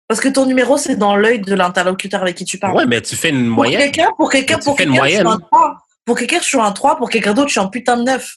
Parce 0.09 0.21
que 0.21 0.29
ton 0.29 0.47
numéro, 0.47 0.77
c'est 0.77 0.97
dans 0.97 1.15
l'œil 1.17 1.41
de 1.41 1.55
l'interlocuteur 1.55 2.23
avec 2.23 2.37
qui 2.37 2.45
tu 2.45 2.59
parles. 2.59 2.77
Ouais, 2.77 2.87
mais 2.87 3.01
tu 3.01 3.15
fais 3.15 3.29
une 3.31 3.47
pour 3.47 3.57
moyenne. 3.57 3.81
quelqu'un, 3.81 4.11
pour 4.17 4.31
quelqu'un, 4.31 4.59
pour 4.59 4.77
fais 4.77 4.85
une 4.85 4.93
quelqu'un, 4.95 5.07
je 5.09 5.15
suis 5.15 5.27
un 5.27 5.39
3. 5.39 5.79
Pour 6.05 6.19
quelqu'un, 6.19 6.39
je 6.41 6.45
suis 6.45 6.59
un 6.61 6.73
3. 6.73 6.97
Pour 6.97 7.11
quelqu'un 7.11 7.35
d'autre, 7.35 7.49
je 7.49 7.53
suis 7.53 7.61
un 7.61 7.69
putain 7.69 7.97
de 7.97 8.03
9. 8.03 8.37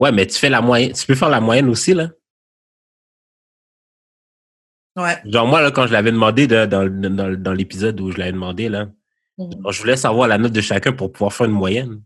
Ouais, 0.00 0.12
mais 0.12 0.26
tu 0.26 0.38
fais 0.38 0.50
la 0.50 0.60
moyenne. 0.60 0.92
Tu 0.92 1.06
peux 1.06 1.14
faire 1.14 1.30
la 1.30 1.40
moyenne 1.40 1.68
aussi, 1.68 1.94
là. 1.94 2.08
Ouais. 5.02 5.16
Genre, 5.24 5.46
moi, 5.46 5.60
là, 5.62 5.70
quand 5.70 5.86
je 5.86 5.92
l'avais 5.92 6.10
demandé 6.12 6.46
de- 6.46 6.66
dans, 6.66 6.88
dans, 6.88 7.40
dans 7.40 7.52
l'épisode 7.52 8.00
où 8.00 8.10
je 8.10 8.18
l'avais 8.18 8.32
demandé, 8.32 8.68
là, 8.68 8.86
Mhm. 9.38 9.62
genre, 9.62 9.72
je 9.72 9.80
voulais 9.80 9.96
savoir 9.96 10.26
la 10.28 10.38
note 10.38 10.52
de 10.52 10.60
chacun 10.60 10.92
pour 10.92 11.12
pouvoir 11.12 11.32
faire 11.32 11.46
une 11.46 11.52
moyenne. 11.52 12.02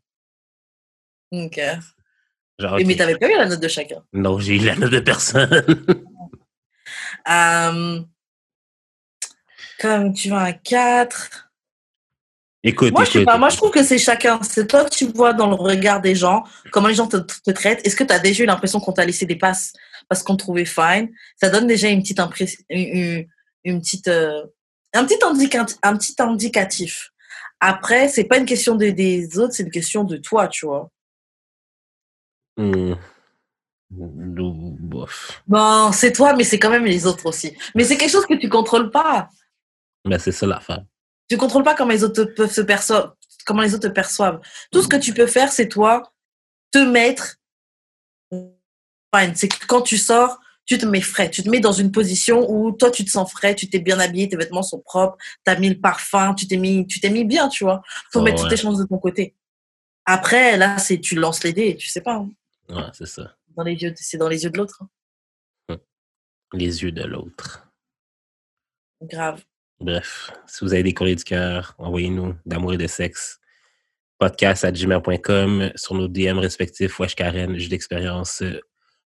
Ok. 1.33 1.59
Genre, 2.59 2.79
Et 2.79 2.83
ok. 2.83 2.87
Mais 2.89 2.97
t'avais 2.97 3.17
pas 3.17 3.29
eu 3.31 3.37
la 3.39 3.47
note 3.47 3.61
de 3.61 3.69
chacun? 3.69 4.03
Non, 4.13 4.39
j'ai 4.39 4.57
eu 4.57 4.65
la 4.67 4.77
note 4.77 4.91
de 4.93 5.01
personne. 5.01 5.49
Comme 9.81 10.13
tu 10.13 10.29
vois 10.29 10.43
un 10.43 10.53
4. 10.53 11.51
écoute, 12.63 12.93
Moi, 12.93 13.05
je 13.05 13.11
sais 13.11 13.19
écoute. 13.21 13.27
pas. 13.33 13.39
Moi, 13.39 13.49
je 13.49 13.57
trouve 13.57 13.71
que 13.71 13.83
c'est 13.83 13.99
chacun. 13.99 14.41
C'est 14.43 14.67
toi, 14.67 14.85
tu 14.89 15.07
vois 15.07 15.33
dans 15.33 15.49
le 15.49 15.55
regard 15.55 16.01
des 16.01 16.15
gens, 16.15 16.45
comment 16.71 16.89
les 16.89 16.95
gens 16.95 17.09
te, 17.09 17.17
te 17.17 17.51
traitent. 17.51 17.85
Est-ce 17.87 17.97
que 17.97 18.05
tu 18.05 18.13
as 18.13 18.19
déjà 18.19 18.45
eu 18.45 18.47
l'impression 18.47 18.79
qu'on 18.81 18.93
t'a 18.93 19.05
laissé 19.05 19.27
des 19.27 19.37
passes? 19.37 19.73
Parce 20.09 20.23
qu'on 20.23 20.37
trouvait 20.37 20.65
fine 20.65 21.11
Ça 21.41 21.49
donne 21.51 21.67
déjà 21.67 21.89
une 21.89 22.03
petite 22.03 22.21
impression, 22.21 22.59
une, 22.71 23.27
une- 23.65 23.81
petite, 23.81 24.09
euh, 24.09 24.43
un 24.95 25.05
petit 25.05 25.19
indica- 25.25 25.67
un 25.83 25.97
petit 25.97 26.15
indicatif. 26.19 27.11
Après, 27.61 28.09
c'est 28.09 28.25
pas 28.25 28.39
une 28.39 28.45
question 28.47 28.75
de- 28.77 28.91
des 28.91 29.39
autres, 29.39 29.55
c'est 29.55 29.63
une 29.63 29.71
question 29.71 30.05
de 30.05 30.17
toi, 30.17 30.49
tu 30.49 30.67
vois. 30.67 30.91
Bof. 33.91 35.43
Bon, 35.47 35.93
c'est 35.93 36.13
toi, 36.13 36.35
mais 36.35 36.45
c'est 36.45 36.59
quand 36.59 36.71
même 36.71 36.85
les 36.85 37.07
autres 37.07 37.27
aussi. 37.27 37.57
Mais 37.75 37.85
c'est 37.85 37.97
quelque 37.97 38.11
chose 38.11 38.27
que 38.27 38.35
tu 38.35 38.49
contrôles 38.49 38.91
pas. 38.91 39.29
Mais 40.07 40.19
c'est 40.19 40.33
ça 40.33 40.47
l'affaire. 40.47 40.85
Tu 41.29 41.37
contrôles 41.37 41.63
pas 41.63 41.75
comment 41.75 41.91
les 41.93 42.03
autres 42.03 42.25
peuvent 42.25 42.51
se 42.53 42.63
perçoivent, 42.63 43.13
comment 43.47 43.63
les 43.63 43.75
autres 43.75 43.89
te 43.89 43.93
perçoivent. 43.93 44.41
Tout 44.71 44.83
ce 44.83 44.89
que 44.89 44.97
tu 44.97 45.13
peux 45.15 45.27
faire, 45.27 45.53
c'est 45.53 45.69
toi 45.69 46.03
te 46.73 46.79
mettre. 46.79 47.37
Fine. 49.15 49.35
C'est 49.35 49.49
que 49.49 49.67
quand 49.67 49.83
tu 49.83 49.99
sors, 49.99 50.39
tu 50.65 50.79
te 50.79 50.87
mets 50.87 51.01
frais. 51.01 51.31
Tu 51.31 51.43
te 51.43 51.49
mets 51.51 51.61
dans 51.61 51.73
une 51.73 51.91
position 51.93 52.49
où 52.51 52.73
toi, 52.73 52.91
tu 52.91 53.05
te 53.05 53.11
sens 53.11 53.31
frais, 53.31 53.55
tu 53.55 53.69
t'es 53.69 53.79
bien 53.81 53.99
habillé, 53.99 54.29
tes 54.29 54.37
vêtements 54.37 54.63
sont 54.63 54.81
propres, 54.81 55.17
t'as 55.45 55.59
mis 55.59 55.69
le 55.69 55.81
parfum, 55.81 56.35
tu 56.35 56.47
t'es 56.47 56.57
mis, 56.57 56.87
tu 56.87 57.01
t'es 57.01 57.11
mis 57.11 57.25
bien, 57.25 57.49
tu 57.49 57.65
vois. 57.65 57.83
Faut 58.13 58.21
Oh, 58.21 58.23
mettre 58.23 58.37
ouais. 58.39 58.43
toutes 58.49 58.51
tes 58.57 58.63
chances 58.63 58.79
de 58.79 58.85
ton 58.85 58.99
côté. 58.99 59.35
Après, 60.05 60.57
là, 60.57 60.79
c'est 60.79 60.99
tu 61.01 61.15
lances 61.15 61.43
les 61.45 61.53
dés, 61.53 61.77
tu 61.77 61.89
sais 61.89 62.01
pas. 62.01 62.15
hein. 62.17 62.31
Ouais, 62.69 62.85
c'est 62.93 63.07
ça. 63.07 63.37
Dans 63.57 63.65
les 63.65 63.75
yeux, 63.75 63.93
c'est 63.97 64.17
dans 64.19 64.29
les 64.29 64.45
yeux 64.45 64.51
de 64.51 64.59
l'autre. 64.59 64.83
hein. 65.69 65.77
Les 66.55 66.83
yeux 66.83 66.93
de 66.93 67.03
l'autre. 67.05 67.67
Grave. 69.03 69.43
Bref, 69.81 70.31
si 70.47 70.65
vous 70.65 70.73
avez 70.75 70.83
des 70.85 70.95
courriers 70.95 71.17
du 71.17 71.25
cœur, 71.25 71.75
envoyez-nous 71.79 72.35
d'amour 72.47 72.75
et 72.75 72.77
de 72.77 72.87
sexe. 72.87 73.41
Podcast 74.19 74.65
à 74.65 74.71
gmail.com 74.71 75.73
sur 75.75 75.95
nos 75.95 76.07
DM 76.09 76.39
respectifs, 76.39 76.99
Wesh 77.01 77.15
Karen, 77.17 77.59
jeu 77.59 77.69
d'expérience, 77.69 78.43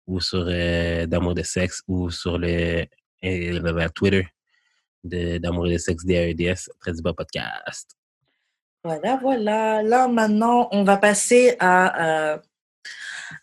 ou 0.06 0.20
sur 0.20 0.46
euh, 0.48 1.06
d'amour 1.06 1.34
de 1.34 1.42
sexe, 1.42 1.82
ou 1.88 2.10
sur 2.10 2.38
le, 2.38 2.86
euh, 3.24 3.88
Twitter 3.94 4.26
de 5.04 5.38
d'amour 5.38 5.66
et 5.66 5.72
de 5.72 5.78
sexe 5.78 6.04
DAEDS, 6.04 6.70
très 6.80 6.92
du 6.92 7.02
podcast. 7.02 7.96
Voilà, 8.82 9.18
voilà. 9.20 9.82
Là, 9.82 10.08
maintenant, 10.08 10.68
on 10.72 10.84
va 10.84 10.96
passer 10.96 11.54
à 11.60 12.32
euh, 12.32 12.38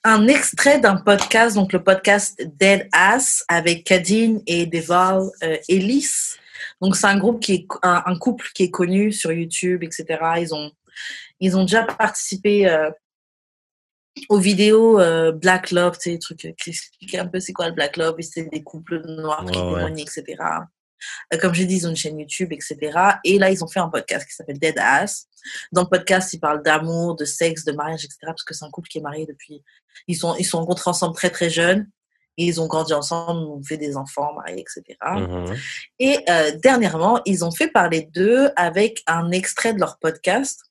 un 0.03 0.27
extrait 0.27 0.79
d'un 0.79 0.97
podcast, 0.97 1.55
donc 1.55 1.73
le 1.73 1.83
podcast 1.83 2.41
Dead 2.59 2.87
Ass 2.91 3.45
avec 3.47 3.83
Kadine 3.83 4.41
et 4.47 4.65
Deval 4.65 5.29
euh, 5.43 5.57
Ellis. 5.69 6.37
Donc, 6.81 6.95
c'est 6.95 7.07
un 7.07 7.17
groupe 7.17 7.39
qui 7.39 7.53
est 7.53 7.67
un, 7.83 8.03
un 8.05 8.17
couple 8.17 8.47
qui 8.55 8.63
est 8.63 8.71
connu 8.71 9.11
sur 9.11 9.31
YouTube, 9.31 9.83
etc. 9.83 10.05
Ils 10.37 10.55
ont, 10.55 10.71
ils 11.39 11.55
ont 11.55 11.63
déjà 11.63 11.83
participé 11.83 12.67
euh, 12.67 12.89
aux 14.29 14.39
vidéos 14.39 14.99
euh, 14.99 15.31
Black 15.31 15.71
Love, 15.71 15.97
tu 15.97 16.11
sais, 16.11 16.17
trucs 16.17 16.45
euh, 16.45 16.51
qui 16.61 16.71
expliquent 16.71 17.15
un 17.15 17.27
peu 17.27 17.39
c'est 17.39 17.53
quoi 17.53 17.67
le 17.67 17.73
Black 17.73 17.97
Love, 17.97 18.15
et 18.17 18.23
c'est 18.23 18.43
des 18.43 18.63
couples 18.63 19.01
noirs 19.05 19.45
qui 19.45 19.57
ouais. 19.59 19.65
témoignent, 19.65 19.99
etc. 19.99 20.35
Euh, 21.33 21.37
Comme 21.37 21.53
j'ai 21.53 21.65
dit, 21.65 21.77
ils 21.77 21.87
ont 21.87 21.91
une 21.91 21.95
chaîne 21.95 22.19
YouTube, 22.19 22.51
etc. 22.51 22.77
Et 23.23 23.37
là, 23.37 23.51
ils 23.51 23.63
ont 23.63 23.67
fait 23.67 23.79
un 23.79 23.89
podcast 23.89 24.27
qui 24.27 24.33
s'appelle 24.33 24.59
Dead 24.59 24.77
Ass. 24.77 25.27
Dans 25.71 25.83
le 25.83 25.87
podcast, 25.87 26.33
ils 26.33 26.39
parlent 26.39 26.63
d'amour, 26.63 27.15
de 27.15 27.25
sexe, 27.25 27.63
de 27.63 27.71
mariage, 27.71 28.05
etc. 28.05 28.17
Parce 28.27 28.43
que 28.43 28.53
c'est 28.53 28.65
un 28.65 28.71
couple 28.71 28.89
qui 28.89 28.97
est 28.97 29.01
marié 29.01 29.25
depuis. 29.25 29.63
Ils 30.07 30.15
sont, 30.15 30.35
ils 30.35 30.45
sont 30.45 30.59
rencontrés 30.59 30.89
ensemble 30.89 31.15
très 31.15 31.29
très 31.29 31.49
jeunes. 31.49 31.89
Et 32.39 32.45
ils 32.45 32.61
ont 32.61 32.67
grandi 32.67 32.93
ensemble, 32.93 33.39
ont 33.49 33.63
fait 33.63 33.77
des 33.77 33.97
enfants, 33.97 34.31
mariés, 34.35 34.61
etc. 34.61 34.95
Mhm. 35.01 35.55
Et 35.97 36.19
euh, 36.29 36.51
dernièrement, 36.61 37.19
ils 37.25 37.43
ont 37.43 37.49
fait 37.49 37.67
parler 37.67 38.09
d'eux 38.13 38.51
avec 38.55 39.01
un 39.07 39.31
extrait 39.31 39.73
de 39.73 39.79
leur 39.79 39.97
podcast 39.97 40.66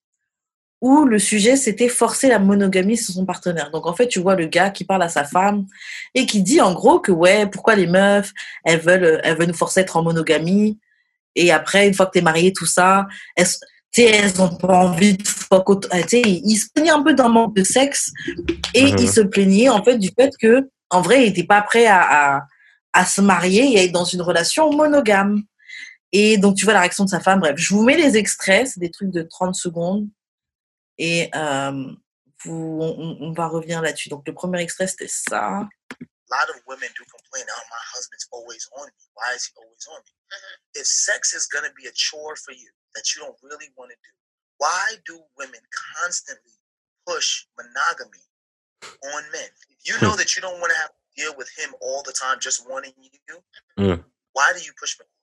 où 0.87 1.05
le 1.05 1.18
sujet 1.18 1.57
c'était 1.57 1.89
forcer 1.89 2.28
la 2.28 2.39
monogamie 2.39 2.97
sur 2.97 3.12
son 3.14 3.26
partenaire. 3.26 3.70
Donc 3.70 3.87
en 3.87 3.95
fait, 3.95 4.09
tu 4.09 4.20
vois 4.20 4.37
le 4.37 4.47
gars 4.47 4.70
qui 4.70 4.84
parle 4.84 5.03
à 5.03 5.09
sa 5.09 5.24
femme 5.24 5.66
et 6.14 6.26
qui 6.26 6.43
dit 6.43 6.61
en 6.61 6.72
gros 6.72 7.01
que 7.01 7.12
ouais, 7.12 7.47
pourquoi 7.47 7.74
les 7.74 7.87
meufs, 7.87 8.32
elles 8.64 8.80
veulent, 8.80 9.05
euh, 9.05 9.20
elles 9.24 9.37
veulent 9.37 9.49
nous 9.49 9.55
forcer 9.55 9.80
à 9.80 9.82
être 9.82 9.97
en 9.97 10.03
monogamie 10.03 10.78
et 11.37 11.53
après, 11.53 11.87
une 11.87 11.95
fois 11.95 12.07
que 12.07 12.12
t'es 12.12 12.22
marié, 12.22 12.53
tout 12.53 12.66
ça, 12.66 13.07
elles, 13.37 13.47
elles 13.99 14.41
ont 14.41 14.57
pas 14.57 14.78
envie 14.78 15.16
de 15.16 15.26
fuck 15.26 15.68
euh, 15.70 16.03
ils 16.14 16.57
se 16.57 16.68
plaignaient 16.74 16.91
un 16.91 17.03
peu 17.03 17.14
d'un 17.14 17.28
manque 17.28 17.55
de 17.55 17.62
sexe 17.62 18.11
et 18.74 18.93
Mhm. 18.93 18.97
ils 18.99 19.11
se 19.11 19.20
plaignaient 19.20 19.68
en 19.68 19.84
fait 19.84 19.99
du 19.99 20.11
fait 20.18 20.32
que 20.41 20.68
en 20.91 21.03
vrai, 21.03 21.24
ils 21.24 21.30
étaient 21.30 21.45
pas 21.45 21.62
prêts 21.62 21.87
à, 21.87 22.37
à, 22.37 22.47
à 22.93 23.05
se 23.05 23.20
marier 23.20 23.74
et 23.74 23.78
à 23.80 23.82
être 23.84 23.93
dans 23.93 24.05
une 24.05 24.22
relation 24.22 24.70
monogame. 24.72 25.43
Et 26.12 26.39
donc, 26.39 26.57
tu 26.57 26.64
vois 26.64 26.74
la 26.74 26.80
réaction 26.80 27.05
de 27.05 27.11
sa 27.11 27.20
femme. 27.20 27.41
Bref, 27.41 27.57
je 27.57 27.74
vous 27.74 27.82
mets 27.82 27.97
les 27.97 28.16
extraits, 28.16 28.68
c'est 28.68 28.80
des 28.80 28.91
trucs 28.91 29.11
de 29.11 29.22
30 29.22 29.57
secondes. 29.57 30.09
Et 30.99 31.31
euh, 31.35 31.93
vous, 32.45 32.79
on, 32.83 33.19
on 33.21 33.33
va 33.33 33.49
revenir 33.49 33.83
là-dessus. 33.83 34.09
Donc, 34.09 34.27
le 34.27 34.35
premier 34.35 34.63
extrait, 34.63 34.87
c'était 34.87 35.09
ça. 35.09 35.69
A 36.29 36.43
lot 36.43 36.51
of 36.51 36.61
women 36.67 36.89
do 36.99 37.05
complain, 37.07 37.47
oh, 37.49 37.63
my 37.71 37.83
husband's 37.95 38.27
always 38.33 38.67
on 38.77 38.85
me. 38.87 39.03
Why 39.15 39.35
is 39.37 39.47
he 39.47 39.53
always 39.57 39.87
on 39.89 40.01
me? 40.03 40.13
If 40.75 40.87
sex 40.87 41.33
is 41.35 41.47
going 41.47 41.65
to 41.65 41.73
be 41.75 41.87
a 41.87 41.93
chore 41.95 42.35
for 42.37 42.53
you 42.53 42.69
that 42.95 43.15
you 43.15 43.23
don't 43.23 43.39
really 43.43 43.71
want 43.77 43.91
to 43.91 43.97
do, 43.97 44.11
why 44.59 44.97
do 45.07 45.21
women 45.39 45.61
constantly 46.03 46.59
push 47.07 47.47
monogamy 47.57 48.25
on 49.15 49.23
men? 49.31 49.49
If 49.71 49.87
you 49.87 50.01
know 50.03 50.17
that 50.17 50.35
you 50.35 50.43
don't 50.43 50.59
want 50.59 50.73
to 50.73 50.79
have 50.79 50.91
to 50.91 51.23
deal 51.23 51.35
with 51.39 51.49
him 51.57 51.73
all 51.81 52.03
the 52.03 52.13
time 52.13 52.39
just 52.41 52.69
wanting 52.69 52.93
you, 52.99 53.11
Mm. 53.79 54.05
why 54.33 54.53
do 54.53 54.61
you 54.65 54.73
push 54.81 54.99
monogamy? 54.99 55.15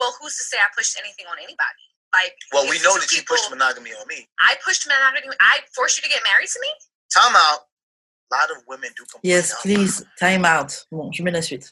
Well, 0.00 0.16
who's 0.20 0.36
to 0.36 0.42
say 0.42 0.58
I 0.58 0.66
pushed 0.76 0.98
anything 0.98 1.26
on 1.30 1.38
anybody? 1.38 1.93
Like, 2.22 2.34
Well, 2.52 2.64
we 2.70 2.78
know 2.82 2.94
two 2.94 3.00
that 3.00 3.12
you 3.12 3.22
pushed 3.26 3.50
monogamy 3.50 3.90
on 3.90 4.06
me. 4.06 4.28
I 4.38 4.54
pushed 4.64 4.86
monogamy. 4.86 5.34
I 5.40 5.58
forced 5.74 5.98
you 5.98 6.02
to 6.02 6.08
get 6.08 6.22
married 6.22 6.48
to 6.48 6.60
me. 6.60 6.68
Time 7.12 7.34
out. 7.36 7.60
A 8.32 8.36
lot 8.36 8.50
of 8.50 8.58
women 8.68 8.90
do 8.96 9.04
complain. 9.04 9.20
Yes, 9.34 9.52
"Oh, 9.52 9.58
please, 9.62 10.02
time 10.18 10.44
out. 10.44 10.84
Bon, 10.90 11.10
je 11.12 11.22
mets 11.22 11.34
la 11.34 11.40
suite. 11.40 11.70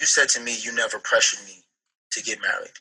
You 0.00 0.06
said 0.06 0.28
to 0.30 0.40
me 0.40 0.56
you 0.60 0.72
never 0.72 0.98
pressured 0.98 1.44
me 1.46 1.64
to 2.12 2.22
get 2.22 2.40
married. 2.42 2.72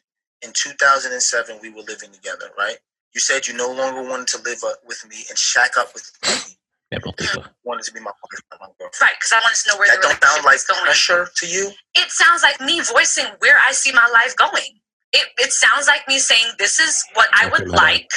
In 0.41 0.51
2007, 0.51 1.59
we 1.61 1.69
were 1.69 1.83
living 1.83 2.11
together, 2.11 2.49
right? 2.57 2.77
You 3.13 3.21
said 3.21 3.47
you 3.47 3.53
no 3.53 3.71
longer 3.71 4.01
wanted 4.01 4.27
to 4.29 4.41
live 4.41 4.63
up 4.65 4.79
with 4.85 5.05
me 5.07 5.25
and 5.29 5.37
shack 5.37 5.77
up 5.77 5.93
with 5.93 6.11
me. 6.23 6.57
N'importe 6.93 7.25
quoi. 7.33 7.41
You 7.43 7.65
wanted 7.65 7.83
to 7.85 7.93
be 7.93 7.99
my 7.99 8.11
wife, 8.13 8.41
not 8.51 8.59
my 8.61 8.67
girlfriend. 8.77 9.01
Right, 9.01 9.15
because 9.17 9.33
I 9.33 9.39
wanted 9.41 9.57
to 9.57 9.65
know 9.69 9.77
where 9.81 9.87
That 9.89 10.01
the 10.01 10.07
don't 10.13 10.21
sound 10.21 10.45
like 10.45 10.53
was 10.61 10.63
going. 10.69 10.83
pressure 10.85 11.27
to 11.35 11.45
you. 11.47 11.71
It 11.95 12.09
sounds 12.11 12.43
like 12.43 12.61
me 12.61 12.81
voicing 12.81 13.25
where 13.39 13.57
I 13.65 13.71
see 13.73 13.91
my 13.91 14.05
life 14.13 14.35
going. 14.37 14.79
It, 15.13 15.27
it 15.37 15.51
sounds 15.53 15.87
like 15.87 16.07
me 16.07 16.19
saying, 16.19 16.53
this 16.57 16.79
is 16.79 17.03
what 17.13 17.29
I 17.33 17.47
would 17.49 17.69
like. 17.69 18.09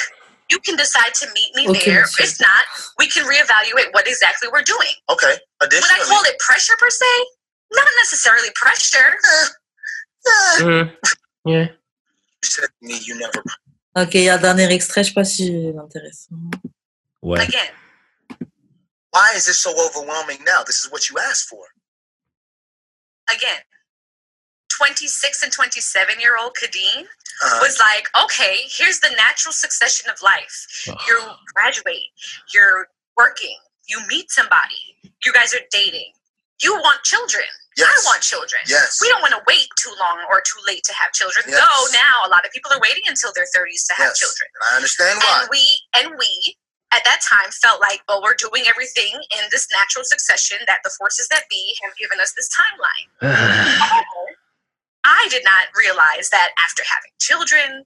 You 0.49 0.59
can 0.59 0.75
decide 0.77 1.13
to 1.21 1.27
meet 1.33 1.51
me 1.55 1.67
Okay, 1.69 1.91
there. 1.91 2.01
monsieur. 2.01 2.23
If 2.25 2.39
not, 2.39 2.63
we 2.97 3.07
can 3.07 3.25
reevaluate 3.25 3.91
what 3.93 4.07
exactly 4.07 4.47
we're 4.51 4.63
doing. 4.63 4.93
Okay. 5.09 5.33
Would 5.33 5.39
I 5.61 5.65
Additionally, 5.65 6.05
call 6.07 6.23
it 6.23 6.37
pressure 6.39 6.75
per 6.79 6.89
se? 6.89 7.05
Not 7.73 7.87
necessarily 8.01 8.49
pressure. 8.55 9.17
eh, 9.25 9.47
Mm. 10.61 10.91
Yeah. 11.45 11.67
you 11.67 12.43
said 12.43 12.63
to 12.65 12.69
me 12.81 12.99
you 13.05 13.15
never. 13.17 13.43
Ok, 13.95 14.13
il 14.15 14.23
y 14.23 14.29
a 14.29 14.35
un 14.35 14.37
dernier 14.37 14.71
extrait, 14.73 15.03
je 15.03 15.09
sais 15.09 15.13
pas 15.13 15.23
si 15.23 15.71
l'intéresse. 15.73 16.27
Ouais. 17.21 17.39
Again, 17.41 17.69
Why 19.17 19.33
is 19.35 19.47
this 19.47 19.59
so 19.59 19.73
overwhelming 19.83 20.37
now? 20.45 20.61
This 20.63 20.85
is 20.85 20.91
what 20.91 21.09
you 21.09 21.17
asked 21.17 21.49
for. 21.49 21.65
again, 23.33 23.59
26 24.69 25.43
and 25.43 25.51
27 25.51 26.19
year 26.21 26.37
old 26.37 26.53
Kadeen 26.55 27.07
Uh, 27.43 27.59
was 27.61 27.77
like, 27.79 28.07
okay, 28.23 28.61
here's 28.69 28.99
the 29.01 29.09
natural 29.17 29.51
succession 29.53 30.09
of 30.09 30.21
life. 30.21 30.55
Ugh. 30.87 30.97
You 31.07 31.17
graduate, 31.55 32.09
you're 32.53 32.87
working, 33.17 33.57
you 33.89 33.97
meet 34.07 34.31
somebody, 34.31 34.81
you 35.25 35.33
guys 35.33 35.53
are 35.53 35.65
dating, 35.71 36.13
you 36.63 36.73
want 36.75 37.03
children. 37.03 37.45
yes. 37.75 37.89
I 37.89 38.09
want 38.09 38.21
children. 38.21 38.61
Yes. 38.67 38.99
We 39.01 39.07
don't 39.09 39.21
want 39.21 39.33
to 39.33 39.41
wait 39.47 39.67
too 39.83 39.93
long 39.99 40.19
or 40.31 40.41
too 40.41 40.61
late 40.67 40.83
to 40.85 40.93
have 40.93 41.11
children. 41.11 41.43
Yes. 41.47 41.57
Though 41.59 41.83
now 41.97 42.15
a 42.25 42.29
lot 42.29 42.45
of 42.45 42.51
people 42.51 42.71
are 42.71 42.79
waiting 42.79 43.03
until 43.07 43.31
their 43.35 43.45
30s 43.55 43.85
to 43.87 43.93
have 43.93 44.09
Yes. 44.13 44.19
children. 44.19 44.47
And 44.55 44.63
I 44.71 44.75
understand 44.77 45.15
why. 45.21 45.39
And 45.41 45.49
we 45.51 45.63
and 45.99 46.07
we 46.17 46.31
at 46.93 47.03
that 47.05 47.19
time 47.21 47.51
felt 47.51 47.81
like, 47.81 48.01
well, 48.07 48.21
we're 48.23 48.35
doing 48.35 48.63
everything 48.67 49.11
in 49.13 49.43
this 49.51 49.67
natural 49.73 50.05
succession 50.05 50.57
that 50.67 50.79
the 50.83 50.91
forces 50.97 51.27
that 51.29 51.43
be 51.49 51.75
have 51.83 51.95
given 51.97 52.19
us 52.19 52.33
this 52.37 52.49
timeline. 52.49 53.07
I 55.03 55.27
did 55.29 55.43
not 55.43 55.65
realize 55.77 56.29
that 56.29 56.51
after 56.57 56.83
having 56.83 57.11
children, 57.19 57.83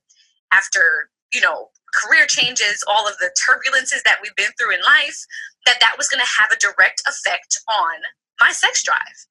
after, 0.52 1.10
you 1.34 1.41
know, 1.41 1.70
career 1.93 2.26
changes, 2.28 2.84
all 2.88 3.08
of 3.08 3.18
the 3.20 3.30
turbulences 3.38 4.02
that 4.06 4.18
we've 4.22 4.36
been 4.36 4.52
through 4.60 4.74
in 4.74 4.82
life, 4.82 5.26
that 5.66 5.78
that 5.82 5.93
was 5.97 6.08
going 6.08 6.24
to 6.24 6.32
have 6.39 6.49
a 6.52 6.58
direct 6.58 7.02
effect 7.08 7.60
on 7.68 8.02
my 8.39 8.52
sex 8.52 8.84
drive. 8.84 9.28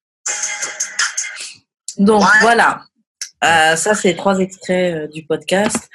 Donc 1.98 2.22
Ouais. 2.22 2.38
voilà, 2.42 2.84
Euh, 3.42 3.74
ça 3.74 3.94
c'est 3.94 4.14
trois 4.16 4.38
extraits 4.38 4.94
euh, 4.94 5.06
du 5.08 5.24
podcast. 5.24 5.88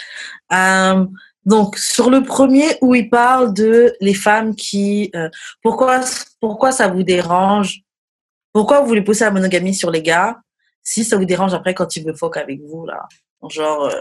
Euh, 0.51 1.05
donc 1.45 1.77
sur 1.77 2.09
le 2.09 2.23
premier 2.23 2.65
où 2.81 2.95
il 2.95 3.09
parle 3.09 3.53
de 3.53 3.95
les 4.01 4.13
femmes 4.13 4.55
qui, 4.55 5.11
euh, 5.15 5.29
pourquoi 5.61 6.01
pourquoi 6.39 6.71
ça 6.71 6.87
vous 6.87 7.03
dérange, 7.03 7.81
pourquoi 8.53 8.81
vous 8.81 8.87
voulez 8.87 9.03
pousser 9.03 9.25
la 9.25 9.31
monogamie 9.31 9.73
sur 9.75 9.91
les 9.91 10.01
gars, 10.01 10.39
si 10.83 11.03
ça 11.03 11.17
vous 11.17 11.25
dérange 11.25 11.53
après 11.53 11.73
quand 11.73 11.95
ils 11.95 12.05
me 12.05 12.13
foquent 12.13 12.37
avec 12.37 12.59
vous 12.61 12.85
là, 12.85 13.07
genre 13.49 13.85
euh, 13.85 13.99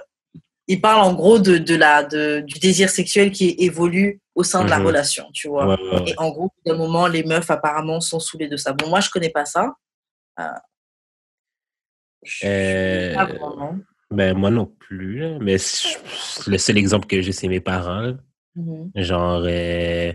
il 0.67 0.81
parle 0.81 1.03
en 1.03 1.13
gros 1.13 1.39
de 1.39 1.59
de 1.59 1.75
la 1.75 2.03
de 2.05 2.41
du 2.41 2.59
désir 2.59 2.89
sexuel 2.89 3.31
qui 3.31 3.55
évolue 3.59 4.21
au 4.35 4.43
sein 4.43 4.65
de 4.65 4.71
la 4.71 4.79
Mhm. 4.79 4.87
relation, 4.87 5.31
tu 5.33 5.47
vois. 5.49 5.67
Ouais, 5.67 5.81
ouais, 5.83 5.91
ouais. 6.01 6.11
Et 6.11 6.15
en 6.19 6.31
gros, 6.31 6.51
d'un 6.67 6.75
moment, 6.77 7.07
les 7.07 7.23
meufs 7.23 7.49
apparemment 7.51 8.01
sont 8.01 8.19
saoulées 8.19 8.49
de 8.49 8.57
ça. 8.57 8.73
Bon, 8.73 8.89
moi, 8.89 8.99
je 9.01 9.09
connais 9.11 9.29
pas 9.31 9.45
ça. 9.45 9.75
Euh, 10.41 10.45
je- 12.25 12.47
Euh, 12.47 13.15
pas 13.15 13.27
vraiment. 13.27 13.77
Ben, 14.15 14.37
moi 14.37 14.51
non 14.51 14.67
plus. 14.67 15.19
là. 15.19 15.39
Mais 15.41 15.59
c- 15.59 15.97
le 16.47 16.59
seul 16.59 16.79
exemple 16.79 17.07
que 17.07 17.21
j'ai, 17.21 17.33
c'est 17.33 17.49
mes 17.49 17.61
parents. 17.61 18.01
là. 18.01 18.15
Mhm. 18.57 18.91
Genre, 18.95 19.43
euh, 19.47 20.13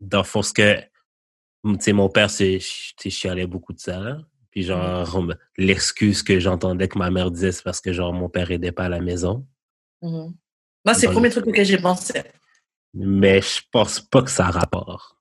dans 0.00 0.18
le 0.18 0.24
fond, 0.24 0.42
ce 0.42 0.52
que, 0.52 0.78
tu 0.80 1.74
sais, 1.80 1.92
mon 1.92 2.08
père, 2.08 2.30
c'est, 2.30 2.58
tu 2.60 2.94
sais, 2.98 3.10
chialait 3.10 3.46
beaucoup 3.46 3.72
de 3.72 3.80
ça. 3.80 3.98
là. 3.98 4.18
Puis 4.50 4.62
genre, 4.62 5.06
l'excuse 5.58 6.22
que 6.22 6.38
j'entendais 6.40 6.88
que 6.88 6.96
ma 6.98 7.10
mère 7.10 7.30
disait, 7.30 7.52
c'est 7.52 7.62
parce 7.64 7.80
que 7.80 7.92
genre, 7.92 8.12
mon 8.14 8.28
père 8.30 8.50
aidait 8.50 8.72
pas 8.72 8.84
à 8.84 8.88
la 8.88 9.00
maison. 9.00 9.46
Mhm. 10.02 10.32
Moi, 10.84 10.94
c'est 10.94 11.06
le 11.08 11.12
premier 11.12 11.30
truc 11.30 11.46
auquel 11.46 11.66
j'ai 11.66 11.78
pensé. 11.78 12.22
Mais 12.94 13.42
je 13.42 13.60
pense 13.70 14.00
pas 14.00 14.22
que 14.22 14.30
ça 14.30 14.46
a 14.46 14.50
rapport. 14.50 15.18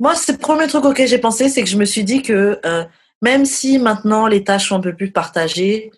Moi, 0.00 0.14
c'est 0.14 0.32
le 0.32 0.38
premier 0.38 0.66
truc 0.66 0.84
auquel 0.84 1.08
j'ai 1.08 1.18
pensé, 1.18 1.48
c'est 1.48 1.62
que 1.62 1.68
je 1.68 1.76
me 1.76 1.84
suis 1.84 2.04
dit 2.04 2.22
que 2.22 2.58
euh, 2.64 2.84
même 3.22 3.44
si 3.46 3.78
maintenant 3.78 4.26
les 4.26 4.44
tâches 4.44 4.68
sont 4.68 4.76
un 4.76 4.80
peu 4.80 4.94
plus 4.94 5.10
partagées, 5.10 5.90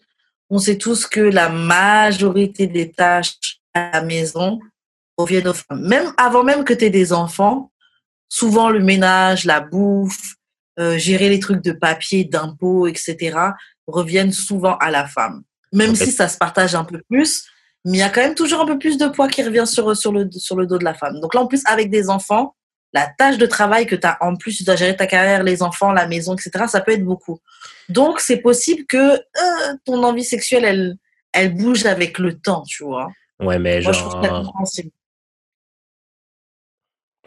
on 0.50 0.58
sait 0.58 0.78
tous 0.78 1.06
que 1.06 1.20
la 1.20 1.48
majorité 1.48 2.66
des 2.66 2.90
tâches 2.90 3.60
à 3.74 3.90
la 3.92 4.02
maison 4.02 4.58
reviennent 5.16 5.48
aux 5.48 5.54
femmes. 5.54 5.86
Même 5.86 6.12
avant 6.16 6.44
même 6.44 6.64
que 6.64 6.72
tu 6.72 6.84
aies 6.84 6.90
des 6.90 7.12
enfants, 7.12 7.70
souvent 8.28 8.70
le 8.70 8.80
ménage, 8.80 9.44
la 9.44 9.60
bouffe, 9.60 10.36
euh, 10.78 10.96
gérer 10.96 11.28
les 11.28 11.40
trucs 11.40 11.62
de 11.62 11.72
papier, 11.72 12.24
d'impôts, 12.24 12.86
etc., 12.86 13.36
reviennent 13.86 14.32
souvent 14.32 14.76
à 14.76 14.90
la 14.90 15.06
femme. 15.06 15.42
Même 15.72 15.94
si 15.94 16.12
ça 16.12 16.28
se 16.28 16.38
partage 16.38 16.74
un 16.74 16.84
peu 16.84 17.02
plus, 17.10 17.44
mais 17.84 17.98
il 17.98 18.00
y 18.00 18.02
a 18.02 18.10
quand 18.10 18.20
même 18.20 18.34
toujours 18.34 18.60
un 18.60 18.66
peu 18.66 18.78
plus 18.78 18.96
de 18.98 19.06
poids 19.06 19.28
qui 19.28 19.42
revient 19.42 19.66
sur, 19.66 19.96
sur, 19.96 20.12
le, 20.12 20.28
sur 20.32 20.56
le 20.56 20.66
dos 20.66 20.78
de 20.78 20.84
la 20.84 20.94
femme. 20.94 21.20
Donc 21.20 21.34
là, 21.34 21.40
en 21.40 21.46
plus, 21.46 21.62
avec 21.66 21.90
des 21.90 22.10
enfants, 22.10 22.54
la 22.92 23.06
tâche 23.06 23.38
de 23.38 23.46
travail 23.46 23.86
que 23.86 23.96
tu 23.96 24.06
as 24.06 24.16
en 24.20 24.36
plus, 24.36 24.56
tu 24.56 24.64
dois 24.64 24.76
gérer 24.76 24.96
ta 24.96 25.06
carrière, 25.06 25.42
les 25.42 25.62
enfants, 25.62 25.92
la 25.92 26.06
maison, 26.06 26.34
etc., 26.34 26.66
ça 26.68 26.80
peut 26.80 26.92
être 26.92 27.04
beaucoup. 27.04 27.38
Donc, 27.88 28.20
c'est 28.20 28.38
possible 28.40 28.84
que 28.86 29.16
euh, 29.16 29.76
ton 29.84 30.02
envie 30.02 30.24
sexuelle, 30.24 30.64
elle, 30.64 30.96
elle 31.32 31.54
bouge 31.54 31.86
avec 31.86 32.18
le 32.18 32.38
temps, 32.38 32.62
tu 32.62 32.84
vois. 32.84 33.10
Ouais, 33.40 33.58
mais 33.58 33.80
Moi, 33.80 33.92
je 33.92 33.98
trouve 34.00 34.12
ça 34.22 34.28
genre, 34.28 34.52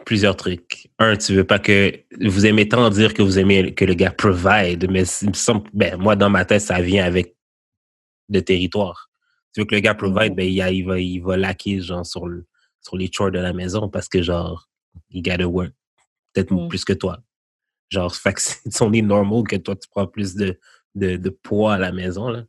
plusieurs 0.04 0.36
trucs. 0.36 0.88
Un, 0.98 1.16
tu 1.16 1.34
veux 1.34 1.44
pas 1.44 1.58
que, 1.58 1.92
vous 2.20 2.46
aimez 2.46 2.68
tant 2.68 2.90
dire 2.90 3.14
que 3.14 3.22
vous 3.22 3.38
aimez 3.38 3.72
que 3.74 3.84
le 3.84 3.94
gars 3.94 4.10
provide, 4.10 4.90
mais 4.90 5.04
il 5.22 5.28
me 5.28 5.34
semble, 5.34 5.68
ben, 5.72 5.96
moi, 5.96 6.16
dans 6.16 6.30
ma 6.30 6.44
tête, 6.44 6.60
ça 6.62 6.80
vient 6.80 7.04
avec 7.04 7.36
le 8.28 8.42
territoire. 8.42 9.10
Tu 9.54 9.60
veux 9.60 9.66
que 9.66 9.74
le 9.74 9.80
gars 9.80 9.94
provide, 9.94 10.34
ben, 10.34 10.46
il, 10.48 10.60
a- 10.60 10.70
il 10.70 10.84
va, 10.84 10.98
il 10.98 11.20
va 11.20 11.36
laquer, 11.36 11.80
genre, 11.80 12.04
sur 12.06 12.26
le, 12.26 12.46
sur 12.80 12.96
les 12.96 13.10
chores 13.12 13.30
de 13.30 13.38
la 13.38 13.52
maison 13.52 13.88
parce 13.88 14.08
que, 14.08 14.22
genre, 14.22 14.68
il 15.10 15.22
gotta 15.22 15.46
work. 15.46 15.72
Peut-être 16.32 16.50
Mm. 16.52 16.68
plus 16.68 16.84
que 16.84 16.92
toi. 16.94 17.18
Genre, 17.92 18.14
fait 18.14 18.32
que 18.32 18.40
c'est 18.40 18.62
normal 19.02 19.42
que 19.44 19.56
toi, 19.56 19.76
tu 19.76 19.86
prends 19.90 20.06
plus 20.06 20.34
de, 20.34 20.58
de, 20.94 21.16
de 21.16 21.30
poids 21.30 21.74
à 21.74 21.78
la 21.78 21.92
maison, 21.92 22.28
là. 22.28 22.44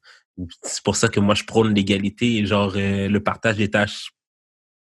C'est 0.63 0.81
pour 0.83 0.95
ça 0.95 1.09
que 1.09 1.19
moi, 1.19 1.35
je 1.35 1.43
prône 1.43 1.75
l'égalité, 1.75 2.43
genre, 2.45 2.73
euh, 2.75 3.07
le 3.07 3.19
partage 3.21 3.57
des 3.57 3.69
tâches. 3.69 4.11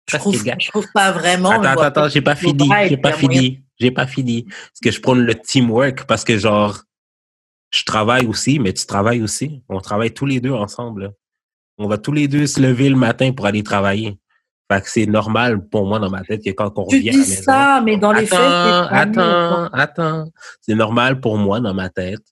Je 0.08 0.16
trouve, 0.16 0.36
je 0.36 0.68
trouve 0.68 0.86
pas 0.92 1.12
vraiment. 1.12 1.50
Attends, 1.50 1.62
attends, 1.64 1.82
attends, 1.82 2.08
j'ai 2.08 2.20
pas 2.20 2.36
fini, 2.36 2.68
j'ai 2.88 2.96
pas 2.96 3.12
fini, 3.12 3.62
j'ai 3.78 3.90
pas 3.90 4.06
fini. 4.06 4.44
Parce 4.44 4.80
que 4.82 4.90
je 4.90 5.00
prends 5.00 5.14
le 5.14 5.34
teamwork 5.34 6.04
parce 6.04 6.24
que 6.24 6.36
genre, 6.36 6.82
je 7.70 7.84
travaille 7.84 8.26
aussi, 8.26 8.58
mais 8.58 8.72
tu 8.72 8.86
travailles 8.86 9.22
aussi. 9.22 9.62
On 9.68 9.80
travaille 9.80 10.12
tous 10.12 10.26
les 10.26 10.40
deux 10.40 10.52
ensemble. 10.52 11.04
là. 11.04 11.10
On 11.78 11.88
va 11.88 11.96
tous 11.96 12.12
les 12.12 12.28
deux 12.28 12.46
se 12.46 12.60
lever 12.60 12.88
le 12.88 12.96
matin 12.96 13.32
pour 13.32 13.46
aller 13.46 13.62
travailler. 13.62 14.18
Fait 14.70 14.80
que 14.80 14.88
c'est 14.88 15.06
normal 15.06 15.68
pour 15.68 15.86
moi 15.86 15.98
dans 15.98 16.10
ma 16.10 16.22
tête 16.22 16.44
que 16.44 16.50
quand 16.50 16.78
on 16.78 16.86
Tu 16.86 16.96
revient 16.96 17.08
à 17.10 17.12
la 17.12 17.24
dis 17.24 17.30
maison. 17.30 17.42
ça, 17.42 17.80
mais 17.84 17.96
dans 17.96 18.12
les 18.12 18.26
faits, 18.26 18.38
attends, 18.38 19.20
mieux, 19.20 19.66
attends, 19.66 19.66
attends. 19.72 20.32
C'est 20.60 20.76
normal 20.76 21.20
pour 21.20 21.38
moi 21.38 21.58
dans 21.60 21.74
ma 21.74 21.90
tête 21.90 22.22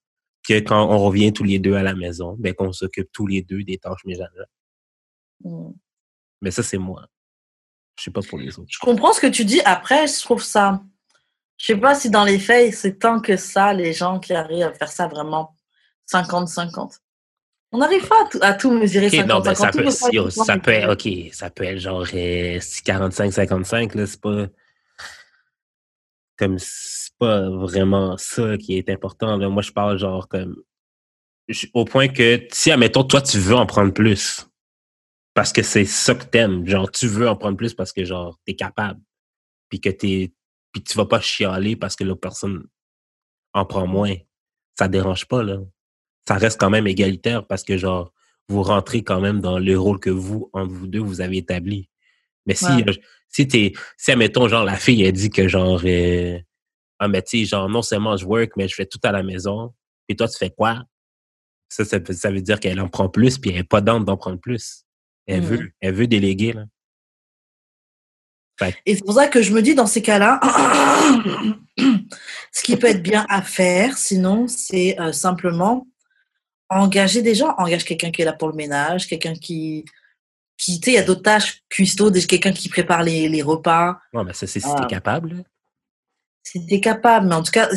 que 0.47 0.55
quand 0.61 0.89
on 0.89 0.99
revient 0.99 1.33
tous 1.33 1.43
les 1.43 1.59
deux 1.59 1.75
à 1.75 1.83
la 1.83 1.95
maison, 1.95 2.37
ben 2.39 2.55
qu'on 2.55 2.73
s'occupe 2.73 3.11
tous 3.13 3.27
les 3.27 3.43
deux 3.43 3.65
des 3.65 3.79
tâches 3.79 4.05
ménagères. 4.05 4.47
Mm. 5.43 5.71
Mais 6.41 6.53
ça, 6.53 6.63
c'est 6.63 6.79
moi. 6.79 7.07
Je 7.99 8.05
sais 8.05 8.11
pas 8.13 8.21
pour 8.23 8.39
les 8.39 8.57
autres. 8.57 8.69
Je 8.71 8.79
comprends 8.79 9.13
ce 9.13 9.21
que 9.21 9.27
tu 9.27 9.45
dis. 9.45 9.61
Après, 9.65 10.07
je 10.07 10.21
trouve 10.21 10.43
ça. 10.43 10.81
Je 11.57 11.67
sais 11.67 11.77
pas 11.77 11.97
si 11.97 12.09
dans 12.09 12.25
les 12.25 12.39
faits, 12.39 12.73
c'est 12.73 13.01
tant 13.01 13.21
que 13.21 13.37
ça, 13.37 13.73
les 13.75 13.93
gens 13.93 14.21
qui 14.21 14.33
arrivent 14.33 14.63
à 14.63 14.73
faire 14.73 14.93
ça 14.93 15.09
vraiment 15.09 15.57
50-50. 16.09 16.99
On 17.71 17.79
n'arrive 17.79 18.07
pas 18.09 18.23
à 18.23 18.29
tout, 18.29 18.39
à 18.41 18.55
tout 18.55 18.71
mesurer 18.71 19.07
Ok, 19.07 19.13
50 19.13 19.29
non, 19.29 19.41
ben, 19.41 19.55
ça, 19.55 19.71
50, 19.71 19.73
peut, 19.73 19.91
tout 19.91 19.99
pas 20.01 20.09
yo, 20.11 20.27
être 20.27 20.33
ça 20.33 20.59
peut 20.59 20.71
être, 20.71 20.93
ok, 20.93 21.35
ça 21.35 21.51
peut 21.51 21.65
être 21.65 21.79
genre 21.79 22.07
45-55, 22.07 23.97
là, 23.97 24.07
c'est 24.07 24.21
pas. 24.21 24.47
Comme, 26.39 26.59
c'est 26.59 27.13
pas 27.19 27.51
vraiment 27.51 28.17
ça 28.17 28.57
qui 28.57 28.79
est 28.79 28.89
important, 28.89 29.37
là. 29.37 29.49
Moi, 29.49 29.63
je 29.63 29.73
parle 29.73 29.99
genre 29.99 30.29
comme. 30.29 30.57
Au 31.75 31.85
point 31.85 32.09
que, 32.09 32.47
si, 32.53 32.71
admettons, 32.71 33.05
toi, 33.05 33.21
tu 33.21 33.39
veux 33.39 33.57
en 33.57 33.67
prendre 33.67 33.93
plus. 33.93 34.47
Parce 35.35 35.53
que 35.53 35.63
c'est 35.63 35.85
ça 35.85 36.15
que 36.15 36.25
t'aimes. 36.25 36.67
Genre, 36.67 36.91
tu 36.91 37.07
veux 37.07 37.29
en 37.29 37.37
prendre 37.37 37.57
plus 37.57 37.75
parce 37.75 37.93
que, 37.93 38.05
genre, 38.05 38.39
t'es 38.45 38.55
capable. 38.55 39.01
Puis 39.69 39.81
que 39.81 39.91
t'es. 39.91 40.33
Puis 40.73 40.83
tu 40.83 40.97
vas 40.97 41.07
pas 41.07 41.21
chialer 41.21 41.77
parce 41.77 41.97
que 41.97 42.05
l'autre 42.05 42.21
personne 42.21 42.67
en 43.53 43.65
prend 43.65 43.87
moins. 43.87 44.15
Ça 44.79 44.89
dérange 44.89 45.27
pas, 45.27 45.43
là. 45.43 45.59
Ça 46.29 46.35
reste 46.35 46.61
quand 46.61 46.69
même 46.69 46.87
égalitaire 46.87 47.47
parce 47.47 47.65
que, 47.65 47.79
genre, 47.79 48.13
vous 48.49 48.63
rentrez 48.63 49.03
quand 49.03 49.19
même 49.19 49.41
dans 49.41 49.59
le 49.59 49.79
rôle 49.79 49.99
que 49.99 50.11
vous, 50.11 50.51
entre 50.53 50.71
vous 50.75 50.87
deux, 50.87 50.99
vous 51.01 51.23
avez 51.23 51.39
établi. 51.39 51.89
Mais 52.45 52.55
si, 52.55 52.67
Ouais. 52.67 52.85
euh, 52.87 52.93
si 53.29 53.49
t'es, 53.49 53.73
si, 53.97 54.11
admettons, 54.13 54.47
genre, 54.47 54.63
la 54.67 54.77
fille, 54.77 55.03
elle 55.05 55.13
dit 55.13 55.31
que, 55.31 55.49
genre, 55.49 55.81
euh, 55.87 56.39
ah, 56.99 57.09
mais 57.09 57.23
tu 57.23 57.39
sais, 57.39 57.45
genre, 57.47 57.71
non 57.71 57.81
seulement 57.81 58.15
je 58.19 58.27
work, 58.27 58.51
mais 58.59 58.69
je 58.69 58.75
fais 58.75 58.85
tout 58.85 59.01
à 59.05 59.11
la 59.11 59.23
maison, 59.23 59.73
puis 60.07 60.17
toi, 60.19 60.29
tu 60.29 60.37
fais 60.37 60.51
quoi? 60.51 60.83
Ça, 61.71 61.87
ça, 61.87 61.99
veut- 61.99 62.13
ça 62.13 62.31
veut 62.31 62.43
dire 62.43 62.61
qu'elle 62.61 62.79
en 62.79 62.89
prend 62.89 63.09
plus, 63.09 63.39
puis 63.39 63.51
elle 63.51 63.61
est 63.61 63.65
pas 63.65 63.81
d'âme 63.81 64.05
d'en 64.05 64.19
prendre 64.19 64.39
plus. 64.39 64.85
Elle 65.27 65.41
veut, 65.41 65.71
elle 65.81 65.95
veut 65.95 66.07
déléguer, 66.07 66.53
là. 66.53 66.65
Fait 68.59 68.77
Et 68.85 68.97
c'est 68.97 69.05
pour 69.05 69.15
ça 69.15 69.29
que 69.29 69.41
je 69.41 69.53
me 69.55 69.63
dis, 69.63 69.75
dans 69.75 69.87
ces 69.87 70.03
cas-là, 70.03 70.41
ce 72.53 72.63
qui 72.63 72.77
peut 72.77 72.89
être 72.89 73.03
bien 73.03 73.25
à 73.31 73.41
faire, 73.41 73.97
sinon, 73.97 74.47
c'est 74.47 75.01
euh, 75.01 75.13
simplement 75.13 75.87
engager 76.69 77.23
des 77.23 77.35
gens. 77.35 77.55
Engage 77.59 77.85
quelqu'un 77.85 78.11
qui 78.11 78.23
est 78.23 78.25
là 78.25 78.33
pour 78.33 78.49
le 78.49 78.55
ménage, 78.55 79.07
quelqu'un 79.07 79.35
qui, 79.35 79.85
qui 80.57 80.81
tu 80.81 80.87
sais, 80.87 80.91
il 80.93 80.95
y 80.97 80.99
a 80.99 81.03
d'autres 81.05 81.23
tâches 81.23 81.63
cuistot, 81.69 82.11
quelqu'un 82.13 82.53
qui 82.53 82.69
prépare 82.69 83.03
les, 83.03 83.29
les 83.29 83.43
repas. 83.43 83.99
non, 84.13 84.25
mais 84.25 84.33
ça, 84.33 84.47
c'est 84.47 84.61
si 84.61 84.67
Ah. 84.71 84.77
t'es 84.81 84.87
capable. 84.87 85.45
Si 86.43 86.65
t'es 86.67 86.81
capable, 86.81 87.29
mais 87.29 87.35
en 87.35 87.43
tout 87.43 87.53
cas, 87.53 87.69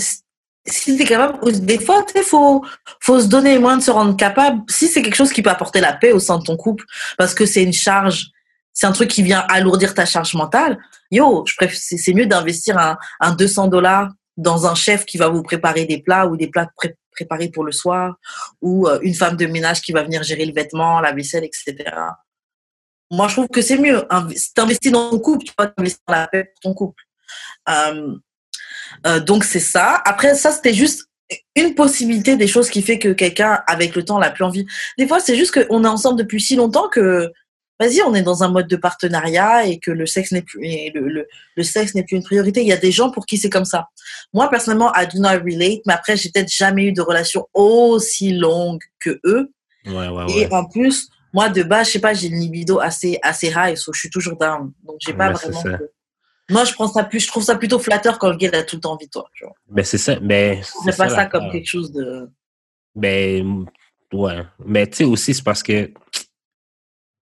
si- 0.66 0.98
t'es 0.98 1.06
capable, 1.06 1.40
des 1.66 1.80
fois, 1.80 2.04
tu 2.04 2.14
sais, 2.14 2.24
faut, 2.24 2.64
faut 3.02 3.20
se 3.20 3.28
donner 3.28 3.54
les 3.54 3.60
moyens 3.60 3.82
de 3.82 3.86
se 3.86 3.92
rendre 3.92 4.16
capable. 4.16 4.62
Si 4.70 4.88
c'est 4.88 5.02
quelque 5.02 5.16
chose 5.16 5.34
qui 5.34 5.42
peut 5.42 5.50
apporter 5.50 5.82
la 5.82 5.94
paix 5.94 6.12
au 6.12 6.20
sein 6.20 6.38
de 6.38 6.44
ton 6.44 6.56
couple, 6.58 6.86
parce 7.18 7.34
que 7.34 7.46
c'est 7.46 7.64
une 7.64 7.74
charge, 7.74 8.28
c'est 8.74 8.86
un 8.88 8.92
truc 8.94 9.10
qui 9.10 9.24
vient 9.24 9.46
alourdir 9.50 9.94
ta 9.94 10.06
charge 10.06 10.34
mentale, 10.36 10.78
yo, 11.12 11.44
je 11.46 11.56
préfère, 11.56 11.78
c'est 11.78 11.98
c'est 11.98 12.14
mieux 12.14 12.26
d'investir 12.28 12.78
un, 12.78 12.98
un 13.20 13.34
200 13.36 13.68
dollars 13.68 14.10
dans 14.38 14.66
un 14.66 14.76
chef 14.76 15.06
qui 15.06 15.18
va 15.18 15.28
vous 15.28 15.44
préparer 15.44 15.86
des 15.86 16.02
plats 16.02 16.28
ou 16.28 16.38
des 16.38 16.48
plats 16.48 16.70
pré- 16.78 16.96
préparés 17.22 17.50
pour 17.50 17.64
le 17.64 17.72
soir, 17.72 18.16
ou 18.62 18.88
euh, 18.88 19.00
une 19.02 19.14
femme 19.14 19.38
de 19.38 19.46
ménage 19.46 19.82
qui 19.82 19.92
va 19.92 20.04
venir 20.04 20.24
gérer 20.24 20.46
le 20.46 20.54
vêtement, 20.54 21.00
la 21.00 21.12
vaisselle, 21.12 21.44
etc. 21.44 21.76
Moi, 23.12 23.28
je 23.28 23.34
trouve 23.34 23.48
que 23.48 23.62
c'est 23.62 23.78
mieux. 23.78 24.04
T'investis 24.56 24.92
dans 24.92 25.10
ton 25.10 25.20
couple, 25.20 25.46
tu 25.46 25.54
vas 25.58 25.66
dans 25.66 25.84
la 26.08 26.28
paix 26.28 26.46
pour 26.46 26.60
ton 26.62 26.74
couple. 26.74 27.04
Euh, 27.70 28.16
euh, 29.06 29.20
donc 29.20 29.44
c'est 29.44 29.60
ça. 29.60 30.02
Après 30.06 30.34
ça, 30.36 30.52
c'était 30.52 30.74
juste 30.74 31.06
une 31.56 31.76
possibilité 31.76 32.36
des 32.36 32.48
choses 32.48 32.70
qui 32.70 32.82
fait 32.82 33.00
que 33.00 33.10
quelqu'un, 33.10 33.64
avec 33.68 33.96
le 33.96 34.04
temps, 34.04 34.20
n'a 34.20 34.32
plus 34.32 34.44
envie. 34.44 34.66
Des 34.98 35.08
fois, 35.08 35.20
c'est 35.20 35.36
juste 35.36 35.54
qu'on 35.54 35.84
est 35.84 35.88
ensemble 35.88 36.18
depuis 36.20 36.42
si 36.42 36.56
longtemps 36.56 36.90
que, 36.90 37.32
vas-y, 37.82 38.02
on 38.04 38.14
est 38.14 38.22
dans 38.22 38.44
un 38.44 38.50
mode 38.50 38.68
de 38.68 38.76
partenariat 38.76 39.66
et 39.66 39.80
que 39.80 39.92
le 39.92 40.06
sexe 40.06 40.32
n'est 40.32 40.44
plus, 40.44 40.64
et 40.64 40.92
le, 40.94 41.08
le, 41.10 41.28
le 41.56 41.64
sexe 41.64 41.96
n'est 41.96 42.04
plus 42.04 42.16
une 42.18 42.24
priorité. 42.24 42.62
Il 42.62 42.68
y 42.68 42.74
a 42.74 42.78
des 42.78 42.92
gens 42.92 43.10
pour 43.10 43.26
qui 43.26 43.38
c'est 43.38 43.50
comme 43.50 43.66
ça. 43.66 43.90
Moi, 44.34 44.50
personnellement, 44.50 44.94
I 44.96 45.08
do 45.08 45.20
not 45.20 45.44
relate, 45.44 45.82
mais 45.88 45.94
après, 45.94 46.16
j'ai 46.16 46.30
peut-être 46.30 46.54
jamais 46.54 46.86
eu 46.86 46.94
de 46.94 47.02
relation 47.02 47.48
aussi 47.54 48.34
longue 48.34 48.82
que 49.00 49.20
eux. 49.26 49.52
Ouais, 49.88 50.08
ouais, 50.10 50.26
Et 50.38 50.54
en 50.54 50.66
plus, 50.66 51.10
moi, 51.34 51.50
de 51.50 51.64
base, 51.64 51.88
je 51.88 51.94
sais 51.94 52.00
pas, 52.00 52.14
j'ai 52.14 52.28
une 52.28 52.40
libido 52.40 52.80
assez, 52.80 53.20
assez 53.24 53.52
high, 53.56 53.76
so 53.76 53.92
je 53.94 54.00
suis 54.00 54.10
toujours 54.10 54.38
down. 54.38 54.72
Donc, 54.84 54.98
j'ai 55.00 55.14
pas 55.14 55.32
vraiment. 55.32 55.64
de- 55.64 55.92
Moi, 56.50 56.66
je, 56.66 56.74
prends 56.74 56.88
ça 56.88 57.04
plus, 57.04 57.22
je 57.22 57.28
trouve 57.28 57.44
ça 57.44 57.56
plutôt 57.56 57.80
flatteur 57.80 58.20
quand 58.20 58.30
le 58.30 58.38
gars 58.38 58.50
a 58.54 58.64
tout 58.64 58.76
le 58.76 58.82
temps 58.82 58.94
envie 58.94 59.06
de 59.08 59.12
toi. 59.12 59.26
Tu 59.34 59.46
vois. 59.46 59.54
Ben, 59.70 59.84
c'est 59.84 59.98
ça. 59.98 60.20
Mais. 60.22 60.62
C'est 60.84 60.96
pas 60.98 61.10
ça 61.10 61.26
comme 61.26 61.50
quelque 61.52 61.68
chose 61.68 61.92
de. 61.92 62.30
Ben, 62.94 63.66
ouais. 64.14 64.44
Mais 64.66 64.86
tu 64.88 64.98
sais 64.98 65.04
aussi, 65.06 65.34
c'est 65.34 65.44
parce 65.44 65.64
que, 65.64 65.92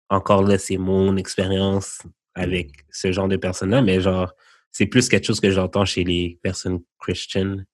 encore 0.09 0.43
là, 0.43 0.57
c'est 0.57 0.77
mon 0.77 1.15
expérience 1.17 1.99
avec 2.35 2.85
ce 2.91 3.11
genre 3.11 3.27
de 3.27 3.37
personnes-là, 3.37 3.81
mais 3.81 4.01
genre, 4.01 4.33
c'est 4.71 4.85
plus 4.85 5.09
quelque 5.09 5.25
chose 5.25 5.39
que 5.39 5.51
j'entends 5.51 5.85
chez 5.85 6.03
les 6.03 6.39
personnes 6.41 6.79
christianes 6.99 7.65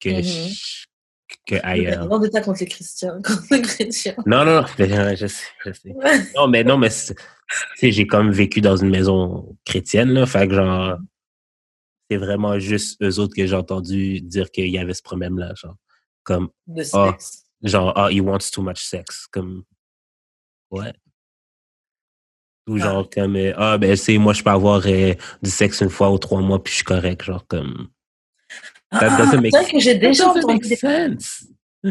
que, 0.00 0.08
Mhm. 0.10 0.22
ch- 0.22 0.86
que 1.46 1.54
ailleurs. 1.62 2.06
Non, 2.08 2.18
les 2.20 2.66
chrétiens. 2.66 3.20
Contre 3.22 3.44
les 3.50 3.62
chrétiens. 3.62 4.16
Non, 4.26 4.44
non, 4.44 4.62
non, 4.62 4.66
mais, 4.78 5.16
je 5.16 5.26
sais, 5.26 5.44
je 5.64 5.72
sais. 5.72 5.94
Non, 6.36 6.48
mais 6.48 6.64
non, 6.64 6.76
mais 6.78 6.90
c'est- 6.90 7.14
tu 7.14 7.22
sais, 7.76 7.92
j'ai 7.92 8.06
comme 8.06 8.30
vécu 8.32 8.60
dans 8.60 8.76
une 8.76 8.90
maison 8.90 9.56
chrétienne, 9.64 10.10
là, 10.12 10.26
fait 10.26 10.46
que 10.48 10.54
genre, 10.54 10.98
c'est 12.10 12.16
vraiment 12.16 12.58
juste 12.58 13.00
eux 13.02 13.18
autres 13.20 13.34
que 13.36 13.46
j'ai 13.46 13.54
entendu 13.56 14.20
dire 14.20 14.50
qu'il 14.50 14.68
y 14.68 14.78
avait 14.78 14.94
ce 14.94 15.02
problème-là, 15.02 15.54
genre, 15.54 15.76
comme, 16.24 16.50
De 16.66 16.82
sexe. 16.82 17.44
genre, 17.62 17.92
ah, 17.96 18.08
he 18.10 18.20
wants 18.20 18.50
too 18.52 18.62
much 18.62 18.82
sex, 18.82 19.26
comme, 19.28 19.62
ouais. 20.70 20.92
Ou 22.68 22.76
Ah. 22.76 22.84
genre, 22.84 23.10
comme, 23.10 23.36
euh, 23.36 23.52
ah, 23.56 23.78
ben, 23.78 23.96
c'est, 23.96 24.16
moi, 24.18 24.32
je 24.32 24.42
peux 24.42 24.50
avoir 24.50 24.82
euh, 24.86 25.14
du 25.42 25.50
sexe 25.50 25.80
une 25.80 25.90
fois 25.90 26.10
ou 26.10 26.18
trois 26.18 26.40
mois, 26.40 26.62
puis 26.62 26.70
je 26.72 26.76
suis 26.76 26.84
correct, 26.84 27.22
genre, 27.24 27.44
comme, 27.48 27.88
that 28.92 29.08
Ah, 29.10 29.26
c'est 29.30 29.40
make, 29.40 29.52
vrai 29.52 29.70
que 29.70 29.78
j'ai 29.78 29.94
déjà 29.94 30.28
entendu 30.28 30.68
des-. 30.68 30.78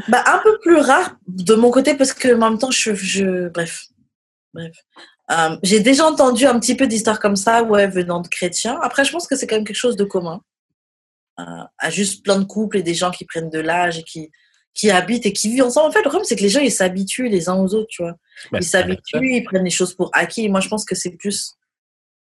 Bah, 0.07 0.24
un 0.28 0.39
peu 0.39 0.59
plus 0.59 0.78
rare 0.78 1.15
de 1.28 1.55
mon 1.55 1.72
côté 1.72 1.95
parce 1.95 2.13
que 2.13 2.36
en 2.36 2.49
même 2.51 2.59
temps, 2.59 2.72
je. 2.72 2.93
je... 2.93 3.49
Bref. 3.49 3.86
Bref. 4.53 4.76
Euh, 5.32 5.57
j'ai 5.63 5.80
déjà 5.80 6.05
entendu 6.05 6.45
un 6.45 6.59
petit 6.59 6.76
peu 6.76 6.88
d'histoires 6.88 7.20
comme 7.20 7.36
ça, 7.36 7.63
ouais, 7.63 7.88
venant 7.88 8.22
de 8.22 8.28
chrétiens. 8.28 8.80
Après, 8.82 9.05
je 9.05 9.11
pense 9.11 9.28
que 9.28 9.36
c'est 9.36 9.47
quand 9.47 9.55
même 9.55 9.65
quelque 9.65 9.76
chose 9.76 9.95
de 9.95 10.03
commun. 10.03 10.41
Euh, 11.39 11.63
à 11.78 11.89
juste 11.89 12.24
plein 12.24 12.38
de 12.38 12.43
couples 12.43 12.78
et 12.78 12.84
des 12.84 12.93
gens 12.93 13.11
qui 13.11 13.26
prennent 13.26 13.49
de 13.49 13.59
l'âge 13.59 13.99
et 13.99 14.03
qui, 14.03 14.30
qui 14.74 14.89
habitent 14.91 15.26
et 15.26 15.34
qui 15.34 15.49
vivent 15.49 15.63
ensemble. 15.63 15.89
En 15.89 15.91
fait, 15.91 15.99
le 15.99 16.09
problème, 16.09 16.26
c'est 16.26 16.36
que 16.36 16.41
les 16.41 16.49
gens, 16.49 16.61
ils 16.61 16.72
s'habituent 16.72 17.30
les 17.30 17.49
uns 17.49 17.55
aux 17.55 17.74
autres, 17.74 17.89
tu 17.89 18.01
vois. 18.01 18.15
Ben, 18.51 18.59
ils 18.61 18.65
s'habituent, 18.65 19.36
ils 19.36 19.43
prennent 19.43 19.63
les 19.63 19.70
choses 19.70 19.93
pour 19.93 20.09
acquis. 20.13 20.45
Et 20.45 20.49
moi, 20.49 20.59
je 20.61 20.70
pense 20.70 20.86
que 20.86 20.95
c'est 20.95 21.11
plus 21.11 21.55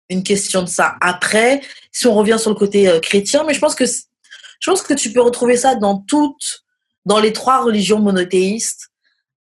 une 0.09 0.22
question 0.22 0.62
de 0.62 0.68
ça. 0.68 0.97
Après, 1.01 1.61
si 1.90 2.07
on 2.07 2.14
revient 2.14 2.36
sur 2.38 2.51
le 2.51 2.57
côté 2.57 2.88
euh, 2.88 3.01
chrétien, 3.01 3.45
mais 3.45 3.55
je 3.55 3.61
pense 3.61 3.74
que 3.74 3.84
je 3.86 4.70
pense 4.70 4.82
que 4.82 4.95
tu 4.95 5.12
peux 5.12 5.20
retrouver 5.20 5.57
ça 5.57 5.74
dans 5.74 5.99
toutes, 5.99 6.64
dans 7.05 7.20
les 7.20 7.32
trois 7.32 7.62
religions 7.62 7.99
monothéistes, 7.99 8.88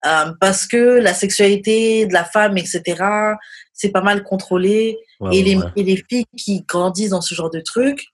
euh, 0.06 0.34
parce 0.41 0.68
que 0.68 0.99
la 0.99 1.14
sexualité 1.14 2.06
de 2.06 2.14
la 2.14 2.26
femme, 2.26 2.58
etc., 2.58 2.82
c'est 3.74 3.89
pas 3.89 4.01
mal 4.01 4.24
contrôlé. 4.24 4.97
Ouais, 5.20 5.38
et, 5.38 5.43
les, 5.43 5.56
ouais. 5.56 5.66
et 5.76 5.84
les 5.84 6.04
filles 6.10 6.26
qui 6.38 6.62
grandissent 6.62 7.12
dans 7.12 7.22
ce 7.22 7.36
genre 7.36 7.49
de 7.49 7.62
trucs, 7.62 8.08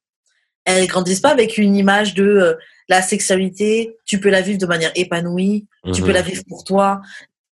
elles 0.66 0.88
grandissent 0.88 1.22
pas 1.22 1.32
avec 1.32 1.58
une 1.58 1.76
image 1.76 2.14
de 2.14 2.26
euh, 2.26 2.54
la 2.90 3.02
sexualité, 3.02 3.96
tu 4.06 4.20
peux 4.20 4.30
la 4.30 4.42
vivre 4.42 4.58
de 4.60 4.66
manière 4.66 4.92
épanouie, 4.96 5.68
tu 5.94 6.02
peux 6.02 6.08
Mhm. 6.08 6.14
la 6.14 6.22
vivre 6.22 6.44
pour 6.48 6.64
toi. 6.64 7.02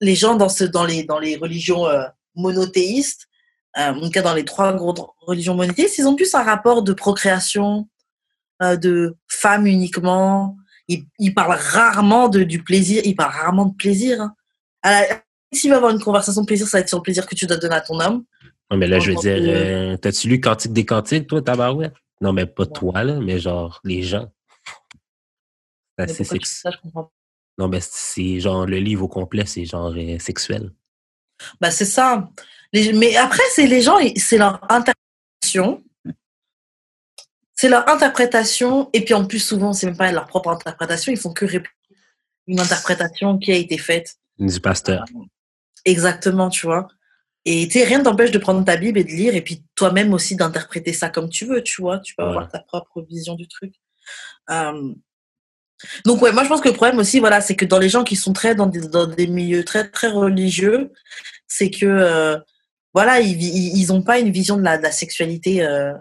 Les 0.01 0.15
gens 0.15 0.35
dans, 0.35 0.49
ce, 0.49 0.63
dans, 0.63 0.85
les, 0.85 1.03
dans 1.03 1.19
les 1.19 1.35
religions 1.35 1.85
euh, 1.87 2.03
monothéistes, 2.35 3.27
euh, 3.77 3.91
en 3.93 3.99
tout 3.99 4.09
cas 4.09 4.21
dans 4.21 4.33
les 4.33 4.45
trois 4.45 4.73
grandes 4.73 5.01
religions 5.21 5.53
monothéistes, 5.55 5.97
ils 5.97 6.07
ont 6.07 6.15
plus 6.15 6.33
un 6.33 6.43
rapport 6.43 6.83
de 6.83 6.93
procréation, 6.93 7.87
euh, 8.63 8.77
de 8.77 9.15
femme 9.27 9.67
uniquement. 9.67 10.55
Ils, 10.87 11.05
ils 11.19 11.33
parlent 11.33 11.57
rarement 11.59 12.29
de, 12.29 12.43
du 12.43 12.63
plaisir, 12.63 13.01
ils 13.05 13.15
parlent 13.15 13.33
rarement 13.33 13.65
de 13.65 13.75
plaisir. 13.75 14.21
hein. 14.21 14.33
À 14.81 15.01
la- 15.01 15.21
S'il 15.53 15.69
va 15.69 15.77
avoir 15.77 15.91
une 15.91 16.01
conversation 16.01 16.41
de 16.41 16.47
plaisir, 16.47 16.67
ça 16.67 16.77
va 16.77 16.81
être 16.81 16.89
sur 16.89 16.97
le 16.97 17.03
plaisir 17.03 17.25
que 17.25 17.35
tu 17.35 17.45
dois 17.45 17.55
donner 17.57 17.75
à 17.75 17.81
ton 17.81 17.99
homme. 17.99 18.23
Ouais, 18.71 18.77
mais 18.77 18.87
là, 18.87 18.99
je 18.99 19.11
veux 19.11 19.17
dire, 19.17 19.37
euh, 19.39 19.95
t'as-tu 19.95 20.27
lu 20.27 20.41
Cantique 20.41 20.73
des 20.73 20.85
Cantiques, 20.85 21.27
toi, 21.27 21.41
tabarouette? 21.41 21.93
Non, 22.19 22.33
mais 22.33 22.45
pas 22.45 22.65
Non. 22.65 22.71
toi, 22.71 23.03
là, 23.03 23.19
mais 23.21 23.39
genre, 23.39 23.79
les 23.85 24.01
gens. 24.01 24.27
C'est 25.99 26.05
pourquoi 26.07 26.23
tu 26.23 26.25
sex- 26.25 26.49
dis 26.49 26.55
ça, 26.61 26.71
je 26.71 26.77
comprends 26.81 27.03
pas. 27.05 27.11
Non, 27.57 27.67
mais 27.69 27.79
c'est 27.81 28.39
genre, 28.39 28.65
le 28.65 28.77
livre 28.79 29.03
au 29.03 29.07
complet, 29.07 29.45
c'est 29.45 29.65
genre 29.65 29.93
euh, 29.95 30.19
sexuel. 30.19 30.71
Bah, 31.61 31.71
c'est 31.71 31.85
ça. 31.85 32.29
Les- 32.73 32.91
mais 32.93 33.15
après, 33.15 33.43
c'est 33.53 33.67
les 33.67 33.81
gens, 33.81 33.97
c'est 34.17 34.37
leur 34.37 34.59
interprétation. 34.71 35.83
C'est 37.53 37.69
leur 37.69 37.87
interprétation. 37.87 38.89
Et 38.93 39.05
puis 39.05 39.13
en 39.13 39.25
plus, 39.25 39.39
souvent, 39.39 39.71
c'est 39.73 39.85
même 39.87 39.95
pas 39.97 40.11
leur 40.11 40.27
propre 40.27 40.49
interprétation. 40.49 41.11
Ils 41.13 41.17
font 41.17 41.31
que 41.33 41.45
répéter 41.45 41.69
une 42.47 42.59
interprétation 42.59 43.37
qui 43.39 43.51
a 43.51 43.55
été 43.55 43.77
faite. 43.77 44.15
Du 44.37 44.59
pasteur. 44.59 45.05
Exactement, 45.85 46.49
tu 46.49 46.65
vois. 46.65 46.87
Et 47.45 47.67
tu 47.67 47.81
rien 47.83 47.99
ne 47.99 48.03
t'empêche 48.03 48.31
de 48.31 48.37
prendre 48.39 48.65
ta 48.65 48.75
Bible 48.75 48.97
et 48.99 49.03
de 49.03 49.09
lire, 49.11 49.35
et 49.35 49.41
puis 49.41 49.63
toi-même 49.75 50.13
aussi 50.13 50.35
d'interpréter 50.35 50.93
ça 50.93 51.09
comme 51.09 51.29
tu 51.29 51.45
veux, 51.45 51.63
tu 51.63 51.81
vois. 51.81 51.99
Tu 51.99 52.15
peux 52.15 52.23
Ouais. 52.23 52.29
avoir 52.29 52.49
ta 52.49 52.59
propre 52.59 53.01
vision 53.03 53.35
du 53.35 53.47
truc. 53.47 53.73
Euh, 54.49 54.93
Donc, 56.05 56.21
ouais, 56.21 56.31
moi, 56.31 56.43
je 56.43 56.49
pense 56.49 56.61
que 56.61 56.69
le 56.69 56.73
problème 56.75 56.99
aussi, 56.99 57.19
voilà, 57.19 57.41
c'est 57.41 57.55
que 57.55 57.65
dans 57.65 57.79
les 57.79 57.89
gens 57.89 58.03
qui 58.03 58.15
sont 58.15 58.33
très 58.33 58.55
dans 58.55 58.67
des, 58.67 58.81
dans 58.81 59.07
des 59.07 59.27
milieux 59.27 59.63
très, 59.63 59.87
très 59.89 60.07
religieux, 60.07 60.91
c'est 61.47 61.69
que, 61.69 61.85
euh, 61.85 62.37
voilà, 62.93 63.19
ils, 63.19 63.35
vi- 63.37 63.71
ils 63.75 63.91
ont 63.91 64.01
pas 64.01 64.19
une 64.19 64.31
vision 64.31 64.57
de 64.57 64.63
la, 64.63 64.77
de 64.77 64.83
la 64.83 64.91
sexualité 64.91 65.63
euh, 65.63 65.93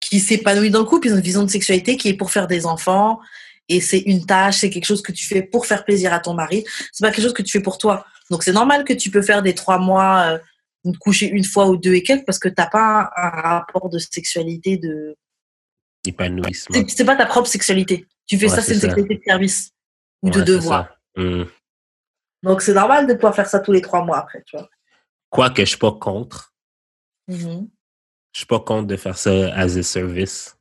qui 0.00 0.20
s'épanouit 0.20 0.70
dans 0.70 0.80
le 0.80 0.84
couple, 0.84 1.06
ils 1.08 1.12
ont 1.12 1.16
une 1.16 1.22
vision 1.22 1.42
de 1.44 1.50
sexualité 1.50 1.96
qui 1.96 2.08
est 2.08 2.14
pour 2.14 2.30
faire 2.30 2.46
des 2.46 2.66
enfants 2.66 3.20
et 3.68 3.80
c'est 3.80 4.00
une 4.00 4.26
tâche, 4.26 4.58
c'est 4.58 4.70
quelque 4.70 4.84
chose 4.84 5.02
que 5.02 5.12
tu 5.12 5.26
fais 5.26 5.42
pour 5.42 5.66
faire 5.66 5.84
plaisir 5.84 6.12
à 6.12 6.18
ton 6.18 6.34
mari. 6.34 6.64
C'est 6.92 7.04
pas 7.04 7.12
quelque 7.12 7.24
chose 7.24 7.32
que 7.32 7.42
tu 7.42 7.52
fais 7.52 7.62
pour 7.62 7.78
toi. 7.78 8.04
Donc 8.30 8.42
c'est 8.42 8.52
normal 8.52 8.84
que 8.84 8.92
tu 8.92 9.10
peux 9.10 9.22
faire 9.22 9.42
des 9.42 9.54
trois 9.54 9.78
mois, 9.78 10.38
euh, 10.86 10.92
coucher 10.98 11.28
une 11.28 11.44
fois 11.44 11.68
ou 11.68 11.76
deux 11.76 11.94
et 11.94 12.02
quelques 12.02 12.26
parce 12.26 12.38
que 12.40 12.48
t'as 12.48 12.66
pas 12.66 13.10
un 13.16 13.28
rapport 13.28 13.88
de 13.88 13.98
sexualité 13.98 14.76
de. 14.78 15.14
Épanouissement. 16.06 16.82
C'est 16.88 17.04
pas 17.04 17.16
ta 17.16 17.26
propre 17.26 17.48
sexualité. 17.48 18.06
Tu 18.26 18.38
fais 18.38 18.48
Ouais, 18.48 18.54
ça, 18.56 18.62
c'est 18.62 18.74
une 18.74 18.80
ça. 18.80 18.86
sexualité 18.88 19.16
de 19.16 19.22
service 19.26 19.70
ou 20.22 20.30
de 20.30 20.38
Ouais, 20.40 20.46
c'est 20.46 20.52
devoir. 20.52 20.88
Hmm. 21.16 21.44
Donc 22.42 22.60
c'est 22.62 22.72
normal 22.74 23.06
de 23.06 23.14
pouvoir 23.14 23.34
faire 23.36 23.46
ça 23.46 23.60
tous 23.60 23.72
les 23.72 23.80
trois 23.80 24.04
mois 24.04 24.18
après, 24.18 24.42
tu 24.44 24.56
vois. 24.56 24.68
Quoique 25.30 25.62
je 25.62 25.68
suis 25.70 25.78
pas 25.78 25.92
contre. 25.92 26.52
Mhm. 27.28 27.68
Je 28.32 28.38
suis 28.38 28.46
pas 28.46 28.60
contre 28.60 28.86
de 28.88 28.96
faire 28.96 29.16
ça 29.16 29.30
as 29.54 29.76
a 29.76 29.82
service. 29.82 30.56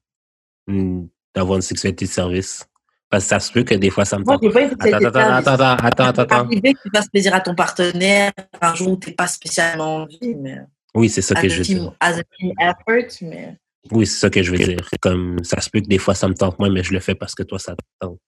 Hmm, 0.67 1.05
D'avoir 1.33 1.55
une 1.55 1.61
sexualité 1.61 2.05
de 2.05 2.09
service. 2.11 2.65
Parce 3.09 3.23
que 3.25 3.29
ça 3.29 3.39
se 3.39 3.51
peut 3.51 3.63
que 3.63 3.73
des 3.75 3.89
fois, 3.89 4.05
ça 4.05 4.19
me 4.19 4.23
tente. 4.25 4.41
pas 4.53 4.61
Attends, 4.63 4.99
de 4.99 5.05
attends, 5.07 5.19
attends, 5.19 5.51
attends, 5.85 6.05
attends, 6.05 6.21
attends, 6.21 6.47
que 6.47 6.59
tu 6.59 6.89
fasses 6.93 7.09
plaisir 7.09 7.33
à 7.33 7.41
ton 7.41 7.55
partenaire 7.55 8.31
un 8.61 8.75
jour 8.75 8.89
où 8.91 8.95
t'es 8.97 9.11
pas 9.13 9.27
spécialement 9.27 9.97
envie, 10.03 10.35
mais 10.35 10.59
Oui, 10.93 11.09
c'est 11.09 11.21
ça 11.21 11.33
as 11.37 11.41
que 11.41 11.49
je 11.49 11.61
dire. 11.63 11.93
as 11.99 12.19
a 12.19 12.23
team 12.23 12.53
effort, 12.59 13.11
mais 13.23 13.57
Oui, 13.89 14.05
c'est 14.05 14.19
ça 14.19 14.29
que 14.29 14.43
je 14.43 14.51
veux 14.51 14.57
dire. 14.57 14.89
Comme 15.01 15.43
ça 15.43 15.59
se 15.59 15.69
peut 15.69 15.81
que 15.81 15.87
des 15.87 15.97
fois, 15.97 16.13
ça 16.13 16.27
me 16.27 16.35
tente 16.35 16.59
moins, 16.59 16.69
mais 16.69 16.83
je 16.83 16.93
le 16.93 16.99
fais 16.99 17.15
parce 17.15 17.33
que 17.33 17.41
toi, 17.43 17.57
ça 17.57 17.75
te 17.75 17.81
tente. 17.99 18.19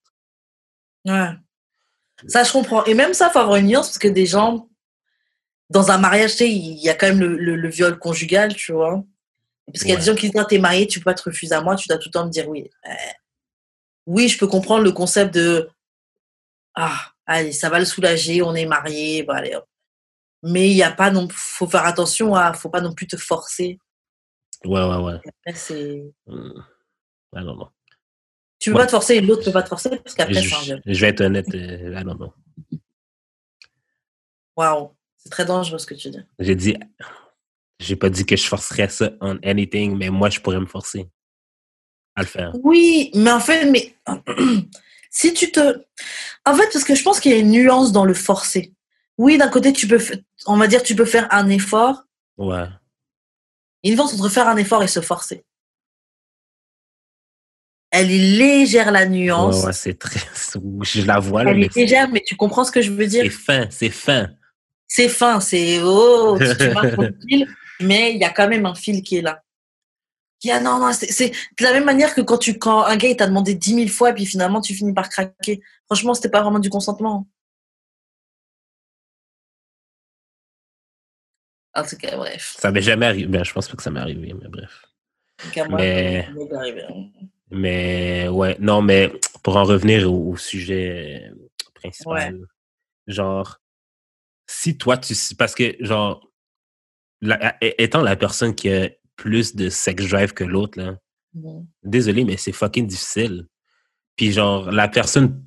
ouais. 1.05 1.29
Ça, 2.27 2.43
je 2.43 2.51
comprends. 2.51 2.83
Et 2.85 2.93
même 2.93 3.13
ça, 3.13 3.29
faut 3.29 3.39
avoir 3.39 3.57
une 3.57 3.67
nuance 3.67 3.87
parce 3.87 3.97
que 3.99 4.07
des 4.07 4.25
gens, 4.25 4.69
dans 5.69 5.91
un 5.91 5.97
mariage, 5.97 6.31
tu 6.31 6.37
sais, 6.37 6.49
il 6.51 6.77
y 6.81 6.89
a 6.89 6.95
quand 6.95 7.07
même 7.07 7.19
le, 7.19 7.37
le- 7.37 7.55
le 7.55 7.69
viol 7.69 7.99
conjugal, 7.99 8.55
tu 8.55 8.71
vois. 8.71 9.03
Parce 9.67 9.79
qu'il 9.81 9.89
y 9.89 9.93
a 9.93 9.97
des 9.97 10.05
gens 10.05 10.15
qui 10.15 10.29
disent, 10.29 10.39
Ah, 10.41 10.45
t'es 10.45 10.59
marié, 10.59 10.87
tu 10.87 10.99
peux 10.99 11.05
pas 11.05 11.13
te 11.13 11.23
refuser 11.23 11.53
à 11.55 11.61
moi, 11.61 11.75
tu 11.75 11.87
dois 11.87 11.97
tout 11.97 12.09
le 12.09 12.13
temps 12.13 12.25
me 12.25 12.31
dire 12.31 12.47
oui. 12.49 12.69
Euh, 12.87 12.91
oui, 14.05 14.27
je 14.29 14.37
peux 14.37 14.47
comprendre 14.47 14.83
le 14.83 14.91
concept 14.91 15.33
de, 15.33 15.69
ah, 16.75 17.11
allez, 17.25 17.51
ça 17.51 17.69
va 17.69 17.79
le 17.79 17.85
soulager, 17.85 18.41
on 18.41 18.53
est 18.55 18.65
mariés, 18.65 19.23
bah, 19.23 19.35
allez, 19.37 19.55
hop. 19.55 19.65
Mais 20.43 20.69
il 20.69 20.75
y 20.75 20.83
a 20.83 20.91
pas 20.91 21.09
non, 21.11 21.27
faut 21.31 21.67
faire 21.67 21.85
attention 21.85 22.35
à, 22.35 22.53
faut 22.53 22.69
pas 22.69 22.81
non 22.81 22.93
plus 22.93 23.07
te 23.07 23.15
forcer. 23.17 23.79
Ouais, 24.65 24.81
ouais, 24.83 24.97
ouais. 24.97 25.19
Après, 25.45 25.53
c'est. 25.55 26.03
Ah, 27.35 27.41
non, 27.43 27.55
non. 27.55 27.69
tu 28.59 28.69
peux 28.71 28.75
Ouais. 28.77 28.81
pas 28.83 28.85
te 28.87 28.91
forcer 28.91 29.15
et 29.15 29.21
l'autre 29.21 29.43
peut 29.43 29.51
pas 29.51 29.63
te 29.63 29.69
forcer 29.69 29.89
parce 29.89 30.13
qu'après, 30.15 30.41
Je, 30.41 30.75
je 30.85 31.01
vais 31.01 31.07
être 31.09 31.21
honnête. 31.21 31.53
euh, 31.53 31.93
ah, 31.97 32.03
non, 32.03 32.15
non. 32.15 32.33
Waouh. 34.55 34.91
C'est 35.17 35.29
très 35.29 35.45
dangereux 35.45 35.77
ce 35.79 35.85
que 35.85 35.93
tu 35.95 36.09
dis. 36.09 36.19
J'ai 36.39 36.55
dit, 36.55 36.75
j'ai 37.79 37.95
pas 37.95 38.09
dit 38.09 38.25
que 38.25 38.35
je 38.35 38.45
forcerais 38.45 38.89
ça 38.89 39.11
on 39.21 39.37
anything, 39.43 39.97
mais 39.97 40.09
moi, 40.09 40.29
je 40.29 40.39
pourrais 40.39 40.59
me 40.59 40.65
forcer 40.65 41.09
à 42.15 42.21
le 42.21 42.27
faire. 42.27 42.51
Oui, 42.61 43.09
mais 43.15 43.31
en 43.31 43.39
fait, 43.39 43.65
mais 43.69 43.95
si 45.09 45.33
tu 45.33 45.51
te. 45.51 45.83
En 46.45 46.53
fait, 46.55 46.69
parce 46.71 46.83
que 46.83 46.93
je 46.93 47.03
pense 47.03 47.19
qu'il 47.19 47.31
y 47.31 47.35
a 47.35 47.37
une 47.39 47.51
nuance 47.51 47.91
dans 47.91 48.05
le 48.05 48.13
forcer. 48.13 48.73
Oui, 49.17 49.37
d'un 49.37 49.47
côté, 49.49 49.71
tu 49.73 49.87
peux, 49.87 49.99
on 50.45 50.57
va 50.57 50.67
dire, 50.67 50.83
tu 50.83 50.95
peux 50.95 51.05
faire 51.05 51.27
un 51.31 51.47
effort. 51.49 52.03
Ouais. 52.37 52.65
Il 53.83 53.89
y 53.89 53.91
a 53.91 53.93
une 53.93 53.99
nuance 53.99 54.13
entre 54.13 54.29
faire 54.29 54.47
un 54.47 54.57
effort 54.57 54.81
et 54.81 54.87
se 54.87 55.01
forcer. 55.01 55.45
Elle 57.91 58.11
est 58.11 58.37
légère, 58.37 58.91
la 58.91 59.05
nuance. 59.05 59.59
Ouais, 59.59 59.67
ouais, 59.67 59.73
c'est 59.73 59.99
très. 59.99 60.19
Je 60.81 61.05
la 61.05 61.19
vois, 61.19 61.43
là, 61.43 61.51
Elle 61.51 61.63
est 61.63 61.75
légère, 61.75 62.09
mais 62.09 62.23
tu 62.25 62.35
comprends 62.35 62.63
ce 62.63 62.71
que 62.71 62.81
je 62.81 62.91
veux 62.91 63.03
c'est 63.03 63.21
dire 63.21 63.31
fin, 63.31 63.67
c'est 63.69 63.91
fin. 63.91 64.29
C'est 64.87 65.09
fin, 65.09 65.39
c'est 65.39 65.79
oh, 65.83 66.37
tu, 66.39 66.45
tu 66.57 66.69
marques 66.71 66.95
ton 66.95 67.09
fil, 67.27 67.47
mais 67.81 68.13
il 68.13 68.19
y 68.19 68.23
a 68.23 68.29
quand 68.29 68.47
même 68.47 68.65
un 68.65 68.75
fil 68.75 69.03
qui 69.03 69.17
est 69.17 69.21
là. 69.21 69.43
Il 70.43 70.47
y 70.47 70.51
a, 70.51 70.59
non, 70.59 70.79
non, 70.79 70.91
c'est 70.91 71.11
c'est 71.11 71.29
de 71.29 71.63
la 71.63 71.71
même 71.71 71.85
manière 71.85 72.13
que 72.13 72.21
quand, 72.21 72.37
tu, 72.37 72.57
quand 72.57 72.83
un 72.83 72.97
gars 72.97 73.07
il 73.07 73.15
t'a 73.15 73.27
demandé 73.27 73.53
10 73.53 73.75
000 73.75 73.87
fois 73.87 74.09
et 74.09 74.13
puis 74.13 74.25
finalement 74.25 74.59
tu 74.59 74.73
finis 74.73 74.93
par 74.93 75.09
craquer. 75.09 75.61
Franchement, 75.85 76.13
c'était 76.13 76.29
pas 76.29 76.41
vraiment 76.41 76.59
du 76.59 76.69
consentement. 76.69 77.27
En 81.75 81.83
tout 81.83 81.97
cas, 81.97 82.15
bref. 82.17 82.55
Ça 82.59 82.71
m'est 82.71 82.81
jamais 82.81 83.05
arrivé. 83.07 83.27
Ben, 83.27 83.43
je 83.43 83.51
pense 83.53 83.67
pas 83.67 83.75
que 83.75 83.83
ça 83.83 83.89
m'est 83.91 83.99
arrivé, 83.99 84.33
mais 84.39 84.47
bref. 84.47 84.85
Moi, 85.69 85.77
Mais- 85.79 86.27
arrivé. 86.55 86.83
Mais 87.51 88.27
ouais, 88.29 88.55
non, 88.59 88.81
mais 88.81 89.11
pour 89.43 89.57
en 89.57 89.63
revenir 89.63 90.11
au, 90.11 90.31
au 90.31 90.37
sujet 90.37 91.29
euh, 91.31 91.35
principal, 91.75 92.39
genre, 93.07 93.59
si 94.47 94.77
toi, 94.77 94.97
tu. 94.97 95.13
Parce 95.37 95.53
que, 95.55 95.75
genre, 95.79 96.27
la- 97.21 97.55
étant 97.61 98.01
la 98.01 98.15
personne 98.15 98.55
qui 98.55 98.71
a 98.71 98.89
plus 99.15 99.55
de 99.55 99.69
sex 99.69 100.09
drive 100.09 100.33
que 100.33 100.43
l'autre, 100.43 100.79
là, 100.79 100.97
Mhm. 101.35 101.65
désolé, 101.83 102.23
mais 102.25 102.37
c'est 102.37 102.51
fucking 102.51 102.85
difficile. 102.87 103.47
Puis, 104.15 104.31
genre, 104.31 104.71
la 104.71 104.87
personne. 104.87 105.43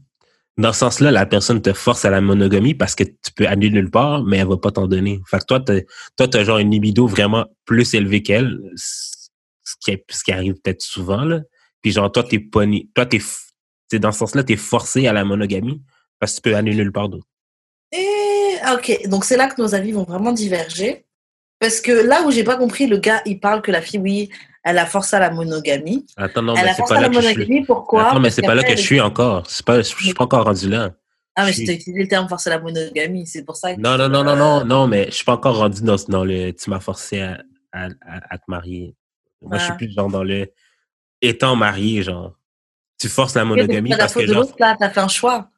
Dans 0.58 0.72
ce 0.72 0.78
sens-là, 0.80 1.10
la 1.10 1.26
personne 1.26 1.60
te 1.60 1.74
force 1.74 2.06
à 2.06 2.10
la 2.10 2.22
monogamie 2.22 2.74
parce 2.74 2.94
que 2.94 3.04
tu 3.04 3.32
peux 3.34 3.46
aller 3.46 3.68
nulle 3.68 3.90
part, 3.90 4.24
mais 4.24 4.38
elle 4.38 4.48
va 4.48 4.56
pas 4.56 4.70
t'en 4.70 4.86
donner. 4.86 5.20
Fait 5.26 5.38
que 5.38 5.44
toi, 5.44 5.60
toi, 5.60 6.28
t'as 6.28 6.44
genre 6.44 6.58
une 6.58 6.70
libido 6.70 7.06
vraiment 7.06 7.44
plus 7.66 7.92
élevée 7.94 8.22
qu'elle, 8.22 8.58
ce 8.74 9.74
qui, 9.80 9.98
ce 10.08 10.24
qui 10.24 10.32
arrive 10.32 10.54
peut-être 10.54 10.80
souvent, 10.80 11.24
là. 11.24 11.40
Puis 11.82 11.92
genre, 11.92 12.10
toi, 12.10 12.24
t'es 12.24 12.38
pas 12.38 12.64
ni- 12.64 12.88
toi, 12.94 13.04
t'es, 13.04 13.20
dans 13.98 14.12
ce 14.12 14.18
sens-là, 14.20 14.44
t'es 14.44 14.56
forcé 14.56 15.06
à 15.06 15.12
la 15.12 15.24
monogamie 15.24 15.82
parce 16.18 16.32
que 16.32 16.36
tu 16.36 16.42
peux 16.42 16.56
aller 16.56 16.74
nulle 16.74 16.92
part 16.92 17.10
d'autre. 17.10 17.26
Et 17.92 18.56
ok, 18.72 19.08
donc 19.08 19.24
c'est 19.26 19.36
là 19.36 19.48
que 19.48 19.60
nos 19.60 19.74
avis 19.74 19.92
vont 19.92 20.04
vraiment 20.04 20.32
diverger. 20.32 21.04
Parce 21.58 21.80
que 21.80 21.92
là 21.92 22.22
où 22.26 22.30
j'ai 22.30 22.44
pas 22.44 22.56
compris, 22.56 22.86
le 22.86 22.98
gars, 22.98 23.22
il 23.24 23.40
parle 23.40 23.62
que 23.62 23.70
la 23.70 23.80
fille, 23.80 24.00
oui, 24.00 24.30
elle 24.68 24.78
a 24.78 24.84
forcé 24.86 25.14
à 25.16 25.20
la 25.20 25.30
monogamie. 25.30 26.04
Attends, 26.16 26.42
non, 26.42 26.54
elle 26.56 26.64
mais 26.64 26.70
a 26.70 26.74
c'est 26.74 26.78
forcé 26.78 26.94
pas 26.94 26.98
à 26.98 27.02
la 27.02 27.08
là 27.08 27.14
que 27.14 27.20
je 27.22 27.28
suis. 27.28 27.36
monogamie, 27.38 27.64
pourquoi? 27.64 28.08
Attends, 28.08 28.20
mais 28.20 28.30
c'est 28.30 28.42
pas 28.42 28.54
là 28.54 28.62
que 28.64 28.72
je 28.76 28.82
suis 28.82 29.00
encore. 29.00 29.44
C'est 29.48 29.64
pas, 29.64 29.78
je 29.78 29.82
suis 29.84 30.12
pas 30.12 30.24
encore 30.24 30.44
rendu 30.44 30.68
là. 30.68 30.90
Ah, 31.36 31.44
mais 31.46 31.52
je 31.52 31.64
t'ai 31.64 31.74
utilisé 31.74 32.02
le 32.02 32.08
terme 32.08 32.28
forcer 32.28 32.50
à 32.50 32.56
la 32.56 32.60
monogamie, 32.60 33.26
c'est 33.26 33.44
pour 33.44 33.56
ça 33.56 33.74
que... 33.74 33.80
Non, 33.80 33.96
non, 33.98 34.08
non, 34.08 34.24
non, 34.24 34.34
non, 34.36 34.64
non, 34.64 34.86
mais 34.88 35.06
je 35.06 35.10
suis 35.16 35.24
pas 35.24 35.34
encore 35.34 35.58
rendu 35.58 35.82
dans, 35.82 35.96
dans 36.08 36.24
le 36.24 36.50
tu 36.52 36.68
m'as 36.70 36.80
forcé 36.80 37.20
à, 37.20 37.42
à, 37.72 37.86
à- 37.86 38.34
à 38.34 38.38
te 38.38 38.44
marier. 38.48 38.94
Moi, 39.42 39.58
je 39.58 39.62
suis 39.64 39.72
Ah. 39.72 39.76
plus 39.76 39.92
genre 39.94 40.08
dans 40.10 40.24
le 40.24 40.50
étant 41.22 41.54
marié, 41.54 42.02
genre. 42.02 42.38
Tu 42.98 43.08
forces 43.08 43.34
la 43.34 43.44
monogamie 43.44 43.90
parce 43.96 44.14
que 44.14 44.26
genre. 44.26 44.36
l'autre, 44.36 44.54
là, 44.58 44.74
t'as 44.78 44.88
fait 44.90 45.00
un 45.00 45.08
choix. 45.08 45.50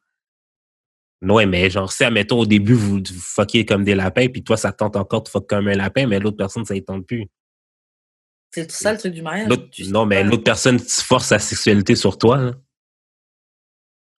Ouais, 1.23 1.47
mais 1.47 1.69
genre, 1.71 1.91
si, 1.91 2.05
admettons, 2.05 2.39
au 2.41 2.47
début, 2.47 2.75
vous, 2.75 2.97
vous 2.99 3.21
fuckez 3.21 3.65
comme 3.65 3.83
des 3.85 3.95
lapins, 3.95 4.29
puis 4.29 4.43
toi, 4.45 4.57
ça 4.57 4.71
te 4.73 4.79
tente 4.79 4.97
encore 4.97 5.23
de 5.23 5.29
fuck 5.29 5.49
comme 5.49 5.67
un 5.69 5.75
lapin, 5.75 6.07
mais 6.07 6.19
l'autre 6.21 6.37
personne, 6.37 6.65
ça 6.65 6.75
ne 6.75 6.81
tente 6.81 7.07
plus. 7.07 7.27
C'est 8.51 8.71
ça 8.73 8.93
le 8.93 8.99
truc 8.99 9.13
du 9.13 9.23
mariage. 9.23 9.49
Non, 9.89 10.07
mais 10.07 10.23
l'autre 10.25 10.43
personne 10.45 10.79
force 10.79 11.27
sa 11.27 11.39
sexualité 11.39 11.95
sur 11.97 12.17
toi. 12.19 12.39
là. 12.39 12.53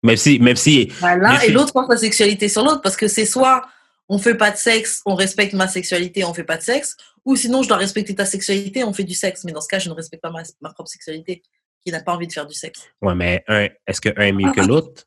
Même 0.03 0.17
si, 0.17 0.39
même 0.39 0.55
si, 0.55 0.91
Bah, 1.01 1.17
L'un 1.17 1.39
et 1.41 1.51
l'autre 1.51 1.73
portent 1.73 1.89
la 1.89 1.97
sexualité 1.97 2.47
sur 2.47 2.63
l'autre 2.63 2.81
parce 2.81 2.95
que 2.95 3.07
c'est 3.07 3.25
soit 3.25 3.65
on 4.07 4.17
fait 4.17 4.35
pas 4.35 4.49
de 4.49 4.57
sexe, 4.57 5.01
on 5.05 5.13
respecte 5.13 5.53
ma 5.53 5.67
sexualité, 5.67 6.23
on 6.23 6.33
fait 6.33 6.43
pas 6.43 6.57
de 6.57 6.63
sexe, 6.63 6.95
ou 7.25 7.35
sinon 7.35 7.61
je 7.63 7.67
dois 7.67 7.77
respecter 7.77 8.15
ta 8.15 8.25
sexualité, 8.25 8.83
on 8.83 8.91
fait 8.93 9.03
du 9.03 9.13
sexe. 9.13 9.43
Mais 9.43 9.51
dans 9.51 9.61
ce 9.61 9.67
cas, 9.67 9.77
je 9.77 9.87
ne 9.89 9.93
respecte 9.93 10.21
pas 10.23 10.31
ma, 10.31 10.41
ma 10.61 10.73
propre 10.73 10.89
sexualité 10.89 11.43
qui 11.85 11.91
n'a 11.91 12.01
pas 12.01 12.13
envie 12.13 12.25
de 12.27 12.31
faire 12.33 12.47
du 12.47 12.53
sexe. 12.55 12.81
ouais, 13.01 13.13
mais 13.15 13.43
un, 13.47 13.67
est-ce 13.87 14.01
que 14.01 14.09
un 14.17 14.23
est 14.27 14.31
mieux 14.31 14.51
que 14.51 14.61
l'autre? 14.61 15.03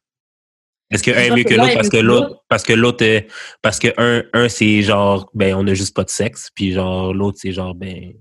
Est-ce 0.91 1.03
que 1.03 1.11
un 1.11 1.15
est 1.15 1.31
mieux 1.31 1.45
que 1.45 1.55
l'autre 1.55 1.73
parce 1.75 1.89
que 1.89 1.97
l'autre, 1.97 2.45
parce 2.49 2.63
que 2.63 2.73
l'autre, 2.75 3.03
est- 3.05 3.27
parce 3.63 3.79
que 3.79 3.89
un, 3.97 4.23
un 4.35 4.49
c'est 4.49 4.83
genre, 4.83 5.29
ben, 5.35 5.55
on 5.55 5.63
n'a 5.65 5.75
juste 5.75 5.95
pas 5.97 6.05
de 6.05 6.11
sexe, 6.11 6.51
puis 6.55 6.73
genre, 6.73 7.13
l'autre, 7.15 7.39
c'est 7.41 7.53
genre, 7.53 7.75
ben, 7.75 8.13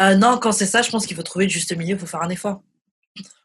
Euh, 0.00 0.14
non, 0.16 0.38
quand 0.38 0.52
c'est 0.52 0.66
ça, 0.66 0.82
je 0.82 0.90
pense 0.90 1.06
qu'il 1.06 1.16
faut 1.16 1.22
trouver 1.22 1.44
le 1.46 1.50
juste 1.50 1.76
milieu, 1.76 1.94
il 1.94 1.98
faut 1.98 2.06
faire 2.06 2.22
un 2.22 2.30
effort. 2.30 2.62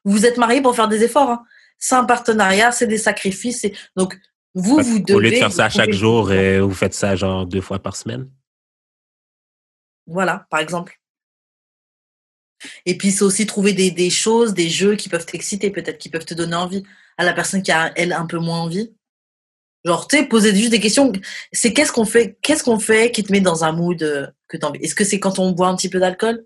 Vous 0.04 0.26
êtes 0.26 0.38
mariés 0.38 0.62
pour 0.62 0.76
faire 0.76 0.88
des 0.88 1.04
efforts. 1.04 1.30
hein. 1.30 1.46
C'est 1.78 1.96
un 1.96 2.06
partenariat, 2.06 2.72
c'est 2.72 2.88
des 2.88 2.98
sacrifices. 2.98 3.66
Donc, 3.96 4.20
vous, 4.56 4.82
vous 4.82 5.00
devez. 5.00 5.14
Au 5.14 5.20
lieu 5.20 5.32
de 5.32 5.36
faire 5.36 5.52
ça 5.52 5.70
chaque 5.70 5.92
jour, 5.94 6.30
euh, 6.32 6.62
vous 6.62 6.74
faites 6.74 6.94
ça 6.94 7.16
genre 7.16 7.46
deux 7.46 7.62
fois 7.62 7.80
par 7.80 7.96
semaine? 7.96 8.30
Voilà, 10.08 10.48
par 10.50 10.60
exemple. 10.60 11.00
Et 12.86 12.98
puis, 12.98 13.12
c'est 13.12 13.24
aussi 13.24 13.46
trouver 13.46 13.74
des, 13.74 13.92
des 13.92 14.10
choses, 14.10 14.54
des 14.54 14.70
jeux 14.70 14.96
qui 14.96 15.08
peuvent 15.08 15.26
t'exciter, 15.26 15.70
peut-être, 15.70 15.98
qui 15.98 16.10
peuvent 16.10 16.26
te 16.26 16.34
donner 16.34 16.56
envie 16.56 16.84
à 17.18 17.24
la 17.24 17.34
personne 17.34 17.62
qui 17.62 17.72
a, 17.72 17.94
elle, 17.96 18.12
un 18.12 18.26
peu 18.26 18.38
moins 18.38 18.60
envie. 18.60 18.94
Genre, 19.86 20.08
tu 20.08 20.18
sais, 20.18 20.26
poser 20.26 20.54
juste 20.56 20.72
des 20.72 20.80
questions. 20.80 21.12
C'est 21.54 21.74
qu'est-ce 21.74 21.92
qu'on 21.92 22.06
fait, 22.06 22.38
qu'est-ce 22.42 22.64
qu'on 22.64 22.80
fait 22.80 23.12
qui 23.12 23.24
te 23.24 23.32
met 23.32 23.40
dans 23.40 23.64
un 23.64 23.72
mood 23.72 24.02
euh, 24.04 24.28
que 24.48 24.58
tu 24.58 24.66
as 24.66 24.70
envie? 24.70 24.80
Est-ce 24.82 24.96
que 24.96 25.06
c'est 25.06 25.20
quand 25.20 25.40
on 25.40 25.52
boit 25.52 25.68
un 25.68 25.76
petit 25.76 25.90
peu 25.90 26.00
d'alcool? 26.00 26.46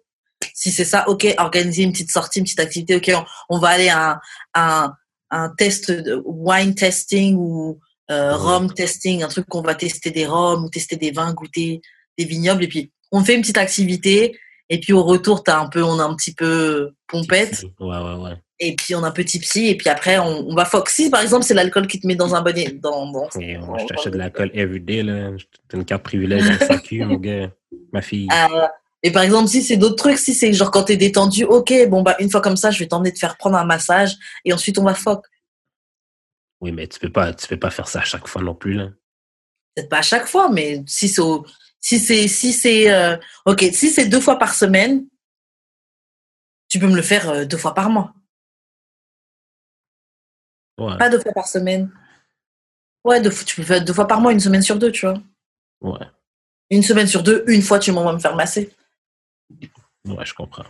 Si 0.54 0.72
c'est 0.72 0.86
ça, 0.86 1.08
ok, 1.08 1.34
organiser 1.38 1.84
une 1.84 1.94
petite 1.94 2.12
sortie, 2.12 2.40
une 2.40 2.46
petite 2.46 2.60
activité, 2.60 2.96
ok, 2.96 3.12
on, 3.50 3.56
on 3.56 3.60
va 3.60 3.70
aller 3.70 3.90
à 3.90 4.12
un, 4.12 4.20
un, 4.54 4.94
un 5.32 5.50
test 5.50 5.90
de 5.90 6.22
wine 6.26 6.76
testing 6.76 7.36
ou 7.38 7.80
euh, 8.12 8.36
rum 8.36 8.72
testing, 8.74 9.24
un 9.24 9.30
truc 9.30 9.48
qu'on 9.48 9.62
va 9.62 9.74
tester 9.74 10.12
des 10.12 10.26
rhums 10.26 10.66
ou 10.66 10.70
tester 10.70 10.98
des 10.98 11.12
vins, 11.12 11.34
goûter 11.34 11.82
des 12.18 12.26
vignobles, 12.26 12.64
et 12.66 12.68
puis 12.68 12.92
on 13.12 13.24
fait 13.24 13.36
une 13.36 13.42
petite 13.42 13.58
activité, 13.58 14.38
et 14.70 14.80
puis 14.80 14.94
au 14.94 15.04
retour, 15.04 15.44
t'as 15.44 15.60
un 15.60 15.68
peu, 15.68 15.84
on 15.84 16.00
a 16.00 16.04
un 16.04 16.16
petit 16.16 16.34
peu 16.34 16.92
pompette, 17.08 17.64
Ouais, 17.80 17.98
ouais, 17.98 18.16
ouais. 18.16 18.43
Et 18.60 18.76
puis 18.76 18.96
on 18.96 19.04
a 19.04 19.08
un 19.08 19.12
petit 19.12 19.40
psy, 19.40 19.68
et 19.68 19.76
puis 19.78 19.90
après 19.90 20.18
on, 20.20 20.48
on 20.50 20.56
va 20.56 20.66
foxy, 20.66 21.10
par 21.10 21.22
exemple, 21.22 21.44
c'est 21.44 21.54
l'alcool 21.54 21.88
qui 21.88 22.00
te 22.00 22.08
met 22.08 22.16
dans 22.16 22.36
un 22.36 22.42
bon 22.42 22.54
dans, 22.82 23.12
dans, 23.12 23.30
Et 23.40 23.58
moi, 23.58 23.78
dans- 23.78 23.78
je 23.80 23.88
t'achète 23.88 24.06
dans- 24.06 24.12
de 24.12 24.18
l'alcool 24.18 24.52
everyday, 24.54 25.04
là. 25.04 25.32
T'as 25.68 25.78
une 25.78 25.86
carte 25.86 26.04
privilège 26.04 26.44
à 26.48 26.52
la 26.54 26.60
SAQ, 26.60 27.06
mon 27.06 27.18
gars. 27.18 27.52
Ma 27.92 28.02
fille. 28.02 28.28
Euh, 28.32 28.68
Et 29.04 29.12
par 29.12 29.24
exemple, 29.24 29.50
si 29.50 29.62
c'est 29.64 29.76
d'autres 29.78 29.96
trucs, 29.98 30.18
si 30.18 30.34
c'est 30.34 30.54
genre 30.54 30.72
quand 30.72 30.84
t'es 30.84 30.96
détendu, 30.98 31.44
ok, 31.44 31.74
bon 31.90 32.04
bah 32.04 32.16
une 32.20 32.30
fois 32.32 32.40
comme 32.42 32.56
ça, 32.56 32.72
je 32.72 32.80
vais 32.80 32.88
t'emmener 32.88 33.12
te 33.12 33.20
faire 33.20 33.36
prendre 33.38 33.58
un 33.58 33.66
massage 33.66 34.16
et 34.46 34.54
ensuite 34.54 34.78
on 34.80 34.84
va 34.84 34.94
fuck. 34.94 35.26
Oui, 36.62 36.72
mais 36.72 36.88
tu 36.88 37.00
peux 37.00 37.12
pas, 37.12 37.34
tu 37.34 37.46
peux 37.48 37.60
pas 37.60 37.70
faire 37.72 37.88
ça 37.90 38.00
à 38.00 38.04
chaque 38.04 38.28
fois 38.28 38.42
non 38.42 38.56
plus, 38.56 38.74
là. 38.76 38.90
Peut-être 39.76 39.90
pas 39.90 39.98
à 39.98 40.02
chaque 40.04 40.28
fois, 40.28 40.50
mais 40.50 40.84
si 40.88 41.10
c'est 41.10 41.22
si 41.82 42.00
c'est 42.00 42.28
si 42.30 42.54
c'est 42.54 42.92
euh, 42.94 43.18
ok, 43.46 43.66
si 43.74 43.90
c'est 43.90 44.06
deux 44.06 44.22
fois 44.22 44.38
par 44.40 44.54
semaine, 44.56 45.06
tu 46.70 46.80
peux 46.80 46.88
me 46.88 46.96
le 46.96 47.02
faire 47.02 47.30
euh, 47.30 47.46
deux 47.46 47.58
fois 47.58 47.74
par 47.74 47.90
mois. 47.90 48.14
Ouais. 50.80 50.98
Pas 50.98 51.10
deux 51.10 51.20
fois 51.20 51.32
par 51.34 51.48
semaine. 51.48 51.90
Ouais, 53.04 53.20
deux, 53.22 53.30
fois- 53.32 53.44
tu 53.46 53.56
peux 53.58 53.64
faire 53.64 53.84
deux 53.84 53.94
fois 53.94 54.08
par 54.08 54.20
mois, 54.22 54.32
une 54.32 54.40
semaine 54.40 54.62
sur 54.62 54.78
deux, 54.78 54.92
tu 54.92 55.06
vois. 55.06 55.20
Ouais. 55.82 56.06
Une 56.70 56.84
semaine 56.84 57.08
sur 57.08 57.22
deux, 57.22 57.44
une 57.48 57.62
fois, 57.62 57.78
tu 57.80 57.92
m'envoies 57.92 58.14
me 58.14 58.20
faire 58.20 58.36
masser. 58.36 58.74
Ouais, 60.06 60.26
je 60.26 60.34
comprends. 60.34 60.64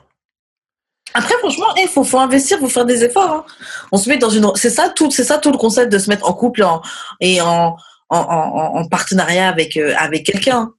Après, 1.14 1.36
franchement, 1.40 1.74
il 1.78 1.88
faut, 1.88 2.04
faut 2.04 2.18
investir, 2.20 2.60
faut 2.60 2.70
faire 2.70 2.86
des 2.86 3.04
efforts. 3.04 3.32
hein. 3.32 3.46
On 3.92 3.98
se 3.98 4.10
met 4.10 4.18
dans 4.18 4.30
une. 4.30 4.52
C'est 4.56 4.70
ça 4.72 4.90
tout, 4.90 5.12
c'est 5.12 5.24
ça 5.24 5.38
tout 5.38 5.52
le 5.52 5.58
concept 5.58 5.92
de 5.92 6.00
se 6.00 6.10
mettre 6.10 6.28
en 6.28 6.34
couple 6.34 6.64
en- 6.64 6.82
et 7.20 7.40
en, 7.42 7.78
en, 8.10 8.18
en, 8.18 8.76
en 8.80 8.88
partenariat 8.88 9.48
avec 9.48 9.78
euh, 9.78 9.94
avec 9.98 10.26
quelqu'un. 10.26 10.74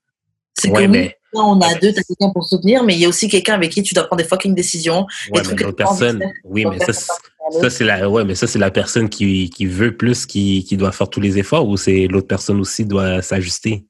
C'est 0.58 0.70
Ouais, 0.70 0.84
que 0.86 0.90
mais- 0.90 1.18
on 1.40 1.60
a 1.60 1.74
deux, 1.74 1.92
t'as 1.92 2.02
quelqu'un 2.02 2.30
pour 2.30 2.44
soutenir, 2.44 2.84
mais 2.84 2.94
il 2.94 3.00
y 3.00 3.04
a 3.04 3.08
aussi 3.08 3.28
quelqu'un 3.28 3.54
avec 3.54 3.70
qui 3.72 3.82
tu 3.82 3.94
dois 3.94 4.04
prendre 4.04 4.22
des 4.22 4.28
fucking 4.28 4.54
décisions. 4.54 5.06
Ouais, 5.32 5.42
trucs 5.42 5.76
personne, 5.76 6.22
oui, 6.44 6.64
mais 6.64 6.78
ça, 6.78 6.92
c'est- 6.92 7.12
ça, 7.60 7.70
c'est 7.70 7.84
la, 7.84 8.08
ouais, 8.08 8.24
mais 8.24 8.34
ça, 8.34 8.46
c'est 8.46 8.58
la 8.58 8.70
personne 8.70 9.08
qui, 9.08 9.50
qui 9.50 9.66
veut 9.66 9.96
plus, 9.96 10.26
qui, 10.26 10.64
qui 10.64 10.76
doit 10.76 10.92
faire 10.92 11.08
tous 11.10 11.20
les 11.20 11.38
efforts 11.38 11.68
ou 11.68 11.76
c'est 11.76 12.06
l'autre 12.06 12.26
personne 12.26 12.60
aussi 12.60 12.84
doit 12.84 13.22
s'ajuster? 13.22 13.84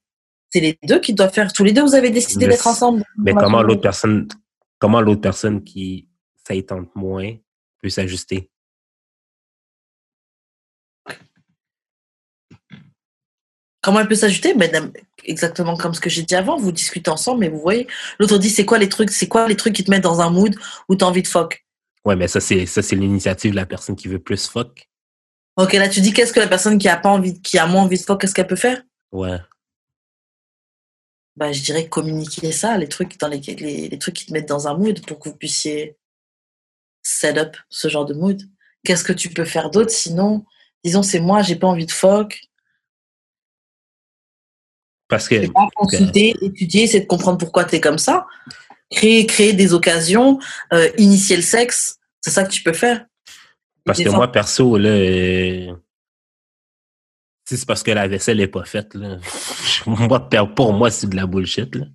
C'est 0.51 0.61
les 0.61 0.79
deux 0.85 1.01
qui 1.01 1.15
doivent 1.15 1.33
faire. 1.33 1.53
Tous 1.53 1.65
les 1.65 1.73
deux, 1.73 1.83
vous 1.83 1.95
avez 1.95 2.11
décidé 2.11 2.47
d'être 2.47 2.67
ensemble. 2.67 3.05
Mais 3.19 3.33
comment 3.35 3.63
l'autre 3.63 3.81
personne, 3.81 4.29
comment 4.79 5.01
l'autre 5.01 5.21
personne 5.21 5.63
qui, 5.65 6.09
ça 6.47 6.55
y 6.55 6.65
tente 6.65 6.89
moins 6.95 7.33
peut 7.83 7.89
s'ajuster? 7.89 8.51
Comment 13.85 14.01
elle 14.01 14.09
peut 14.09 14.15
s'ajouter? 14.15 14.55
Ben, 14.55 14.91
Exactement 15.25 15.77
comme 15.77 15.93
ce 15.93 16.01
que 16.01 16.09
j'ai 16.09 16.23
dit 16.23 16.35
avant. 16.35 16.57
Vous 16.57 16.73
discutez 16.73 17.11
ensemble, 17.11 17.41
mais 17.41 17.49
vous 17.51 17.61
voyez. 17.61 17.87
L'autre 18.19 18.39
dit 18.39 18.49
c'est 18.49 18.65
quoi 18.65 18.79
les 18.79 18.89
trucs, 18.89 19.11
c'est 19.11 19.29
quoi 19.29 19.47
les 19.47 19.57
trucs 19.57 19.75
qui 19.75 19.85
te 19.85 19.91
mettent 19.91 20.03
dans 20.03 20.23
un 20.23 20.31
mood 20.31 20.57
où 20.89 20.97
t'as 20.97 21.05
envie 21.05 21.21
de 21.21 21.29
fuck? 21.29 21.67
Ouais, 22.03 22.17
mais 22.17 22.27
ça, 22.27 22.41
c'est, 22.41 22.65
ça, 22.65 22.81
c'est 22.81 22.97
l'initiative 22.97 23.51
de 23.51 23.57
la 23.57 23.67
personne 23.67 23.95
qui 23.95 24.09
veut 24.09 24.19
plus 24.19 24.49
fuck. 24.49 24.89
Ok, 25.57 25.75
là 25.75 25.89
tu 25.89 26.01
dis 26.01 26.15
qu'est-ce 26.15 26.33
que 26.33 26.41
la 26.41 26.47
personne 26.47 26.79
qui 26.79 26.89
a 26.89 26.97
pas 26.97 27.11
envie, 27.11 27.41
qui 27.43 27.59
a 27.59 27.67
moins 27.67 27.83
envie 27.83 27.99
de 27.99 28.03
fuck, 28.03 28.23
qu'est-ce 28.23 28.35
qu'elle 28.35 28.47
peut 28.47 28.57
faire? 28.57 28.83
Ouais. 29.13 29.39
Bah, 31.37 31.53
je 31.53 31.63
dirais 31.63 31.87
communiquer 31.87 32.53
ça, 32.53 32.79
les 32.79 32.89
trucs 32.89 33.19
dans 33.21 33.29
les, 33.29 33.41
les, 33.41 33.89
les 33.89 33.99
trucs 33.99 34.15
qui 34.15 34.25
te 34.25 34.33
mettent 34.33 34.49
dans 34.49 34.67
un 34.67 34.79
mood 34.79 35.05
pour 35.07 35.19
que 35.19 35.29
vous 35.29 35.37
puissiez 35.37 35.99
set 37.03 37.37
up 37.37 37.57
ce 37.69 37.89
genre 37.89 38.07
de 38.07 38.15
mood. 38.15 38.41
Qu'est-ce 38.83 39.05
que 39.05 39.13
tu 39.13 39.29
peux 39.29 39.45
faire 39.45 39.69
d'autre 39.69 39.91
sinon? 39.91 40.47
Disons 40.85 41.03
c'est 41.03 41.21
moi, 41.21 41.43
j'ai 41.43 41.57
pas 41.57 41.67
envie 41.67 41.87
de 41.87 41.93
fuck. 41.93 42.41
Parce 45.09 45.29
que, 45.29 45.47
pas 45.49 45.69
consulter, 45.75 46.35
étudier, 46.41 46.87
c'est 46.87 47.01
de 47.01 47.07
comprendre 47.07 47.39
pourquoi 47.39 47.65
tu 47.65 47.77
es 47.77 47.81
comme 47.81 47.99
ça. 47.99 48.27
Créer, 48.91 49.27
créer 49.27 49.53
des 49.53 49.75
occasions, 49.75 50.39
euh, 50.73 50.89
initier 50.99 51.37
le 51.37 51.43
sexe, 51.43 51.99
c'est 52.21 52.31
ça 52.31 52.45
que 52.45 52.51
tu 52.51 52.63
peux 52.63 52.73
faire. 52.73 53.05
parce 53.85 54.03
que 54.03 54.09
moi, 54.09 54.31
perso, 54.31 54.79
là, 54.79 54.89
euh, 54.89 55.73
si 57.47 57.57
c'est 57.59 57.67
parce 57.67 57.83
que 57.83 57.91
la 57.91 58.09
vaisselle 58.09 58.41
est 58.41 58.49
pas 58.49 58.65
faite, 58.65 58.95
là, 58.95 59.19
moi, 59.87 60.29
pour 60.55 60.73
moi, 60.73 60.91
c'est 60.91 61.09
de 61.09 61.17
la 61.17 61.27
bullshit, 61.27 61.75
là. 61.75 61.87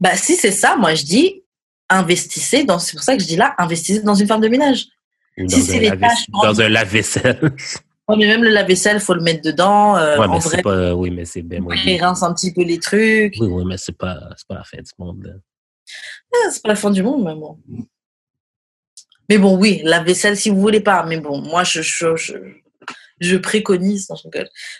Bah, 0.00 0.16
si 0.16 0.36
c'est 0.36 0.50
ça, 0.50 0.76
moi 0.76 0.94
je 0.94 1.04
dis, 1.04 1.42
investissez 1.90 2.64
dans, 2.64 2.78
c'est 2.78 2.96
pour 2.96 3.02
ça 3.02 3.16
que 3.16 3.22
je 3.22 3.28
dis 3.28 3.36
là, 3.36 3.54
investissez 3.58 4.02
dans 4.02 4.14
une 4.14 4.26
femme 4.26 4.40
de 4.40 4.48
ménage. 4.48 4.86
Ou 5.36 5.48
Si 5.48 5.90
dans, 5.90 6.42
dans 6.42 6.60
un 6.60 6.68
lave-vaisselle. 6.68 7.52
Ouais, 8.08 8.16
mais 8.18 8.26
même 8.26 8.42
le 8.44 8.50
lave-vaisselle, 8.50 9.00
faut 9.00 9.14
le 9.14 9.22
mettre 9.22 9.42
dedans. 9.42 9.96
euh, 9.96 10.18
ouais, 10.18 10.26
en 10.26 10.32
mais 10.34 10.38
vrai, 10.38 10.56
c'est 10.56 10.62
pas, 10.62 10.94
oui, 10.94 11.10
mais 11.10 11.24
c'est 11.24 11.40
bien 11.42 11.60
moins 11.60 11.74
il 11.74 12.02
rince 12.02 12.22
un 12.22 12.34
petit 12.34 12.52
peu 12.52 12.62
les 12.62 12.78
trucs. 12.78 13.34
Oui, 13.40 13.46
oui, 13.48 13.64
mais 13.66 13.78
c'est 13.78 13.96
pas, 13.96 14.18
c'est 14.36 14.46
pas 14.46 14.56
la 14.56 14.64
fin 14.64 14.76
du 14.78 14.90
monde. 14.98 15.40
Ah, 16.34 16.50
c'est 16.50 16.62
pas 16.62 16.68
la 16.70 16.76
fin 16.76 16.90
du 16.90 17.02
monde, 17.02 17.24
mais 17.24 17.34
bon. 17.34 17.58
Mais 19.30 19.38
bon, 19.38 19.56
oui, 19.56 19.80
la 19.84 20.02
vaisselle 20.02 20.36
si 20.36 20.50
vous 20.50 20.60
voulez 20.60 20.80
pas. 20.80 21.04
Mais 21.06 21.18
bon, 21.18 21.40
moi, 21.40 21.64
je, 21.64 21.80
je, 21.80 22.14
je, 22.16 22.34
je 23.20 23.36
préconise, 23.38 24.10
non, 24.10 24.16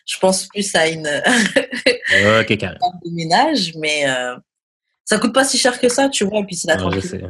je, 0.06 0.18
pense 0.18 0.46
plus 0.48 0.74
à 0.74 0.88
une 0.88 1.06
Ok, 1.06 2.56
carré. 2.58 2.76
femme 2.78 3.00
de 3.04 3.10
ménage, 3.10 3.72
mais 3.76 4.06
euh, 4.06 4.36
ça 5.06 5.18
coûte 5.18 5.32
pas 5.32 5.44
si 5.44 5.56
cher 5.56 5.80
que 5.80 5.88
ça, 5.88 6.10
tu 6.10 6.24
vois, 6.24 6.40
et 6.40 6.44
puis 6.44 6.56
c'est 6.56 6.68
la 6.68 6.76
Non, 6.76 6.90
je 6.90 7.00
tranquille. 7.00 7.10
sais. 7.20 7.24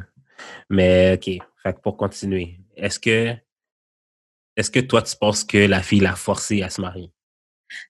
Mais, 0.71 1.13
OK. 1.15 1.39
Fait 1.63 1.73
que 1.73 1.81
pour 1.81 1.97
continuer, 1.97 2.59
est-ce 2.77 2.99
que, 2.99 3.33
est-ce 4.57 4.71
que 4.71 4.81
toi, 4.81 5.03
tu 5.03 5.17
penses 5.17 5.45
que 5.45 5.59
la 5.59 5.83
fille 5.83 6.01
l'a 6.01 6.15
forcé 6.15 6.63
à 6.63 6.71
se 6.71 6.81
marier? 6.81 7.11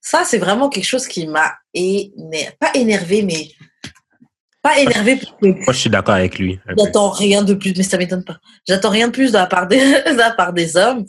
Ça, 0.01 0.25
c'est 0.25 0.39
vraiment 0.39 0.69
quelque 0.69 0.87
chose 0.87 1.07
qui 1.07 1.27
m'a 1.27 1.53
éner... 1.75 2.51
pas 2.59 2.71
énervé, 2.75 3.23
mais 3.23 3.51
pas 4.62 4.79
énervé 4.79 5.17
parce 5.17 5.33
que 5.33 5.47
Moi, 5.47 5.73
je 5.75 5.79
suis 5.79 5.91
d'accord 5.91 6.15
avec 6.15 6.39
lui. 6.39 6.59
j'attends 6.79 7.11
rien 7.11 7.43
de 7.43 7.53
plus, 7.53 7.75
mais 7.77 7.83
ça 7.83 7.99
m'étonne 7.99 8.25
pas. 8.25 8.39
J'attends 8.67 8.89
rien 8.89 9.09
de 9.09 9.12
plus 9.12 9.31
de 9.31 9.37
la 9.37 9.47
part 9.47 9.67
des, 9.67 9.79
de 10.07 10.17
la 10.17 10.31
part 10.31 10.55
des 10.55 10.77
hommes. 10.79 11.05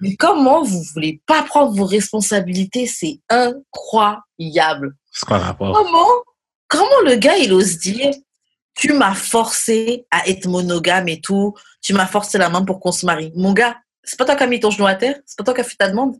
Mais 0.00 0.14
comment 0.14 0.62
vous 0.62 0.82
voulez 0.94 1.22
pas 1.26 1.42
prendre 1.42 1.74
vos 1.74 1.86
responsabilités, 1.86 2.86
c'est 2.86 3.18
incroyable. 3.30 4.94
C'est 5.10 5.24
quoi 5.26 5.38
le 5.38 5.44
rapport? 5.44 5.72
Comment, 5.72 6.22
comment 6.68 7.00
le 7.06 7.14
gars, 7.14 7.38
il 7.38 7.52
ose 7.54 7.78
dire, 7.78 8.12
tu 8.74 8.92
m'as 8.92 9.14
forcé 9.14 10.06
à 10.10 10.28
être 10.28 10.46
monogame 10.46 11.08
et 11.08 11.20
tout, 11.22 11.54
tu 11.80 11.94
m'as 11.94 12.06
forcé 12.06 12.36
la 12.36 12.50
main 12.50 12.62
pour 12.62 12.78
qu'on 12.78 12.92
se 12.92 13.06
marie? 13.06 13.32
Mon 13.34 13.54
gars, 13.54 13.78
c'est 14.02 14.18
pas 14.18 14.24
toi 14.24 14.36
qui 14.36 14.42
as 14.42 14.46
mis 14.46 14.60
ton 14.60 14.70
genou 14.70 14.86
à 14.86 14.94
terre, 14.94 15.16
c'est 15.26 15.36
pas 15.36 15.44
toi 15.44 15.54
qui 15.54 15.60
as 15.60 15.64
fait 15.64 15.76
ta 15.76 15.88
demande? 15.88 16.16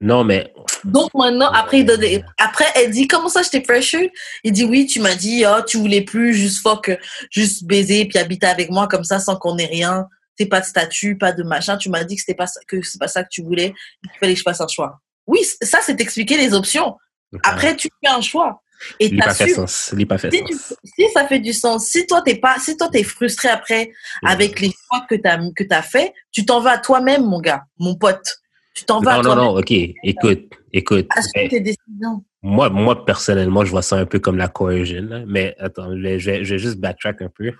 Non, 0.00 0.24
mais, 0.24 0.52
Donc 0.84 1.14
maintenant, 1.14 1.50
après, 1.50 1.80
il 1.80 1.84
donne 1.86 2.00
des- 2.00 2.22
après, 2.38 2.66
elle 2.74 2.90
dit, 2.90 3.06
comment 3.08 3.28
ça, 3.28 3.42
je 3.42 3.48
t'ai 3.48 3.60
pressure? 3.60 4.08
Il 4.42 4.52
dit, 4.52 4.64
oui, 4.64 4.86
tu 4.86 5.00
m'as 5.00 5.14
dit, 5.14 5.44
oh, 5.46 5.62
tu 5.66 5.78
voulais 5.78 6.02
plus 6.02 6.34
juste 6.34 6.60
fuck, 6.62 6.90
juste 7.30 7.64
baiser 7.64 8.04
puis 8.06 8.18
habiter 8.18 8.46
avec 8.46 8.70
moi 8.70 8.86
comme 8.88 9.04
ça 9.04 9.18
sans 9.18 9.36
qu'on 9.36 9.56
ait 9.56 9.66
rien. 9.66 10.06
C'est 10.36 10.46
pas 10.46 10.60
de 10.60 10.66
statut, 10.66 11.16
pas 11.16 11.32
de 11.32 11.42
machin. 11.44 11.76
Tu 11.76 11.88
m'as 11.88 12.04
dit 12.04 12.16
que 12.16 12.20
c'était 12.20 12.34
pas 12.34 12.48
ça, 12.48 12.60
que 12.66 12.82
c'est 12.82 12.98
pas 12.98 13.08
ça 13.08 13.22
que 13.22 13.28
tu 13.30 13.42
voulais. 13.42 13.72
Il 14.02 14.10
fallait 14.18 14.32
que 14.34 14.38
je 14.40 14.42
fasse 14.42 14.60
un 14.60 14.66
choix. 14.68 15.00
Oui, 15.26 15.38
ça, 15.62 15.78
c'est 15.80 15.98
expliquer 16.00 16.36
les 16.36 16.52
options. 16.54 16.96
Après, 17.42 17.74
tu 17.76 17.88
fais 18.02 18.10
un 18.10 18.20
choix. 18.20 18.60
Et 19.00 19.06
il 19.06 19.16
pas 19.18 19.34
fait 19.34 19.44
t'assumes. 19.46 19.66
sens. 19.66 19.90
Il 19.92 19.98
n'a 19.98 20.06
pas 20.06 20.18
fait 20.18 20.30
Si, 20.30 20.44
tu- 20.44 20.54
sens. 20.54 20.74
si 20.84 21.04
ça 21.12 21.26
fait 21.26 21.38
du 21.40 21.52
sens, 21.52 21.86
si 21.86 22.06
toi 22.06 22.22
t'es 22.22 22.36
pas, 22.36 22.58
si 22.58 22.76
toi 22.76 22.88
t'es 22.92 23.02
frustré 23.02 23.48
après 23.48 23.90
avec 24.24 24.60
les 24.60 24.68
choix 24.70 25.06
que 25.08 25.14
t'as 25.14 25.38
que 25.56 25.64
t'as 25.64 25.82
fait, 25.82 26.12
tu 26.32 26.44
t'en 26.46 26.60
vas 26.60 26.72
à 26.72 26.78
toi-même, 26.78 27.24
mon 27.24 27.40
gars, 27.40 27.64
mon 27.78 27.94
pote. 27.96 28.40
Tu 28.74 28.84
t'en 28.84 29.00
vas 29.00 29.14
à 29.14 29.22
Non, 29.22 29.34
non, 29.34 29.36
non, 29.52 29.58
OK. 29.58 29.72
Écoute, 30.02 30.50
écoute. 30.72 31.06
Assume 31.10 31.48
tes 31.48 31.60
décisions. 31.60 32.24
moi, 32.42 32.68
moi, 32.70 33.04
personnellement, 33.04 33.64
je 33.64 33.70
vois 33.70 33.82
ça 33.82 33.96
un 33.96 34.04
peu 34.06 34.18
comme 34.18 34.36
la 34.36 34.48
coercion. 34.48 35.02
là. 35.02 35.22
Mais 35.26 35.54
attends, 35.60 35.90
je 35.96 36.02
vais, 36.02 36.18
je 36.18 36.30
vais- 36.30 36.44
je 36.44 36.54
vais 36.54 36.58
juste 36.58 36.78
backtrack 36.78 37.22
un 37.22 37.28
peu. 37.28 37.52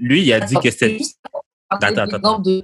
Lui, 0.00 0.22
il 0.22 0.32
a 0.32 0.40
dit 0.40 0.56
que 0.62 0.70
c'était... 0.70 0.98
Attends, 1.70 1.96
Attends, 1.96 2.38
de 2.40 2.62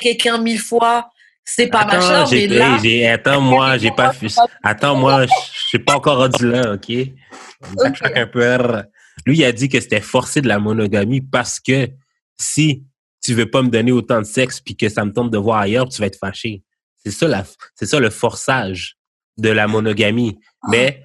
quelqu'un 0.00 0.38
mille 0.38 0.60
fois, 0.60 1.10
c'est 1.50 1.66
pas 1.68 1.80
Attends, 1.80 2.26
mais 2.30 2.46
là, 2.46 2.74
hey, 2.76 2.80
j'ai- 2.82 3.08
attends, 3.08 3.40
moi, 3.40 3.78
j'ai 3.78 3.90
pas. 3.90 4.12
Attends, 4.62 4.96
moi, 4.96 5.26
je 5.26 5.32
suis 5.68 5.78
pas 5.78 5.96
encore 5.96 6.18
rendu 6.18 6.46
là, 6.50 6.74
OK? 6.74 6.92
Backtrack 7.74 8.16
un 8.16 8.26
peu. 8.26 8.42
Lui, 9.26 9.38
il 9.38 9.44
a 9.44 9.52
dit 9.52 9.68
que 9.68 9.80
c'était 9.80 10.00
forcé 10.00 10.40
de 10.40 10.48
la 10.48 10.58
monogamie 10.58 11.20
parce 11.20 11.58
que 11.58 11.88
si 12.38 12.84
tu 13.22 13.34
veux 13.34 13.50
pas 13.50 13.62
me 13.62 13.68
donner 13.68 13.92
autant 13.92 14.18
de 14.18 14.26
sexe 14.26 14.60
puis 14.60 14.76
que 14.76 14.88
ça 14.88 15.04
me 15.04 15.12
tente 15.12 15.30
de 15.30 15.38
voir 15.38 15.58
ailleurs, 15.60 15.88
tu 15.88 16.00
vas 16.00 16.06
être 16.06 16.18
fâché. 16.18 16.62
C'est 17.04 17.10
ça, 17.10 17.26
la, 17.26 17.44
c'est 17.74 17.86
ça 17.86 17.98
le 17.98 18.10
forçage 18.10 18.96
de 19.38 19.48
la 19.48 19.66
monogamie. 19.66 20.38
Mais, 20.70 21.02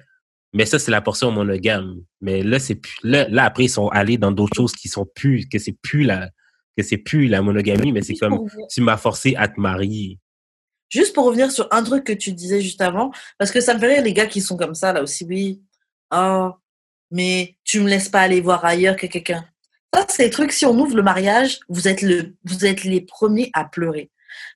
mais 0.52 0.66
ça, 0.66 0.78
c'est 0.78 0.90
la 0.90 1.00
portion 1.00 1.30
monogame. 1.32 1.96
Mais 2.20 2.42
là, 2.42 2.58
c'est 2.58 2.76
plus, 2.76 2.96
là, 3.02 3.26
là, 3.28 3.44
après, 3.44 3.64
ils 3.64 3.68
sont 3.68 3.88
allés 3.88 4.18
dans 4.18 4.30
d'autres 4.32 4.54
choses 4.56 4.72
qui 4.72 4.88
sont 4.88 5.06
plus, 5.14 5.46
que 5.48 5.58
c'est 5.58 5.76
plus 5.82 6.04
la, 6.04 6.28
que 6.76 6.82
c'est 6.82 6.98
plus 6.98 7.28
la 7.28 7.42
monogamie, 7.42 7.92
mais 7.92 8.02
c'est 8.02 8.14
comme, 8.14 8.46
tu 8.70 8.80
m'as 8.80 8.96
forcé 8.96 9.34
à 9.36 9.48
te 9.48 9.58
marier. 9.60 10.18
Juste 10.88 11.14
pour 11.14 11.24
revenir 11.24 11.50
sur 11.50 11.68
un 11.70 11.82
truc 11.82 12.04
que 12.04 12.12
tu 12.12 12.32
disais 12.32 12.60
juste 12.60 12.80
avant, 12.80 13.10
parce 13.38 13.50
que 13.50 13.60
ça 13.60 13.74
me 13.74 13.78
fait 13.78 13.94
rire 13.94 14.02
les 14.02 14.12
gars 14.12 14.26
qui 14.26 14.40
sont 14.40 14.56
comme 14.56 14.74
ça 14.74 14.92
là 14.92 15.02
aussi, 15.02 15.24
oui. 15.24 15.62
Oh, 16.14 16.52
mais 17.10 17.56
tu 17.64 17.80
me 17.80 17.88
laisses 17.88 18.08
pas 18.08 18.20
aller 18.20 18.40
voir 18.40 18.64
ailleurs 18.64 18.96
que 18.96 19.06
quelqu'un. 19.06 19.44
Ça, 19.92 20.06
c'est 20.08 20.24
les 20.24 20.30
trucs, 20.30 20.52
si 20.52 20.66
on 20.66 20.76
ouvre 20.78 20.96
le 20.96 21.02
mariage, 21.02 21.60
vous 21.68 21.86
êtes, 21.86 22.02
le, 22.02 22.34
vous 22.44 22.66
êtes 22.66 22.84
les 22.84 23.00
premiers 23.00 23.50
à 23.52 23.64
pleurer. 23.64 24.10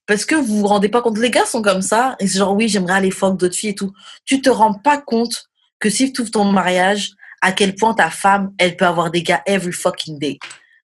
Parce 0.07 0.24
que 0.24 0.35
vous 0.35 0.59
vous 0.59 0.66
rendez 0.66 0.89
pas 0.89 1.03
compte, 1.03 1.18
les 1.18 1.31
gars 1.31 1.47
sont 1.47 1.62
comme 1.62 1.83
ça, 1.83 2.16
et 2.18 2.26
c'est 2.26 2.39
genre, 2.39 2.55
oui, 2.55 2.68
j'aimerais 2.68 2.95
aller 2.95 3.11
fuck 3.11 3.37
d'autres 3.37 3.55
filles 3.55 3.70
et 3.70 3.74
tout. 3.74 3.93
Tu 4.24 4.41
te 4.41 4.51
rends 4.51 4.74
pas 4.74 4.99
compte 4.99 5.49
que 5.79 5.91
si 5.91 6.12
tu 6.12 6.22
ouvres 6.22 6.31
ton 6.31 6.45
mariage, 6.45 7.12
à 7.41 7.53
quel 7.53 7.74
point 7.74 7.95
ta 7.95 8.11
femme, 8.11 8.53
elle 8.59 8.76
peut 8.76 8.87
avoir 8.87 9.11
des 9.11 9.22
gars 9.22 9.43
every 9.47 9.72
fucking 9.72 10.18
day. 10.18 10.39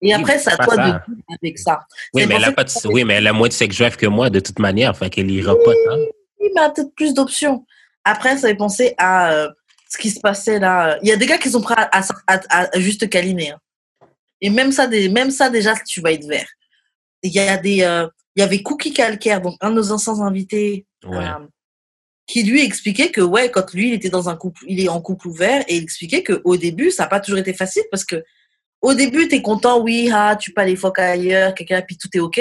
Et 0.02 0.08
Oui, 0.08 0.14
après, 0.14 0.38
c'est 0.39 0.52
à 0.52 0.58
toi 0.58 0.76
ça. 0.76 0.82
de 0.82 0.88
vivre 0.88 1.02
avec 1.41 1.58
ça. 1.58 1.80
Oui, 2.14 2.26
mais 2.28 2.36
elle 2.36 2.43
a 2.43 2.48
ça 2.48 2.52
pas 2.52 2.66
que- 2.66 2.88
de, 2.88 2.93
oui, 2.93 3.04
mais 3.06 3.14
elle 3.16 3.28
a 3.28 3.34
moins 3.34 3.48
de 3.48 3.54
sex 3.54 3.78
drive 3.78 3.96
que 3.96 4.06
moi, 4.08 4.30
de 4.30 4.39
toute 4.39 4.60
manière. 4.60 4.96
Fait 4.96 5.10
qu'elle 5.10 5.32
ira 5.32 5.56
pas 5.56 5.72
tant. 5.86 5.98
Oui, 6.39 6.50
mais 6.54 6.62
elle 6.62 6.64
a 6.64 6.70
peut-être 6.70 6.93
plus 6.96 7.14
d'options. 7.14 7.66
Après, 8.04 8.38
ça 8.38 8.48
fait 8.50 8.56
penser 8.56 8.93
à 8.98 9.32
euh, 9.34 9.50
ce 9.89 9.98
qui 9.98 10.12
se 10.12 10.20
passait 10.20 10.60
là. 10.60 10.98
Il 11.02 11.08
y 11.10 11.12
a 11.12 11.16
des 11.16 11.26
gars 11.26 11.38
qui 11.38 11.50
sont 11.50 11.62
prêts 11.62 11.76
à, 11.78 12.02
à- 12.28 12.39
à- 12.50 12.76
à 12.76 12.80
juste 12.80 13.10
câliner. 13.10 13.52
hein. 13.52 13.60
Et 14.41 14.50
même 14.50 14.72
ça, 14.72 14.86
des- 14.86 15.10
même 15.10 15.32
ça 15.32 15.50
déjà, 15.50 15.74
tu 15.88 16.02
vas 16.02 16.12
être 16.12 16.28
vert. 16.28 16.48
Il 17.24 17.32
y 17.32 17.39
a 17.39 17.58
des, 17.58 17.82
euh, 17.82 18.06
il 18.36 18.41
y 18.41 18.43
avait 18.43 18.62
Cookie 18.62 18.93
Calcaire, 18.93 19.41
donc 19.41 19.56
un 19.62 19.70
de 19.72 19.76
nos 19.76 19.91
anciens 19.91 20.20
invités, 20.20 20.86
Ouais. 21.06 21.18
euh, 21.18 21.48
qui 22.28 22.43
lui 22.43 22.64
expliquait 22.64 23.10
que 23.12 23.22
ouais, 23.22 23.50
quand 23.50 23.74
lui 23.74 23.89
il 23.89 23.93
était 23.93 24.10
dans 24.10 24.28
un 24.30 24.36
couple, 24.36 24.62
il 24.68 24.84
est 24.84 24.89
en 24.89 25.00
couple 25.02 25.28
ouvert 25.30 25.64
et 25.68 25.78
il 25.78 25.84
expliquait 25.84 26.22
que 26.22 26.41
au 26.43 26.58
début 26.58 26.91
ça 26.91 27.04
n'a 27.04 27.10
pas 27.10 27.20
toujours 27.22 27.39
été 27.39 27.54
facile 27.54 27.84
parce 27.89 28.04
que 28.04 28.24
au 28.86 28.94
début 28.94 29.28
tu 29.28 29.36
es 29.36 29.42
content, 29.42 29.80
oui, 29.82 30.10
ah, 30.14 30.36
tu 30.40 30.52
peux 30.54 30.62
aller 30.62 30.76
fuck 30.76 31.00
ailleurs, 31.00 31.54
quelqu'un 31.54 31.82
puis 31.82 31.98
tout 31.98 32.10
est 32.14 32.20
ok, 32.20 32.40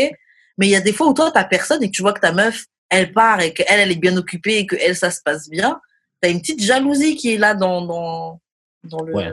mais 0.58 0.66
il 0.66 0.70
y 0.70 0.76
a 0.76 0.80
des 0.80 0.92
fois 0.92 1.08
où 1.08 1.14
toi 1.14 1.30
t'as 1.32 1.44
personne 1.44 1.82
et 1.82 1.88
que 1.90 1.96
tu 1.96 2.02
vois 2.02 2.12
que 2.12 2.20
ta 2.20 2.32
meuf 2.32 2.64
elle 2.90 3.12
part 3.12 3.40
et 3.40 3.52
qu'elle 3.54 3.80
elle 3.80 3.92
est 3.92 3.96
bien 3.96 4.16
occupée 4.16 4.58
et 4.58 4.66
que 4.66 4.76
elle 4.76 4.94
ça 4.96 5.10
se 5.10 5.20
passe 5.24 5.48
bien, 5.48 5.80
t'as 6.20 6.30
une 6.30 6.40
petite 6.40 6.62
jalousie 6.62 7.16
qui 7.16 7.34
est 7.34 7.38
là 7.38 7.54
dans 7.54 7.84
dans 7.86 8.40
dans 8.84 9.02
le 9.02 9.14
Ouais. 9.14 9.30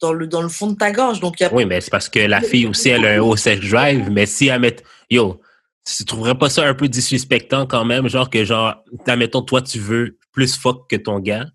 dans 0.00 0.12
le 0.12 0.26
dans 0.26 0.42
le 0.42 0.48
fond 0.48 0.68
de 0.72 0.76
ta 0.76 0.90
gorge 0.92 1.20
donc 1.20 1.38
il 1.38 1.42
y 1.44 1.46
a 1.46 1.52
Oui, 1.54 1.64
mais 1.66 1.80
c'est 1.80 1.90
parce 1.90 2.08
que 2.08 2.18
la 2.20 2.40
fille 2.40 2.66
aussi, 2.66 2.88
elle 2.88 3.06
a 3.06 3.10
un 3.14 3.20
haut 3.20 3.36
sex 3.36 3.60
drive, 3.68 4.10
mais 4.10 4.26
si 4.26 4.48
elle 4.48 4.60
met. 4.60 4.76
Yo, 5.10 5.40
tu 5.86 6.04
trouverais 6.04 6.36
pas 6.36 6.50
ça 6.50 6.66
un 6.66 6.74
peu 6.74 6.88
disrespectant 6.88 7.66
quand 7.66 7.84
même? 7.84 8.08
Genre 8.08 8.28
que, 8.28 8.44
genre, 8.44 8.82
admettons, 9.06 9.42
toi, 9.42 9.62
tu 9.62 9.78
veux 9.78 10.18
plus 10.32 10.56
fuck 10.56 10.88
que 10.90 10.96
ton 10.96 11.18
gars, 11.20 11.46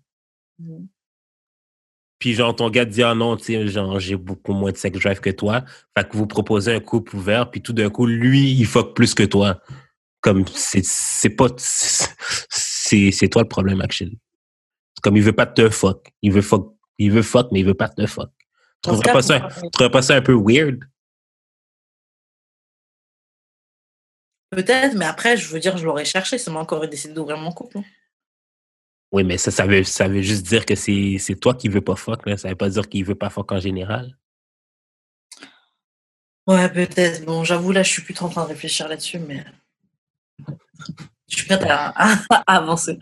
Mhm. 0.58 0.86
Puis 2.24 2.32
genre, 2.32 2.56
ton 2.56 2.70
gars 2.70 2.86
te 2.86 2.90
dit, 2.90 3.02
ah 3.02 3.14
non, 3.14 3.36
tu 3.36 3.44
sais, 3.44 3.68
genre, 3.68 4.00
j'ai 4.00 4.16
beaucoup 4.16 4.54
moins 4.54 4.72
de 4.72 4.78
sex 4.78 4.98
drive 4.98 5.20
que 5.20 5.28
toi. 5.28 5.62
Fait 5.94 6.08
que 6.08 6.16
vous 6.16 6.26
proposez 6.26 6.72
un 6.72 6.80
couple 6.80 7.16
ouvert, 7.16 7.50
puis 7.50 7.60
tout 7.60 7.74
d'un 7.74 7.90
coup, 7.90 8.06
lui, 8.06 8.50
il 8.50 8.64
fuck 8.64 8.94
plus 8.94 9.12
que 9.12 9.24
toi. 9.24 9.60
Comme, 10.22 10.46
c'est 10.54 10.82
c'est 10.82 11.28
pas. 11.28 11.48
C'est 11.58 13.10
c'est 13.10 13.28
toi 13.28 13.42
le 13.42 13.48
problème, 13.48 13.82
actually. 13.82 14.18
Comme, 15.02 15.18
il 15.18 15.22
veut 15.22 15.34
pas 15.34 15.44
te 15.44 15.68
fuck. 15.68 16.14
Il 16.22 16.32
veut 16.32 16.40
fuck. 16.40 16.74
Il 16.96 17.12
veut 17.12 17.20
fuck, 17.20 17.48
mais 17.52 17.60
il 17.60 17.66
veut 17.66 17.74
pas 17.74 17.90
te 17.90 18.06
fuck. 18.06 18.30
Tu 18.82 18.88
trouverais 18.88 19.12
pas 19.12 19.20
ça, 19.20 19.46
tu 19.78 19.90
pas 19.90 20.00
ça 20.00 20.16
un 20.16 20.22
peu 20.22 20.32
weird? 20.32 20.78
peut-être 24.50 24.94
mais 24.94 25.04
après 25.04 25.36
je 25.36 25.48
veux 25.48 25.58
dire 25.58 25.76
je 25.76 25.84
l'aurais 25.84 26.04
cherché 26.04 26.38
c'est 26.38 26.50
moi 26.52 26.62
encore 26.62 26.86
décidé 26.86 27.12
d'ouvrir 27.12 27.38
mon 27.38 27.50
couple 27.50 27.78
hein. 27.78 27.84
Oui, 29.14 29.22
mais 29.22 29.38
ça, 29.38 29.52
ça 29.52 29.64
veut, 29.64 29.84
ça 29.84 30.08
veut 30.08 30.22
juste 30.22 30.44
dire 30.44 30.66
que 30.66 30.74
c'est 30.74 31.18
c'est 31.20 31.36
toi 31.36 31.54
qui 31.54 31.68
veux 31.68 31.80
pas 31.80 31.94
fuck. 31.94 32.26
Là. 32.26 32.36
Ça 32.36 32.48
veut 32.48 32.56
pas 32.56 32.68
dire 32.68 32.88
qu'il 32.88 33.04
veut 33.04 33.14
pas 33.14 33.30
fuck 33.30 33.52
en 33.52 33.60
général. 33.60 34.16
Ouais, 36.48 36.68
peut-être. 36.68 37.24
Bon, 37.24 37.44
j'avoue, 37.44 37.70
là, 37.70 37.84
je 37.84 37.90
suis 37.90 38.02
plus 38.02 38.20
en 38.20 38.28
train 38.28 38.42
de 38.42 38.48
réfléchir 38.48 38.88
là-dessus, 38.88 39.20
mais 39.20 39.44
je 41.28 41.36
suis 41.36 41.46
prête 41.46 41.62
à, 41.62 41.92
à- 41.94 42.18
à 42.46 42.56
avancer. 42.56 42.98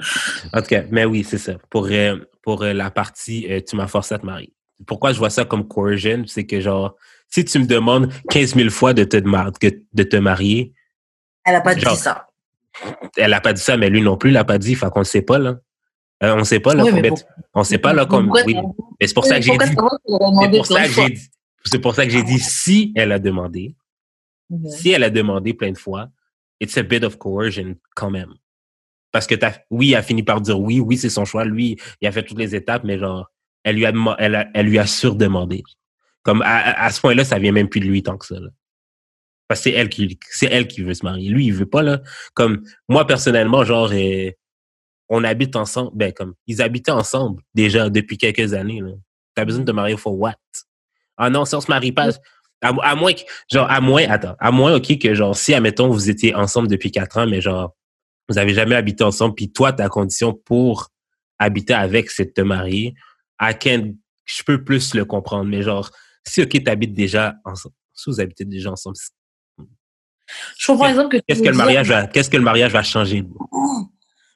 En 0.52 0.60
tout 0.60 0.68
cas, 0.68 0.84
mais 0.90 1.06
oui, 1.06 1.24
c'est 1.24 1.38
ça. 1.38 1.54
Pour, 1.70 1.86
euh, 1.86 2.18
pour 2.42 2.62
euh, 2.62 2.74
la 2.74 2.90
partie 2.90 3.50
euh, 3.50 3.60
tu 3.66 3.74
m'as 3.76 3.88
forcé 3.88 4.14
à 4.14 4.18
te 4.18 4.26
marier. 4.26 4.52
Pourquoi 4.86 5.12
je 5.14 5.18
vois 5.18 5.30
ça 5.30 5.44
comme 5.46 5.66
coercion, 5.66 6.24
c'est 6.26 6.44
que 6.44 6.60
genre, 6.60 6.94
si 7.30 7.42
tu 7.44 7.58
me 7.58 7.66
demandes 7.66 8.12
15 8.30 8.54
000 8.54 8.68
fois 8.68 8.92
de 8.92 9.04
te, 9.04 9.16
de 9.16 10.02
te 10.02 10.16
marier, 10.16 10.74
Elle 11.44 11.54
a 11.54 11.60
pas 11.62 11.74
dit 11.74 11.84
ça. 11.96 12.26
elle 13.16 13.32
a 13.32 13.40
pas 13.40 13.54
dit 13.54 13.62
ça, 13.62 13.76
mais 13.78 13.88
lui 13.88 14.02
non 14.02 14.18
plus 14.18 14.30
l'a 14.30 14.44
pas 14.44 14.58
dit. 14.58 14.74
Fait 14.74 14.90
qu'on 14.90 15.00
ne 15.00 15.04
sait 15.04 15.22
pas, 15.22 15.38
là. 15.38 15.56
Euh, 16.22 16.36
on 16.36 16.44
sait 16.44 16.60
pas, 16.60 16.74
là, 16.74 16.84
Oui, 16.84 16.90
combien- 16.92 17.08
pour- 17.10 17.22
on 17.54 17.64
sait 17.64 17.78
pas, 17.78 17.92
là, 17.92 18.06
comme. 18.06 18.26
Pourquoi 18.26 18.44
Oui, 18.46 18.54
mais 19.00 19.06
c'est 19.06 19.14
pour 19.14 19.24
ça 19.24 19.36
que 19.38 19.42
j'ai 19.44 19.58
dit. 19.58 19.64
C'est 19.66 19.74
pour 19.78 20.66
ça 20.66 20.84
que 20.86 20.90
j'ai 20.92 21.10
dit. 21.10 21.28
C'est 21.64 21.78
pour 21.80 21.94
ça 21.94 22.04
que 22.06 22.10
j'ai 22.12 22.22
dit 22.22 22.38
si 22.38 22.92
elle 22.96 23.12
a 23.12 23.18
demandé. 23.18 23.74
Mhm. 24.50 24.68
Si 24.68 24.90
elle 24.90 25.04
a 25.04 25.10
demandé 25.10 25.54
plein 25.54 25.72
de 25.72 25.78
fois, 25.78 26.08
it's 26.60 26.76
a 26.76 26.82
bit 26.82 27.02
of 27.04 27.16
coercion 27.18 27.76
quand 27.94 28.10
même. 28.10 28.34
Parce 29.10 29.26
que 29.26 29.34
t'as, 29.34 29.52
oui, 29.70 29.90
elle 29.92 29.96
a 29.98 30.02
fini 30.02 30.22
par 30.22 30.40
dire 30.40 30.58
oui, 30.60 30.80
oui, 30.80 30.96
c'est 30.96 31.10
son 31.10 31.24
choix. 31.24 31.44
Lui, 31.44 31.78
il 32.00 32.08
a 32.08 32.12
fait 32.12 32.22
toutes 32.22 32.38
les 32.38 32.54
étapes, 32.54 32.82
mais 32.84 32.98
genre, 32.98 33.30
elle 33.64 33.76
lui 33.76 33.86
a, 33.86 33.92
elle 34.18 34.34
a- 34.34 34.48
elle 34.54 34.66
lui 34.66 34.78
a 34.78 34.86
surdemandé. 34.86 35.62
Comme, 36.22 36.42
à, 36.42 36.84
à- 36.84 36.90
ce 36.90 37.00
point-là, 37.00 37.24
ça 37.24 37.38
vient 37.38 37.52
même 37.52 37.68
plus 37.68 37.80
de 37.80 37.86
lui 37.86 38.02
tant 38.02 38.16
que 38.16 38.26
ça, 38.26 38.38
là. 38.40 38.48
Parce 39.48 39.60
que 39.60 39.64
c'est 39.70 39.72
elle 39.76 39.88
qui, 39.88 40.18
c'est 40.30 40.46
elle 40.46 40.66
qui 40.68 40.82
veut 40.82 40.94
se 40.94 41.04
marier. 41.04 41.28
Lui, 41.30 41.46
il 41.46 41.52
veut 41.52 41.66
pas, 41.66 41.82
là. 41.82 42.00
Comme, 42.34 42.62
moi, 42.88 43.06
personnellement, 43.06 43.64
genre, 43.64 43.90
euh, 43.92 44.30
on 45.08 45.24
habite 45.24 45.56
ensemble, 45.56 45.90
ben, 45.94 46.12
comme, 46.12 46.34
ils 46.46 46.62
habitaient 46.62 46.92
ensemble 46.92 47.42
déjà 47.54 47.90
depuis 47.90 48.16
quelques 48.18 48.54
années, 48.54 48.80
là. 48.80 48.92
T'as 49.34 49.44
besoin 49.44 49.62
de 49.62 49.66
te 49.66 49.72
marier 49.74 49.96
for 49.96 50.18
what? 50.18 50.34
Ah 51.16 51.30
non, 51.30 51.44
si 51.44 51.54
on 51.54 51.60
se 51.60 51.70
marie 51.70 51.92
pas, 51.92 52.10
à, 52.62 52.68
à 52.82 52.94
moins 52.94 53.12
que, 53.12 53.22
genre, 53.50 53.70
à 53.70 53.80
moins, 53.80 54.04
attends, 54.08 54.36
à 54.38 54.50
moins, 54.50 54.74
OK, 54.74 54.98
que 54.98 55.14
genre, 55.14 55.34
si, 55.36 55.54
admettons, 55.54 55.88
vous 55.88 56.10
étiez 56.10 56.34
ensemble 56.34 56.68
depuis 56.68 56.90
quatre 56.90 57.16
ans, 57.18 57.26
mais 57.26 57.40
genre, 57.40 57.74
vous 58.28 58.38
avez 58.38 58.54
jamais 58.54 58.74
habité 58.74 59.04
ensemble, 59.04 59.34
puis 59.34 59.50
toi, 59.52 59.72
ta 59.72 59.88
condition 59.88 60.32
pour 60.32 60.90
habiter 61.38 61.74
avec, 61.74 62.10
c'est 62.10 62.26
de 62.26 62.30
te 62.30 62.40
marier, 62.40 62.94
I 63.40 63.52
can, 63.58 63.92
je 64.24 64.42
peux 64.44 64.62
plus 64.62 64.94
le 64.94 65.04
comprendre, 65.04 65.44
mais 65.44 65.62
genre, 65.62 65.90
si, 66.24 66.42
OK, 66.42 66.62
t'habites 66.62 66.94
déjà 66.94 67.34
ensemble, 67.44 67.74
si 67.94 68.10
vous 68.10 68.20
habitez 68.20 68.44
déjà 68.44 68.70
ensemble, 68.70 68.96
Je 70.56 70.66
comprends 70.66 71.08
que 71.08 71.16
qu'est-ce 71.26 71.40
veux 71.40 71.44
que 71.44 71.48
le 71.48 71.54
dire. 71.54 71.64
mariage 71.64 71.88
va, 71.88 72.06
qu'est-ce 72.06 72.30
que 72.30 72.36
le 72.36 72.44
mariage 72.44 72.72
va 72.72 72.82
changer? 72.82 73.24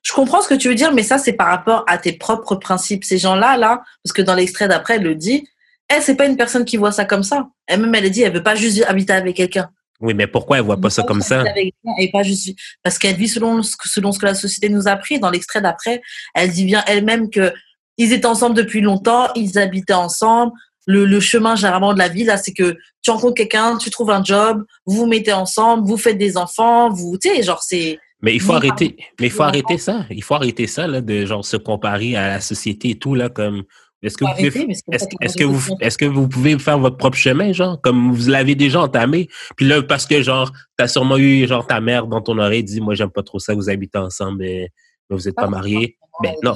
Je 0.07 0.13
comprends 0.13 0.41
ce 0.41 0.47
que 0.47 0.55
tu 0.55 0.69
veux 0.69 0.77
dire, 0.77 0.93
mais 0.93 1.03
ça, 1.03 1.19
c'est 1.19 1.33
par 1.33 1.49
rapport 1.49 1.83
à 1.89 1.99
tes 1.99 2.13
propres 2.13 2.55
principes. 2.55 3.03
Ces 3.03 3.19
gens-là, 3.19 3.57
là, 3.57 3.83
parce 4.05 4.13
que 4.13 4.23
dans 4.23 4.37
l'extrait 4.37 4.69
d'après, 4.69 4.97
elle 4.97 5.03
le 5.03 5.17
dit, 5.17 5.49
elle, 5.89 6.01
c'est 6.01 6.15
pas 6.15 6.27
une 6.27 6.37
personne 6.37 6.65
qui 6.65 6.77
voit 6.77 6.93
ça 6.93 7.05
comme 7.05 7.25
ça. 7.25 7.49
Elle-même, 7.67 7.93
elle 7.93 8.05
a 8.05 8.09
dit, 8.09 8.23
elle 8.23 8.33
veut 8.33 8.43
pas 8.45 8.55
juste 8.55 8.85
habiter 8.87 9.15
avec 9.15 9.35
quelqu'un. 9.35 9.69
Oui, 10.01 10.15
mais 10.15 10.29
pourquoi 10.29 10.59
elle 10.59 10.63
voit 10.63 10.81
pas 10.81 10.91
ça 10.91 11.03
comme 11.03 11.23
ça? 11.23 11.41
Avec 11.41 11.75
Et 11.99 12.11
pas 12.13 12.23
juste 12.23 12.57
parce 12.85 13.01
qu'elle 13.01 13.17
vit 13.17 13.27
selon 13.27 13.65
ce, 13.65 13.77
que, 13.77 13.89
selon 13.89 14.13
ce 14.13 14.21
que 14.21 14.27
la 14.27 14.35
société 14.35 14.69
nous 14.69 14.87
a 14.87 14.93
appris. 14.93 15.19
Dans 15.19 15.31
l'extrait 15.31 15.61
d'après, 15.61 16.01
elle 16.35 16.53
dit 16.53 16.67
bien 16.67 16.85
elle-même 16.87 17.29
que 17.29 17.53
ils 17.97 18.13
étaient 18.13 18.27
ensemble 18.27 18.55
depuis 18.55 18.83
longtemps, 18.83 19.33
ils 19.35 19.59
habitaient 19.59 19.93
ensemble. 19.93 20.53
Le, 20.87 21.05
le 21.05 21.19
chemin 21.19 21.57
généralement 21.57 21.95
de 21.95 21.99
la 21.99 22.09
vie 22.09 22.23
là, 22.23 22.37
c'est 22.37 22.53
que 22.53 22.77
tu 23.03 23.11
rencontres 23.11 23.35
quelqu'un, 23.35 23.77
tu 23.77 23.91
trouves 23.91 24.11
un 24.13 24.23
job, 24.23 24.65
vous 24.85 24.99
vous 24.99 25.07
mettez 25.07 25.33
ensemble, 25.33 25.85
vous 25.89 25.97
faites 25.97 26.17
des 26.17 26.37
enfants, 26.37 26.91
vous, 26.91 27.19
tu 27.19 27.29
sais, 27.29 27.43
genre 27.43 27.61
c'est. 27.65 27.99
Mais 28.23 28.35
il 28.35 28.41
faut 28.41 28.53
Oui, 28.53 28.57
arrêter, 28.57 28.97
mais 29.21 29.27
il 29.27 29.31
faut 29.31 29.43
Oui, 29.43 29.49
arrêter 29.49 29.79
ça. 29.79 30.07
Il 30.11 30.23
faut 30.23 30.35
arrêter 30.35 30.67
ça, 30.67 30.87
là, 30.87 31.01
de 31.01 31.27
genre 31.27 31.45
se 31.45 31.57
comparer 31.57 32.17
à 32.17 32.29
la 32.29 32.41
société 32.41 32.91
et 32.91 32.99
tout, 32.99 33.14
là, 33.14 33.29
comme, 33.29 33.64
est-ce 34.03 34.17
que 34.17 34.25
vous 34.25 34.31
pouvez, 34.35 34.71
est-ce, 34.71 34.83
ça 34.99 35.07
que 35.07 35.17
la 35.21 35.27
est-ce 35.27 35.37
que 35.37 35.45
vous, 35.45 35.77
est-ce 35.81 35.99
que 35.99 36.05
vous 36.05 36.29
pouvez 36.29 36.59
faire 36.59 36.79
votre 36.79 36.97
propre 36.97 37.17
chemin, 37.17 37.53
genre, 37.53 37.81
comme 37.81 38.12
vous 38.12 38.29
l'avez 38.31 38.55
déjà 38.55 38.81
entamé? 38.81 39.29
Puis 39.57 39.67
là, 39.67 39.83
parce 39.83 40.07
que, 40.07 40.23
genre, 40.23 40.53
t'as 40.77 40.87
sûrement 40.89 41.17
eu, 41.19 41.47
genre, 41.47 41.67
ta 41.67 41.81
mère 41.81 42.07
dans 42.07 42.21
ton 42.21 42.39
oreille 42.39 42.62
dit, 42.64 42.81
moi, 42.81 42.95
j'aime 42.95 43.11
pas 43.11 43.23
trop 43.23 43.39
ça, 43.39 43.55
vous 43.55 43.69
habitez 43.69 43.99
ensemble, 43.99 44.39
mais, 44.39 44.69
mais 45.11 45.17
vous 45.17 45.29
êtes 45.29 45.35
pas 45.35 45.49
mariés. 45.49 45.99
Ben, 46.23 46.35
non, 46.43 46.55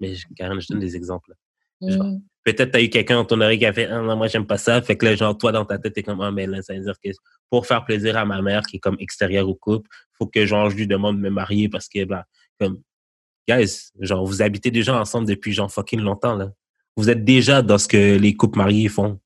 mais 0.00 0.14
je- 0.14 0.26
Karen, 0.36 0.60
je 0.60 0.68
donne 0.68 0.80
des 0.80 0.96
exemples. 0.96 1.32
là. 1.82 1.90
genre. 1.90 2.06
Mm. 2.06 2.20
Peut-être 2.44 2.72
t'as 2.72 2.82
eu 2.82 2.90
quelqu'un 2.90 3.14
dans 3.16 3.24
ton 3.24 3.40
oreille 3.40 3.58
qui 3.58 3.64
a 3.64 3.72
fait, 3.72 3.86
ah, 3.86 4.00
non, 4.02 4.16
moi, 4.16 4.26
j'aime 4.28 4.46
pas 4.46 4.58
ça. 4.58 4.80
Fait 4.82 4.96
que 4.98 5.06
là, 5.06 5.16
genre, 5.16 5.36
toi, 5.36 5.50
dans 5.50 5.64
ta 5.64 5.78
tête, 5.78 5.94
t'es 5.94 6.02
comme, 6.02 6.20
ah, 6.20 6.30
mais 6.30 6.46
là, 6.46 6.60
ça 6.60 6.74
veut 6.74 6.80
dire 6.80 6.94
que 7.02 7.08
pour 7.48 7.66
faire 7.66 7.84
plaisir 7.86 8.18
à 8.18 8.26
ma 8.26 8.42
mère, 8.42 8.60
qui 8.62 8.76
est 8.76 8.80
comme 8.80 8.96
extérieure 9.00 9.48
au 9.48 9.54
couple, 9.54 9.88
faut 10.18 10.26
que, 10.26 10.46
genre, 10.46 10.70
je 10.70 10.76
lui 10.76 10.86
demande 10.86 11.16
de 11.16 11.22
me 11.22 11.30
marier 11.30 11.68
parce 11.68 11.88
que, 11.88 12.04
bah, 12.04 12.26
comme, 12.58 12.80
guys, 13.48 13.90
genre, 14.00 14.24
vous 14.24 14.42
habitez 14.42 14.70
déjà 14.70 14.98
ensemble 14.98 15.26
depuis, 15.28 15.52
genre, 15.52 15.70
fucking 15.72 16.00
longtemps, 16.00 16.36
là. 16.36 16.52
Vous 16.96 17.10
êtes 17.10 17.24
déjà 17.24 17.60
dans 17.62 17.78
ce 17.78 17.88
que 17.88 18.16
les 18.16 18.36
couples 18.36 18.58
mariés 18.58 18.88
font. 18.88 19.20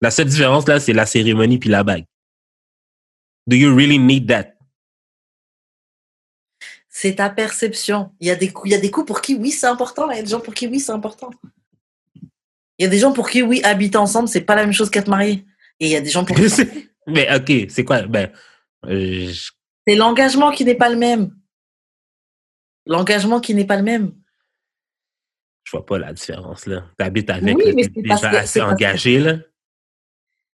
La 0.00 0.10
seule 0.10 0.26
différence, 0.26 0.66
là, 0.66 0.80
c'est 0.80 0.92
la 0.92 1.06
cérémonie 1.06 1.58
puis 1.58 1.68
la 1.68 1.84
bague. 1.84 2.06
Do 3.46 3.56
you 3.56 3.74
really 3.74 3.98
need 3.98 4.26
that? 4.28 4.54
C'est 6.88 7.16
ta 7.16 7.30
perception. 7.30 8.10
Il 8.20 8.26
y 8.26 8.30
a 8.30 8.36
des 8.36 8.52
coups, 8.52 8.68
il 8.68 8.72
y 8.72 8.74
a 8.74 8.80
des 8.80 8.90
coups 8.90 9.06
pour 9.06 9.20
qui 9.20 9.36
oui 9.36 9.50
c'est 9.50 9.66
important. 9.66 10.10
Il 10.10 10.16
y 10.16 10.18
a 10.18 10.22
des 10.22 10.28
gens 10.28 10.40
pour 10.40 10.54
qui 10.54 10.66
oui 10.66 10.80
c'est 10.80 10.92
important. 10.92 11.30
Il 12.78 12.82
y 12.82 12.84
a 12.84 12.88
des 12.88 12.98
gens 12.98 13.12
pour 13.12 13.30
qui 13.30 13.42
oui 13.42 13.62
habiter 13.62 13.96
ensemble 13.96 14.28
c'est 14.28 14.40
pas 14.40 14.56
la 14.56 14.64
même 14.64 14.72
chose 14.72 14.90
qu'être 14.90 15.08
marié. 15.08 15.44
Et 15.78 15.86
il 15.86 15.90
y 15.92 15.96
a 15.96 16.00
des 16.00 16.10
gens 16.10 16.24
pour 16.24 16.36
qui 16.36 16.42
mais, 17.06 17.34
ok, 17.34 17.70
c'est 17.70 17.84
quoi? 17.84 18.02
Ben, 18.02 18.30
euh, 18.86 19.28
je- 19.32 19.50
c'est 19.90 19.96
l'engagement 19.96 20.50
qui 20.52 20.64
n'est 20.64 20.74
pas 20.76 20.88
le 20.88 20.96
même. 20.96 21.34
L'engagement 22.86 23.40
qui 23.40 23.54
n'est 23.54 23.64
pas 23.66 23.76
le 23.76 23.82
même. 23.82 24.12
je 25.64 25.72
vois 25.72 25.84
pas 25.86 25.98
la 25.98 26.12
différence, 26.12 26.66
là. 26.66 26.84
T'habites 26.98 27.30
avec, 27.30 27.56
Oui, 27.56 27.72
mais 27.74 27.88
parce 28.08 28.20
déjà 28.22 28.30
que- 28.30 28.36
assez 28.36 28.60
que- 28.60 28.64
engagé, 28.64 29.18
là. 29.20 29.34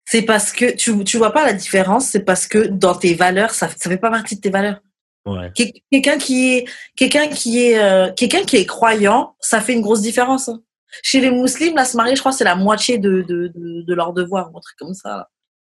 C'est 0.04 0.22
parce 0.22 0.52
que 0.52 0.74
tu 0.74 1.04
tu 1.04 1.16
vois 1.16 1.32
pas 1.32 1.44
la 1.46 1.52
différence. 1.52 2.06
C'est 2.08 2.24
parce 2.24 2.46
que 2.46 2.58
dans 2.66 2.94
tes 2.94 3.14
valeurs 3.14 3.52
ça 3.52 3.68
ça 3.68 3.88
fait 3.88 3.96
pas 3.98 4.10
partie 4.10 4.36
de 4.36 4.40
tes 4.40 4.50
valeurs. 4.50 4.80
Ouais. 5.24 5.52
Quelqu'un 5.90 6.18
qui 6.18 6.54
est 6.54 6.68
quelqu'un 6.96 7.28
qui 7.28 7.60
est 7.66 7.78
euh, 7.78 8.12
quelqu'un 8.12 8.42
qui 8.44 8.56
est 8.56 8.66
croyant, 8.66 9.36
ça 9.40 9.60
fait 9.60 9.72
une 9.74 9.80
grosse 9.80 10.02
différence. 10.02 10.48
hein. 10.48 10.60
Chez 11.02 11.20
les 11.20 11.30
musulmans, 11.30 11.76
là, 11.76 11.84
se 11.84 11.96
marier, 11.96 12.16
je 12.16 12.20
crois, 12.20 12.32
c'est 12.32 12.44
la 12.44 12.56
moitié 12.56 12.98
de, 12.98 13.22
de, 13.22 13.48
de, 13.54 13.82
de 13.82 13.94
leur 13.94 14.12
devoir, 14.12 14.48
un 14.48 14.60
truc 14.60 14.76
comme 14.76 14.92
ça. 14.92 15.08
là. 15.16 15.30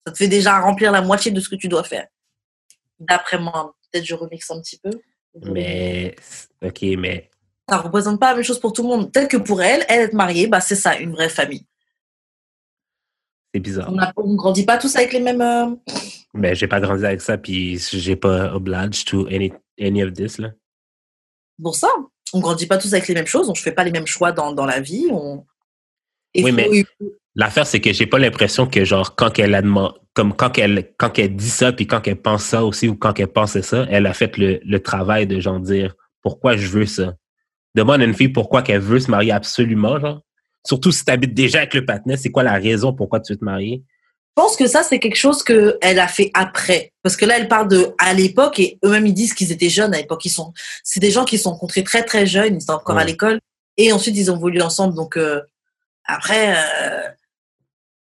Ça 0.05 0.11
te 0.11 0.17
fait 0.17 0.27
déjà 0.27 0.59
remplir 0.59 0.91
la 0.91 1.01
moitié 1.01 1.31
de 1.31 1.39
ce 1.39 1.47
que 1.47 1.55
tu 1.55 1.67
dois 1.69 1.83
faire. 1.83 2.07
D'après 2.99 3.37
moi, 3.39 3.75
peut-être 3.91 4.05
je 4.05 4.15
remixe 4.15 4.49
un 4.51 4.61
petit 4.61 4.77
peu. 4.79 4.89
Mais, 5.43 6.15
ok, 6.63 6.81
mais, 6.97 7.29
Ça 7.69 7.77
représente 7.79 8.19
pas 8.19 8.29
la 8.29 8.35
même 8.35 8.43
chose 8.43 8.59
pour 8.59 8.71
tout 8.73 8.83
le 8.83 8.89
monde. 8.89 9.11
Peut-être 9.11 9.29
que 9.29 9.37
pour 9.37 9.61
elle, 9.61 9.83
elle 9.89 10.01
être 10.01 10.13
mariée, 10.13 10.47
bah 10.47 10.61
c'est 10.61 10.75
ça, 10.75 10.97
une 10.97 11.11
vraie 11.11 11.29
famille. 11.29 11.65
c'est 13.53 13.59
bizarre. 13.59 13.91
On 14.17 14.31
ne 14.31 14.35
grandit 14.35 14.65
pas 14.65 14.77
tous 14.77 14.95
avec 14.95 15.13
les 15.13 15.19
mêmes. 15.19 15.41
euh, 15.41 15.75
Ben, 16.33 16.53
j'ai 16.55 16.67
pas 16.67 16.79
grandi 16.81 17.05
avec 17.05 17.21
ça, 17.21 17.37
puis 17.37 17.77
j'ai 17.79 18.15
pas 18.15 18.53
obliged 18.53 19.05
to 19.07 19.27
any, 19.27 19.51
any 19.79 20.03
of 20.03 20.13
this, 20.13 20.37
là. 20.37 20.51
Pour 21.61 21.75
ça, 21.75 21.87
on 22.33 22.39
grandit 22.39 22.67
pas 22.67 22.77
tous 22.77 22.93
avec 22.93 23.07
les 23.07 23.13
mêmes 23.13 23.27
choses. 23.27 23.47
On 23.49 23.53
ne 23.53 23.57
fait 23.57 23.71
pas 23.71 23.83
les 23.85 23.91
mêmes 23.91 24.07
choix 24.07 24.31
dans, 24.33 24.51
dans 24.53 24.65
la 24.65 24.79
vie. 24.81 25.07
On... 25.11 25.45
Et 26.33 26.43
Oui, 26.43 26.51
faut- 26.51 26.55
mais- 26.57 26.83
L'affaire, 27.35 27.67
c'est 27.67 27.81
que 27.81 27.91
j'ai 27.91 28.05
pas 28.05 28.19
l'impression 28.19 28.65
que, 28.65 28.85
genre, 28.85 29.15
quand 29.15 29.37
elle 29.39 29.55
a 29.55 29.61
demandé, 29.61 29.93
comme 30.13 30.33
quand 30.33 30.57
elle, 30.57 30.91
quand 30.97 31.19
elle 31.19 31.35
dit 31.35 31.49
ça, 31.49 31.73
puis 31.73 31.85
quand 31.85 32.07
elle 32.07 32.21
pense 32.21 32.43
ça 32.43 32.63
aussi, 32.63 32.87
ou 32.87 32.95
quand 32.95 33.19
elle 33.19 33.27
pensait 33.27 33.61
ça, 33.61 33.85
elle 33.89 34.05
a 34.05 34.13
fait 34.13 34.37
le, 34.37 34.59
le 34.63 34.79
travail 34.79 35.27
de, 35.27 35.39
genre, 35.39 35.59
dire 35.59 35.95
pourquoi 36.21 36.55
je 36.55 36.67
veux 36.67 36.85
ça. 36.85 37.13
Demande 37.75 38.01
à 38.01 38.05
une 38.05 38.13
fille 38.13 38.29
pourquoi 38.29 38.61
qu'elle 38.61 38.79
veut 38.79 38.99
se 38.99 39.11
marier 39.11 39.31
absolument, 39.31 39.99
genre. 39.99 40.21
Surtout 40.65 40.91
si 40.91 41.05
tu 41.05 41.11
habites 41.11 41.33
déjà 41.33 41.59
avec 41.59 41.73
le 41.73 41.85
patinet, 41.85 42.17
c'est 42.17 42.31
quoi 42.31 42.41
la 42.43 42.53
raison 42.53 42.93
pourquoi 42.93 43.19
tu 43.19 43.33
veux 43.33 43.37
te 43.37 43.45
marier? 43.45 43.83
Je 44.37 44.43
pense 44.43 44.57
que 44.57 44.67
ça, 44.67 44.83
c'est 44.83 44.99
quelque 44.99 45.17
chose 45.17 45.43
qu'elle 45.43 45.99
a 45.99 46.07
fait 46.07 46.31
après. 46.33 46.91
Parce 47.03 47.15
que 47.15 47.25
là, 47.25 47.37
elle 47.37 47.47
parle 47.47 47.69
de 47.69 47.93
à 47.99 48.13
l'époque 48.13 48.59
et 48.59 48.79
eux-mêmes, 48.83 49.05
ils 49.07 49.13
disent 49.13 49.33
qu'ils 49.33 49.51
étaient 49.51 49.69
jeunes 49.69 49.93
à 49.93 49.97
l'époque. 49.97 50.25
Ils 50.25 50.29
sont, 50.29 50.51
c'est 50.83 50.99
des 50.99 51.11
gens 51.11 51.23
qui 51.23 51.37
se 51.37 51.43
sont 51.43 51.51
rencontrés 51.51 51.83
très, 51.83 52.03
très 52.03 52.25
jeunes. 52.25 52.55
Ils 52.55 52.63
étaient 52.63 52.71
encore 52.71 52.97
à 52.97 53.05
l'école. 53.05 53.39
Et 53.77 53.93
ensuite, 53.93 54.17
ils 54.17 54.31
ont 54.31 54.37
voulu 54.37 54.61
ensemble. 54.61 54.93
Donc, 54.93 55.15
euh, 55.15 55.41
après, 56.05 56.53
euh, 56.53 57.01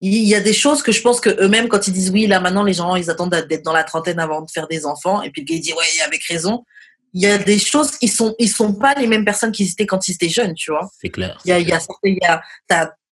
il 0.02 0.28
y 0.28 0.34
a 0.36 0.40
des 0.40 0.54
choses 0.54 0.82
que 0.82 0.92
je 0.92 1.02
pense 1.02 1.20
que 1.20 1.30
eux-mêmes, 1.44 1.68
quand 1.68 1.88
ils 1.88 1.94
disent 1.94 2.10
oui, 2.10 2.26
là, 2.28 2.40
maintenant, 2.40 2.64
les 2.64 2.74
gens, 2.74 2.96
ils 2.96 3.10
attendent 3.10 3.30
d'être 3.30 3.64
dans 3.64 3.74
la 3.74 3.84
trentaine 3.84 4.20
avant 4.20 4.42
de 4.42 4.50
faire 4.50 4.68
des 4.68 4.86
enfants. 4.86 5.22
Et 5.22 5.30
puis, 5.30 5.44
le 5.44 5.46
gars, 5.48 5.56
il 5.56 5.62
dit 5.62 5.74
ouais, 5.74 6.04
avec 6.06 6.24
raison. 6.24 6.66
Il 7.14 7.22
y 7.22 7.28
a 7.28 7.38
des 7.38 7.60
choses, 7.60 7.92
ils 8.02 8.10
sont, 8.12 8.36
ils 8.40 8.50
sont 8.50 8.74
pas 8.74 8.96
les 8.96 9.06
mêmes 9.06 9.26
personnes 9.26 9.52
qu'ils 9.52 9.70
étaient 9.70 9.86
quand 9.86 10.08
ils 10.08 10.14
étaient 10.14 10.30
jeunes, 10.30 10.54
tu 10.54 10.72
vois. 10.72 10.90
C'est 11.00 11.10
clair. 11.10 11.38
Il 11.46 11.50
y 11.50 11.52
a, 11.52 11.60
il 11.60 11.68
y 11.68 11.74
a, 11.74 11.80
il 12.04 12.18
y 12.22 12.26
a, 12.26 12.42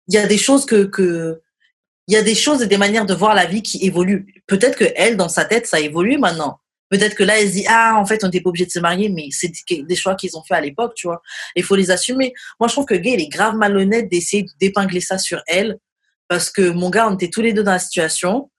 il 0.08 0.16
y 0.16 0.18
a 0.18 0.26
des 0.26 0.38
choses 0.38 0.66
que, 0.66 0.86
que, 0.86 1.42
il 2.08 2.14
y 2.14 2.18
a 2.18 2.24
des 2.24 2.34
choses 2.34 2.62
et 2.64 2.68
des 2.68 2.78
manières 2.78 3.06
de 3.06 3.14
voir 3.14 3.36
la 3.36 3.46
vie 3.46 3.62
qui 3.62 3.86
évoluent. 3.86 4.42
Peut-être 4.48 4.78
que 4.78 4.86
elle, 4.96 5.16
dans 5.18 5.30
sa 5.30 5.46
tête, 5.46 5.68
ça 5.68 5.80
évolue 5.80 6.18
maintenant. 6.18 6.60
Peut-être 6.90 7.14
que 7.14 7.24
là, 7.24 7.40
elle 7.40 7.48
se 7.50 7.54
dit, 7.54 7.66
ah, 7.68 7.96
en 7.98 8.06
fait, 8.06 8.24
on 8.24 8.28
n'était 8.28 8.42
pas 8.42 8.50
obligé 8.50 8.66
de 8.66 8.72
se 8.72 8.80
marier, 8.80 9.10
mais 9.10 9.28
c'est 9.30 9.52
des- 9.70 9.84
des 9.84 9.96
choix 9.96 10.16
qu'ils 10.16 10.36
ont 10.36 10.44
fait 10.44 10.56
à 10.56 10.62
l'époque, 10.62 10.94
tu 10.96 11.06
vois. 11.06 11.22
Il 11.56 11.64
faut 11.64 11.76
les 11.76 11.92
assumer. 11.92 12.34
Moi, 12.60 12.68
je 12.68 12.74
trouve 12.74 12.86
que 12.86 12.96
Gay, 12.96 13.12
il 13.14 13.22
est 13.22 13.28
grave 13.28 13.56
malhonnête 13.56 14.10
d'essayer 14.10 14.46
d'épingler 14.60 15.02
ça 15.02 15.20
sur 15.20 15.44
elle. 15.46 15.78
Parce 16.30 16.50
que 16.50 16.70
mon 16.70 16.90
gars, 16.90 17.10
on 17.10 17.16
était 17.16 17.30
tous 17.30 17.42
les 17.42 17.52
deux 17.52 17.64
dans 17.64 17.72
la 17.74 17.80
situation. 17.80 18.50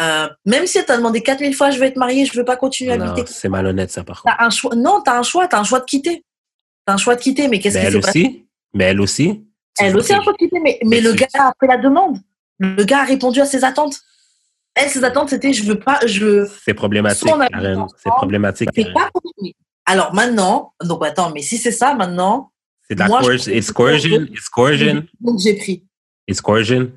Euh, 0.00 0.28
même 0.44 0.66
si 0.66 0.78
elle 0.78 0.84
t'a 0.84 0.96
demandé 0.96 1.22
4000 1.22 1.54
fois, 1.54 1.70
je 1.70 1.78
veux 1.78 1.84
être 1.84 1.96
mariée, 1.96 2.26
je 2.26 2.36
veux 2.36 2.44
pas 2.44 2.56
continuer 2.56 2.92
à 2.92 2.94
habiter. 2.94 3.24
c'est 3.26 3.48
malhonnête, 3.48 3.90
ça, 3.90 4.04
par 4.04 4.22
contre. 4.22 4.36
T'as 4.36 4.44
un 4.44 4.50
choix. 4.50 4.74
Non, 4.74 5.00
t'as 5.04 5.18
un 5.18 5.22
choix, 5.22 5.46
t'as 5.46 5.60
un 5.60 5.64
choix 5.64 5.80
de 5.80 5.84
quitter. 5.84 6.24
T'as 6.84 6.94
un 6.94 6.96
choix 6.96 7.14
de 7.14 7.20
quitter, 7.20 7.48
mais 7.48 7.60
qu'est-ce 7.60 7.78
qui 7.78 7.84
s'est 7.92 8.00
passé? 8.00 8.20
aussi. 8.20 8.46
Mais 8.74 8.84
elle 8.84 9.00
aussi. 9.00 9.44
Elle 9.78 9.96
aussi 9.96 10.12
a 10.12 10.18
un 10.18 10.22
choix 10.22 10.32
de 10.32 10.38
quitter, 10.38 10.60
mais, 10.60 10.78
mais 10.82 10.96
Mais 10.96 11.00
le 11.00 11.12
gars 11.12 11.28
a 11.38 11.52
fait 11.58 11.66
la 11.66 11.78
demande. 11.78 12.18
Le 12.58 12.84
gars 12.84 13.00
a 13.00 13.04
répondu 13.04 13.40
à 13.40 13.46
ses 13.46 13.64
attentes. 13.64 14.00
Elle, 14.74 14.88
ses 14.88 15.04
attentes, 15.04 15.30
c'était 15.30 15.52
je 15.52 15.64
veux 15.64 15.78
pas, 15.78 16.00
je 16.06 16.24
veux. 16.24 16.50
C'est 16.64 16.74
problématique, 16.74 17.28
Karen. 17.28 17.86
C'est 18.02 18.10
problématique, 18.10 18.70
Karen. 18.72 18.92
pas. 18.94 19.10
Alors 19.84 20.14
maintenant, 20.14 20.72
donc 20.82 21.04
attends, 21.04 21.30
mais 21.32 21.42
si 21.42 21.58
c'est 21.58 21.72
ça 21.72 21.94
maintenant, 21.94 22.50
C'est 22.88 22.94
de 22.94 23.00
la 23.00 23.08
moi, 23.08 23.20
coercion. 23.20 23.52
It's 23.52 23.70
coercion. 23.70 24.26
It's 24.32 24.48
coercion. 24.48 25.04
donc 25.20 25.38
j'ai 25.40 25.54
pris. 25.54 25.84
It's 26.26 26.40
coercion. 26.40 26.90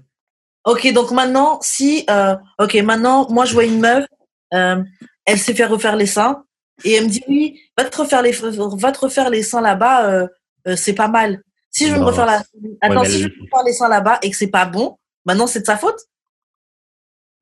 Ok, 0.66 0.92
donc 0.94 1.12
maintenant, 1.12 1.60
si, 1.62 2.06
euh, 2.10 2.36
ok, 2.60 2.74
maintenant, 2.76 3.28
moi 3.30 3.46
je 3.46 3.54
vois 3.54 3.66
une 3.66 3.80
meuf, 3.80 4.06
euh, 4.54 4.82
elle 5.26 5.38
s'est 5.40 5.54
fait 5.54 5.66
refaire 5.66 5.96
les 5.96 6.06
seins 6.08 6.44
et 6.84 6.94
elle 6.94 7.06
me 7.06 7.10
dit 7.10 7.24
oui, 7.28 7.62
va 7.78 7.86
te 7.86 7.96
refaire 7.98 8.22
les, 8.22 8.32
va 8.32 8.92
te 8.92 9.00
refaire 9.00 9.30
les 9.30 9.44
seins 9.44 9.62
là-bas, 9.62 10.06
euh, 10.10 10.28
euh, 10.68 10.76
c'est 10.76 10.94
pas 10.94 11.08
mal. 11.08 11.42
Si 11.70 11.88
je 11.88 11.94
veux 11.94 12.00
me 12.00 12.06
refaire 12.06 12.26
la, 12.26 12.42
attends, 12.82 13.04
si 13.06 13.20
je 13.20 13.28
veux 13.28 13.34
me 13.38 13.44
refaire 13.44 13.64
les 13.66 13.74
seins 13.74 13.90
là-bas 13.90 14.20
et 14.24 14.32
que 14.32 14.38
c'est 14.38 14.48
pas 14.48 14.66
bon, 14.66 14.98
maintenant 15.26 15.46
c'est 15.48 15.60
de 15.62 15.66
sa 15.66 15.78
faute? 15.78 16.00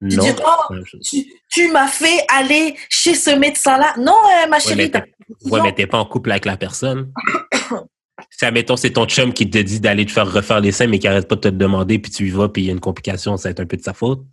Tu 0.09 0.17
Non. 0.17 0.24
dis, 0.26 0.32
oh, 0.45 0.76
tu, 1.01 1.26
tu 1.49 1.71
m'as 1.71 1.88
fait 1.88 2.26
aller 2.28 2.76
chez 2.89 3.13
ce 3.15 3.30
médecin-là. 3.30 3.93
Non, 3.97 4.11
euh, 4.11 4.47
ma 4.49 4.57
Ouais, 4.57 4.59
chérie, 4.59 4.76
mais 4.76 4.89
t'as- 4.91 5.01
t'es 5.01 5.49
ouais, 5.49 5.61
mais 5.61 5.74
t'es 5.74 5.88
pas 5.88 5.97
en 5.97 6.05
couple 6.05 6.32
avec 6.32 6.43
la 6.43 6.57
personne. 6.57 7.13
Si, 8.38 8.45
admettons, 8.45 8.75
c'est 8.77 8.91
ton 8.91 9.05
chum 9.05 9.34
qui 9.34 9.49
te 9.49 9.57
dit 9.57 9.79
d'aller 9.79 10.05
te 10.05 10.11
faire 10.11 10.31
refaire 10.31 10.59
les 10.59 10.71
seins, 10.71 10.88
mais 10.88 10.99
qui 10.99 11.07
arrête 11.07 11.27
pas 11.27 11.36
de 11.36 11.41
te 11.41 11.47
le 11.47 11.57
demander, 11.57 11.99
puis 11.99 12.11
tu 12.11 12.27
y 12.27 12.29
vas, 12.31 12.49
puis 12.49 12.63
il 12.63 12.65
y 12.65 12.69
a 12.69 12.73
une 12.73 12.79
complication, 12.79 13.38
ça 13.38 13.49
va 13.49 13.51
être 13.51 13.59
un 13.59 13.65
peu 13.65 13.77
de 13.77 13.84
sa 13.84 13.93
faute. 13.93 14.23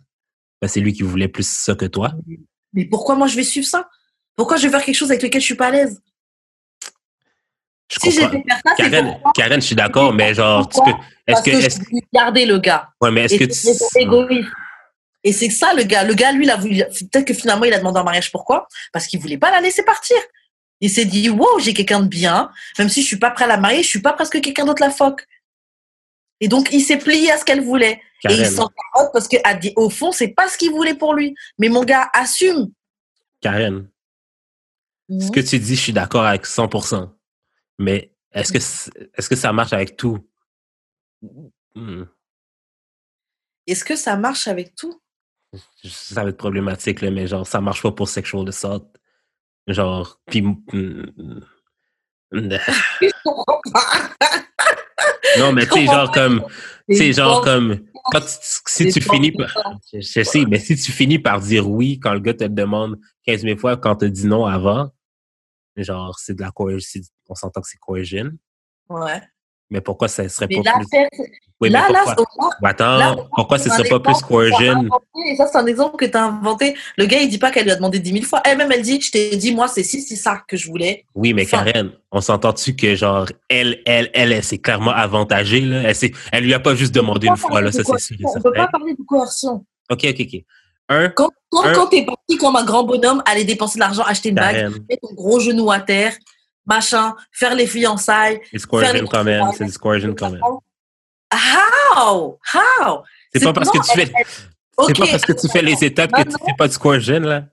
Ben, 0.61 0.67
c'est 0.67 0.79
lui 0.79 0.93
qui 0.93 1.03
voulait 1.03 1.27
plus 1.27 1.47
ça 1.47 1.75
que 1.75 1.85
toi. 1.85 2.13
mais 2.73 2.85
pourquoi 2.85 3.15
moi 3.15 3.27
je 3.27 3.35
vais 3.35 3.43
suivre 3.43 3.67
ça? 3.67 3.89
Pourquoi 4.35 4.57
je 4.57 4.63
vais 4.63 4.69
faire 4.69 4.83
quelque 4.83 4.95
chose 4.95 5.11
avec 5.11 5.21
lequel 5.23 5.41
je 5.41 5.45
suis 5.45 5.55
pas 5.55 5.67
à 5.67 5.71
l'aise? 5.71 6.01
Je 7.91 7.99
Si 7.99 8.11
fait 8.11 8.29
faire 8.29 8.41
ça, 8.65 8.75
Karen, 8.77 9.17
Karen, 9.35 9.61
je 9.61 9.65
suis 9.65 9.75
d'accord, 9.75 10.13
mais 10.13 10.33
genre, 10.33 10.67
tu 10.69 10.79
peux- 10.81 10.91
est-ce 11.27 11.41
que, 11.41 11.49
est-ce 11.49 11.79
garder 12.13 12.45
le 12.45 12.57
gars. 12.57 12.89
ouais, 13.01 13.11
mais 13.11 13.25
est-ce 13.25 13.35
que 13.37 13.51
c'est 13.51 13.77
tu, 13.77 14.01
égoïste. 14.01 14.49
Et 15.23 15.33
c'est 15.33 15.49
ça 15.49 15.73
le 15.73 15.83
gars. 15.83 16.03
Le 16.03 16.13
gars, 16.13 16.31
lui, 16.31 16.45
il 16.45 16.49
a 16.49 16.55
voulu. 16.55 16.77
Peut-être 16.77 17.25
que 17.25 17.33
finalement, 17.33 17.65
il 17.65 17.73
a 17.73 17.77
demandé 17.79 17.99
en 17.99 18.03
mariage. 18.03 18.31
Pourquoi? 18.31 18.67
Parce 18.91 19.07
qu'il 19.07 19.19
voulait 19.19 19.37
pas 19.37 19.51
la 19.51 19.61
laisser 19.61 19.83
partir. 19.83 20.17
Il 20.81 20.89
s'est 20.89 21.05
dit, 21.05 21.29
wow, 21.29 21.59
j'ai 21.59 21.73
quelqu'un 21.73 22.01
de 22.01 22.07
bien. 22.07 22.51
Même 22.79 22.89
si 22.89 23.01
je 23.03 23.07
suis 23.07 23.17
pas 23.19 23.29
prêt 23.31 23.45
à 23.45 23.47
la 23.47 23.57
marier, 23.57 23.83
je 23.83 23.87
suis 23.87 24.01
pas 24.01 24.13
presque 24.13 24.41
quelqu'un 24.41 24.65
d'autre 24.65 24.81
la 24.81 24.89
phoque. 24.89 25.27
Et 26.39 26.47
donc, 26.47 26.69
il 26.73 26.81
s'est 26.81 26.97
plié 26.97 27.31
à 27.31 27.37
ce 27.37 27.45
qu'elle 27.45 27.61
voulait. 27.63 28.01
Et 28.27 28.33
il 28.33 28.45
s'en 28.47 28.67
carotte 28.67 29.11
parce 29.13 29.27
que, 29.27 29.37
à 29.43 29.53
di- 29.53 29.73
au 29.75 29.89
fond, 29.91 30.11
c'est 30.11 30.29
pas 30.29 30.47
ce 30.49 30.57
qu'il 30.57 30.71
voulait 30.71 30.95
pour 30.95 31.13
lui. 31.13 31.35
Mais 31.59 31.69
mon 31.69 31.83
gars, 31.83 32.09
assume. 32.13 32.71
Karen, 33.41 33.87
ce 35.09 35.29
que 35.31 35.39
tu 35.39 35.59
dis, 35.59 35.75
je 35.75 35.81
suis 35.81 35.93
d'accord 35.93 36.25
avec 36.25 36.45
100%. 36.45 37.11
Mais 37.77 38.11
est-ce 38.31 38.51
que, 38.51 38.57
est-ce 38.57 39.29
que 39.29 39.35
ça 39.35 39.53
marche 39.53 39.73
avec 39.73 39.95
tout? 39.97 40.17
Hmm. 41.75 42.03
Est-ce 43.67 43.83
que 43.85 43.95
ça 43.95 44.15
marche 44.17 44.47
avec 44.47 44.73
tout? 44.75 44.99
Ça 45.83 46.23
va 46.23 46.29
être 46.29 46.37
problématique, 46.37 47.01
là, 47.01 47.11
mais 47.11 47.27
genre, 47.27 47.45
ça 47.45 47.61
marche 47.61 47.83
pas 47.83 47.91
pour 47.91 48.09
sexual 48.09 48.47
assault. 48.49 48.91
Genre, 49.67 50.19
pas. 50.29 50.57
non, 55.39 55.53
mais 55.53 55.65
tu 55.65 55.73
sais, 55.73 55.85
genre 55.85 56.11
comme, 56.11 56.45
tu 56.89 56.95
sais, 56.95 57.13
genre 57.13 57.41
comme, 57.43 57.79
quand 58.11 58.21
tu- 58.21 58.27
si 58.67 58.87
tu 58.89 59.01
finis 59.01 59.31
par, 59.31 59.53
je, 59.93 60.23
sais, 60.23 60.45
mais 60.45 60.59
si 60.59 60.75
tu 60.75 60.91
finis 60.91 61.19
par 61.19 61.39
dire 61.39 61.69
oui 61.69 61.99
quand 61.99 62.13
le 62.13 62.19
gars 62.19 62.33
te 62.33 62.43
le 62.43 62.49
demande 62.49 62.99
15 63.25 63.41
000 63.41 63.57
fois, 63.57 63.77
quand 63.77 63.97
tu 63.97 64.09
dit 64.09 64.27
non 64.27 64.45
avant, 64.45 64.91
genre, 65.77 66.17
c'est 66.19 66.33
de 66.35 66.41
la 66.41 66.51
coercion, 66.51 67.01
on 67.29 67.35
s'entend 67.35 67.61
que 67.61 67.67
c'est 67.67 67.77
coercion, 67.79 68.31
Ouais. 68.89 69.21
mais 69.69 69.81
pourquoi 69.81 70.07
ça 70.07 70.27
serait 70.27 70.47
Mais 70.49 70.61
pas 70.63 70.73
plus, 70.73 70.85
oui, 71.61 71.69
là, 71.69 71.85
mais 71.87 71.93
là, 71.93 72.15
pourquoi, 72.15 72.49
c'est- 72.59 72.65
attends, 72.67 72.97
là, 72.97 73.15
pourquoi 73.35 73.57
ce 73.57 73.69
c'est 73.69 73.75
serait 73.77 73.89
pas 73.89 73.99
plus 73.99 74.21
coercion? 74.21 74.89
ça, 75.37 75.47
c'est 75.47 75.57
un 75.57 75.65
exemple 75.67 75.95
que 75.97 76.05
tu 76.05 76.17
as 76.17 76.25
inventé. 76.25 76.75
Le 76.97 77.05
gars, 77.05 77.19
il 77.21 77.29
dit 77.29 77.37
pas 77.37 77.51
qu'elle 77.51 77.63
lui 77.65 77.71
a 77.71 77.75
demandé 77.75 77.99
10 77.99 78.11
000 78.13 78.25
fois. 78.25 78.41
Elle-même, 78.45 78.71
elle 78.71 78.81
dit, 78.81 78.99
je 78.99 79.11
t'ai 79.11 79.35
dit, 79.37 79.53
moi, 79.53 79.67
c'est 79.67 79.83
si, 79.83 80.01
c'est 80.01 80.15
ça 80.15 80.41
que 80.47 80.57
je 80.57 80.67
voulais. 80.67 81.05
Oui, 81.15 81.33
mais 81.33 81.43
Enfin. 81.43 81.63
Karen, 81.63 81.91
on 82.11 82.21
s'entend-tu 82.21 82.75
que 82.75 82.95
genre 82.95 83.27
elle, 83.49 83.81
elle, 83.85 84.09
elle, 84.13 84.31
elle 84.33 84.43
s'est 84.43 84.57
clairement 84.57 84.91
avantagée 84.91 85.61
là? 85.61 85.81
Elle, 85.83 85.95
elle 86.31 86.43
lui 86.43 86.53
a 86.53 86.59
pas 86.59 86.75
juste 86.75 86.93
demandé 86.93 87.27
une 87.27 87.37
fois 87.37 87.61
là, 87.61 87.71
ça 87.71 87.83
c'est 87.83 87.99
sûr. 87.99 88.17
On 88.23 88.41
peut 88.41 88.51
pas 88.53 88.67
parler 88.67 88.93
de 88.93 89.03
coercion. 89.03 89.63
Ok, 89.89 90.05
ok, 90.09 90.15
ok. 90.19 90.41
Un, 90.89 91.09
Quand, 91.09 91.29
quand, 91.49 91.63
Un- 91.63 91.73
quand 91.73 91.87
t'es 91.87 92.03
parti 92.05 92.37
comme 92.37 92.55
un 92.55 92.65
grand 92.65 92.83
bonhomme, 92.83 93.21
aller 93.25 93.45
dépenser 93.45 93.75
de 93.75 93.81
l'argent, 93.81 94.03
acheter 94.03 94.29
une 94.29 94.35
bague, 94.35 94.55
Karen, 94.55 94.73
mettre 94.89 95.07
ton 95.07 95.13
gros 95.13 95.39
genou 95.39 95.71
à 95.71 95.79
terre, 95.79 96.13
machin, 96.65 97.15
faire 97.31 97.55
les 97.55 97.65
fiançailles. 97.67 98.39
c'est 98.51 98.65
coercion 98.67 99.05
quand 99.07 99.23
même. 99.23 99.43
C'est 99.57 99.77
coercion 99.77 100.13
quand 100.17 100.31
même. 100.31 100.41
How? 101.33 102.39
How? 102.53 103.03
C'est 103.33 103.43
pas 103.45 103.53
parce 103.53 103.69
que 103.71 103.77
tu 103.77 103.91
fais, 103.97 104.03
elle- 104.03 104.25
elle- 104.87 104.93
pas 104.93 105.07
parce 105.07 105.25
que 105.25 105.33
tu 105.33 105.47
fais 105.49 105.61
les 105.61 105.83
étapes 105.83 106.11
que 106.11 106.23
tu 106.23 106.37
fais 106.45 106.55
pas 106.57 106.67
du 106.67 106.77
coercion 106.77 107.19
là. 107.19 107.45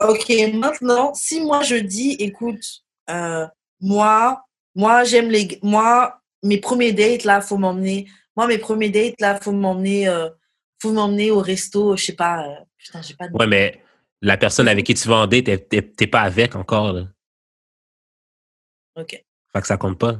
Ok, 0.00 0.28
maintenant, 0.54 1.14
si 1.14 1.40
moi 1.40 1.62
je 1.62 1.76
dis, 1.76 2.12
écoute, 2.18 2.64
euh, 3.08 3.46
moi, 3.80 4.44
moi 4.74 5.04
j'aime 5.04 5.30
les, 5.30 5.58
moi 5.62 6.20
mes 6.42 6.58
premiers 6.58 6.92
dates 6.92 7.22
là, 7.24 7.40
faut 7.40 7.56
m'emmener, 7.56 8.08
moi 8.36 8.48
mes 8.48 8.58
premiers 8.58 8.90
dates 8.90 9.20
là, 9.20 9.38
faut 9.40 9.52
m'emmener, 9.52 10.08
euh, 10.08 10.28
faut 10.80 10.90
m'emmener 10.92 11.30
au 11.30 11.38
resto, 11.38 11.96
je 11.96 12.06
sais 12.06 12.14
pas, 12.16 12.44
euh, 12.44 12.54
putain, 12.78 13.00
j'ai 13.02 13.14
pas 13.14 13.28
de. 13.28 13.36
Ouais, 13.36 13.46
mais 13.46 13.80
la 14.22 14.36
personne 14.36 14.66
avec 14.66 14.84
qui 14.86 14.94
tu 14.94 15.06
vas 15.06 15.18
en 15.18 15.26
date, 15.28 15.68
t'es 15.68 16.06
pas 16.08 16.22
avec 16.22 16.56
encore 16.56 16.92
là. 16.92 17.06
Ok. 18.96 19.24
Fait 19.52 19.60
que 19.60 19.66
ça 19.66 19.76
compte 19.76 19.98
pas. 19.98 20.18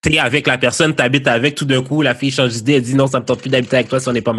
T'es 0.00 0.18
avec 0.18 0.46
la 0.46 0.58
personne, 0.58 0.94
t'habites 0.94 1.26
avec, 1.26 1.56
tout 1.56 1.64
d'un 1.64 1.82
coup, 1.82 2.02
la 2.02 2.14
fille 2.14 2.30
change 2.30 2.52
d'idée, 2.52 2.74
elle 2.74 2.82
dit 2.82 2.94
non, 2.94 3.08
ça 3.08 3.18
me 3.18 3.24
tente 3.24 3.40
plus 3.40 3.50
d'habiter 3.50 3.76
avec 3.76 3.88
toi 3.88 3.98
si 3.98 4.08
on 4.08 4.12
n'est 4.12 4.22
pas 4.22 4.32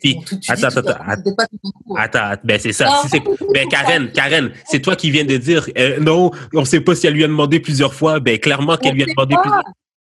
Puis, 0.00 0.18
tu 0.24 0.36
attends, 0.48 0.68
attends, 0.68 1.22
coup. 1.62 1.96
Attends, 1.96 2.24
att- 2.24 2.44
ben 2.44 2.58
c'est 2.58 2.72
ça. 2.72 3.02
Si 3.08 3.20
ben. 3.52 3.68
Karen, 3.68 4.10
Karen, 4.10 4.52
c'est 4.66 4.80
toi 4.80 4.96
qui 4.96 5.10
viens 5.10 5.24
de 5.24 5.36
dire 5.36 5.68
euh, 5.78 5.98
non, 6.00 6.32
on 6.52 6.64
sait 6.64 6.80
pas 6.80 6.94
si 6.94 7.06
elle 7.06 7.14
lui 7.14 7.24
a 7.24 7.28
demandé 7.28 7.60
plusieurs 7.60 7.94
fois. 7.94 8.18
Ben 8.20 8.38
clairement 8.38 8.76
qu'elle 8.76 8.94
lui 8.94 9.04
a 9.04 9.06
demandé 9.06 9.36
plusieurs. 9.40 9.64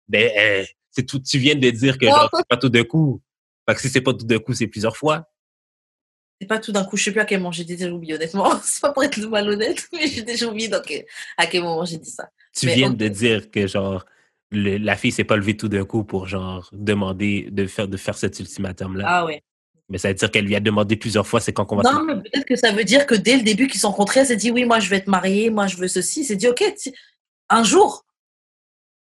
Ben 0.08 0.30
euh, 0.38 0.64
c'est 0.90 1.06
tout. 1.06 1.20
Tu 1.20 1.38
viens 1.38 1.54
de 1.54 1.70
dire 1.70 1.98
que 1.98 2.06
Non, 2.06 2.12
genre 2.12 2.30
pas 2.48 2.56
tout 2.56 2.68
d'un 2.68 2.84
coup. 2.84 3.20
Fait 3.68 3.74
que 3.74 3.80
si 3.80 3.88
c'est 3.88 4.00
pas 4.00 4.12
tout 4.12 4.26
d'un 4.26 4.38
coup, 4.38 4.52
c'est 4.54 4.66
plusieurs 4.66 4.96
fois. 4.96 5.30
C'est 6.40 6.46
pas 6.46 6.58
tout 6.58 6.72
d'un 6.72 6.84
coup, 6.84 6.96
je 6.96 7.04
sais 7.04 7.12
plus 7.12 7.20
à 7.20 7.26
quel 7.26 7.38
moment 7.40 7.52
j'ai 7.52 7.64
déjà 7.64 7.90
oublié, 7.90 8.14
honnêtement. 8.14 8.50
C'est 8.64 8.80
pas 8.80 8.92
pour 8.92 9.04
être 9.04 9.20
malhonnête, 9.26 9.86
mais 9.92 10.06
j'ai 10.06 10.22
déjà 10.22 10.46
oublié 10.46 10.68
donc, 10.68 10.90
à 11.36 11.46
quel 11.46 11.62
moment 11.62 11.84
j'ai 11.84 11.98
dit 11.98 12.08
ça. 12.08 12.30
Tu 12.56 12.66
Mais 12.66 12.74
viens 12.74 12.90
de 12.90 13.08
dire 13.08 13.50
que 13.50 13.66
genre 13.66 14.04
le- 14.50 14.76
la 14.78 14.96
fille 14.96 15.12
s'est 15.12 15.24
pas 15.24 15.36
levée 15.36 15.56
tout 15.56 15.68
d'un 15.68 15.84
coup 15.84 16.02
pour 16.04 16.26
genre 16.26 16.68
demander 16.72 17.48
de 17.50 17.66
faire 17.66 17.86
de 17.88 17.96
faire 17.96 18.16
cet 18.16 18.38
ultimatum 18.40 18.96
là. 18.96 19.04
Ah. 19.08 19.26
Mais 19.88 19.98
ça 19.98 20.08
veut 20.08 20.14
dire 20.14 20.30
qu'elle 20.30 20.44
lui 20.44 20.54
a 20.56 20.60
demandé 20.60 20.96
plusieurs 20.96 21.26
fois. 21.26 21.40
C'est 21.40 21.52
quand 21.52 21.64
qu'on 21.66 21.76
va. 21.76 21.82
se- 21.84 21.94
Non, 21.94 22.04
mais 22.04 22.14
peut-être 22.16 22.44
que 22.44 22.54
ça 22.56 22.70
veut 22.72 22.84
dire 22.84 23.06
que 23.06 23.14
dès 23.16 23.36
le 23.36 23.42
début 23.42 23.66
qu'ils 23.66 23.76
se 23.76 23.80
sont 23.82 23.90
rencontrés, 23.90 24.20
elle 24.20 24.26
s'est 24.26 24.36
dit 24.36 24.50
oui, 24.50 24.64
moi 24.64 24.78
je 24.80 24.88
vais 24.88 24.96
être 24.98 25.08
mariée, 25.08 25.50
moi 25.50 25.66
je 25.66 25.76
veux 25.76 25.88
ceci. 25.88 26.20
Elle 26.20 26.26
s'est 26.26 26.36
dit 26.36 26.48
ok, 26.48 26.62
un 27.48 27.64
jour. 27.64 28.04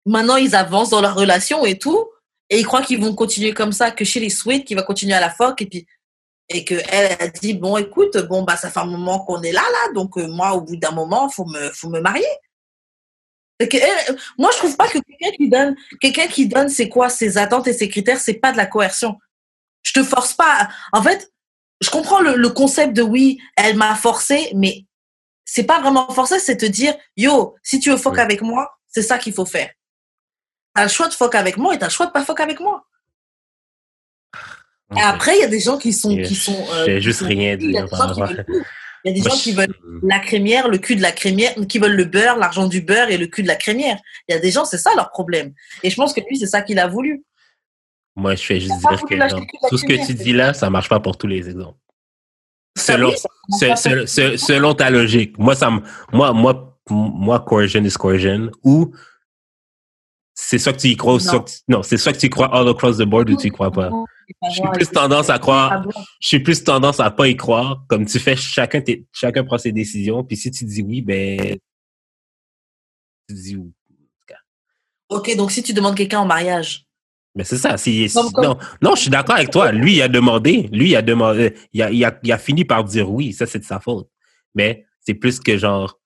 Maintenant 0.06 0.36
ils 0.38 0.56
avancent 0.56 0.90
dans 0.90 1.02
leur 1.02 1.16
relation 1.16 1.66
et 1.66 1.78
tout. 1.78 2.08
et 2.50 2.60
ils 2.60 2.66
croient 2.66 2.82
qu'ils 2.82 3.00
vont 3.00 3.16
continuer 3.16 3.54
comme 3.54 3.72
ça, 3.72 3.92
que 3.92 4.04
chez 4.04 4.20
les 4.20 4.30
Sweet, 4.30 4.66
qui 4.66 4.76
va 4.76 4.84
continuer 4.84 5.14
à 5.14 5.22
la 5.22 5.30
foque, 5.30 5.62
et 5.62 5.66
puis 5.68 5.86
et 6.50 6.66
que 6.66 6.76
elle 6.90 7.16
a 7.22 7.28
dit 7.30 7.54
bon 7.54 7.78
écoute 7.78 8.18
bon 8.28 8.42
bah 8.44 8.58
ça 8.58 8.70
fait 8.70 8.82
un 8.82 8.86
moment 8.86 9.20
qu'on 9.24 9.42
est 9.42 9.54
là 9.54 9.62
là 9.62 9.94
donc 9.94 10.18
euh, 10.18 10.28
moi 10.28 10.52
au 10.54 10.60
bout 10.62 10.76
d'un 10.76 10.92
moment 10.92 11.30
faut 11.30 11.46
me 11.46 11.70
faut 11.70 11.88
me 11.88 12.02
marier 12.02 12.26
moi 14.38 14.50
je 14.54 14.58
trouve 14.58 14.76
pas 14.78 14.88
que 14.88 15.00
quelqu'un 15.00 15.36
qui 15.38 15.50
donne 15.50 15.76
quelqu'un 16.00 16.28
qui 16.28 16.48
donne 16.48 16.70
c'est 16.70 16.90
quoi? 16.90 17.10
Ses 17.10 17.38
attentes 17.38 17.68
et 17.68 17.74
ses 17.74 17.90
critères 17.90 18.20
c'est 18.20 18.36
pas 18.36 18.52
de 18.52 18.58
la 18.58 18.66
coercion. 18.66 19.18
Je 19.84 19.94
te 19.94 20.04
force 20.04 20.34
pas 20.34 20.70
en 20.94 21.02
fait 21.02 21.32
je 21.82 21.90
comprends 21.90 22.20
le, 22.22 22.36
le 22.36 22.50
concept 22.50 22.94
de 22.94 23.02
oui 23.02 23.40
elle 23.58 23.76
m'a 23.76 23.96
forcé 23.96 24.52
mais 24.56 24.86
c'est 25.46 25.64
pas 25.64 25.80
vraiment 25.82 26.08
forcer 26.12 26.40
c'est 26.40 26.58
te 26.58 26.66
dire 26.66 26.96
yo 27.18 27.56
si 27.64 27.80
tu 27.80 27.90
veux 27.90 27.98
fuck 27.98 28.14
Oui. 28.14 28.20
avec 28.20 28.42
moi 28.42 28.78
c'est 28.88 29.02
ça 29.02 29.18
qu'il 29.18 29.34
faut 29.34 29.46
faire. 29.46 29.70
T'as 30.74 30.84
le 30.84 30.90
choix 30.90 31.08
de 31.08 31.14
fuck 31.14 31.36
avec 31.36 31.58
moi 31.58 31.74
et 31.76 31.80
t'as 31.80 31.88
le 31.88 31.92
choix 31.92 32.06
de 32.06 32.12
pas 32.12 32.24
fuck 32.26 32.40
avec 32.40 32.60
moi. 32.60 32.86
Et 34.96 35.02
après, 35.02 35.38
il 35.38 35.40
y 35.42 35.44
a 35.44 35.48
des 35.48 35.62
gens 35.62 35.78
qui 35.78 35.94
sont. 35.94 36.16
Qui 36.18 36.36
sont 36.36 36.66
euh, 36.74 36.86
j'ai 36.86 37.02
juste 37.02 37.20
sont- 37.20 37.28
rien 37.28 37.56
dire 37.56 37.88
par 37.90 38.00
rapport 38.10 38.28
tout. 38.28 38.64
Il 39.04 39.10
y 39.10 39.12
a 39.12 39.14
des 39.16 39.22
Moi, 39.22 39.30
gens 39.36 39.42
qui 39.42 39.52
veulent 39.54 39.76
la 40.04 40.20
crémière, 40.20 40.68
le 40.68 40.78
cul 40.78 40.96
de 40.96 41.02
la 41.02 41.12
crémière, 41.12 41.54
qui 41.68 41.80
veulent 41.80 41.96
le 41.96 42.06
beurre, 42.06 42.38
l'argent 42.38 42.68
du 42.68 42.82
beurre 42.82 43.10
et 43.10 43.18
le 43.18 43.28
cul 43.28 43.42
de 43.44 43.48
la 43.48 43.56
crémière. 43.56 43.98
Il 44.28 44.34
y 44.34 44.36
a 44.36 44.40
des 44.40 44.52
gens, 44.52 44.64
c'est 44.66 44.78
ça 44.78 44.92
leur 44.96 45.10
problème. 45.12 45.54
Et 45.84 45.90
je 45.90 45.96
pense 45.96 46.14
que 46.14 46.22
lui, 46.30 46.38
c'est 46.38 46.46
ça 46.48 46.62
qu'il 46.62 46.78
a 46.80 46.88
voulu. 46.88 47.24
Moi, 48.16 48.36
je 48.36 48.44
fais 48.44 48.60
juste 48.60 48.74
dire 48.80 49.02
que 49.08 49.70
tout 49.70 49.78
ce 49.78 49.86
que 49.86 50.06
tu 50.06 50.14
dis 50.14 50.34
là, 50.34 50.54
ça 50.54 50.70
marche 50.70 50.90
pas 50.90 51.00
pour 51.00 51.18
tous 51.18 51.28
les 51.28 51.50
exemples. 51.50 51.78
Ça, 52.78 52.94
Selon, 52.94 53.12
se- 53.12 53.76
se- 53.76 54.06
se- 54.06 54.38
selon 54.38 54.74
ta 54.74 54.90
logique. 54.90 55.38
Moi, 55.38 55.56
ça 55.56 55.70
moi, 56.14 56.32
moi, 56.34 56.78
moi, 56.90 57.40
coercion 57.42 57.84
is 57.84 57.94
coercion. 57.94 58.50
Ou 58.64 58.94
c'est 60.34 60.58
ça 60.60 60.74
que 60.74 60.80
tu 60.80 60.88
y 60.88 60.96
crois, 60.98 61.14
ou 61.14 61.18
Non. 61.18 61.22
ça 61.24 61.40
que 61.40 61.50
tu- 61.50 61.58
non, 61.68 61.84
c'est 61.84 61.98
ça 61.98 62.14
que 62.14 62.18
tu 62.18 62.30
crois 62.30 62.48
all 62.56 62.68
across 62.70 62.98
the 62.98 63.04
board 63.04 63.30
ou 63.30 63.36
tu 63.38 63.48
y 63.48 63.52
crois 63.52 63.72
pas? 63.72 63.90
Je 64.46 64.50
suis 64.52 64.70
plus 64.74 64.88
tendance 64.90 65.30
à 65.30 65.40
croire, 65.40 65.86
je 66.22 66.28
suis 66.28 66.40
plus 66.40 66.64
tendance 66.64 67.00
à 67.02 67.12
pas 67.12 67.28
y 67.28 67.36
croire. 67.36 67.84
Comme 67.90 68.06
tu 68.06 68.18
fais, 68.18 68.36
chacun, 68.36 68.80
tes- 68.82 69.06
chacun 69.12 69.44
prend 69.44 69.58
ses 69.58 69.72
décisions. 69.74 70.24
Puis 70.24 70.38
si 70.38 70.50
tu 70.52 70.64
dis 70.66 70.82
oui, 70.82 71.02
ben, 71.02 71.58
tu 73.28 73.36
dis 73.36 73.56
oui. 73.58 73.72
Ok, 75.10 75.36
donc 75.36 75.52
si 75.52 75.62
tu 75.62 75.74
demandes 75.74 75.96
quelqu'un 75.98 76.20
en 76.22 76.26
mariage, 76.26 76.86
Mais 77.36 77.44
c'est 77.46 77.58
ça. 77.58 77.78
Si, 77.78 78.08
si- 78.10 78.18
non, 78.42 78.58
non, 78.82 78.96
je 78.96 79.02
suis 79.02 79.10
d'accord 79.10 79.36
avec 79.36 79.50
toi. 79.52 79.72
Lui, 79.74 79.96
il 79.96 80.02
a 80.02 80.08
demandé. 80.10 80.70
Lui, 80.72 80.90
il 80.92 80.96
a 80.96 81.02
demandé. 81.02 81.54
Il 81.74 81.82
a, 81.82 81.90
il 81.92 82.04
a, 82.06 82.18
il 82.24 82.32
a 82.32 82.38
fini 82.38 82.64
par 82.66 82.84
dire 82.86 83.10
oui. 83.12 83.32
Ça, 83.34 83.46
c'est 83.46 83.60
de 83.60 83.64
sa 83.66 83.80
faute. 83.82 84.10
Mais 84.56 84.86
c'est 85.02 85.14
plus 85.14 85.40
que 85.40 85.58
genre, 85.58 85.98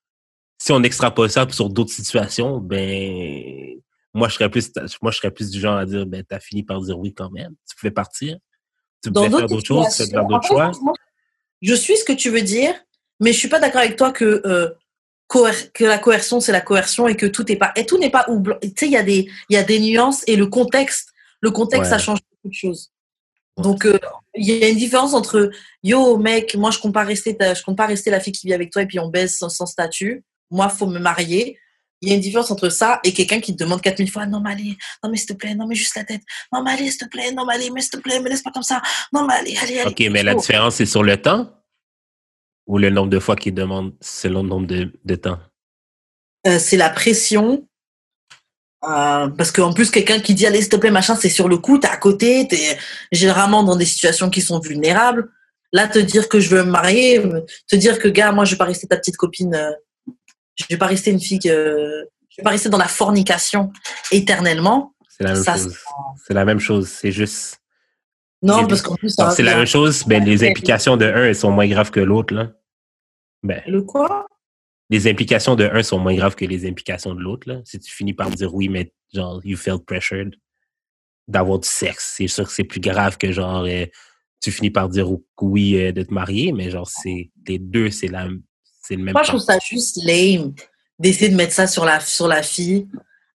si 0.59 0.71
on 0.71 0.81
extrapole 0.83 1.29
ça 1.29 1.47
sur 1.49 1.69
d'autres 1.69 1.91
situations, 1.93 2.57
ben, 2.59 3.74
moi, 4.15 4.29
je 4.29 4.33
serais 4.35 4.49
plus, 4.49 4.71
moi, 5.01 5.11
je 5.11 5.17
serais 5.17 5.29
plus 5.31 5.51
du 5.51 5.59
genre 5.59 5.77
à 5.77 5.85
dire, 5.85 6.05
ben, 6.05 6.23
t'as 6.27 6.39
fini 6.39 6.63
par 6.63 6.81
dire 6.81 6.97
oui 6.97 7.13
quand 7.13 7.29
même. 7.29 7.53
Tu 7.69 7.75
pouvais 7.75 7.91
partir. 7.91 8.37
Tu 9.03 9.11
pouvais 9.11 9.29
faire 9.29 9.45
d'autres 9.47 9.65
choses. 9.65 9.85
Tu 9.85 9.89
pouvais 9.89 10.05
situations, 10.05 10.11
faire 10.17 10.25
d'autres 10.27 10.47
choix. 10.47 10.71
je 11.61 11.75
suis 11.75 11.97
ce 11.97 12.03
que 12.05 12.13
tu 12.13 12.29
veux 12.29 12.41
dire, 12.41 12.73
mais 13.19 13.33
je 13.33 13.37
suis 13.39 13.49
pas 13.49 13.59
d'accord 13.59 13.81
avec 13.81 13.97
toi 13.97 14.11
que 14.11 14.41
euh, 14.45 14.69
que 15.27 15.83
la 15.83 15.97
coercion 15.97 16.39
c'est 16.39 16.51
la 16.51 16.61
coercion 16.61 17.07
et 17.07 17.15
que 17.17 17.25
tout 17.25 17.51
est 17.51 17.55
pas 17.55 17.71
et 17.75 17.85
tout 17.85 17.97
n'est 17.97 18.09
pas 18.09 18.25
ou. 18.29 18.41
Tu 18.61 18.69
sais, 18.77 18.85
il 18.85 18.91
y 18.91 18.97
a 18.97 19.03
des 19.03 19.29
il 19.49 19.53
y 19.53 19.57
a 19.57 19.63
des 19.63 19.79
nuances 19.79 20.23
et 20.27 20.35
le 20.37 20.47
contexte, 20.47 21.09
le 21.41 21.51
contexte 21.51 21.91
Ouais. 21.91 21.97
ça 21.97 22.03
change 22.03 22.19
beaucoup 22.31 22.49
de 22.49 22.53
choses. 22.53 22.91
Donc 23.57 23.85
euh, 23.85 23.97
il 24.35 24.45
y 24.45 24.63
a 24.63 24.69
une 24.69 24.77
différence 24.77 25.13
entre 25.13 25.49
yo 25.83 26.17
mec, 26.17 26.55
moi 26.55 26.71
je 26.71 26.79
compte 26.79 26.93
pas 26.93 27.03
rester 27.03 27.35
ta- 27.35 27.53
je 27.53 27.63
compte 27.63 27.77
pas 27.77 27.85
rester 27.85 28.11
la 28.11 28.19
fille 28.19 28.33
qui 28.33 28.47
vit 28.47 28.53
avec 28.53 28.71
toi 28.71 28.81
et 28.81 28.85
puis 28.85 28.99
on 28.99 29.07
baisse 29.09 29.37
sans, 29.37 29.49
sans 29.49 29.65
statut. 29.65 30.23
Moi 30.51 30.69
faut 30.69 30.87
me 30.87 30.99
marier. 30.99 31.57
Il 32.05 32.09
y 32.09 32.11
a 32.11 32.15
une 32.15 32.21
différence 32.21 32.51
entre 32.51 32.69
ça 32.69 32.99
et 33.03 33.13
quelqu'un 33.13 33.39
qui 33.39 33.55
te 33.55 33.63
demande 33.63 33.81
4000 33.81 34.11
fois 34.11 34.25
non 34.25 34.39
mais 34.39 34.51
allez, 34.51 34.77
non 35.03 35.09
mais 35.09 35.17
s'il 35.17 35.27
te 35.27 35.33
plaît, 35.33 35.55
non 35.55 35.67
mais 35.67 35.75
juste 35.75 35.95
la 35.95 36.03
tête. 36.03 36.21
Non 36.53 36.63
mais 36.63 36.71
allez 36.71 36.89
s'il 36.89 36.99
te 36.99 37.05
plaît, 37.05 37.31
non 37.31 37.45
mais 37.45 37.55
allez, 37.55 37.71
mais 37.71 37.81
s'il 37.81 37.91
te 37.91 37.97
plaît, 37.97 38.19
me 38.19 38.29
laisse 38.29 38.43
pas 38.43 38.51
comme 38.51 38.63
ça. 38.63 38.81
Non 39.11 39.25
mais 39.27 39.33
allez, 39.33 39.57
allez, 39.61 39.79
allez. 39.79 39.89
OK, 39.89 40.11
mais 40.11 40.23
la 40.23 40.35
différence, 40.35 40.75
c'est 40.75 40.85
sur 40.85 41.03
le 41.03 41.17
temps 41.17 41.49
ou 42.67 42.77
le 42.77 42.89
nombre 42.89 43.09
de 43.09 43.19
fois 43.19 43.35
qu'il 43.35 43.53
demande 43.53 43.93
selon 44.01 44.43
le 44.43 44.49
nombre 44.49 44.67
de, 44.67 44.91
de 45.03 45.15
temps? 45.15 45.39
Euh, 46.47 46.59
c'est 46.59 46.77
la 46.77 46.89
pression. 46.89 47.67
Euh, 48.83 49.27
parce 49.29 49.51
qu'en 49.51 49.73
plus, 49.73 49.89
quelqu'un 49.89 50.19
qui 50.19 50.35
dit 50.35 50.45
allez, 50.45 50.61
s'il 50.61 50.69
te 50.69 50.75
plaît, 50.75 50.91
machin, 50.91 51.15
c'est 51.15 51.29
sur 51.29 51.47
le 51.47 51.57
coup, 51.57 51.79
t'es 51.79 51.87
à 51.87 51.97
côté, 51.97 52.47
t'es 52.47 52.77
généralement 53.11 53.63
dans 53.63 53.75
des 53.75 53.85
situations 53.85 54.29
qui 54.29 54.41
sont 54.41 54.59
vulnérables. 54.59 55.31
Là, 55.71 55.87
te 55.87 55.99
dire 55.99 56.29
que 56.29 56.39
je 56.39 56.49
veux 56.55 56.63
me 56.63 56.71
marier, 56.71 57.21
te 57.67 57.75
dire 57.75 57.99
que, 57.99 58.07
gars, 58.07 58.31
moi, 58.31 58.45
je 58.45 58.51
vais 58.51 58.57
pas 58.57 58.65
rester 58.65 58.87
ta 58.87 58.97
petite 58.97 59.17
copine, 59.17 59.55
euh, 59.55 59.71
je 60.55 60.65
vais 60.69 60.77
pas 60.77 60.87
rester 60.87 61.11
une 61.11 61.19
fille, 61.19 61.39
que, 61.39 62.07
je 62.29 62.37
vais 62.37 62.43
pas 62.43 62.51
rester 62.51 62.69
dans 62.69 62.77
la 62.77 62.87
fornication 62.87 63.71
éternellement. 64.11 64.93
C'est 65.09 65.23
la 65.23 65.33
même 65.33 65.43
Ça, 65.43 65.57
chose. 65.57 65.77
C'est 66.25 66.33
la 66.33 66.45
même 66.45 66.59
chose. 66.59 66.87
C'est 66.89 67.11
juste. 67.11 67.61
Non, 68.41 68.67
parce 68.67 68.81
qu'en 68.81 68.95
plus, 68.95 69.15
c'est 69.35 69.43
la 69.43 69.55
même 69.55 69.65
chose, 69.65 70.03
ben, 70.05 70.23
les 70.23 70.47
implications 70.47 70.97
de 70.97 71.05
un, 71.05 71.25
elles 71.25 71.35
sont 71.35 71.51
moins 71.51 71.67
graves 71.67 71.89
que 71.89 71.99
l'autre, 71.99 72.33
là. 72.33 72.51
Ben, 73.41 73.61
Le 73.65 73.81
quoi? 73.81 74.27
Les 74.89 75.07
implications 75.07 75.55
de 75.55 75.65
un 75.65 75.81
sont 75.81 75.97
moins 75.97 76.13
graves 76.13 76.35
que 76.35 76.45
les 76.45 76.67
implications 76.67 77.15
de 77.15 77.21
l'autre, 77.21 77.49
là. 77.49 77.61
Si 77.65 77.79
tu 77.79 77.91
finis 77.91 78.13
par 78.13 78.29
dire 78.29 78.53
oui, 78.53 78.69
mais 78.69 78.93
genre, 79.13 79.41
you 79.43 79.57
felt 79.57 79.83
pressured 79.85 80.35
d'avoir 81.27 81.57
du 81.57 81.67
sexe, 81.67 82.13
c'est 82.17 82.27
sûr 82.27 82.45
que 82.45 82.51
c'est 82.51 82.65
plus 82.65 82.81
grave 82.81 83.17
que 83.17 83.31
genre, 83.31 83.63
euh, 83.63 83.85
tu 84.43 84.51
finis 84.51 84.69
par 84.69 84.89
dire 84.89 85.09
oui 85.41 85.79
euh, 85.79 85.91
de 85.91 86.03
te 86.03 86.13
marier, 86.13 86.51
mais 86.51 86.69
genre, 86.69 86.87
c'est, 86.87 87.31
les 87.47 87.57
deux, 87.57 87.89
c'est 87.89 88.07
la, 88.07 88.27
c'est 88.87 88.95
le 88.95 89.03
même 89.03 89.13
Moi, 89.13 89.23
je 89.23 89.29
trouve 89.29 89.41
ça 89.41 89.57
juste 89.69 89.99
lame 90.03 90.53
d'essayer 90.99 91.29
de 91.29 91.35
mettre 91.35 91.53
ça 91.53 91.67
sur 91.67 91.83
la, 91.85 91.99
sur 91.99 92.27
la 92.27 92.41
fille, 92.43 92.87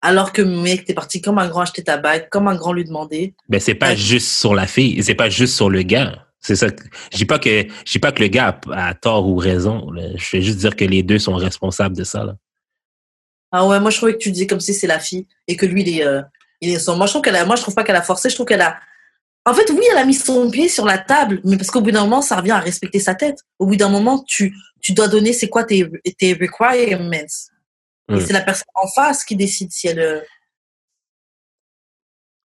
alors 0.03 0.33
que, 0.33 0.41
mec, 0.43 0.85
t'es 0.87 0.95
parti 0.95 1.21
comme 1.21 1.39
un 1.39 1.49
grand 1.49 1.61
acheter 1.61 1.85
ta 1.85 1.97
bague, 1.99 2.29
comme 2.31 2.49
un 2.49 2.55
grand 2.55 2.73
lui 2.73 2.85
demander. 2.85 3.35
Ben, 3.49 3.61
c'est 3.61 3.75
pas 3.75 3.91
Ouais. 3.91 3.97
juste 3.97 4.29
sur 4.31 4.55
la 4.55 4.67
fille, 4.67 5.03
c'est 5.03 5.15
pas 5.15 5.29
juste 5.29 5.55
sur 5.55 5.69
le 5.69 5.83
gars. 5.83 6.27
C'est 6.43 6.57
ça. 6.57 6.69
Je 7.13 7.17
dis 7.19 7.27
pas 7.27 7.39
que, 7.39 7.67
je 7.85 7.93
dis 7.93 7.99
pas 7.99 8.13
que 8.13 8.23
le 8.23 8.29
gars 8.29 8.59
a, 8.71 8.89
a 8.89 8.95
tort 8.95 9.27
ou 9.29 9.37
raison. 9.37 9.91
là. 9.91 10.05
Je 10.17 10.37
vais 10.37 10.43
juste 10.43 10.57
dire 10.59 10.75
que 10.75 10.87
les 10.87 11.03
deux 11.03 11.19
sont 11.19 11.35
responsables 11.35 11.95
de 11.97 12.05
ça, 12.05 12.25
là. 12.25 12.35
Ah 13.53 13.67
ouais, 13.67 13.81
moi 13.81 13.91
je 13.91 13.97
trouvais 13.97 14.13
que 14.15 14.19
tu 14.19 14.31
disais 14.31 14.47
comme 14.47 14.61
si 14.61 14.73
c'est 14.73 14.87
la 14.87 15.01
fille 15.01 15.27
et 15.49 15.57
que 15.57 15.67
lui 15.67 15.83
il 15.83 15.99
est, 15.99 16.07
euh, 16.07 16.23
il 16.61 16.71
est 16.71 16.79
son. 16.79 16.97
Moi 16.97 17.07
je 17.07 17.13
trouve 17.13 17.23
qu'elle 17.23 17.35
a, 17.37 17.45
moi 17.45 17.57
je 17.57 17.63
trouve 17.63 17.75
pas 17.75 17.83
qu'elle 17.85 17.97
a 17.97 18.01
forcé, 18.03 18.31
je 18.31 18.35
trouve 18.37 18.47
qu'elle 18.47 18.61
a. 18.61 18.79
En 19.47 19.55
fait, 19.55 19.71
oui, 19.71 19.83
elle 19.91 19.99
a 19.99 20.05
mis 20.05 20.15
son 20.15 20.51
pied 20.51 20.69
sur 20.69 20.85
la 20.85 20.99
table, 20.99 21.41
mais 21.45 21.57
parce 21.57 21.71
qu'au 21.71 21.81
bout 21.81 21.91
d'un 21.91 22.03
moment, 22.03 22.21
ça 22.23 22.37
revient 22.37 22.51
à 22.53 22.61
respecter 22.61 23.01
sa 23.01 23.15
tête. 23.15 23.39
Au 23.59 23.67
bout 23.67 23.77
d'un 23.77 23.89
moment, 23.89 24.23
tu, 24.23 24.55
tu 24.81 24.93
dois 24.93 25.09
donner 25.09 25.33
c'est 25.33 25.49
quoi 25.49 25.65
tes, 25.65 25.91
tes 26.19 26.35
requirements. 26.35 27.27
Et 28.13 28.21
c'est 28.21 28.33
la 28.33 28.43
personne 28.43 28.67
en 28.75 28.89
face 28.89 29.25
qui 29.25 29.37
décide 29.37 29.71
si 29.73 29.89
elle. 29.89 30.01
euh, 30.01 30.21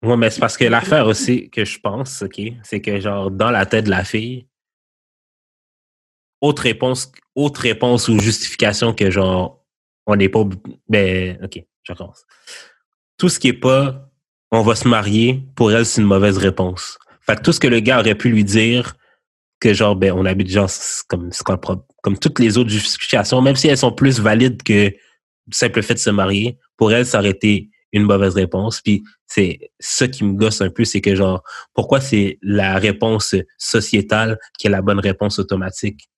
Ouais, 0.03 0.15
mais 0.15 0.29
c'est 0.29 0.39
parce 0.39 0.55
que 0.57 0.65
l'affaire 0.65 1.07
aussi 1.07 1.49
que 1.49 1.65
je 1.65 1.79
pense, 1.79 2.21
OK, 2.21 2.39
c'est 2.63 2.79
que 2.81 2.99
genre 2.99 3.31
dans 3.31 3.49
la 3.49 3.65
tête 3.65 3.85
de 3.85 3.89
la 3.89 4.03
fille, 4.03 4.47
autre 6.41 6.61
réponse, 6.61 7.11
autre 7.33 7.61
réponse 7.61 8.07
ou 8.07 8.19
justification 8.19 8.93
que 8.93 9.09
genre 9.09 9.65
on 10.05 10.15
n'est 10.15 10.29
pas 10.29 10.43
ben 10.87 11.39
OK, 11.43 11.65
je 11.83 11.91
recommence. 11.91 12.23
Tout 13.17 13.29
ce 13.29 13.39
qui 13.39 13.47
est 13.47 13.53
pas 13.53 14.04
on 14.55 14.63
va 14.63 14.75
se 14.75 14.87
marier, 14.87 15.43
pour 15.55 15.71
elle 15.71 15.85
c'est 15.85 16.01
une 16.01 16.07
mauvaise 16.07 16.37
réponse. 16.37 16.97
Fait 17.21 17.35
que 17.35 17.41
tout 17.41 17.51
ce 17.51 17.59
que 17.59 17.67
le 17.67 17.79
gars 17.79 17.99
aurait 17.99 18.15
pu 18.15 18.29
lui 18.29 18.43
dire 18.43 18.95
que 19.59 19.73
genre 19.73 19.95
ben 19.95 20.13
on 20.13 20.25
habite 20.25 20.49
genre 20.49 20.69
comme 21.07 21.29
comme 22.01 22.19
toutes 22.19 22.39
les 22.39 22.57
autres 22.57 22.69
justifications, 22.69 23.41
même 23.41 23.55
si 23.55 23.67
elles 23.67 23.77
sont 23.77 23.91
plus 23.91 24.19
valides 24.19 24.61
que 24.63 24.91
le 24.91 25.53
simple 25.53 25.81
fait 25.81 25.95
de 25.95 25.99
se 25.99 26.09
marier, 26.09 26.57
pour 26.77 26.91
elle 26.91 27.05
ça 27.05 27.19
aurait 27.19 27.31
été 27.31 27.69
une 27.91 28.03
mauvaise 28.03 28.35
réponse. 28.35 28.81
Puis 28.81 29.03
c'est 29.25 29.71
ça 29.79 30.07
qui 30.07 30.23
me 30.23 30.33
gosse 30.33 30.61
un 30.61 30.69
peu, 30.69 30.85
c'est 30.85 31.01
que 31.01 31.15
genre, 31.15 31.41
pourquoi 31.73 32.01
c'est 32.01 32.37
la 32.41 32.77
réponse 32.77 33.35
sociétale 33.57 34.37
qui 34.59 34.67
est 34.67 34.69
la 34.69 34.81
bonne 34.81 34.99
réponse 34.99 35.39
automatique? 35.39 36.09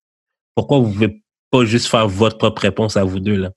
Pourquoi 0.56 0.80
vous 0.80 0.92
pouvez 0.92 1.24
pas 1.52 1.66
juste 1.66 1.88
faire 1.88 2.08
votre 2.08 2.38
propre 2.38 2.64
réponse 2.64 2.98
à 2.98 3.04
vous 3.04 3.20
deux, 3.20 3.38
là? 3.38 3.52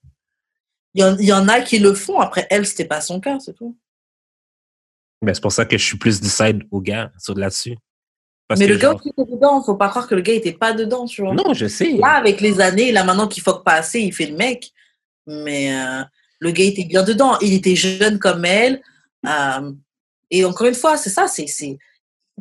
Il 0.94 1.02
y, 1.02 1.05
en, 1.05 1.16
il 1.19 1.24
y 1.24 1.32
en 1.32 1.47
a 1.47 1.61
qui 1.61 1.78
le 1.78 1.94
font. 1.94 2.19
Après 2.19 2.47
elle, 2.51 2.66
c'était 2.66 2.85
pas 2.85 3.01
son 3.01 3.20
cas, 3.20 3.39
c'est 3.39 3.55
tout. 3.55 3.78
Ben, 5.23 5.35
c'est 5.35 5.41
pour 5.43 5.53
ça 5.53 5.65
que 5.67 5.77
je 5.77 5.85
suis 5.85 5.99
plus 5.99 6.21
du 6.21 6.29
side 6.29 6.63
au 6.71 6.81
gars 6.81 7.13
sur 7.19 7.35
là-dessus. 7.35 7.77
Mais 8.59 8.67
que 8.67 8.73
le 8.73 8.79
gars 8.79 8.97
qui 9.01 9.11
était 9.11 9.31
dedans, 9.31 9.63
faut 9.63 9.77
pas 9.77 9.89
croire 9.89 10.09
que 10.09 10.15
le 10.15 10.23
gars 10.23 10.33
était 10.33 10.53
pas 10.53 10.73
dedans, 10.73 11.05
tu 11.05 11.23
vois. 11.23 11.35
Non, 11.35 11.55
je 11.55 11.67
sais. 11.67 11.93
Là, 11.93 12.15
avec 12.15 12.41
les 12.41 12.61
années, 12.61 12.91
là 12.91 13.05
maintenant 13.05 13.29
qu'il 13.29 13.43
fuck 13.43 13.65
pas 13.65 13.75
assez, 13.75 14.01
il 14.01 14.13
fait 14.13 14.27
le 14.27 14.37
mec. 14.37 14.73
Mais 15.27 15.73
euh, 15.73 16.03
le 16.41 16.51
gars 16.51 16.65
était 16.65 16.85
bien 16.85 17.05
dedans. 17.05 17.39
Il 17.41 17.53
était 17.55 17.77
jeune 17.77 18.19
comme 18.19 18.45
elle. 18.45 18.83
Euh, 19.27 19.73
et 20.31 20.45
encore 20.45 20.67
une 20.67 20.75
fois, 20.75 20.97
c'est 20.97 21.11
ça, 21.11 21.29
c'est 21.29 21.47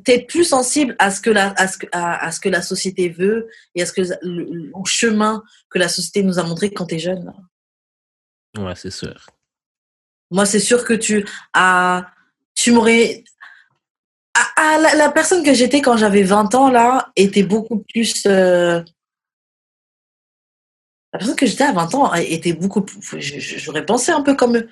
t'es 0.06 0.22
plus 0.22 0.46
sensible 0.46 0.96
à 0.98 1.12
ce 1.12 1.20
que 1.20 1.30
la 1.30 1.50
à 1.58 1.68
ce 1.68 1.78
que 1.78 1.86
à, 1.92 2.26
à 2.26 2.32
ce 2.32 2.40
que 2.40 2.48
la 2.48 2.62
société 2.62 3.10
veut 3.10 3.50
et 3.76 3.82
à 3.82 3.86
ce 3.86 3.92
que 3.92 4.02
le, 4.22 4.46
le 4.46 4.72
chemin 4.86 5.44
que 5.70 5.78
la 5.78 5.90
société 5.90 6.24
nous 6.24 6.40
a 6.40 6.44
montré 6.44 6.72
quand 6.72 6.86
t'es 6.86 7.00
jeune. 7.00 7.26
là. 7.26 8.64
Ouais, 8.64 8.76
c'est 8.76 8.92
sûr. 8.92 9.28
Moi, 10.32 10.46
c'est 10.46 10.60
sûr 10.60 10.86
que 10.86 10.94
tu 10.94 11.26
as 11.54 12.08
tu 12.62 12.72
m'aurais 12.72 13.24
ah, 14.36 14.48
ah, 14.56 14.78
la, 14.82 14.96
la 14.96 15.12
personne 15.12 15.44
que 15.44 15.54
j'étais 15.54 15.82
quand 15.82 15.98
j'avais 15.98 16.24
20 16.24 16.56
ans 16.56 16.70
là 16.70 17.12
était 17.16 17.44
beaucoup 17.44 17.84
plus 17.92 18.24
euh, 18.26 18.82
la 21.14 21.20
personne 21.20 21.36
que 21.36 21.46
j'étais 21.46 21.64
à 21.64 21.74
20 21.74 21.96
ans 21.96 22.14
était 22.14 22.54
beaucoup 22.54 22.82
plus 22.82 23.22
j'aurais 23.58 23.86
pensé 23.86 24.12
un 24.12 24.22
peu 24.22 24.36
comme 24.36 24.64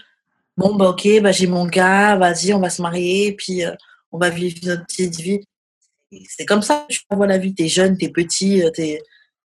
bon, 0.57 0.75
bah, 0.75 0.89
ok, 0.89 1.21
bah, 1.21 1.31
j'ai 1.31 1.47
mon 1.47 1.65
gars, 1.65 2.15
vas-y, 2.17 2.53
on 2.53 2.59
va 2.59 2.69
se 2.69 2.81
marier, 2.81 3.33
puis 3.33 3.63
euh, 3.63 3.71
on 4.11 4.17
va 4.17 4.29
vivre 4.29 4.57
notre 4.63 4.85
petite 4.85 5.15
vie. 5.15 5.39
C'est 6.27 6.45
comme 6.45 6.61
ça 6.61 6.85
que 6.89 6.95
tu 6.95 7.01
vois 7.11 7.27
la 7.27 7.37
vie. 7.37 7.53
T'es 7.53 7.67
jeune, 7.67 7.97
t'es 7.97 8.09
petit, 8.09 8.63
euh, 8.63 8.71
t'es 8.71 9.01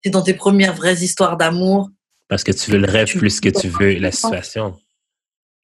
es 0.04 0.10
dans 0.10 0.22
tes 0.22 0.34
premières 0.34 0.74
vraies 0.74 1.02
histoires 1.02 1.36
d'amour. 1.36 1.90
Parce 2.28 2.44
que 2.44 2.52
tu 2.52 2.70
veux 2.70 2.78
le 2.78 2.90
rêve 2.90 3.12
plus 3.18 3.40
que 3.40 3.48
tu 3.48 3.68
veux 3.68 3.94
la 3.94 4.12
situation. 4.12 4.78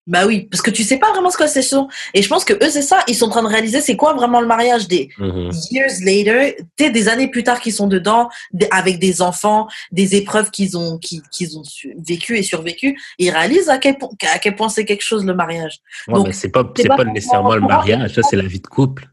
Bah 0.08 0.24
oui, 0.24 0.42
parce 0.50 0.62
que 0.62 0.70
tu 0.70 0.84
sais 0.84 0.98
pas 0.98 1.10
vraiment 1.10 1.30
ce 1.30 1.36
que 1.36 1.48
c'est. 1.48 1.62
ça. 1.62 1.84
Et 2.14 2.22
je 2.22 2.28
pense 2.28 2.44
que 2.44 2.52
eux, 2.54 2.70
c'est 2.70 2.82
ça. 2.82 3.00
Ils 3.08 3.16
sont 3.16 3.26
en 3.26 3.30
train 3.30 3.42
de 3.42 3.48
réaliser 3.48 3.80
c'est 3.80 3.96
quoi 3.96 4.14
vraiment 4.14 4.40
le 4.40 4.46
mariage 4.46 4.86
des 4.86 5.08
Mhm. 5.18 5.50
years 5.72 6.00
later, 6.04 6.56
des 6.78 7.08
années 7.08 7.28
plus 7.28 7.42
tard 7.42 7.60
qu'ils 7.60 7.72
sont 7.72 7.88
dedans, 7.88 8.28
avec 8.70 9.00
des 9.00 9.20
enfants, 9.20 9.66
des 9.90 10.14
épreuves 10.14 10.52
qu'ils 10.52 10.76
ont, 10.78 10.98
qui- 10.98 11.22
qu'ils 11.32 11.58
ont 11.58 11.62
vécues 12.06 12.38
et 12.38 12.44
survécues. 12.44 12.96
Ils 13.18 13.30
réalisent 13.30 13.68
à 13.68 13.78
quel, 13.78 13.98
point- 13.98 14.10
à 14.32 14.38
quel 14.38 14.54
point 14.54 14.68
c'est 14.68 14.84
quelque 14.84 15.02
chose 15.02 15.24
le 15.24 15.34
mariage. 15.34 15.78
Ouais, 16.06 16.14
Donc, 16.14 16.34
c'est 16.34 16.50
pas, 16.50 16.62
pas 16.62 16.96
pas 16.96 17.04
nécessairement 17.04 17.54
le 17.56 17.62
mariage, 17.62 18.14
ça, 18.14 18.22
c'est 18.22 18.36
la 18.36 18.46
vie 18.46 18.60
de 18.60 18.66
couple. 18.68 19.08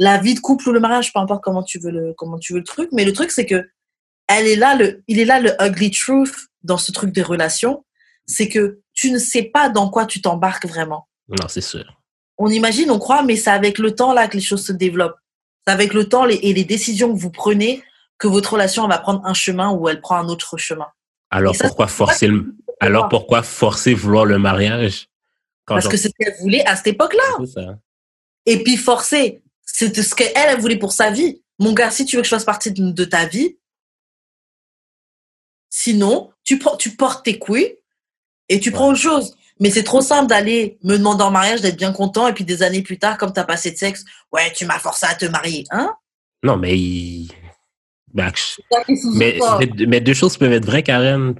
La 0.00 0.18
vie 0.18 0.34
de 0.34 0.40
couple 0.40 0.68
ou 0.68 0.72
le 0.72 0.80
mariage, 0.80 1.12
peu 1.12 1.20
importe 1.20 1.42
comment 1.44 1.62
tu 1.62 1.78
veux 1.78 1.90
le, 1.92 2.14
comment 2.16 2.38
tu 2.38 2.52
veux 2.54 2.58
le 2.60 2.64
truc. 2.64 2.88
Mais 2.92 3.04
le 3.04 3.12
truc, 3.12 3.30
c'est 3.30 3.46
que 3.46 3.68
elle 4.28 4.46
est 4.46 4.56
là, 4.56 4.74
le, 4.74 5.02
il 5.08 5.18
est 5.20 5.24
là 5.24 5.38
le 5.40 5.52
ugly 5.60 5.90
truth 5.92 6.34
dans 6.64 6.76
ce 6.78 6.90
truc 6.92 7.12
des 7.12 7.22
relations. 7.22 7.84
C'est 8.26 8.48
que 8.48 8.80
tu 8.98 9.12
ne 9.12 9.18
sais 9.18 9.44
pas 9.44 9.68
dans 9.68 9.88
quoi 9.90 10.06
tu 10.06 10.20
t'embarques 10.20 10.66
vraiment. 10.66 11.06
Non, 11.28 11.46
c'est 11.48 11.60
sûr. 11.60 11.84
on 12.36 12.48
imagine, 12.50 12.90
on 12.90 12.98
croit, 12.98 13.22
mais 13.22 13.36
c'est 13.36 13.50
avec 13.50 13.78
le 13.78 13.94
temps 13.94 14.12
là 14.12 14.26
que 14.28 14.36
les 14.36 14.42
choses 14.42 14.64
se 14.66 14.72
développent. 14.72 15.18
C'est 15.66 15.72
avec 15.72 15.92
le 15.94 16.08
temps 16.08 16.24
les- 16.24 16.36
et 16.42 16.52
les 16.52 16.64
décisions 16.64 17.12
que 17.14 17.18
vous 17.18 17.30
prenez 17.30 17.82
que 18.16 18.26
votre 18.28 18.52
relation 18.54 18.88
va 18.88 18.98
prendre 18.98 19.24
un 19.24 19.34
chemin 19.34 19.70
ou 19.72 19.88
elle 19.88 20.00
prend 20.00 20.16
un 20.16 20.28
autre 20.28 20.56
chemin. 20.56 20.86
Alors 21.30 21.54
ça, 21.54 21.66
pourquoi 21.68 21.86
c'est 21.86 21.94
forcer 21.94 22.26
le, 22.26 22.56
alors 22.80 23.08
pourquoi 23.08 23.42
forcer 23.42 23.94
vouloir 23.94 24.24
le 24.24 24.38
mariage? 24.38 25.08
Quand 25.64 25.74
Parce 25.74 25.86
que 25.88 25.96
c'est 25.96 26.08
ce 26.08 26.14
qu'elle 26.18 26.34
voulait 26.40 26.64
à 26.66 26.74
cette 26.74 26.88
époque-là. 26.88 27.46
c'est. 27.46 27.66
Et 28.52 28.62
puis 28.64 28.76
forcer, 28.76 29.42
c'était 29.62 30.02
ce 30.02 30.14
qu'elle 30.16 30.32
elle 30.34 30.58
voulait 30.60 30.78
pour 30.78 30.92
sa 30.92 31.10
vie. 31.12 31.42
Mon 31.60 31.72
gars, 31.72 31.90
si 31.92 32.04
tu 32.04 32.16
veux 32.16 32.22
que 32.22 32.28
je 32.28 32.34
fasse 32.34 32.44
partie 32.44 32.72
de, 32.72 32.90
de 32.90 33.04
ta 33.04 33.26
vie, 33.26 33.58
sinon, 35.70 36.32
tu, 36.44 36.58
tu 36.78 36.96
portes 36.96 37.24
tes 37.24 37.38
couilles 37.38 37.77
et 38.48 38.60
tu 38.60 38.70
prends 38.70 38.88
autre 38.90 38.98
chose. 39.00 39.34
Mais 39.60 39.70
c'est 39.70 39.82
trop 39.82 40.00
simple 40.00 40.28
d'aller 40.28 40.78
me 40.84 40.96
demander 40.96 41.24
en 41.24 41.30
mariage, 41.32 41.60
d'être 41.60 41.76
bien 41.76 41.92
content, 41.92 42.28
et 42.28 42.32
puis 42.32 42.44
des 42.44 42.62
années 42.62 42.82
plus 42.82 42.98
tard, 42.98 43.18
comme 43.18 43.32
t'as 43.32 43.44
passé 43.44 43.72
de 43.72 43.76
sexe, 43.76 44.04
ouais, 44.32 44.52
tu 44.52 44.66
m'as 44.66 44.78
forcé 44.78 45.06
à 45.06 45.14
te 45.14 45.24
marier. 45.26 45.64
Hein? 45.70 45.94
Non, 46.44 46.56
mais 46.56 46.76
je- 48.36 48.56
sont 48.96 49.12
mais, 49.16 49.38
mais, 49.86 50.00
deux 50.00 50.14
choses 50.14 50.36
peuvent 50.36 50.52
être 50.52 50.64
vraies, 50.64 50.84
Karen. 50.84 51.34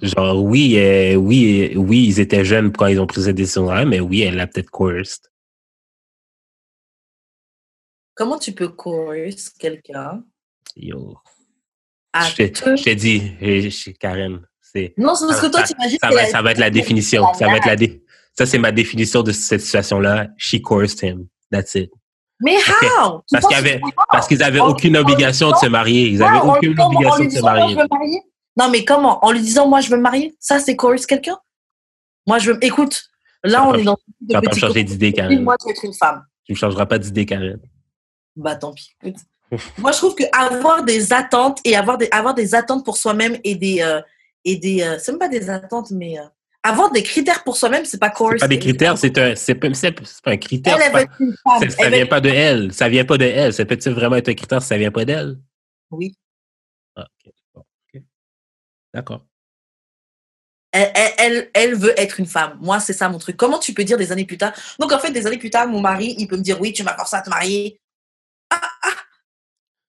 Genre, 0.00 0.42
oui, 0.42 0.76
euh, 0.78 1.14
oui, 1.14 1.70
euh, 1.72 1.78
oui, 1.78 2.04
ils 2.08 2.18
étaient 2.20 2.44
jeunes 2.44 2.72
quand 2.72 2.86
ils 2.86 3.00
ont 3.00 3.06
pris 3.06 3.22
cette 3.22 3.36
décision-là, 3.36 3.84
mais 3.84 4.00
oui, 4.00 4.22
elle 4.22 4.34
l'a 4.34 4.48
peut-être 4.48 4.70
coerced. 4.70 5.30
Comment 8.14 8.38
tu 8.38 8.52
peux 8.52 8.68
coerce 8.68 9.50
quelqu'un? 9.50 10.24
Yo. 10.76 11.16
à 12.12 12.28
Je 12.28 12.36
t'ai 12.36 12.52
je 12.76 12.90
dit, 12.94 13.32
eh, 13.40 13.70
je- 13.70 13.90
Karen, 13.92 14.46
c'est... 14.74 14.94
Non, 14.96 15.14
c'est 15.14 15.26
parce 15.26 15.40
que 15.40 15.46
toi, 15.46 15.60
ça, 15.60 15.66
t'imagines 15.74 15.98
ça 16.02 16.08
va, 16.10 16.26
ça 16.26 16.42
va 16.42 16.50
être 16.52 16.58
la 16.58 16.70
définition. 16.70 17.32
Ça 17.34 17.46
va 17.46 17.56
être 17.56 17.66
la 17.66 17.76
dé- 17.76 18.02
Ça, 18.36 18.46
c'est 18.46 18.58
ma 18.58 18.72
définition 18.72 19.22
de 19.22 19.32
cette 19.32 19.60
situation-là. 19.60 20.28
She 20.36 20.60
coerced 20.60 21.02
him. 21.02 21.26
That's 21.50 21.74
it. 21.74 21.90
Mais 22.40 22.56
how? 22.56 22.60
Tu 22.60 22.66
Parce 22.80 23.22
penses 23.30 23.40
qu'il 23.46 23.50
y 23.52 23.54
avait, 23.54 23.80
que- 23.80 23.86
parce 24.10 24.26
qu'ils 24.28 24.42
avaient 24.42 24.60
En- 24.60 24.68
aucune 24.70 24.96
obligation 24.96 25.50
de 25.52 25.56
se 25.56 25.66
marier. 25.66 26.08
Ils 26.08 26.22
avaient 26.22 26.38
en 26.38 26.54
aucune 26.56 26.78
obligation 26.80 27.24
de 27.24 27.30
se 27.30 27.40
marier. 27.40 27.74
je 27.74 27.78
me. 27.80 28.18
Non, 28.56 28.68
mais 28.70 28.84
comment? 28.84 29.24
En 29.24 29.30
lui 29.32 29.40
disant, 29.40 29.68
moi, 29.68 29.80
je 29.80 29.90
veux 29.90 29.96
me 29.96 30.02
marier? 30.02 30.34
Ça, 30.40 30.58
c'est 30.58 30.76
coerce 30.76 31.06
quelqu'un? 31.06 31.38
Moi, 32.26 32.38
je 32.38 32.52
veux. 32.52 32.64
Écoute, 32.64 33.04
là, 33.44 33.66
on 33.68 33.74
est 33.74 33.82
dans 33.84 33.96
Ça 34.30 34.38
va 34.38 34.42
pas 34.42 34.54
me 34.54 34.58
changer 34.60 34.82
d'idée, 34.84 35.12
Karen. 35.12 35.42
Moi, 35.42 35.56
tu 35.58 35.66
veux 35.66 35.72
être 35.72 35.84
une 35.84 35.94
femme. 35.94 36.24
Tu 36.44 36.52
ne 36.52 36.56
changeras 36.56 36.86
pas 36.86 36.98
d'idée, 36.98 37.24
Karen. 37.26 37.60
Bah, 38.36 38.56
tant 38.56 38.72
pis. 38.72 38.90
Écoute. 39.02 39.20
Moi, 39.78 39.92
je 39.92 39.98
trouve 39.98 40.14
que 40.16 40.24
avoir 40.32 40.82
des 40.82 41.12
attentes 41.12 41.60
et 41.64 41.76
avoir 41.76 41.98
des, 41.98 42.08
avoir 42.10 42.34
des 42.34 42.54
attentes 42.54 42.84
pour 42.84 42.96
soi-même 42.96 43.38
et 43.44 43.54
des. 43.54 43.80
euh, 43.82 44.00
et 44.44 44.56
des 44.56 44.82
euh, 44.82 44.98
c'est 44.98 45.12
même 45.12 45.18
pas 45.18 45.28
des 45.28 45.50
attentes, 45.50 45.90
mais. 45.90 46.18
euh, 46.18 46.24
avoir 46.64 46.90
des 46.90 47.02
critères 47.02 47.44
pour 47.44 47.56
soi-même, 47.56 47.84
c'est 47.84 48.00
pas 48.00 48.10
coerce. 48.10 48.40
pas 48.40 48.48
des 48.48 48.58
critères, 48.58 48.96
c'est 48.96 49.16
un, 49.18 49.36
c'est 49.36 49.54
pas, 49.54 49.68
un 49.68 50.36
critère. 50.38 50.78
Elle, 50.80 50.92
pas- 50.92 51.04
une 51.20 51.34
femme. 51.44 51.70
ça 51.70 51.90
vient 51.90 52.06
pas 52.06 52.20
de 52.20 52.30
elle. 52.30 52.72
Ça 52.72 52.88
vient 52.88 53.04
pas 53.04 53.18
de 53.18 53.26
elle. 53.26 53.52
Ça 53.52 53.64
peut-il 53.66 53.92
vraiment 53.92 54.16
être 54.16 54.30
un 54.30 54.34
critère 54.34 54.62
si 54.62 54.68
ça 54.68 54.78
vient 54.78 54.90
pas 54.90 55.04
d'elle? 55.04 55.38
Oui. 55.90 56.14
Ah, 56.96 57.06
ok. 57.26 57.32
Bon, 57.54 57.60
ok. 57.94 58.02
D'accord. 58.94 59.26
Elle, 60.72 61.50
elle, 61.54 61.74
veut 61.76 61.92
être 62.00 62.18
une 62.18 62.26
femme. 62.26 62.58
Moi, 62.60 62.80
c'est 62.80 62.94
ça 62.94 63.08
mon 63.08 63.18
truc. 63.18 63.36
Comment 63.36 63.60
tu 63.60 63.74
peux 63.74 63.84
dire 63.84 63.96
des 63.96 64.10
années 64.10 64.24
plus 64.24 64.38
tard? 64.38 64.52
Donc, 64.80 64.90
en 64.90 64.98
fait, 64.98 65.12
des 65.12 65.24
années 65.26 65.38
plus 65.38 65.50
tard, 65.50 65.68
mon 65.68 65.80
mari, 65.80 66.16
il 66.18 66.26
peut 66.26 66.36
me 66.36 66.42
dire 66.42 66.60
Oui, 66.60 66.72
tu 66.72 66.82
m'as 66.82 66.96
forcé 66.96 67.14
à 67.14 67.22
te 67.22 67.30
marier. 67.30 67.78
Ah, 68.50 68.60
ah. 68.82 68.88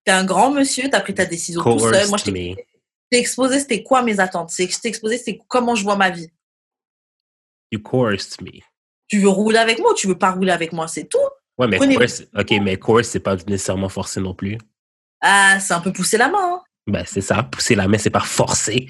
T'es 0.04 0.12
un 0.12 0.26
grand 0.26 0.52
monsieur, 0.52 0.90
t'as 0.92 1.00
pris 1.00 1.16
ta 1.16 1.26
décision 1.26 1.64
tout 1.64 1.80
seul. 1.80 2.08
Moi, 2.10 2.18
je 2.20 2.24
t'ai. 2.26 2.68
T'ai 3.16 3.20
exposé, 3.22 3.60
c'était 3.60 3.84
quoi 3.84 4.02
mes 4.04 4.20
attentes? 4.20 4.50
C'est 4.50 4.68
que 4.68 4.74
je 4.74 4.80
t'ai 4.80 4.90
exposé, 4.90 5.18
c'est 5.18 5.40
comment 5.48 5.76
je 5.76 5.84
vois 5.84 5.96
ma 5.96 6.10
vie. 6.10 6.30
You 7.72 7.80
coerced 7.82 8.42
me. 8.42 8.52
Tu 9.08 9.20
veux 9.20 9.30
rouler 9.30 9.58
avec 9.58 9.80
moi 9.80 9.92
ou 9.92 9.96
tu 9.96 10.08
veux 10.08 10.18
pas 10.18 10.32
rouler 10.32 10.52
avec 10.52 10.74
moi? 10.74 10.88
C'est 10.88 11.06
tout. 11.06 11.18
Ouais, 11.58 11.68
mais 11.68 11.78
Prenez- 11.78 11.96
coerce, 11.96 12.24
ok, 12.38 12.52
mais 12.62 12.78
coerce, 12.78 13.10
c'est 13.10 13.20
pas 13.20 13.36
nécessairement 13.48 13.90
forcé 13.90 14.20
non 14.20 14.34
plus. 14.34 14.58
Ah, 15.22 15.60
c'est 15.60 15.74
un 15.74 15.80
peu 15.82 15.92
pousser 15.94 16.18
la 16.18 16.30
main. 16.30 16.38
hein. 16.56 16.62
Ben, 16.88 17.04
c'est 17.06 17.22
ça. 17.22 17.44
Pousser 17.44 17.76
la 17.76 17.88
main, 17.88 17.98
c'est 17.98 18.10
pas 18.10 18.20
forcer. 18.20 18.88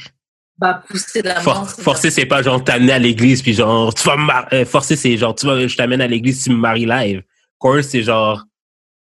Bah, 0.58 0.84
pousser 0.88 1.22
la 1.22 1.36
main. 1.42 1.66
forcer, 1.66 2.10
c'est 2.12 2.26
pas 2.26 2.42
genre 2.42 2.64
t'amener 2.64 2.94
à 2.94 3.00
l'église, 3.00 3.42
puis 3.42 3.54
genre, 3.54 3.94
tu 3.94 4.04
vas 4.08 4.18
me 4.18 4.54
euh, 4.56 4.66
Forcer, 4.66 4.96
c'est 4.96 5.16
genre, 5.18 5.36
tu 5.36 5.46
vas, 5.46 5.68
je 5.68 5.76
t'amène 5.78 6.02
à 6.02 6.08
l'église, 6.08 6.44
tu 6.44 6.50
me 6.50 6.56
maries 6.58 6.86
live. 6.86 7.24
Coerce, 7.60 7.88
c'est 7.88 8.04
genre, 8.04 8.44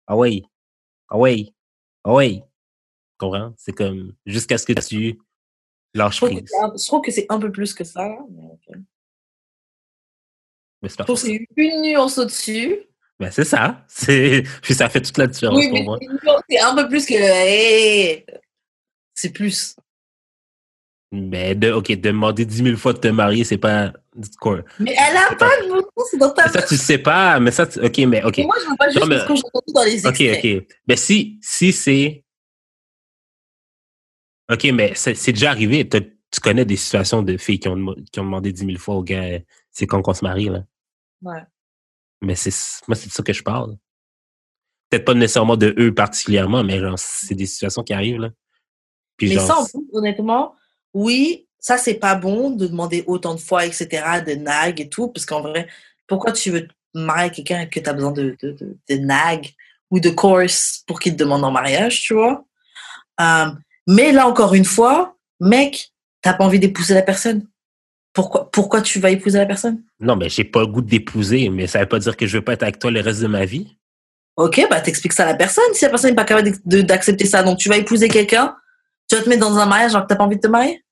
ah 0.07 0.17
ouais, 0.17 0.43
ah 1.09 1.19
ouais, 1.19 1.53
ah 2.05 2.13
ouais. 2.15 2.43
Comprends? 3.21 3.53
C'est 3.59 3.73
comme, 3.73 4.15
jusqu'à 4.25 4.57
ce 4.59 4.65
que 4.65 4.73
tu 4.73 5.19
lâches 5.95 6.15
Je 6.15 6.17
trouve 6.19 6.31
que 6.31 6.35
prise. 6.37 6.49
c'est 6.51 6.59
un- 6.59 6.73
je 6.77 6.87
trouve 6.87 7.03
que 7.03 7.11
c'est 7.13 7.27
un 7.29 7.39
peu 7.39 7.53
plus 7.53 7.75
que 7.75 7.85
ça. 7.85 8.09
mais 8.31 8.43
ok. 8.53 8.79
Mais 10.83 10.89
c'est 10.89 10.97
pas 10.97 11.13
une 11.57 11.83
nuance 11.83 12.17
au-dessus. 12.19 12.79
Ben, 13.19 13.31
c'est 13.31 13.45
ça. 13.45 13.85
C'est, 13.89 14.43
puis 14.63 14.73
ça 14.73 14.89
fait 14.89 15.03
toute 15.03 15.19
la 15.19 15.27
différence 15.27 15.59
Oui, 15.59 15.69
pour 15.69 15.83
moi. 15.85 15.99
c'est 16.49 16.59
un 16.59 16.75
peu 16.75 16.89
plus 16.89 17.05
que. 17.05 17.13
hey, 17.13 18.25
c'est 19.15 19.31
plus. 19.31 19.77
Mais 21.13 21.55
de, 21.55 21.73
ok, 21.73 21.93
demander 22.01 22.47
10 22.47 22.63
000 22.65 22.77
fois 22.79 22.95
de 22.95 22.99
te 22.99 23.09
marier, 23.09 23.45
c'est 23.45 23.59
pas 23.59 23.93
coerce. 24.39 24.65
Mais 24.79 24.93
elle 24.97 25.17
a 25.19 25.35
pas 25.37 25.51
de 25.63 25.69
mots, 25.69 25.87
c'est 26.11 26.17
dans 26.17 26.31
ta 26.31 26.45
Mais 26.47 26.53
ça, 26.53 26.63
tu 26.63 26.77
sais 26.79 26.97
pas, 26.99 27.39
mais 27.41 27.51
ça, 27.51 27.67
tu- 27.67 27.81
ok, 27.81 27.99
mais 28.07 28.25
ok. 28.25 28.39
Moi, 28.39 28.57
je 28.65 28.71
veux 28.71 28.77
pas 28.79 28.89
juste 28.89 29.01
Non, 29.01 29.07
mais- 29.07 29.17
parce 29.17 29.29
que 29.29 29.35
j'ai 29.35 29.43
entendu 29.53 29.73
dans 29.75 29.83
les 29.83 30.07
Ok, 30.07 30.21
extraits. 30.21 30.63
ok. 30.63 30.77
Mais 30.89 30.97
si, 30.97 31.39
si 31.43 31.73
c'est. 31.75 32.25
Ok, 34.51 34.65
mais 34.73 34.95
c'est 34.95 35.33
déjà 35.33 35.51
arrivé. 35.51 35.89
Tu 35.89 36.41
connais 36.41 36.65
des 36.65 36.77
situations 36.77 37.23
de 37.23 37.37
filles 37.37 37.61
qui 37.61 37.69
ont, 37.69 37.95
qui 38.13 38.21
ont 38.21 38.25
demandé 38.25 38.53
10 38.53 38.67
000 38.67 38.79
fois 38.79 38.97
au 38.97 39.03
gars, 39.03 39.39
c'est 39.71 39.87
quand 39.87 40.03
qu'on 40.03 40.15
se 40.15 40.25
marie, 40.25 40.49
là. 40.49 40.65
Ouais. 41.23 41.43
Mais 42.23 42.35
c'est 42.35 42.53
moi, 42.89 42.97
c'est 42.97 43.09
de 43.09 43.13
ça 43.13 43.23
que 43.23 43.33
je 43.33 43.43
parle. 43.43 43.77
Peut-être 44.89 45.05
pas 45.05 45.15
nécessairement 45.15 45.57
de 45.57 45.75
eux 45.79 45.95
particulièrement, 45.95 46.65
mais 46.65 46.81
genre, 46.81 46.99
c'est 46.99 47.35
des 47.35 47.47
situations 47.47 47.83
qui 47.83 47.93
arrivent, 47.93 48.21
là. 48.21 48.31
Puis 49.17 49.29
Mais 49.29 49.35
genre, 49.35 49.47
ça, 49.47 49.59
en 49.61 49.67
plus, 49.67 49.87
honnêtement, 49.93 50.55
oui, 50.95 51.47
ça, 51.61 51.79
c'est 51.79 51.95
pas 51.95 52.17
bon 52.17 52.51
de 52.51 52.67
demander 52.67 53.05
autant 53.07 53.35
de 53.35 53.41
fois, 53.41 53.67
etc., 53.67 53.87
de 54.27 54.35
nag 54.35 54.81
et 54.81 54.89
tout, 54.89 55.09
parce 55.09 55.27
qu'en 55.27 55.43
vrai, 55.43 55.69
pourquoi 56.07 56.33
tu 56.33 56.51
veux 56.51 56.67
te 56.67 56.73
marier 56.95 57.25
avec 57.25 57.35
quelqu'un 57.35 57.67
que 57.67 57.79
tu 57.79 57.89
as 57.89 57.93
besoin 57.93 58.13
de, 58.13 58.37
de, 58.43 58.53
de, 58.53 58.77
de 58.89 58.95
nag 58.97 59.47
ou 59.91 60.01
de 60.01 60.11
course 60.11 60.83
pour 60.87 60.99
qu'il 60.99 61.13
te 61.13 61.19
demande 61.19 61.45
en 61.45 61.53
mariage, 61.53 62.03
tu 62.03 62.15
vois? 62.15 62.45
Euh, 63.21 63.51
mais 63.91 64.13
là, 64.13 64.29
encore 64.29 64.55
une 64.55 64.65
fois, 64.65 65.17
mec, 65.41 65.93
t'as 66.23 66.35
pas 66.35 66.45
envie 66.45 66.61
d'épouser 66.61 66.95
la 66.95 67.03
personne. 67.03 67.45
Pourquoi, 68.13 68.49
pourquoi 68.51 68.83
tu 68.83 69.01
vas 69.01 69.11
épouser 69.11 69.39
la 69.39 69.47
personne? 69.47 69.83
non, 69.99 70.15
mais 70.15 70.29
j'ai 70.29 70.45
pas 70.45 70.61
le 70.61 70.69
goût 70.69 70.81
d'épouser, 70.81 71.49
mais 71.49 71.67
ça 71.67 71.81
veut 71.81 71.87
pas 71.87 71.99
dire 71.99 72.17
que 72.17 72.27
je 72.27 72.39
veux 72.39 72.45
pas 72.45 72.53
être 72.53 72.63
avec 72.63 72.79
toi 72.79 72.93
le 72.93 73.01
reste 73.01 73.21
de 73.21 73.27
ma 73.27 73.45
vie. 73.45 73.77
Ok, 74.37 74.65
bah 74.71 74.81
t'expliques 74.81 75.13
ça 75.13 75.25
à 75.25 75.27
la 75.27 75.35
personne. 75.35 75.75
Si 75.75 75.85
la 75.85 75.91
personne 75.91 76.11
n'est 76.11 76.17
pas 76.17 76.25
capable 76.25 76.53
d'accepter 76.65 77.27
ça, 77.27 77.43
donc 77.43 77.59
tu 77.59 77.69
vas 77.69 77.77
épouser 77.79 78.09
quelqu'un, 78.09 78.57
tu 79.09 79.17
vas 79.17 79.23
te 79.23 79.29
mettre 79.29 79.41
dans 79.41 79.59
un 79.59 79.67
mariage 79.67 79.91
alors 79.91 80.05
que 80.05 80.09
t'as 80.09 80.17
pas 80.17 80.25
envie 80.25 80.37
de 80.37 80.41
te 80.41 80.47
marier? 80.47 80.85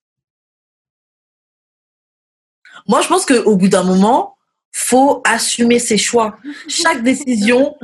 Moi, 2.88 3.00
je 3.02 3.08
pense 3.08 3.24
qu'au 3.24 3.56
bout 3.56 3.68
d'un 3.68 3.84
moment, 3.84 4.36
faut 4.72 5.22
assumer 5.24 5.78
ses 5.78 5.98
choix. 5.98 6.36
Chaque 6.68 7.02
décision, 7.04 7.76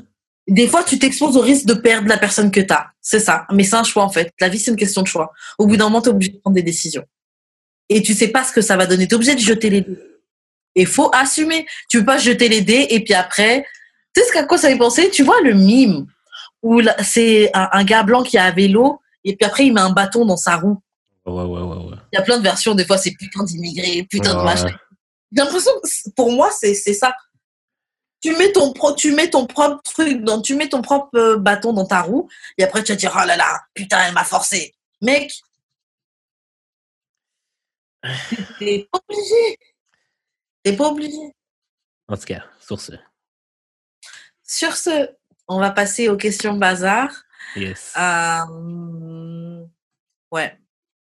des 0.46 0.66
fois, 0.68 0.84
tu 0.84 0.98
t'exposes 0.98 1.36
au 1.36 1.40
risque 1.40 1.64
de 1.66 1.74
perdre 1.74 2.08
la 2.08 2.18
personne 2.18 2.50
que 2.50 2.60
t'as. 2.60 2.86
C'est 3.00 3.20
ça. 3.20 3.46
Mais 3.52 3.64
c'est 3.64 3.76
un 3.76 3.84
choix 3.84 4.04
en 4.04 4.10
fait. 4.10 4.30
La 4.40 4.48
vie, 4.48 4.58
c'est 4.58 4.70
une 4.70 4.76
question 4.76 5.02
de 5.02 5.06
choix. 5.06 5.32
Au 5.58 5.66
bout 5.66 5.76
d'un 5.76 5.84
moment, 5.84 6.02
t'es 6.02 6.10
obligé 6.10 6.32
de 6.32 6.38
prendre 6.38 6.54
des 6.54 6.62
décisions. 6.62 7.04
Et 7.88 8.02
tu 8.02 8.14
sais 8.14 8.28
pas 8.28 8.44
ce 8.44 8.52
que 8.52 8.60
ça 8.60 8.76
va 8.76 8.86
donner. 8.86 9.08
T'es 9.08 9.14
obligé 9.14 9.34
de 9.34 9.40
jeter 9.40 9.70
les 9.70 9.80
dés. 9.82 9.98
Et 10.74 10.84
faut 10.84 11.10
assumer. 11.14 11.66
Tu 11.88 11.98
peux 12.00 12.04
pas 12.06 12.18
jeter 12.18 12.48
les 12.48 12.60
dés 12.60 12.86
et 12.90 13.00
puis 13.04 13.14
après, 13.14 13.64
tu 14.14 14.20
sais 14.20 14.28
ce 14.28 14.32
qu'à 14.32 14.44
quoi 14.44 14.58
ça 14.58 14.68
fait 14.68 14.76
penser? 14.76 15.10
Tu 15.10 15.22
vois 15.22 15.40
le 15.42 15.54
mime 15.54 16.06
où 16.62 16.80
c'est 17.02 17.50
un, 17.54 17.68
un 17.72 17.84
gars 17.84 18.02
blanc 18.02 18.22
qui 18.22 18.36
a 18.38 18.44
un 18.44 18.50
vélo 18.50 18.98
et 19.22 19.36
puis 19.36 19.46
après 19.46 19.66
il 19.66 19.72
met 19.72 19.80
un 19.80 19.90
bâton 19.90 20.24
dans 20.24 20.36
sa 20.36 20.56
roue. 20.56 20.78
Ouais, 21.26 21.32
ouais, 21.42 21.60
ouais, 21.60 21.76
ouais. 21.76 21.96
Il 22.12 22.16
y 22.16 22.18
a 22.18 22.22
plein 22.22 22.38
de 22.38 22.42
versions. 22.42 22.74
Des 22.74 22.84
fois 22.84 22.98
c'est 22.98 23.12
putain 23.12 23.44
d'immigrés, 23.44 24.06
putain 24.10 24.32
de 24.34 24.38
Ouais. 24.38 24.44
machin. 24.44 24.68
J'ai 25.32 25.42
l'impression 25.42 25.72
pour 26.16 26.32
moi, 26.32 26.50
c'est 26.58 26.74
ça. 26.74 27.14
Tu 28.24 28.34
mets, 28.34 28.52
ton 28.52 28.72
pro, 28.72 28.94
tu 28.94 29.12
mets 29.12 29.28
ton 29.28 29.46
propre 29.46 29.82
truc, 29.82 30.22
dans, 30.22 30.40
tu 30.40 30.56
mets 30.56 30.70
ton 30.70 30.80
propre 30.80 31.14
euh, 31.14 31.36
bâton 31.36 31.74
dans 31.74 31.84
ta 31.84 32.00
roue, 32.00 32.26
et 32.56 32.64
après 32.64 32.82
tu 32.82 32.90
vas 32.90 32.96
dire 32.96 33.12
Oh 33.14 33.26
là 33.26 33.36
là, 33.36 33.60
putain, 33.74 33.98
elle 34.02 34.14
m'a 34.14 34.24
forcé. 34.24 34.74
Mec, 35.02 35.30
t'es 38.58 38.88
pas 38.90 38.98
obligé. 39.06 39.58
T'es 40.62 40.72
pas 40.74 40.88
obligé. 40.88 41.34
En 42.08 42.16
tout 42.16 42.24
cas, 42.24 42.42
sur 42.60 42.80
ce. 42.80 42.92
Sur 44.42 44.74
ce, 44.74 45.10
on 45.46 45.58
va 45.58 45.70
passer 45.70 46.08
aux 46.08 46.16
questions 46.16 46.54
bazar. 46.54 47.10
Yes. 47.56 47.92
Euh, 47.98 49.66
ouais. 50.32 50.58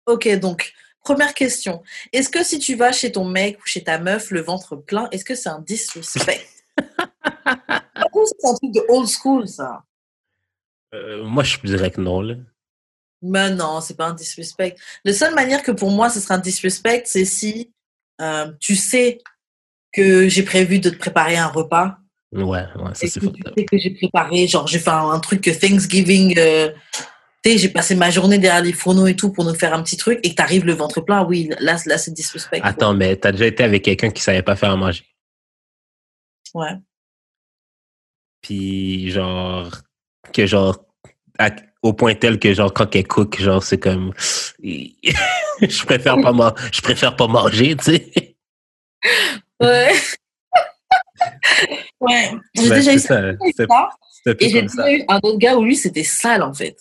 Ok, 0.06 0.28
donc, 0.38 0.72
première 1.00 1.34
question. 1.34 1.82
Est-ce 2.12 2.28
que 2.28 2.44
si 2.44 2.60
tu 2.60 2.76
vas 2.76 2.92
chez 2.92 3.10
ton 3.10 3.24
mec 3.24 3.58
ou 3.58 3.66
chez 3.66 3.82
ta 3.82 3.98
meuf, 3.98 4.30
le 4.30 4.40
ventre 4.40 4.76
plein, 4.76 5.08
est-ce 5.10 5.24
que 5.24 5.34
c'est 5.34 5.48
un 5.48 5.58
disrespect? 5.58 6.46
C'est 6.78 8.48
un 8.48 8.54
truc 8.54 8.72
de 8.72 8.84
old 8.88 9.08
school, 9.08 9.48
ça. 9.48 9.82
Euh, 10.94 11.24
moi, 11.24 11.42
je 11.44 11.58
dirais 11.64 11.90
que 11.90 12.00
non, 12.00 12.20
là. 12.20 12.34
Mais 13.22 13.50
non, 13.50 13.80
c'est 13.80 13.96
pas 13.96 14.06
un 14.06 14.12
disrespect. 14.14 14.76
La 15.04 15.12
seule 15.12 15.34
manière 15.34 15.62
que 15.62 15.72
pour 15.72 15.90
moi 15.90 16.08
ce 16.08 16.20
sera 16.20 16.36
un 16.36 16.38
disrespect, 16.38 17.02
c'est 17.06 17.24
si 17.24 17.72
euh, 18.20 18.52
tu 18.60 18.76
sais 18.76 19.18
que 19.92 20.28
j'ai 20.28 20.44
prévu 20.44 20.78
de 20.78 20.90
te 20.90 20.96
préparer 20.96 21.36
un 21.36 21.48
repas 21.48 21.98
Ouais, 22.30 22.42
ouais, 22.42 22.94
ça 22.94 23.06
c'est 23.08 23.20
fort. 23.20 23.32
tu 23.32 23.42
sais 23.56 23.64
que 23.64 23.78
j'ai 23.78 23.90
préparé, 23.90 24.46
genre 24.46 24.66
j'ai 24.66 24.78
fait 24.78 24.90
un, 24.90 25.10
un 25.10 25.18
truc 25.18 25.40
que 25.40 25.50
Thanksgiving, 25.50 26.38
euh, 26.38 26.70
tu 27.42 27.52
sais, 27.52 27.58
j'ai 27.58 27.70
passé 27.70 27.94
ma 27.94 28.10
journée 28.10 28.38
derrière 28.38 28.62
les 28.62 28.74
fourneaux 28.74 29.06
et 29.06 29.16
tout 29.16 29.32
pour 29.32 29.44
nous 29.44 29.54
faire 29.54 29.72
un 29.72 29.82
petit 29.82 29.96
truc 29.96 30.20
et 30.22 30.30
que 30.30 30.34
t'arrives 30.34 30.66
le 30.66 30.74
ventre 30.74 31.00
plein, 31.00 31.24
oui, 31.24 31.50
là, 31.58 31.76
là 31.86 31.98
c'est 31.98 32.12
disrespect. 32.12 32.60
Attends, 32.62 32.92
mais 32.92 33.16
t'as 33.16 33.32
déjà 33.32 33.46
été 33.46 33.64
avec 33.64 33.82
quelqu'un 33.82 34.10
qui 34.10 34.22
savait 34.22 34.42
pas 34.42 34.56
faire 34.56 34.70
à 34.70 34.76
manger? 34.76 35.04
Ouais. 36.54 36.74
Puis 38.40 39.10
genre 39.10 39.70
que 40.32 40.46
genre 40.46 40.78
à- 41.38 41.50
au 41.82 41.92
point 41.92 42.14
tel 42.14 42.38
que 42.38 42.52
genre 42.54 42.72
quand 42.72 42.94
elle 42.96 43.06
cook, 43.06 43.38
genre 43.40 43.62
c'est 43.62 43.78
comme 43.78 44.12
je 44.62 45.84
préfère 45.84 46.20
pas 46.20 46.32
man- 46.32 46.54
je 46.72 46.80
préfère 46.80 47.16
pas 47.16 47.26
manger, 47.26 47.76
tu 47.76 47.84
sais. 47.84 48.36
Ouais. 49.60 49.92
ouais. 52.00 52.32
J'ai 52.54 52.68
Ben, 52.68 52.74
déjà 52.76 52.94
eu 52.94 52.98
ça, 52.98 53.20
Et 53.30 54.48
j'ai 54.48 54.62
déjà 54.62 54.92
eu 54.92 55.04
un 55.08 55.16
autre 55.22 55.38
gars 55.38 55.56
où 55.56 55.64
lui, 55.64 55.76
c'était 55.76 56.04
sale, 56.04 56.42
en 56.42 56.54
fait. 56.54 56.76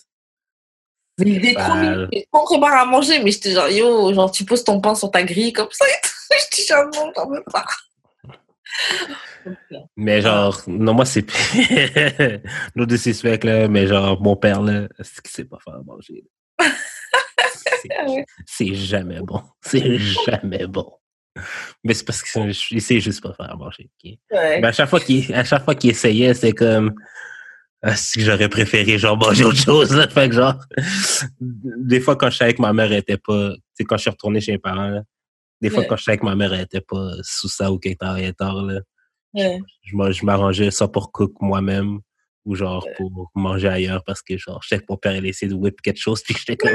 Il 1.20 1.38
était 1.38 1.56
trop 1.56 1.74
mignon. 1.76 2.08
Trop 2.32 2.46
préparé 2.46 2.76
à 2.78 2.86
manger, 2.86 3.20
mais 3.24 3.32
j'étais 3.32 3.52
genre, 3.52 3.70
yo, 3.70 4.14
genre, 4.14 4.32
tu 4.32 4.46
poses 4.46 4.64
ton 4.64 4.80
pain 4.80 4.94
sur 4.94 5.10
ta 5.10 5.24
grille 5.24 5.52
comme 5.54 5.70
ça 5.72 5.86
et 5.88 5.92
tout. 6.04 6.10
Je 6.32 6.56
dis, 6.56 6.68
genre, 6.68 6.86
non, 6.94 7.12
j'en 7.16 7.28
veux 7.30 7.44
pas. 7.52 7.66
Mais 9.96 10.22
genre 10.22 10.62
non 10.68 10.94
moi 10.94 11.06
c'est 11.06 11.26
nous 12.76 12.86
deux 12.86 12.98
suspects 12.98 13.44
là, 13.44 13.68
mais 13.68 13.88
genre 13.88 14.22
mon 14.22 14.36
père 14.36 14.62
là, 14.62 14.88
c'est 15.02 15.22
qu'il 15.22 15.32
sait 15.32 15.46
pas 15.46 15.58
faire 15.64 15.76
à 15.76 15.84
manger. 15.84 16.24
là. 16.60 16.68
C'est- 18.46 18.74
jamais 18.74 19.22
bon. 19.22 19.42
C'est 19.62 19.98
jamais 19.98 20.68
bon. 20.68 20.92
Mais 21.84 21.94
c'est 21.94 22.04
parce 22.04 22.24
qu'il 22.24 22.82
sait 22.82 23.00
juste 23.00 23.22
pas 23.22 23.32
faire 23.34 23.52
à 23.52 23.56
manger. 23.56 23.90
Ouais. 24.04 24.60
Mais 24.60 24.68
à 24.68 24.72
chaque 24.72 24.90
fois 24.90 25.00
qu'il 25.00 25.32
à 25.34 25.44
chaque 25.44 25.64
fois 25.64 25.76
qu'il 25.76 25.92
essayait, 25.92 26.34
c'est 26.34 26.54
comme 26.54 26.96
ah, 27.84 27.96
si 27.96 28.22
j'aurais 28.22 28.50
préféré 28.50 28.98
genre 28.98 29.18
manger 29.18 29.46
autre 29.46 29.62
chose. 29.62 29.96
Là. 29.96 30.08
Fait 30.08 30.30
que 30.30 30.36
genre 30.36 30.56
des 31.40 32.00
fois 32.00 32.16
quand 32.16 32.32
je 32.32 32.38
savais 32.38 32.56
que 32.56 32.62
ma 32.62 32.74
mère 32.74 32.92
était 32.92 33.18
pas, 33.18 33.52
tu 33.54 33.62
sais 33.76 33.84
quand 33.84 33.98
je 33.98 34.02
suis 34.02 34.10
retourné 34.10 34.42
chez 34.42 34.54
mes 34.54 34.58
parents, 34.58 34.90
là, 34.90 35.04
des 35.62 35.70
fois 35.70 35.80
Ouais. 35.82 35.88
quand 35.88 35.98
je 35.98 36.04
savais 36.04 36.18
que 36.18 36.26
ma 36.26 36.36
mère 36.36 36.54
elle 36.54 36.62
était 36.62 36.82
pas 36.82 37.12
sous 37.24 37.50
ça 37.50 37.72
ou 37.72 37.80
qu'elle 37.80 37.98
travaillait 37.98 38.34
tard, 38.34 38.62
là, 38.64 38.80
Ouais. 39.34 39.60
je 39.84 39.96
m'a- 39.96 40.12
je 40.12 40.26
m'arrangeais 40.26 40.72
soit 40.72 40.92
pour 40.92 41.12
cook 41.12 41.34
moi-même 41.42 42.00
ou 42.46 42.56
genre 42.56 42.88
pour 42.98 43.30
manger 43.36 43.68
ailleurs 43.68 44.04
parce 44.06 44.22
que 44.22 44.38
genre 44.38 44.62
je 44.64 44.70
sais 44.70 44.80
que 44.80 44.86
mon 44.90 44.98
père 44.98 45.16
il 45.16 45.26
essayé 45.26 45.50
de 45.50 45.56
whip 45.56 45.82
quelque 45.82 46.00
chose 46.00 46.24
puis 46.24 46.34
j'étais 46.38 46.56
comme 46.56 46.72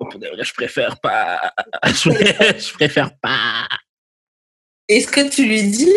je 0.44 0.52
préfère 0.54 1.00
pas 1.00 1.52
je, 1.86 2.72
préfère 2.74 3.10
pas 3.18 3.66
Est-ce 4.88 5.08
que 5.08 5.28
tu 5.28 5.46
lui 5.46 5.64
dis? 5.70 5.92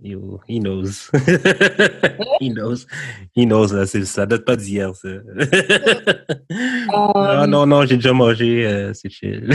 Yo, 0.00 0.40
he 0.48 0.58
knows. 0.60 1.10
he 2.40 2.48
knows. 2.50 2.86
He 3.34 3.44
knows, 3.46 3.72
là, 3.72 3.86
ça 3.86 4.26
date 4.26 4.44
pas 4.44 4.56
d'hier, 4.56 4.94
ça. 4.94 5.08
non, 6.90 7.46
non, 7.46 7.66
non, 7.66 7.86
j'ai 7.86 7.96
déjà 7.96 8.12
mangé, 8.12 8.66
euh, 8.66 8.92
c'est 8.94 9.10
chill. 9.10 9.54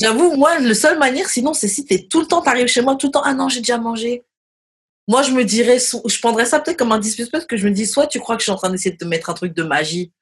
J'avoue, 0.00 0.36
moi, 0.36 0.58
le 0.60 0.74
seule 0.74 0.98
manière, 0.98 1.28
sinon, 1.28 1.52
c'est 1.52 1.68
si 1.68 1.84
t'es 1.84 2.06
tout 2.08 2.20
le 2.20 2.26
temps, 2.26 2.42
t'arrives 2.42 2.68
chez 2.68 2.82
moi 2.82 2.94
tout 2.94 3.08
le 3.08 3.12
temps, 3.12 3.22
ah 3.24 3.34
non, 3.34 3.48
j'ai 3.48 3.60
déjà 3.60 3.78
mangé. 3.78 4.24
Moi, 5.08 5.22
je 5.22 5.32
me 5.32 5.44
dirais, 5.44 5.78
je 5.78 6.18
prendrais 6.20 6.46
ça 6.46 6.60
peut-être 6.60 6.78
comme 6.78 6.92
un 6.92 6.98
disrespect 6.98 7.38
parce 7.38 7.46
que 7.46 7.56
je 7.56 7.66
me 7.66 7.72
dis, 7.72 7.86
soit 7.86 8.06
tu 8.06 8.20
crois 8.20 8.36
que 8.36 8.42
je 8.42 8.44
suis 8.44 8.52
en 8.52 8.56
train 8.56 8.70
d'essayer 8.70 8.92
de 8.92 8.98
te 8.98 9.04
mettre 9.04 9.28
un 9.30 9.34
truc 9.34 9.54
de 9.54 9.64
magie, 9.64 10.12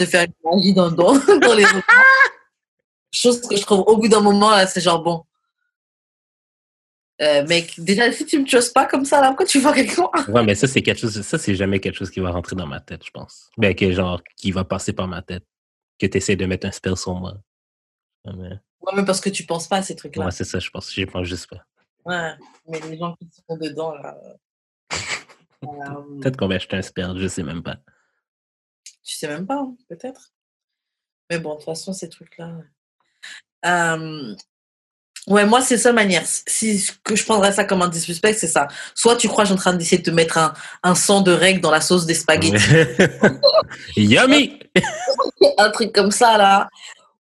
de 0.00 0.06
faire 0.06 0.24
une 0.24 0.50
magie 0.50 0.72
dans, 0.72 0.90
dans, 0.90 1.12
dans 1.40 1.54
les. 1.54 1.64
Chose 3.12 3.42
que 3.42 3.56
je 3.56 3.62
trouve 3.62 3.80
au 3.80 3.98
bout 3.98 4.08
d'un 4.08 4.20
moment, 4.20 4.52
c'est 4.66 4.80
genre 4.80 5.02
bon. 5.02 5.24
Euh, 7.22 7.46
mec, 7.46 7.78
déjà, 7.78 8.10
si 8.10 8.26
tu 8.26 8.40
me 8.40 8.46
choses 8.46 8.70
pas 8.70 8.86
comme 8.86 9.04
ça, 9.04 9.20
là, 9.20 9.28
pourquoi 9.28 9.46
tu 9.46 9.60
vois 9.60 9.72
quelqu'un 9.72 10.08
ouais, 10.28 10.42
mais 10.42 10.54
ça, 10.54 10.66
c'est 10.66 10.82
quelque 10.82 10.98
chose, 10.98 11.20
ça, 11.22 11.38
c'est 11.38 11.54
jamais 11.54 11.78
quelque 11.78 11.96
chose 11.96 12.10
qui 12.10 12.18
va 12.20 12.30
rentrer 12.30 12.56
dans 12.56 12.66
ma 12.66 12.80
tête, 12.80 13.04
je 13.04 13.10
pense. 13.10 13.50
Ben, 13.56 13.74
que 13.74 13.92
genre, 13.92 14.20
qui 14.36 14.50
va 14.50 14.64
passer 14.64 14.92
par 14.92 15.06
ma 15.06 15.22
tête. 15.22 15.44
Que 15.98 16.06
tu 16.06 16.18
essaies 16.18 16.34
de 16.34 16.44
mettre 16.44 16.66
un 16.66 16.72
spell 16.72 16.96
sur 16.96 17.14
moi. 17.14 17.34
Ouais, 18.24 18.32
mais- 18.36 18.60
Ouais, 18.80 18.92
mais 18.96 19.04
parce 19.04 19.20
que 19.20 19.30
tu 19.30 19.44
penses 19.46 19.66
pas 19.68 19.76
à 19.78 19.82
ces 19.82 19.96
trucs-là. 19.96 20.26
Ouais, 20.26 20.30
c'est 20.30 20.44
ça, 20.44 20.58
je 20.58 20.68
pense. 20.70 20.92
J'y 20.92 21.06
pense 21.06 21.26
juste 21.26 21.48
pas. 21.48 21.64
Ouais, 22.04 22.34
mais 22.68 22.80
les 22.80 22.98
gens 22.98 23.14
qui 23.16 23.26
sont 23.48 23.56
dedans, 23.56 23.94
là. 23.94 24.14
euh, 24.24 24.34
euh, 25.64 26.20
Peut-être 26.20 26.36
qu'on 26.36 26.48
va 26.48 26.56
acheter 26.56 26.76
un 26.76 26.82
spell, 26.82 27.14
je 27.16 27.26
sais 27.28 27.42
même 27.42 27.62
pas. 27.62 27.76
Tu 29.02 29.14
sais 29.16 29.26
même 29.28 29.46
pas, 29.46 29.56
hein, 29.56 29.74
peut-être. 29.88 30.32
Mais 31.30 31.38
bon, 31.38 31.52
de 31.52 31.56
toute 31.56 31.64
façon, 31.64 31.92
ces 31.94 32.08
trucs-là. 32.10 32.58
Euh, 33.66 34.34
Ouais, 35.26 35.46
moi, 35.46 35.62
c'est 35.62 35.78
seule 35.78 35.94
manière. 35.94 36.22
Si 36.26 36.86
que 37.02 37.16
je 37.16 37.24
prendrais 37.24 37.50
ça 37.52 37.64
comme 37.64 37.80
un 37.80 37.88
disrespect, 37.88 38.34
c'est 38.34 38.46
ça. 38.46 38.68
Soit 38.94 39.16
tu 39.16 39.26
crois 39.26 39.44
que 39.44 39.48
je 39.48 39.54
suis 39.54 39.58
en 39.58 39.62
train 39.62 39.72
d'essayer 39.72 39.96
de 39.96 40.02
te 40.02 40.10
mettre 40.10 40.36
un, 40.36 40.52
un 40.82 40.94
sang 40.94 41.22
de 41.22 41.32
règle 41.32 41.62
dans 41.62 41.70
la 41.70 41.80
sauce 41.80 42.04
des 42.04 42.12
spaghettis, 42.12 42.58
Yummy! 43.96 44.58
un 45.58 45.70
truc 45.70 45.94
comme 45.94 46.10
ça, 46.10 46.36
là. 46.36 46.68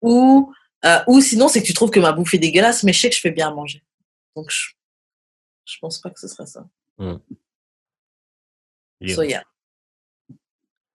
Ou, 0.02 0.54
euh, 0.86 1.00
ou 1.08 1.22
sinon, 1.22 1.48
c'est 1.48 1.62
que 1.62 1.68
tu 1.68 1.74
trouves 1.74 1.92
que 1.92 2.00
ma 2.00 2.12
bouffe 2.12 2.34
est 2.34 2.40
dégueulasse, 2.40 2.84
mais 2.84 2.94
je 2.94 3.00
sais 3.02 3.10
que 3.10 3.16
je 3.16 3.22
fais 3.22 3.32
bien 3.32 3.50
à 3.50 3.54
manger. 3.54 3.84
Donc, 4.36 4.50
je, 4.50 4.70
je 5.66 5.78
pense 5.80 6.00
pas 6.00 6.10
que 6.10 6.20
ce 6.20 6.28
serait 6.28 6.46
ça. 6.46 6.66
So, 9.08 9.24
yeah. 9.24 9.44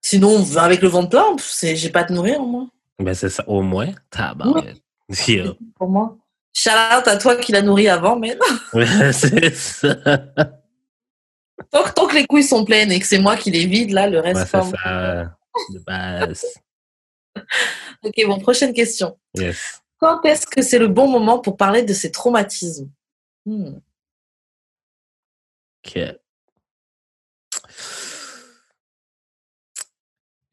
Sinon, 0.02 0.44
avec 0.56 0.82
le 0.82 0.88
ventre 0.88 1.10
plein, 1.10 1.36
j'ai 1.74 1.90
pas 1.90 2.00
à 2.00 2.04
te 2.04 2.12
nourrir, 2.12 2.40
moi. 2.40 2.68
Ben, 2.98 3.14
c'est 3.14 3.30
ça, 3.30 3.48
au 3.48 3.62
moins. 3.62 3.92
Tabarouette. 4.10 4.82
Yo. 5.26 5.54
Pour 5.76 5.88
moi. 5.88 6.16
Shout 6.52 6.70
out 6.70 7.08
à 7.08 7.16
toi 7.16 7.36
qui 7.36 7.52
l'a 7.52 7.62
nourri 7.62 7.88
avant, 7.88 8.16
mais 8.16 8.38
Ouais, 8.72 9.12
c'est 9.12 9.54
ça. 9.54 9.94
tant 11.70 11.82
que, 11.82 11.92
tant 11.92 12.06
que 12.06 12.14
les 12.14 12.26
couilles 12.26 12.44
sont 12.44 12.64
pleines 12.64 12.92
et 12.92 13.00
que 13.00 13.06
c'est 13.06 13.18
moi 13.18 13.36
qui 13.36 13.50
les 13.50 13.66
vide, 13.66 13.90
là, 13.90 14.08
le 14.08 14.20
reste, 14.20 14.46
c'est 14.46 14.62
ça. 14.62 15.36
De 15.70 15.78
base. 15.80 16.44
Ok, 18.02 18.14
bon, 18.26 18.38
prochaine 18.38 18.72
question. 18.74 19.18
Yes. 19.34 19.82
Quand 19.98 20.22
est-ce 20.24 20.46
que 20.46 20.60
c'est 20.62 20.78
le 20.78 20.88
bon 20.88 21.08
moment 21.08 21.38
pour 21.38 21.56
parler 21.56 21.82
de 21.82 21.92
ces 21.94 22.10
traumatismes? 22.12 22.90
Hmm. 23.46 23.78
Ok. 25.86 25.98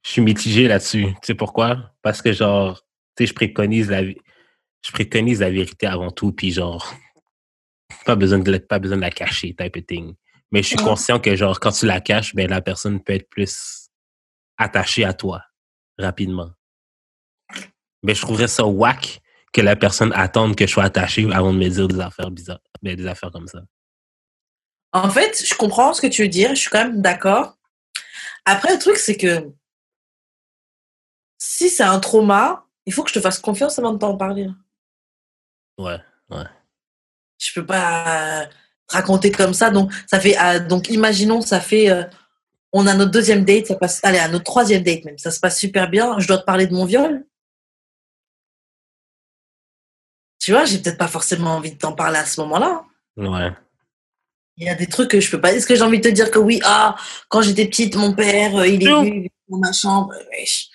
Je 0.04 0.10
suis 0.10 0.22
mitigé 0.22 0.68
là-dessus. 0.68 1.06
Tu 1.22 1.28
sais 1.28 1.36
pourquoi? 1.36 1.94
Parce 2.02 2.22
que, 2.22 2.32
genre, 2.34 2.82
tu 3.16 3.24
sais, 3.24 3.28
je 3.28 3.34
préconise 3.34 3.90
la, 3.90 4.04
je 4.04 4.92
préconise 4.92 5.40
la 5.42 5.50
vérité 5.50 5.86
avant 5.88 6.12
tout, 6.12 6.32
puis 6.32 6.52
genre, 6.52 6.94
pas 8.06 8.16
besoin 8.16 8.40
de, 8.40 8.52
la- 8.52 8.60
pas 8.60 8.80
besoin 8.80 8.98
de 8.98 9.02
la 9.02 9.12
cacher, 9.12 9.54
type 9.56 9.76
of 9.78 9.86
thing. 9.86 10.16
Mais 10.52 10.64
je 10.64 10.70
suis 10.70 10.78
conscient 10.78 11.20
que, 11.20 11.36
genre, 11.36 11.60
quand 11.60 11.72
tu 11.72 11.86
la 11.86 12.02
caches, 12.02 12.36
ben, 12.36 12.50
la 12.50 12.62
personne 12.62 13.02
peut 13.02 13.14
être 13.14 13.30
plus 13.30 13.90
attachée 14.58 15.06
à 15.06 15.14
toi, 15.14 15.44
rapidement. 15.98 16.52
Mais 18.04 18.16
je 18.16 18.22
trouverais 18.22 18.48
ça 18.48 18.66
whack 18.66 19.22
que 19.54 19.62
la 19.62 19.76
personne 19.76 20.12
attende 20.14 20.56
que 20.56 20.66
je 20.66 20.72
sois 20.72 20.84
attaché 20.84 21.28
avant 21.32 21.54
de 21.54 21.58
me 21.58 21.68
dire 21.68 21.88
des 21.88 22.00
affaires 22.00 22.32
bizarres, 22.32 22.60
ben, 22.82 22.96
des 22.96 23.06
affaires 23.06 23.32
comme 23.32 23.48
ça. 23.48 23.62
En 24.94 25.10
fait, 25.10 25.44
je 25.46 25.54
comprends 25.56 25.94
ce 25.94 26.02
que 26.02 26.08
tu 26.08 26.24
veux 26.24 26.28
dire, 26.28 26.50
je 26.50 26.62
suis 26.62 26.70
quand 26.70 26.84
même 26.84 27.02
d'accord. 27.02 27.58
Après, 28.46 28.74
le 28.74 28.80
truc, 28.80 28.98
c'est 28.98 29.16
que 29.16 29.52
si 31.38 31.70
c'est 31.70 31.84
un 31.84 32.00
trauma, 32.00 32.66
il 32.86 32.94
faut 32.94 33.04
que 33.04 33.10
je 33.10 33.16
te 33.16 33.22
fasse 33.22 33.40
confiance 33.40 33.78
avant 33.80 33.94
de 33.94 34.00
t'en 34.00 34.18
parler. 34.18 34.48
Ouais, 35.78 36.00
ouais. 36.30 36.46
Je 37.40 37.54
peux 37.54 37.66
pas 37.66 38.48
raconter 38.88 39.32
comme 39.32 39.54
ça. 39.54 39.70
Donc, 39.70 39.92
ça 40.08 40.20
fait, 40.20 40.36
ah, 40.38 40.60
donc 40.60 40.90
imaginons, 40.90 41.42
ça 41.42 41.60
fait, 41.60 41.90
euh, 41.90 42.04
on 42.74 42.88
a 42.88 42.94
notre 42.94 43.12
deuxième 43.12 43.46
date, 43.46 43.68
ça 43.68 43.76
passe, 43.76 44.00
allez, 44.04 44.20
à 44.20 44.28
notre 44.28 44.44
troisième 44.44 44.84
date 44.84 45.06
même, 45.06 45.18
ça 45.18 45.32
se 45.32 45.40
passe 45.40 45.58
super 45.58 45.90
bien. 45.90 46.20
Je 46.20 46.28
dois 46.28 46.38
te 46.38 46.46
parler 46.46 46.68
de 46.68 46.74
mon 46.74 46.86
viol. 46.86 47.26
Tu 50.42 50.52
vois, 50.52 50.66
j'ai 50.66 50.80
peut-être 50.80 50.98
pas 50.98 51.08
forcément 51.08 51.52
envie 51.56 51.72
de 51.72 51.78
t'en 51.78 51.94
parler 51.94 52.18
à 52.18 52.26
ce 52.26 52.42
moment-là. 52.42 52.84
Ouais. 53.18 53.52
Il 54.58 54.66
y 54.66 54.70
a 54.70 54.76
des 54.76 54.88
trucs 54.88 55.10
que 55.12 55.20
je 55.20 55.30
peux 55.32 55.40
pas. 55.40 55.54
Est-ce 55.54 55.66
que 55.68 55.76
j'ai 55.76 55.82
envie 55.84 56.00
de 56.00 56.04
te 56.10 56.14
dire 56.14 56.30
que 56.32 56.40
oui, 56.40 56.60
ah, 56.64 56.96
quand 57.30 57.42
j'étais 57.42 57.66
petite, 57.66 57.96
mon 57.96 58.14
père, 58.14 58.56
euh, 58.58 58.68
il 58.68 58.84
est 58.84 58.90
Non. 58.90 59.04
venu 59.04 59.30
dans 59.48 59.58
ma 59.58 59.72
chambre. 59.72 60.14
Wesh. 60.32 60.70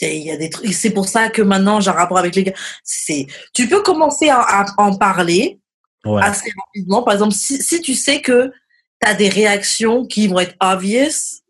Et 0.00 0.16
Il 0.18 0.24
y 0.26 0.30
a 0.30 0.36
des 0.36 0.50
trucs. 0.50 0.72
C'est 0.72 0.90
pour 0.90 1.08
ça 1.08 1.28
que 1.30 1.42
maintenant, 1.42 1.80
j'ai 1.80 1.90
un 1.90 1.94
rapport 1.94 2.18
avec 2.18 2.34
les 2.34 2.44
gars. 2.44 2.52
C'est, 2.84 3.26
tu 3.54 3.68
peux 3.68 3.82
commencer 3.82 4.28
à, 4.28 4.40
à 4.40 4.64
en 4.78 4.96
parler 4.96 5.58
Ouais. 6.06 6.22
assez 6.22 6.50
rapidement. 6.58 7.02
Par 7.02 7.12
exemple, 7.14 7.34
si, 7.34 7.62
si 7.62 7.82
tu 7.82 7.94
sais 7.94 8.22
que 8.22 8.50
tu 9.02 9.08
as 9.08 9.14
des 9.14 9.28
réactions 9.28 10.06
qui 10.06 10.28
vont 10.28 10.38
être 10.40 10.54
obvious, 10.60 11.42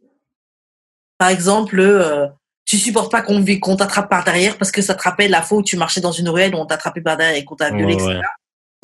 par 1.19 1.29
exemple, 1.29 1.79
euh, 1.79 2.27
tu 2.71 2.79
supportes 2.79 3.11
pas 3.11 3.21
qu'on 3.23 3.43
t'attrape 3.77 4.09
par 4.09 4.23
derrière 4.23 4.57
parce 4.57 4.71
que 4.71 4.81
ça 4.81 4.95
te 4.95 5.03
rappelle 5.03 5.33
la 5.33 5.43
fois 5.43 5.59
où 5.59 5.63
tu 5.65 5.77
marchais 5.77 6.01
dans 6.01 6.13
une 6.13 6.29
ruelle 6.29 6.55
où 6.55 6.59
on 6.59 6.67
t'a 6.67 6.77
attrapé 6.77 7.01
par 7.01 7.17
derrière 7.17 7.37
et 7.37 7.45
qu'on 7.45 7.57
t'a 7.57 7.71
violé, 7.71 7.95
Ouais, 7.97 8.01
etc. 8.03 8.09
ouais. 8.19 8.21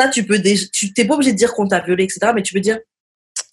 Ça, 0.05 0.09
tu 0.09 0.25
peux 0.27 0.43
tu 0.73 0.93
t'es 0.93 1.05
pas 1.05 1.15
obligé 1.15 1.33
de 1.33 1.37
dire 1.39 1.55
qu'on 1.55 1.69
t'a 1.69 1.79
violé, 1.79 2.03
etc. 2.03 2.33
Mais 2.35 2.43
tu 2.43 2.53
peux 2.53 2.59
dire, 2.61 2.81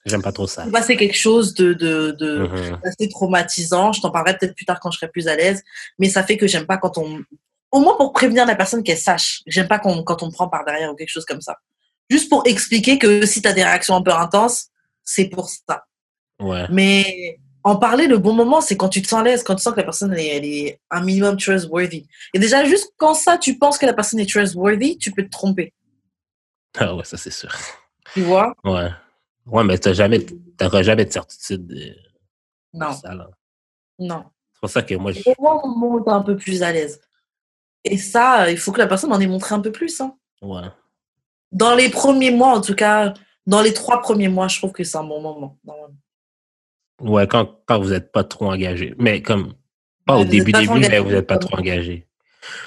J'aime 0.06 0.24
pas 0.24 0.32
trop 0.32 0.48
ça. 0.48 0.66
c'est 0.86 0.98
quelque 0.98 1.16
chose 1.16 1.54
de, 1.54 1.74
de, 1.74 2.16
de 2.20 2.48
Mhm. 2.48 2.80
assez 2.84 3.08
traumatisant. 3.10 3.94
Je 3.94 4.02
t'en 4.02 4.10
parlerai 4.10 4.36
peut-être 4.38 4.56
plus 4.56 4.66
tard 4.66 4.80
quand 4.80 4.90
je 4.90 4.98
serai 4.98 5.08
plus 5.10 5.28
à 5.28 5.36
l'aise. 5.36 5.62
Mais 6.00 6.10
ça 6.10 6.24
fait 6.24 6.36
que 6.38 6.48
j'aime 6.48 6.66
pas 6.66 6.78
quand 6.78 6.98
on, 6.98 7.22
au 7.72 7.80
moins 7.80 7.96
pour 7.96 8.12
prévenir 8.12 8.48
la 8.48 8.56
personne 8.56 8.82
qu'elle 8.82 8.98
sache. 8.98 9.44
J'aime 9.46 9.68
pas 9.68 9.78
qu'on- 9.78 10.02
quand 10.04 10.24
on 10.24 10.28
me 10.28 10.32
prend 10.32 10.48
par 10.50 10.66
derrière 10.66 10.92
ou 10.92 10.96
quelque 10.96 11.10
chose 11.10 11.26
comme 11.26 11.42
ça. 11.42 11.58
Juste 12.10 12.28
pour 12.28 12.42
expliquer 12.48 12.98
que 12.98 13.26
si 13.28 13.42
tu 13.44 13.48
as 13.48 13.54
des 13.54 13.64
réactions 13.64 13.96
un 13.96 14.02
peu 14.02 14.12
intenses, 14.12 14.70
c'est 15.04 15.26
pour 15.26 15.48
ça. 15.50 15.86
Ouais. 16.42 16.66
Mais 16.72 17.38
en 17.64 17.78
parler 17.78 18.08
le 18.08 18.18
bon 18.18 18.34
moment, 18.34 18.60
c'est 18.62 18.76
quand 18.78 18.90
tu 18.90 19.02
te 19.02 19.08
sens 19.08 19.22
à 19.22 19.24
l'aise, 19.24 19.44
quand 19.44 19.56
tu 19.56 19.62
sens 19.64 19.74
que 19.74 19.80
la 19.80 19.84
personne 19.86 20.12
elle 20.14 20.20
est, 20.20 20.28
elle 20.28 20.46
est 20.46 20.80
un 20.90 21.02
minimum 21.02 21.38
trustworthy. 21.38 22.08
Et 22.34 22.40
déjà, 22.40 22.66
juste 22.66 22.94
quand 22.98 23.14
ça, 23.14 23.38
tu 23.38 23.58
penses 23.58 23.78
que 23.78 23.86
la 23.86 23.94
personne 23.94 24.20
est 24.20 24.30
trustworthy, 24.30 24.98
tu 24.98 25.12
peux 25.12 25.24
te 25.24 25.30
tromper. 25.30 25.74
Ah 26.78 26.96
ouais, 26.96 27.04
ça 27.06 27.18
c'est 27.18 27.32
sûr. 27.32 27.54
Tu 28.14 28.22
vois? 28.22 28.54
Ouais. 28.64 28.90
Ouais, 29.46 29.64
mais 29.64 29.78
t'as 29.78 29.94
jamais, 29.94 30.26
t'auras 30.58 30.84
jamais 30.84 31.06
de 31.06 31.12
certitude 31.12 31.68
de 31.68 31.96
Non, 32.74 32.92
ça, 32.94 33.14
là. 33.14 33.30
non. 34.00 34.26
C'est 34.54 34.60
pour 34.60 34.70
ça 34.70 34.82
que 34.82 34.96
moi, 34.96 35.12
je... 35.12 35.22
Au 35.38 35.68
moment 35.68 35.96
où 35.96 36.00
t'es 36.04 36.12
un 36.12 36.22
peu 36.22 36.36
plus 36.38 36.64
à 36.64 36.72
l'aise. 36.72 37.02
Et 37.84 37.98
ça, 37.98 38.50
il 38.50 38.58
faut 38.58 38.72
que 38.72 38.80
la 38.80 38.88
personne 38.88 39.12
en 39.12 39.20
ait 39.20 39.28
montré 39.28 39.54
un 39.56 39.60
peu 39.60 39.72
plus. 39.72 40.00
hein. 40.00 40.16
Ouais. 40.42 40.62
Dans 41.52 41.76
les 41.76 41.90
premiers 41.90 42.32
mois, 42.32 42.56
en 42.58 42.62
tout 42.62 42.76
cas, 42.76 43.14
dans 43.46 43.62
les 43.62 43.74
trois 43.74 44.02
premiers 44.02 44.30
mois, 44.30 44.48
je 44.48 44.58
trouve 44.58 44.72
que 44.72 44.84
c'est 44.86 44.98
un 44.98 45.04
bon 45.04 45.22
moment. 45.22 45.58
normalement. 45.66 45.96
Ouais, 47.02 47.28
quand, 47.28 47.60
quand 47.66 47.80
vous 47.80 47.90
n'êtes 47.90 48.12
pas 48.12 48.24
trop 48.24 48.52
engagé. 48.52 48.94
Mais 48.98 49.22
comme, 49.22 49.54
pas 50.06 50.16
au 50.16 50.20
Ouais, 50.20 50.26
début, 50.26 50.52
début, 50.52 50.80
mais 50.80 51.00
vous 51.00 51.10
n'êtes 51.10 51.28
pas 51.28 51.38
trop 51.38 51.58
engagé. 51.58 52.08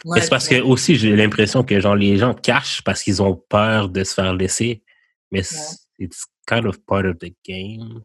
Ouais, 0.05 0.21
c'est 0.21 0.31
parce 0.31 0.49
que 0.49 0.61
aussi, 0.61 0.97
j'ai 0.97 1.15
l'impression 1.15 1.63
que 1.63 1.79
genre, 1.81 1.97
les 1.97 2.17
gens 2.17 2.35
cachent 2.35 2.83
parce 2.83 3.03
qu'ils 3.03 3.23
ont 3.23 3.35
peur 3.49 3.89
de 3.89 4.05
se 4.05 4.15
faire 4.15 4.35
laisser. 4.35 4.83
Mais 5.31 5.43
c'est 5.43 5.77
it's 5.99 6.25
kind 6.47 6.67
of 6.67 6.79
part 6.87 7.05
of 7.05 7.19
the 7.19 7.33
game. 7.47 8.03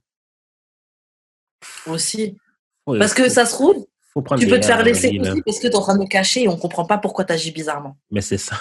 Aussi. 1.86 2.38
Parce 2.86 3.14
que 3.14 3.30
ça 3.30 3.46
se 3.46 3.54
trouve, 3.54 3.86
faut 4.14 4.22
prendre 4.22 4.42
tu 4.42 4.48
peux 4.48 4.60
te 4.60 4.66
faire 4.66 4.84
laisser 4.84 5.18
aussi 5.20 5.42
parce 5.46 5.60
que 5.60 5.68
tu 5.68 5.74
es 5.74 5.76
en 5.76 5.82
train 5.82 5.98
de 5.98 6.06
cacher 6.06 6.44
et 6.44 6.48
on 6.48 6.58
comprend 6.58 6.86
pas 6.86 6.98
pourquoi 6.98 7.24
tu 7.26 7.34
agis 7.34 7.52
bizarrement. 7.52 7.98
Mais 8.10 8.22
c'est 8.22 8.38
ça. 8.38 8.60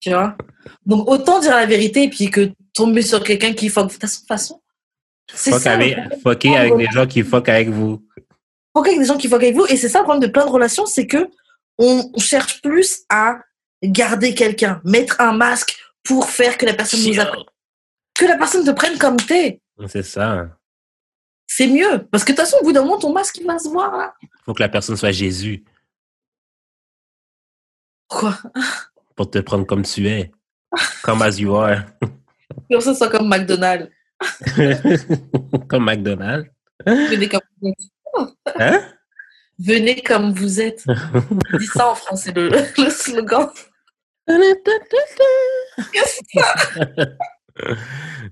Tu 0.00 0.10
vois? 0.10 0.36
Donc, 0.84 1.08
autant 1.08 1.40
dire 1.40 1.54
la 1.54 1.66
vérité 1.66 2.04
et 2.04 2.10
puis 2.10 2.30
que 2.30 2.50
tomber 2.74 3.02
sur 3.02 3.22
quelqu'un 3.22 3.52
qui 3.52 3.68
fuck. 3.68 3.88
De 3.88 3.92
toute 3.92 4.26
façon, 4.26 4.60
Fuck 5.30 5.60
ça. 5.60 5.72
avec, 5.72 5.96
fucker 6.22 6.76
des 6.76 6.86
gens 6.86 7.06
qui 7.06 7.22
fuck 7.22 7.48
avec 7.48 7.68
vous. 7.68 8.02
Fuck 8.74 8.86
avec 8.86 8.98
des 8.98 9.04
gens 9.06 9.16
qui 9.16 9.28
fuck 9.28 9.42
avec 9.42 9.54
vous. 9.54 9.66
Et 9.66 9.76
c'est 9.76 9.88
ça 9.88 10.00
le 10.00 10.04
problème 10.04 10.22
de 10.22 10.32
plein 10.32 10.46
de 10.46 10.50
relations, 10.50 10.86
c'est 10.86 11.06
que 11.06 11.28
on 11.78 12.10
cherche 12.18 12.62
plus 12.62 13.02
à 13.08 13.38
garder 13.82 14.34
quelqu'un, 14.34 14.80
mettre 14.84 15.20
un 15.20 15.32
masque 15.32 15.76
pour 16.02 16.30
faire 16.30 16.56
que 16.56 16.64
la 16.64 16.74
personne 16.74 17.04
nous 17.04 17.20
apprenne. 17.20 17.44
Que 18.14 18.24
la 18.24 18.38
personne 18.38 18.64
te 18.64 18.70
prenne 18.70 18.96
comme 18.98 19.16
t'es. 19.16 19.60
C'est 19.88 20.02
ça. 20.02 20.48
C'est 21.46 21.66
mieux. 21.66 22.06
Parce 22.10 22.24
que 22.24 22.32
de 22.32 22.36
toute 22.36 22.44
façon, 22.44 22.58
au 22.60 22.64
bout 22.64 22.72
d'un 22.72 22.82
moment, 22.82 22.98
ton 22.98 23.12
masque, 23.12 23.36
il 23.38 23.46
va 23.46 23.58
se 23.58 23.68
voir 23.68 23.96
là. 23.96 24.14
Faut 24.44 24.54
que 24.54 24.62
la 24.62 24.68
personne 24.68 24.96
soit 24.96 25.12
Jésus 25.12 25.64
Quoi 28.08 28.38
pour 29.16 29.30
te 29.30 29.38
prendre 29.38 29.66
comme 29.66 29.82
tu 29.82 30.06
es. 30.06 30.30
Comme 31.02 31.22
as 31.22 31.38
you 31.38 31.54
are. 31.56 31.82
Que 32.70 32.78
ça 32.78 32.94
soit 32.94 33.08
comme 33.08 33.28
McDonald's. 33.28 33.90
comme 35.68 35.84
McDonald's. 35.84 36.50
Venez 36.86 37.28
comme 37.28 37.40
vous 37.60 37.68
êtes. 37.68 37.76
Hein? 38.58 38.82
Venez 39.58 40.02
comme 40.02 40.32
vous 40.32 40.60
êtes. 40.60 40.84
Dis 41.58 41.66
ça 41.66 41.90
en 41.90 41.94
français, 41.94 42.32
le, 42.34 42.48
le 42.78 42.90
slogan. 42.90 43.48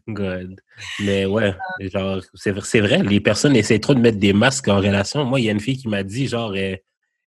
Good. 0.09 0.61
Mais 1.01 1.25
ouais, 1.25 1.55
genre, 1.81 2.21
c'est 2.35 2.51
vrai, 2.51 2.63
c'est 2.65 2.81
vrai, 2.81 3.03
les 3.03 3.21
personnes 3.21 3.57
essaient 3.57 3.79
trop 3.79 3.95
de 3.95 4.01
mettre 4.01 4.19
des 4.19 4.33
masques 4.33 4.69
en 4.69 4.77
relation. 4.77 5.25
Moi, 5.25 5.41
il 5.41 5.45
y 5.45 5.49
a 5.49 5.53
une 5.53 5.61
fille 5.61 5.79
qui 5.79 5.89
m'a 5.89 6.03
dit, 6.03 6.27
genre, 6.27 6.55
elle, 6.57 6.81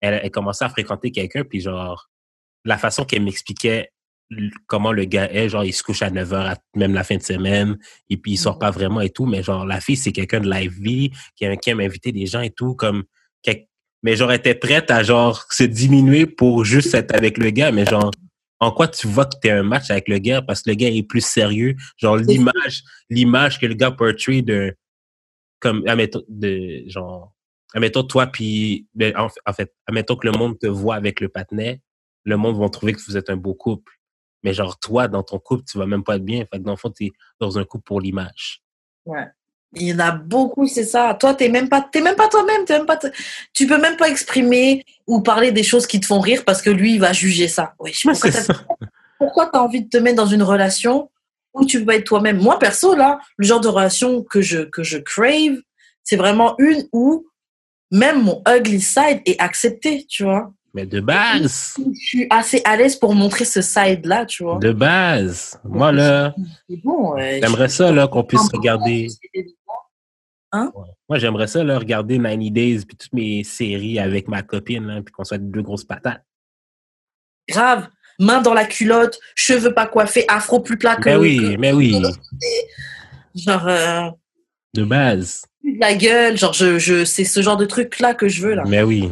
elle, 0.02 0.22
elle 0.24 0.32
commençait 0.32 0.66
à 0.66 0.70
fréquenter 0.70 1.12
quelqu'un, 1.12 1.44
puis 1.44 1.62
genre, 1.62 2.10
la 2.66 2.78
façon 2.78 3.06
qu'elle 3.06 3.24
m'expliquait 3.24 3.92
comment 4.68 4.92
le 4.92 5.06
gars 5.06 5.30
est, 5.32 5.50
genre, 5.50 5.64
il 5.64 5.74
se 5.74 5.84
couche 5.84 6.02
à 6.02 6.10
9 6.10 6.34
heures, 6.34 6.48
à- 6.48 6.58
même 6.76 6.94
la 6.94 7.04
fin 7.04 7.18
de 7.18 7.24
semaine, 7.24 7.78
et 8.10 8.18
puis 8.18 8.34
il 8.34 8.38
sort 8.38 8.60
pas 8.60 8.72
vraiment 8.72 9.02
et 9.02 9.10
tout, 9.10 9.26
mais 9.26 9.44
genre, 9.44 9.66
la 9.66 9.80
fille, 9.80 9.98
c'est 9.98 10.12
quelqu'un 10.12 10.40
de 10.40 10.50
la 10.50 10.62
vie, 10.62 11.12
qui 11.36 11.46
aime, 11.46 11.58
qui 11.58 11.70
aime 11.70 11.80
inviter 11.82 12.12
des 12.12 12.26
gens 12.26 12.42
et 12.42 12.52
tout, 12.52 12.76
comme, 12.76 13.04
mais 14.02 14.18
genre, 14.18 14.34
était 14.34 14.56
prête 14.56 14.92
à, 14.92 15.02
genre, 15.02 15.46
se 15.50 15.64
diminuer 15.64 16.26
pour 16.26 16.66
juste 16.66 16.94
être 16.94 17.16
avec 17.16 17.38
le 17.38 17.52
gars, 17.52 17.72
mais 17.72 17.86
genre, 17.86 18.12
en 18.64 18.72
quoi 18.72 18.88
tu 18.88 19.08
vois 19.08 19.26
que 19.26 19.36
tu 19.42 19.48
es 19.48 19.52
un 19.52 19.64
match 19.64 19.90
avec 19.92 20.08
le 20.08 20.20
gars? 20.20 20.42
Parce 20.42 20.62
que 20.62 20.70
le 20.70 20.76
gars 20.76 20.90
est 20.90 21.04
plus 21.04 21.26
sérieux. 21.26 21.76
Genre 21.98 22.16
l'image 22.16 22.84
l'image 23.10 23.60
que 23.60 23.66
le 23.66 23.74
gars 23.74 23.92
portrait 23.92 24.42
de 24.42 24.74
comme 25.60 25.84
admettons 25.86 26.24
de 26.30 26.84
genre 26.88 27.34
admettons 27.74 28.04
toi 28.04 28.28
puis 28.28 28.88
ben, 28.94 29.14
en, 29.18 29.28
en 29.46 29.54
fait 29.54 29.74
admettons 29.86 30.16
que 30.16 30.28
le 30.28 30.38
monde 30.38 30.58
te 30.60 30.68
voit 30.68 30.96
avec 30.96 31.20
le 31.20 31.28
patinet 31.28 31.82
le 32.24 32.38
monde 32.38 32.58
va 32.58 32.70
trouver 32.70 32.94
que 32.94 33.02
vous 33.06 33.18
êtes 33.18 33.30
un 33.30 33.36
beau 33.36 33.54
couple 33.54 33.92
mais 34.44 34.54
genre 34.54 34.78
toi 34.80 35.08
dans 35.08 35.24
ton 35.24 35.40
couple 35.40 35.64
tu 35.70 35.78
vas 35.78 35.86
même 35.86 36.04
pas 36.04 36.18
être 36.18 36.26
bien 36.26 36.46
fait 36.46 36.60
que 36.60 36.64
dans 36.64 36.72
le 36.72 36.78
fond 36.78 36.92
tu 36.92 37.06
es 37.06 37.12
dans 37.40 37.58
un 37.58 37.64
couple 37.64 37.86
pour 37.86 38.02
l'image 38.02 38.64
Ouais. 39.06 39.28
Il 39.76 39.88
y 39.88 39.94
en 39.94 40.00
a 40.00 40.12
beaucoup, 40.12 40.68
c'est 40.68 40.84
ça. 40.84 41.16
Toi, 41.20 41.34
t'es 41.34 41.50
même 41.50 41.68
pas, 41.68 41.90
même 41.96 42.16
pas 42.16 42.28
toi-même, 42.28 42.64
même 42.70 42.86
pas, 42.86 43.00
tu 43.54 43.66
peux 43.66 43.80
même 43.80 43.98
pas 43.98 44.08
exprimer 44.08 44.86
ou 45.08 45.22
parler 45.22 45.52
des 45.52 45.64
choses 45.64 45.88
qui 45.88 46.00
te 46.00 46.06
font 46.06 46.20
rire 46.20 46.44
parce 46.46 46.62
que 46.62 46.70
lui, 46.70 46.94
il 46.94 47.00
va 47.00 47.12
juger 47.12 47.48
ça. 47.48 47.74
Oui, 47.80 47.92
Ouais, 48.06 48.14
pourquoi 48.14 48.56
pourquoi 49.18 49.46
t'as 49.48 49.60
envie 49.60 49.84
de 49.84 49.90
te 49.90 49.98
mettre 49.98 50.18
dans 50.18 50.28
une 50.28 50.44
relation 50.44 51.10
où 51.54 51.66
tu 51.66 51.80
peux 51.80 51.86
pas 51.86 51.96
être 51.96 52.04
toi-même? 52.04 52.38
Moi, 52.38 52.60
perso, 52.60 52.94
là, 52.94 53.20
le 53.38 53.48
genre 53.48 53.62
de 53.62 53.68
relation 53.68 54.22
que 54.22 54.42
je, 54.42 54.60
que 54.60 54.84
je 54.84 55.00
crave, 55.00 55.58
c'est 56.04 56.18
vraiment 56.18 56.56
une 56.60 56.88
où 56.92 57.28
même 57.90 58.22
mon 58.22 58.44
ugly 58.48 58.82
side 58.82 59.22
est 59.26 59.40
accepté, 59.40 60.06
tu 60.08 60.24
vois. 60.24 60.52
Mais 60.74 60.86
de 60.86 61.00
base 61.00 61.76
Je 61.78 62.06
suis 62.06 62.28
assez 62.30 62.62
à 62.66 62.76
l'aise 62.76 62.96
pour 62.96 63.14
montrer 63.16 63.46
ce 63.46 63.62
side-là, 63.62 64.26
tu 64.26 64.44
vois. 64.44 64.58
de 64.60 64.72
base 64.72 65.60
moi 65.64 65.92
là 65.92 66.34
C'est 66.70 66.82
bon, 66.84 67.16
j'aimerais 67.18 67.70
ça 67.70 67.92
là 67.92 68.08
qu'on 68.08 68.24
puisse 68.24 68.48
regarder 68.54 69.08
Hein? 70.56 70.72
Moi, 71.10 71.18
j'aimerais 71.18 71.48
ça, 71.48 71.64
là, 71.64 71.80
regarder 71.80 72.18
90 72.20 72.52
Days 72.52 72.86
puis 72.86 72.96
toutes 72.96 73.12
mes 73.12 73.44
séries 73.44 73.98
avec 73.98 74.28
ma 74.28 74.44
copine, 74.44 74.86
là, 74.86 75.02
puis 75.02 75.12
qu'on 75.12 75.24
soit 75.24 75.40
deux 75.40 75.64
grosses 75.64 75.84
patates. 75.84 76.24
Grave. 77.50 77.88
Main 78.20 78.40
dans 78.40 78.54
la 78.54 78.66
culotte, 78.66 79.18
cheveux 79.34 79.74
pas 79.74 79.88
coiffés, 79.88 80.26
afro 80.28 80.60
plus 80.60 80.78
plat 80.78 80.96
que. 80.96 81.06
Mais 81.10 81.16
Ben 81.16 81.20
oui, 81.20 81.38
que- 81.40 81.58
mais 81.58 81.72
oui, 81.74 82.00
Genre, 83.34 83.68
euh, 83.68 84.10
de 84.74 84.84
base. 84.84 85.46
la 85.80 85.94
gueule, 85.96 86.38
genre, 86.38 86.54
je, 86.54 86.80
je, 86.80 87.06
c'est 87.06 87.24
ce 87.26 87.42
genre 87.42 87.58
de 87.58 87.66
truc-là 87.66 88.14
que 88.14 88.28
je 88.28 88.42
veux, 88.46 88.54
là. 88.56 88.64
Mais 88.68 88.84
oui. 88.84 89.12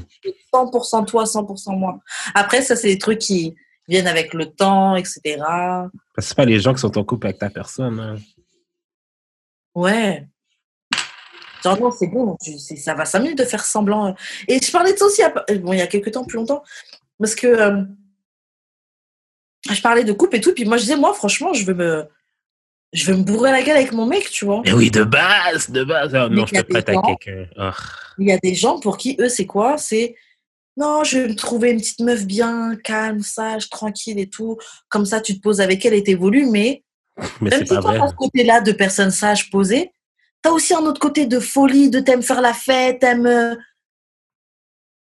100% 0.53 1.05
toi, 1.05 1.23
100% 1.25 1.77
moi. 1.77 1.99
Après, 2.33 2.61
ça, 2.61 2.75
c'est 2.75 2.87
des 2.87 2.97
trucs 2.97 3.19
qui 3.19 3.55
viennent 3.87 4.07
avec 4.07 4.33
le 4.33 4.47
temps, 4.47 4.95
etc. 4.95 5.37
Parce 5.37 5.91
que 6.17 6.21
c'est 6.23 6.35
pas 6.35 6.45
les 6.45 6.59
gens 6.59 6.73
qui 6.73 6.79
sont 6.81 6.97
en 6.97 7.03
couple 7.03 7.27
avec 7.27 7.39
ta 7.39 7.49
personne. 7.49 7.99
hein. 7.99 8.15
Ouais. 9.75 10.27
Genre, 11.63 11.79
non, 11.79 11.91
c'est 11.91 12.07
bon, 12.07 12.35
tu- 12.41 12.57
c'est- 12.57 12.75
ça 12.75 12.95
va 12.95 13.05
5 13.05 13.19
minutes 13.19 13.37
de 13.37 13.45
faire 13.45 13.63
semblant. 13.63 14.15
Et 14.47 14.59
je 14.59 14.71
parlais 14.71 14.93
de 14.93 14.97
ça 14.97 15.05
aussi, 15.05 15.21
à- 15.21 15.29
bon, 15.59 15.73
il 15.73 15.77
y 15.79 15.81
a 15.81 15.87
quelques 15.87 16.11
temps, 16.11 16.25
plus 16.25 16.37
longtemps, 16.37 16.63
parce 17.19 17.35
que 17.35 17.47
euh, 17.47 17.83
je 19.71 19.81
parlais 19.81 20.03
de 20.03 20.11
couple 20.11 20.37
et 20.37 20.41
tout, 20.41 20.53
puis 20.53 20.65
moi, 20.65 20.77
je 20.77 20.81
disais, 20.83 20.97
moi, 20.97 21.13
franchement, 21.13 21.53
je 21.53 21.63
veux 21.65 21.75
me, 21.75 22.07
je 22.93 23.11
veux 23.11 23.17
me 23.17 23.23
bourrer 23.23 23.51
la 23.51 23.61
gueule 23.63 23.77
avec 23.77 23.91
mon 23.93 24.05
mec, 24.05 24.29
tu 24.29 24.45
vois. 24.45 24.61
Mais 24.65 24.73
oui, 24.73 24.91
de 24.91 25.03
base, 25.03 25.69
de 25.69 25.83
base. 25.83 26.13
Ah, 26.15 26.27
non, 26.29 26.45
je 26.45 26.53
te 26.55 26.61
prête 26.61 26.89
gens- 26.91 27.01
quelqu'un. 27.01 27.45
Ah. 27.57 27.73
Il 28.17 28.27
y 28.27 28.31
a 28.31 28.37
des 28.37 28.53
gens 28.55 28.79
pour 28.79 28.97
qui, 28.97 29.15
eux, 29.19 29.29
c'est 29.29 29.45
quoi? 29.45 29.77
C'est 29.77 30.15
non, 30.77 31.03
je 31.03 31.19
vais 31.19 31.27
me 31.29 31.35
trouver 31.35 31.71
une 31.71 31.79
petite 31.79 31.99
meuf 31.99 32.25
bien, 32.25 32.75
calme, 32.83 33.21
sage, 33.21 33.69
tranquille 33.69 34.19
et 34.19 34.29
tout. 34.29 34.57
Comme 34.89 35.05
ça, 35.05 35.19
tu 35.21 35.35
te 35.35 35.41
poses 35.41 35.59
avec 35.61 35.85
elle 35.85 35.93
et 35.93 36.03
t'évolues. 36.03 36.45
Mais 36.49 36.83
Mais 37.41 37.49
même 37.49 37.65
si 37.65 37.73
pas 37.75 37.81
toi, 37.81 37.97
t'as 37.97 38.07
ce 38.07 38.13
côté-là 38.15 38.61
de 38.61 38.71
personne 38.71 39.11
sage 39.11 39.49
posée, 39.49 39.91
t'as 40.41 40.51
aussi 40.51 40.73
un 40.73 40.79
autre 40.81 40.99
côté 40.99 41.25
de 41.25 41.39
folie, 41.39 41.89
de 41.89 41.99
t'aimes 41.99 42.23
faire 42.23 42.41
la 42.41 42.53
fête, 42.53 42.99
t'aimes. 42.99 43.25
euh, 43.27 43.55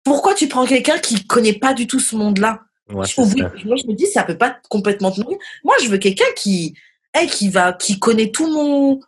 Pourquoi 0.05 0.35
tu 0.35 0.49
prends 0.49 0.67
quelqu'un 0.67 0.99
qui 0.99 1.25
connaît 1.27 1.53
pas 1.59 1.75
du 1.75 1.87
tout 1.87 2.01
ce 2.01 2.17
monde-là? 2.17 2.61
Ouais, 2.89 2.95
moi, 2.95 3.05
je 3.07 3.87
me 3.87 3.93
dis, 3.95 4.07
ça 4.07 4.25
peut 4.25 4.37
pas 4.37 4.59
complètement 4.69 5.11
te 5.13 5.21
nourrir. 5.21 5.39
Moi, 5.65 5.75
je 5.83 5.89
veux 5.89 5.99
quelqu'un 5.99 6.25
qui, 6.37 6.75
hey, 7.15 7.29
qui 7.29 7.49
va, 7.49 7.73
qui 7.73 7.99
connaît 7.99 8.31
tout 8.31 8.47
mon, 8.47 9.01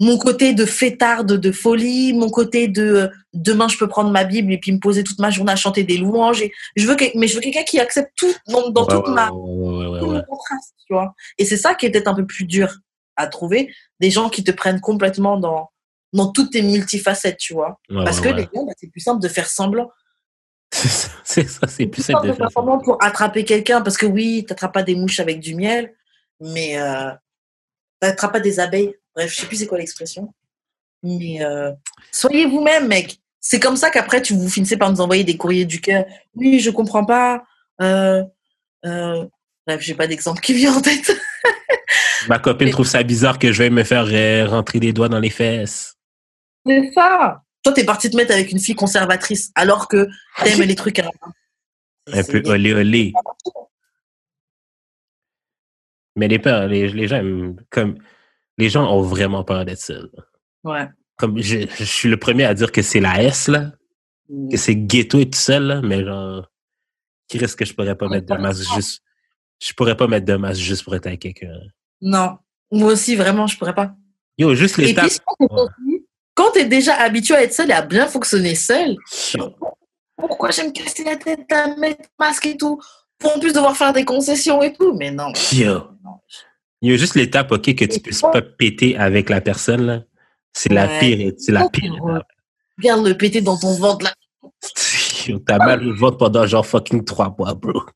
mon 0.00 0.18
côté 0.18 0.54
de 0.54 0.64
fêtarde, 0.64 1.32
de 1.32 1.52
folie, 1.52 2.12
mon 2.12 2.30
côté 2.30 2.68
de 2.68 2.82
euh, 2.82 3.08
demain 3.34 3.68
je 3.68 3.76
peux 3.76 3.88
prendre 3.88 4.10
ma 4.10 4.24
Bible 4.24 4.52
et 4.52 4.58
puis 4.58 4.72
me 4.72 4.78
poser 4.78 5.04
toute 5.04 5.18
ma 5.18 5.30
journée 5.30 5.52
à 5.52 5.56
chanter 5.56 5.84
des 5.84 5.98
louanges. 5.98 6.42
Et 6.42 6.52
je 6.76 6.86
veux 6.86 6.96
que, 6.96 7.04
mais 7.16 7.28
je 7.28 7.34
veux 7.34 7.40
quelqu'un 7.40 7.64
qui 7.64 7.78
accepte 7.78 8.12
tout 8.16 8.34
dans, 8.48 8.70
dans 8.70 8.86
Ouais, 8.86 8.94
toute 8.94 9.08
ouais, 9.08 9.14
ma, 9.14 9.30
ouais, 9.30 10.00
tout 10.00 10.06
mon 10.06 10.22
contraste, 10.22 10.74
tu 10.86 10.94
vois. 10.94 11.14
Et 11.38 11.44
c'est 11.44 11.58
ça 11.58 11.74
qui 11.74 11.86
est 11.86 11.90
peut-être 11.90 12.08
un 12.08 12.14
peu 12.14 12.26
plus 12.26 12.44
dur 12.44 12.78
à 13.16 13.26
trouver, 13.26 13.72
des 14.00 14.10
gens 14.10 14.30
qui 14.30 14.42
te 14.42 14.50
prennent 14.50 14.80
complètement 14.80 15.38
dans, 15.38 15.70
dans 16.12 16.32
toutes 16.32 16.52
tes 16.52 16.62
multifacettes, 16.62 17.36
tu 17.36 17.52
vois. 17.52 17.78
Parce 17.88 18.20
que 18.20 18.28
les 18.28 18.44
gars, 18.44 18.62
bah, 18.66 18.72
c'est 18.78 18.90
plus 18.90 19.00
simple 19.00 19.22
de 19.22 19.28
faire 19.28 19.48
semblant. 19.48 19.90
C'est 21.24 21.48
ça, 21.48 21.66
c'est 21.66 21.86
plus 21.86 22.02
simple 22.02 22.28
de 22.28 22.32
faire 22.32 22.50
semblant 22.50 22.78
pour 22.78 22.96
attraper 23.02 23.44
quelqu'un, 23.44 23.80
parce 23.82 23.96
que 23.96 24.06
oui, 24.06 24.44
t'attrapes 24.46 24.72
pas 24.72 24.84
des 24.84 24.94
mouches 24.94 25.18
avec 25.18 25.40
du 25.40 25.56
miel, 25.56 25.92
mais 26.40 26.80
euh, 26.80 27.10
t'attrapes 28.00 28.32
pas 28.32 28.40
des 28.40 28.60
abeilles. 28.60 28.94
Bref, 29.14 29.30
je 29.30 29.40
sais 29.40 29.46
plus 29.46 29.56
c'est 29.56 29.66
quoi 29.66 29.78
l'expression. 29.78 30.32
Mais 31.02 31.42
euh, 31.42 31.72
soyez 32.10 32.46
vous-même, 32.46 32.88
mec. 32.88 33.18
C'est 33.40 33.60
comme 33.60 33.76
ça 33.76 33.90
qu'après, 33.90 34.20
tu 34.20 34.34
vous 34.34 34.48
finissez 34.48 34.76
par 34.76 34.90
nous 34.90 35.00
envoyer 35.00 35.24
des 35.24 35.36
courriers 35.36 35.64
du 35.64 35.80
cœur. 35.80 36.04
Oui, 36.34 36.60
je 36.60 36.70
comprends 36.70 37.04
pas. 37.04 37.42
Euh, 37.80 38.22
euh, 38.84 39.26
bref, 39.66 39.80
j'ai 39.80 39.94
pas 39.94 40.06
d'exemple 40.06 40.40
qui 40.40 40.52
vient 40.52 40.74
en 40.74 40.80
tête. 40.80 41.10
Ma 42.28 42.38
copine 42.38 42.70
trouve 42.70 42.86
ça 42.86 43.02
bizarre 43.02 43.38
que 43.38 43.50
je 43.50 43.62
vais 43.62 43.70
me 43.70 43.82
faire 43.82 44.50
rentrer 44.50 44.78
des 44.78 44.92
doigts 44.92 45.08
dans 45.08 45.18
les 45.18 45.30
fesses. 45.30 45.96
C'est 46.66 46.90
ça. 46.94 47.42
Toi, 47.62 47.72
t'es 47.72 47.84
parti 47.84 48.10
te 48.10 48.16
mettre 48.16 48.32
avec 48.32 48.52
une 48.52 48.58
fille 48.58 48.74
conservatrice, 48.74 49.50
alors 49.54 49.88
que 49.88 50.08
t'aimes 50.42 50.62
les 50.62 50.74
trucs 50.74 50.98
à 50.98 51.02
la 51.02 51.10
main. 51.22 51.32
Un 52.12 52.24
peu 52.24 52.42
olé 52.46 52.74
olé. 52.74 53.12
Mais 56.20 56.28
les, 56.28 56.38
peurs, 56.38 56.68
les, 56.68 56.88
les 56.88 57.08
gens 57.08 57.22
comme 57.70 57.96
les 58.58 58.68
gens 58.68 58.92
ont 58.94 59.00
vraiment 59.00 59.42
peur 59.42 59.64
d'être 59.64 59.80
seuls. 59.80 60.10
Ouais. 60.64 60.86
Comme 61.16 61.40
je, 61.40 61.66
je 61.78 61.84
suis 61.84 62.08
le 62.08 62.18
premier 62.18 62.44
à 62.44 62.54
dire 62.54 62.70
que 62.70 62.82
c'est 62.82 63.00
la 63.00 63.22
S 63.22 63.48
là, 63.48 63.72
que 64.50 64.56
c'est 64.58 64.76
ghetto 64.76 65.18
et 65.18 65.28
tout 65.28 65.38
seul 65.38 65.64
là, 65.64 65.80
mais 65.82 66.04
genre 66.04 66.46
qui 67.26 67.38
risque 67.38 67.60
que 67.60 67.64
je 67.64 67.74
pourrais 67.74 67.96
pas 67.96 68.08
mettre 68.08 68.26
de 68.26 68.40
masque 68.40 68.74
juste 68.74 69.02
je 69.60 69.72
pourrais 69.74 69.96
pas 69.96 70.06
mettre 70.06 70.26
de 70.26 70.36
masque 70.36 70.60
juste 70.60 70.84
pour 70.84 70.94
être 70.94 71.06
avec 71.06 71.20
quelqu'un. 71.20 71.52
Non. 72.00 72.38
Moi 72.70 72.92
aussi, 72.92 73.14
vraiment, 73.14 73.46
je 73.46 73.58
pourrais 73.58 73.74
pas. 73.74 73.94
Yo, 74.38 74.54
juste 74.54 74.78
l'étape. 74.78 75.10
puis, 75.10 76.06
quand 76.34 76.50
t'es 76.52 76.64
déjà 76.64 76.94
habitué 76.94 77.34
à 77.34 77.42
être 77.42 77.52
seul 77.52 77.70
et 77.70 77.74
à 77.74 77.82
bien 77.82 78.06
fonctionner 78.06 78.54
seul, 78.54 78.96
pourquoi 80.16 80.50
j'aime 80.50 80.72
casser 80.72 81.04
la 81.04 81.16
tête 81.16 81.50
à 81.52 81.76
mettre 81.76 82.08
masque 82.18 82.46
et 82.46 82.56
tout 82.56 82.80
Pour 83.18 83.36
en 83.36 83.40
plus 83.40 83.52
devoir 83.52 83.76
faire 83.76 83.92
des 83.92 84.04
concessions 84.04 84.62
et 84.62 84.72
tout, 84.72 84.94
mais 84.94 85.10
non. 85.10 85.32
Yo. 85.52 85.89
Il 86.82 86.90
y 86.90 86.94
a 86.94 86.96
juste 86.96 87.14
l'étape, 87.14 87.52
OK, 87.52 87.74
que 87.74 87.84
tu 87.84 88.00
puisses 88.00 88.22
pas 88.22 88.40
péter 88.40 88.96
avec 88.96 89.28
la 89.28 89.40
personne, 89.40 89.86
là. 89.86 90.02
C'est 90.52 90.72
la 90.72 90.88
pire, 90.98 91.32
c'est 91.38 91.52
la 91.52 91.68
pire 91.68 91.94
étape. 91.94 92.26
Viens 92.78 93.02
le 93.02 93.16
péter 93.16 93.40
dans 93.40 93.56
ton 93.56 93.74
ventre 93.74 94.04
là. 94.04 94.14
T'as 95.46 95.58
mal 95.58 95.86
au 95.86 95.94
ventre 95.94 96.16
pendant 96.16 96.46
genre 96.46 96.66
fucking 96.66 97.04
trois 97.04 97.34
mois, 97.38 97.54
bro. 97.54 97.82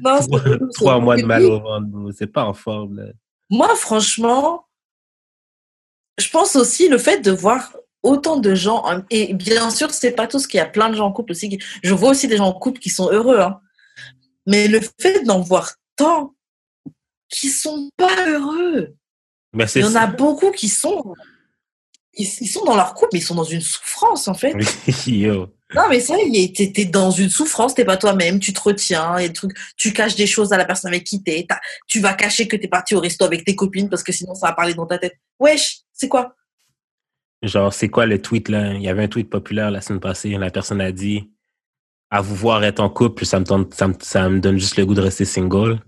Non, 0.00 0.18
Trois, 0.74 0.98
mois 0.98 1.16
de 1.16 1.22
mal 1.22 1.44
au 1.44 1.60
ventre, 1.60 1.86
bro. 1.86 2.10
C'est 2.10 2.26
pas 2.26 2.44
en 2.44 2.52
forme, 2.52 2.96
là. 2.96 3.12
Moi, 3.48 3.74
franchement, 3.76 4.66
je 6.18 6.28
pense 6.30 6.56
aussi 6.56 6.88
le 6.88 6.98
fait 6.98 7.20
de 7.20 7.30
voir 7.30 7.76
autant 8.02 8.38
de 8.38 8.54
gens, 8.54 8.84
hein, 8.86 9.04
et 9.10 9.34
bien 9.34 9.70
sûr, 9.70 9.92
c'est 9.92 10.12
pas 10.12 10.26
tout 10.26 10.38
ce 10.38 10.48
qu'il 10.48 10.58
y 10.58 10.60
a 10.60 10.66
plein 10.66 10.88
de 10.88 10.96
gens 10.96 11.06
en 11.06 11.12
couple 11.12 11.32
aussi. 11.32 11.58
Je 11.82 11.94
vois 11.94 12.10
aussi 12.10 12.26
des 12.26 12.38
gens 12.38 12.46
en 12.46 12.52
couple 12.52 12.80
qui 12.80 12.90
sont 12.90 13.10
heureux, 13.10 13.38
hein. 13.38 13.60
mais 14.46 14.68
le 14.68 14.80
fait 15.00 15.22
d'en 15.24 15.40
voir 15.40 15.74
tant 15.96 16.34
qui 17.30 17.48
sont 17.48 17.90
pas 17.96 18.28
heureux, 18.28 18.94
c'est 19.66 19.80
il 19.80 19.82
y 19.82 19.86
en 19.86 19.90
ça. 19.92 20.02
a 20.02 20.06
beaucoup 20.06 20.50
qui 20.50 20.68
sont, 20.68 21.14
ils, 22.14 22.28
ils 22.40 22.48
sont 22.48 22.64
dans 22.64 22.76
leur 22.76 22.94
couple, 22.94 23.10
mais 23.14 23.18
ils 23.20 23.24
sont 23.24 23.34
dans 23.34 23.44
une 23.44 23.60
souffrance 23.60 24.28
en 24.28 24.34
fait. 24.34 24.54
Yo. 25.06 25.48
Non, 25.74 25.82
mais 25.88 26.00
ça, 26.00 26.16
t'es 26.54 26.84
dans 26.86 27.12
une 27.12 27.30
souffrance, 27.30 27.74
t'es 27.74 27.84
pas 27.84 27.96
toi-même, 27.96 28.40
tu 28.40 28.52
te 28.52 28.60
retiens, 28.60 29.18
et 29.18 29.28
des 29.28 29.32
trucs, 29.34 29.56
tu 29.76 29.92
caches 29.92 30.16
des 30.16 30.26
choses 30.26 30.52
à 30.52 30.56
la 30.56 30.64
personne 30.64 30.92
avec 30.92 31.04
qui 31.04 31.22
t'es, 31.22 31.46
tu 31.86 32.00
vas 32.00 32.14
cacher 32.14 32.48
que 32.48 32.56
t'es 32.56 32.66
parti 32.66 32.96
au 32.96 33.00
resto 33.00 33.24
avec 33.24 33.44
tes 33.44 33.54
copines 33.54 33.88
parce 33.88 34.02
que 34.02 34.10
sinon 34.12 34.34
ça 34.34 34.48
va 34.48 34.52
parler 34.54 34.74
dans 34.74 34.86
ta 34.86 34.98
tête. 34.98 35.16
Wesh, 35.38 35.82
c'est 35.92 36.08
quoi? 36.08 36.34
Genre, 37.42 37.72
c'est 37.72 37.88
quoi 37.88 38.04
le 38.06 38.20
tweet, 38.20 38.48
là? 38.48 38.74
Il 38.74 38.82
y 38.82 38.88
avait 38.88 39.04
un 39.04 39.08
tweet 39.08 39.30
populaire 39.30 39.70
la 39.70 39.80
semaine 39.80 40.00
passée. 40.00 40.30
La 40.30 40.50
personne 40.50 40.80
a 40.80 40.92
dit 40.92 41.30
À 42.10 42.20
vous 42.20 42.34
voir 42.34 42.62
être 42.64 42.80
en 42.80 42.90
couple, 42.90 43.24
ça 43.24 43.38
me, 43.40 43.44
tente, 43.46 43.72
ça 43.72 43.88
me, 43.88 43.94
ça 44.00 44.28
me 44.28 44.40
donne 44.40 44.58
juste 44.58 44.76
le 44.76 44.84
goût 44.84 44.94
de 44.94 45.00
rester 45.00 45.24
single. 45.24 45.80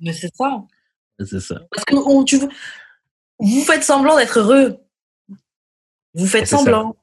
Mais 0.00 0.12
c'est 0.12 0.34
ça. 0.34 0.62
C'est 1.24 1.40
ça. 1.40 1.60
Parce 1.70 1.84
que 1.84 1.94
on- 1.96 2.24
tu, 2.24 2.38
veux- 2.38 2.48
vous 3.40 3.62
faites 3.62 3.82
semblant 3.84 4.16
d'être 4.16 4.38
heureux. 4.38 4.76
Vous 6.14 6.26
faites 6.26 6.46
ça. 6.46 6.58
semblant. 6.58 6.96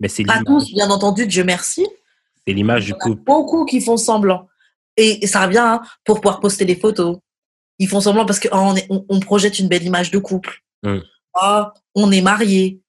Mais 0.00 0.08
c'est 0.08 0.24
Pas 0.24 0.40
tous, 0.44 0.72
bien 0.72 0.90
entendu, 0.90 1.26
Dieu 1.26 1.44
merci. 1.44 1.86
c'est 2.46 2.52
l'image 2.52 2.86
du 2.86 2.94
couple. 2.94 3.22
beaucoup 3.22 3.64
qui 3.64 3.80
font 3.80 3.96
semblant. 3.96 4.48
Et, 4.96 5.24
et 5.24 5.26
ça 5.26 5.46
revient 5.46 5.58
hein, 5.58 5.82
pour 6.04 6.20
pouvoir 6.20 6.40
poster 6.40 6.64
des 6.64 6.76
photos. 6.76 7.18
Ils 7.78 7.88
font 7.88 8.00
semblant 8.00 8.26
parce 8.26 8.40
qu'on 8.40 8.74
on, 8.90 9.06
on 9.08 9.20
projette 9.20 9.58
une 9.58 9.68
belle 9.68 9.84
image 9.84 10.10
de 10.10 10.18
couple. 10.18 10.60
Mm. 10.82 10.98
Ah, 11.34 11.72
on 11.94 12.10
est 12.12 12.20
mariés. 12.20 12.80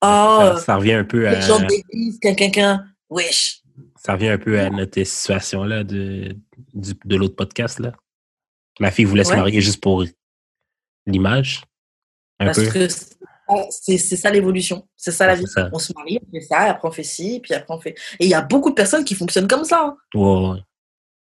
Ah, 0.00 0.54
Ça, 0.56 0.60
ça 0.60 0.76
revient 0.76 0.92
un 0.94 1.04
peu 1.04 1.26
à, 1.28 1.34
les 1.34 1.40
gens 1.42 1.58
d'église, 1.58 2.18
quelqu'un, 2.20 2.50
quelqu'un. 2.50 2.84
Wesh. 3.10 3.62
ça 3.96 4.14
revient 4.14 4.28
un 4.28 4.38
peu 4.38 4.58
à 4.58 4.70
notre 4.70 5.02
situation 5.04 5.62
là 5.64 5.84
de, 5.84 6.36
du- 6.72 6.94
de 7.04 7.16
l'autre 7.16 7.36
podcast 7.36 7.78
là. 7.78 7.92
La 8.80 8.90
fille 8.90 9.04
voulait 9.04 9.24
se 9.24 9.30
Ouais. 9.30 9.36
marier 9.36 9.60
juste 9.60 9.80
pour 9.82 10.04
l'image. 11.06 11.62
Un 12.40 12.46
Parce 12.46 12.58
peu. 12.58 12.66
que 12.70 12.88
c'est- 13.70 14.16
ça 14.16 14.30
l'évolution. 14.30 14.88
C'est 14.96 15.12
ça 15.12 15.26
la 15.26 15.34
Ouais, 15.34 15.40
vie. 15.40 15.46
ça. 15.46 15.68
On 15.72 15.78
se 15.78 15.92
marie, 15.94 16.18
on 16.26 16.30
fait 16.32 16.40
ça, 16.44 16.58
après 16.60 16.88
on 16.88 16.90
fait 16.92 17.02
ci, 17.04 17.40
puis 17.42 17.54
après 17.54 17.72
on 17.74 17.80
fait. 17.80 17.94
Et 18.18 18.24
il 18.24 18.28
y 18.28 18.34
a 18.34 18.40
beaucoup 18.42 18.70
de 18.70 18.74
personnes 18.74 19.04
qui 19.04 19.14
fonctionnent 19.14 19.46
comme 19.48 19.64
ça. 19.64 19.80
hein. 19.84 19.96
Ouais, 20.14 20.48
ouais. 20.50 20.58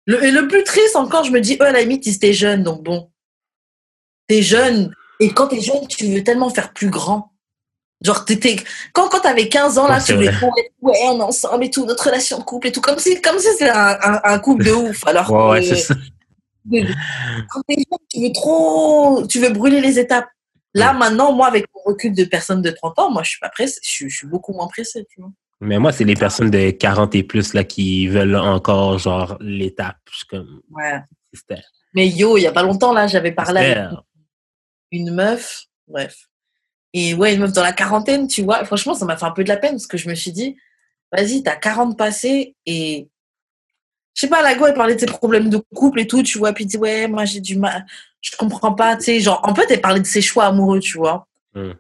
Le, 0.08 0.24
et 0.24 0.32
le 0.32 0.48
plus 0.48 0.64
triste 0.64 0.96
encore, 0.96 1.24
je 1.26 1.32
me 1.32 1.40
dis, 1.42 1.56
eux, 1.62 1.66
à 1.66 1.72
la 1.72 1.82
limite, 1.82 2.06
ils 2.06 2.16
étaient 2.16 2.34
jeunes, 2.34 2.64
donc 2.64 2.84
bon. 2.84 3.12
T'es 4.28 4.42
jeune, 4.42 4.94
et 5.20 5.30
quand 5.34 5.48
t'es 5.48 5.62
jeune, 5.62 5.88
tu 5.88 6.06
veux 6.08 6.24
tellement 6.24 6.50
faire 6.50 6.74
plus 6.74 6.90
grand. 6.90 7.34
Genre, 8.02 8.26
t'étais, 8.26 8.58
quand, 8.94 9.10
quand 9.10 9.22
t'avais 9.22 9.50
15 9.50 9.78
ans, 9.78 9.88
là, 9.88 9.98
Ouais, 9.98 10.04
tu 10.06 10.14
voulais 10.14 10.30
ouais, 10.82 10.94
on 11.06 11.20
est 11.20 11.24
ensemble 11.24 11.64
et 11.66 11.70
tout, 11.72 11.86
notre 11.86 12.06
relation 12.06 12.38
de 12.40 12.44
couple 12.44 12.68
et 12.68 12.72
tout, 12.72 12.82
comme 12.82 13.00
si, 13.00 13.20
comme 13.22 13.40
si 13.40 13.48
c'était 13.52 13.70
un, 13.70 13.98
un, 14.02 14.22
un 14.24 14.40
couple 14.40 14.66
de 14.66 14.72
ouf. 14.72 15.06
Alors 15.08 15.32
Ouais, 15.32 15.50
ouais, 15.50 15.60
que- 15.62 15.66
c'est 15.76 15.76
ça. 15.82 15.96
Quand 17.50 17.62
t'es 17.68 17.76
jeune, 17.76 18.00
tu 18.10 18.22
veux 18.22 18.32
trop, 18.34 19.26
tu 19.28 19.40
veux 19.40 19.50
brûler 19.50 19.82
les 19.82 20.00
étapes. 20.00 20.28
Là, 20.74 20.94
maintenant, 20.94 21.32
moi, 21.34 21.48
avec 21.48 21.66
mon 21.74 21.82
recul 21.92 22.14
de 22.14 22.24
personnes 22.26 22.62
de 22.62 22.70
30 22.70 23.00
ans, 23.00 23.12
moi, 23.12 23.24
je 23.24 23.30
suis 23.32 23.40
pas 23.40 23.50
pressée, 23.50 23.80
je, 23.84 23.90
suis- 23.90 24.10
je 24.10 24.18
suis 24.18 24.28
beaucoup 24.28 24.54
moins 24.54 24.68
pressée, 24.68 25.06
tu 25.10 25.22
vois. 25.22 25.32
Mais 25.60 25.80
moi, 25.80 25.92
c'est 25.92 26.04
les 26.04 26.14
personnes 26.16 26.52
de 26.52 26.70
40 26.70 27.16
et 27.16 27.24
plus 27.24 27.54
là 27.56 27.64
qui 27.64 28.08
veulent 28.08 28.36
encore 28.36 29.00
genre 29.00 29.38
l'étape. 29.40 29.98
Comme 30.30 30.62
Ouais. 30.70 31.00
Mais 31.94 32.08
yo, 32.10 32.38
il 32.38 32.42
y 32.42 32.48
a 32.48 32.52
pas 32.52 32.62
longtemps, 32.64 32.94
là, 32.94 33.08
j'avais 33.08 33.32
parlé 33.32 33.60
avec 33.62 33.78
c'était- 33.90 34.02
une 34.92 35.12
meuf, 35.16 35.64
bref. 35.88 36.28
Et 36.94 37.14
ouais, 37.16 37.34
une 37.34 37.42
meuf 37.42 37.54
dans 37.54 37.64
la 37.64 37.74
quarantaine, 37.74 38.28
tu 38.28 38.44
vois. 38.44 38.64
Franchement, 38.66 38.94
ça 38.94 39.06
m'a 39.06 39.18
fait 39.18 39.26
un 39.26 39.32
peu 39.32 39.44
de 39.44 39.50
la 39.50 39.58
peine 39.58 39.72
parce 39.74 39.88
que 39.88 39.98
je 39.98 40.08
me 40.10 40.16
suis 40.16 40.32
dit, 40.32 40.56
vas-y, 41.12 41.42
t'as 41.42 41.56
40 41.56 41.98
passés 41.98 42.56
et. 42.68 43.10
Je 44.18 44.22
sais 44.22 44.28
pas, 44.30 44.42
la 44.42 44.56
go, 44.56 44.66
elle 44.66 44.74
parlait 44.74 44.96
de 44.96 45.00
ses 45.00 45.06
problèmes 45.06 45.48
de 45.48 45.62
couple 45.76 46.00
et 46.00 46.08
tout, 46.08 46.24
tu 46.24 46.40
vois. 46.40 46.52
Puis 46.52 46.64
elle 46.64 46.70
dit, 46.72 46.78
ouais, 46.78 47.08
moi 47.08 47.26
j'ai 47.26 47.40
du 47.40 47.56
mal, 47.56 47.86
je 48.20 48.32
comprends 48.36 48.74
pas, 48.74 48.98
tu 48.98 49.04
sais. 49.04 49.20
Genre, 49.20 49.40
en 49.44 49.54
fait, 49.54 49.68
elle 49.70 49.80
parlait 49.80 50.00
de 50.00 50.08
ses 50.08 50.22
choix 50.22 50.46
amoureux, 50.46 50.80
tu 50.80 50.98
vois. 50.98 51.28
Hmm. 51.54 51.74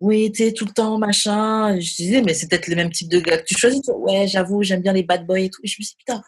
Oui, 0.00 0.30
tu 0.30 0.44
sais, 0.44 0.52
tout 0.52 0.66
le 0.66 0.70
temps, 0.72 0.98
machin. 0.98 1.74
Et 1.74 1.80
je 1.80 1.96
disais, 1.96 2.20
mais 2.20 2.34
c'est 2.34 2.46
peut-être 2.46 2.66
les 2.66 2.76
mêmes 2.76 2.90
types 2.92 3.08
de 3.08 3.18
gars 3.20 3.38
que 3.38 3.44
tu 3.44 3.56
choisis. 3.58 3.80
toi. 3.80 3.96
Ouais, 3.98 4.26
j'avoue, 4.28 4.62
j'aime 4.62 4.82
bien 4.82 4.92
les 4.92 5.02
bad 5.02 5.26
boys 5.26 5.40
et 5.40 5.48
tout. 5.50 5.60
Et 5.64 5.66
je 5.66 5.76
me 5.80 5.82
suis 5.84 5.94
dit, 5.94 6.04
putain, 6.04 6.22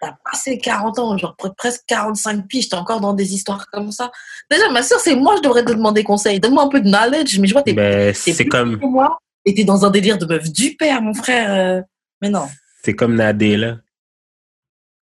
t'as 0.00 0.14
passé 0.24 0.56
40 0.58 0.98
ans, 0.98 1.18
genre 1.18 1.36
pre- 1.38 1.54
presque 1.54 1.82
45 1.86 2.48
piges, 2.48 2.70
t'es 2.70 2.74
encore 2.76 3.00
dans 3.00 3.12
des 3.12 3.34
histoires 3.34 3.66
comme 3.70 3.92
ça. 3.92 4.10
Déjà, 4.50 4.68
ma 4.70 4.82
soeur, 4.82 5.00
c'est 5.00 5.14
moi, 5.16 5.34
je 5.36 5.42
devrais 5.42 5.64
te 5.66 5.72
demander 5.72 6.02
conseil. 6.02 6.40
Donne-moi 6.40 6.62
un 6.64 6.68
peu 6.68 6.80
de 6.80 6.88
knowledge, 6.88 7.38
mais 7.38 7.46
je 7.46 7.52
vois, 7.52 7.62
t'es 7.62 7.74
Ben, 7.74 8.12
plus 8.14 8.48
comme 8.48 8.80
que 8.80 8.86
moi 8.86 9.18
et 9.44 9.54
t'es 9.54 9.64
dans 9.64 9.84
un 9.84 9.90
délire 9.90 10.16
de 10.16 10.24
meuf 10.24 10.50
du 10.50 10.74
père, 10.74 11.02
mon 11.02 11.12
frère. 11.14 11.52
euh. 11.52 11.82
Mais 12.22 12.30
non. 12.30 12.46
c'est 12.82 12.94
comme 12.96 13.14
Nadé 13.14 13.56
là. 13.58 13.76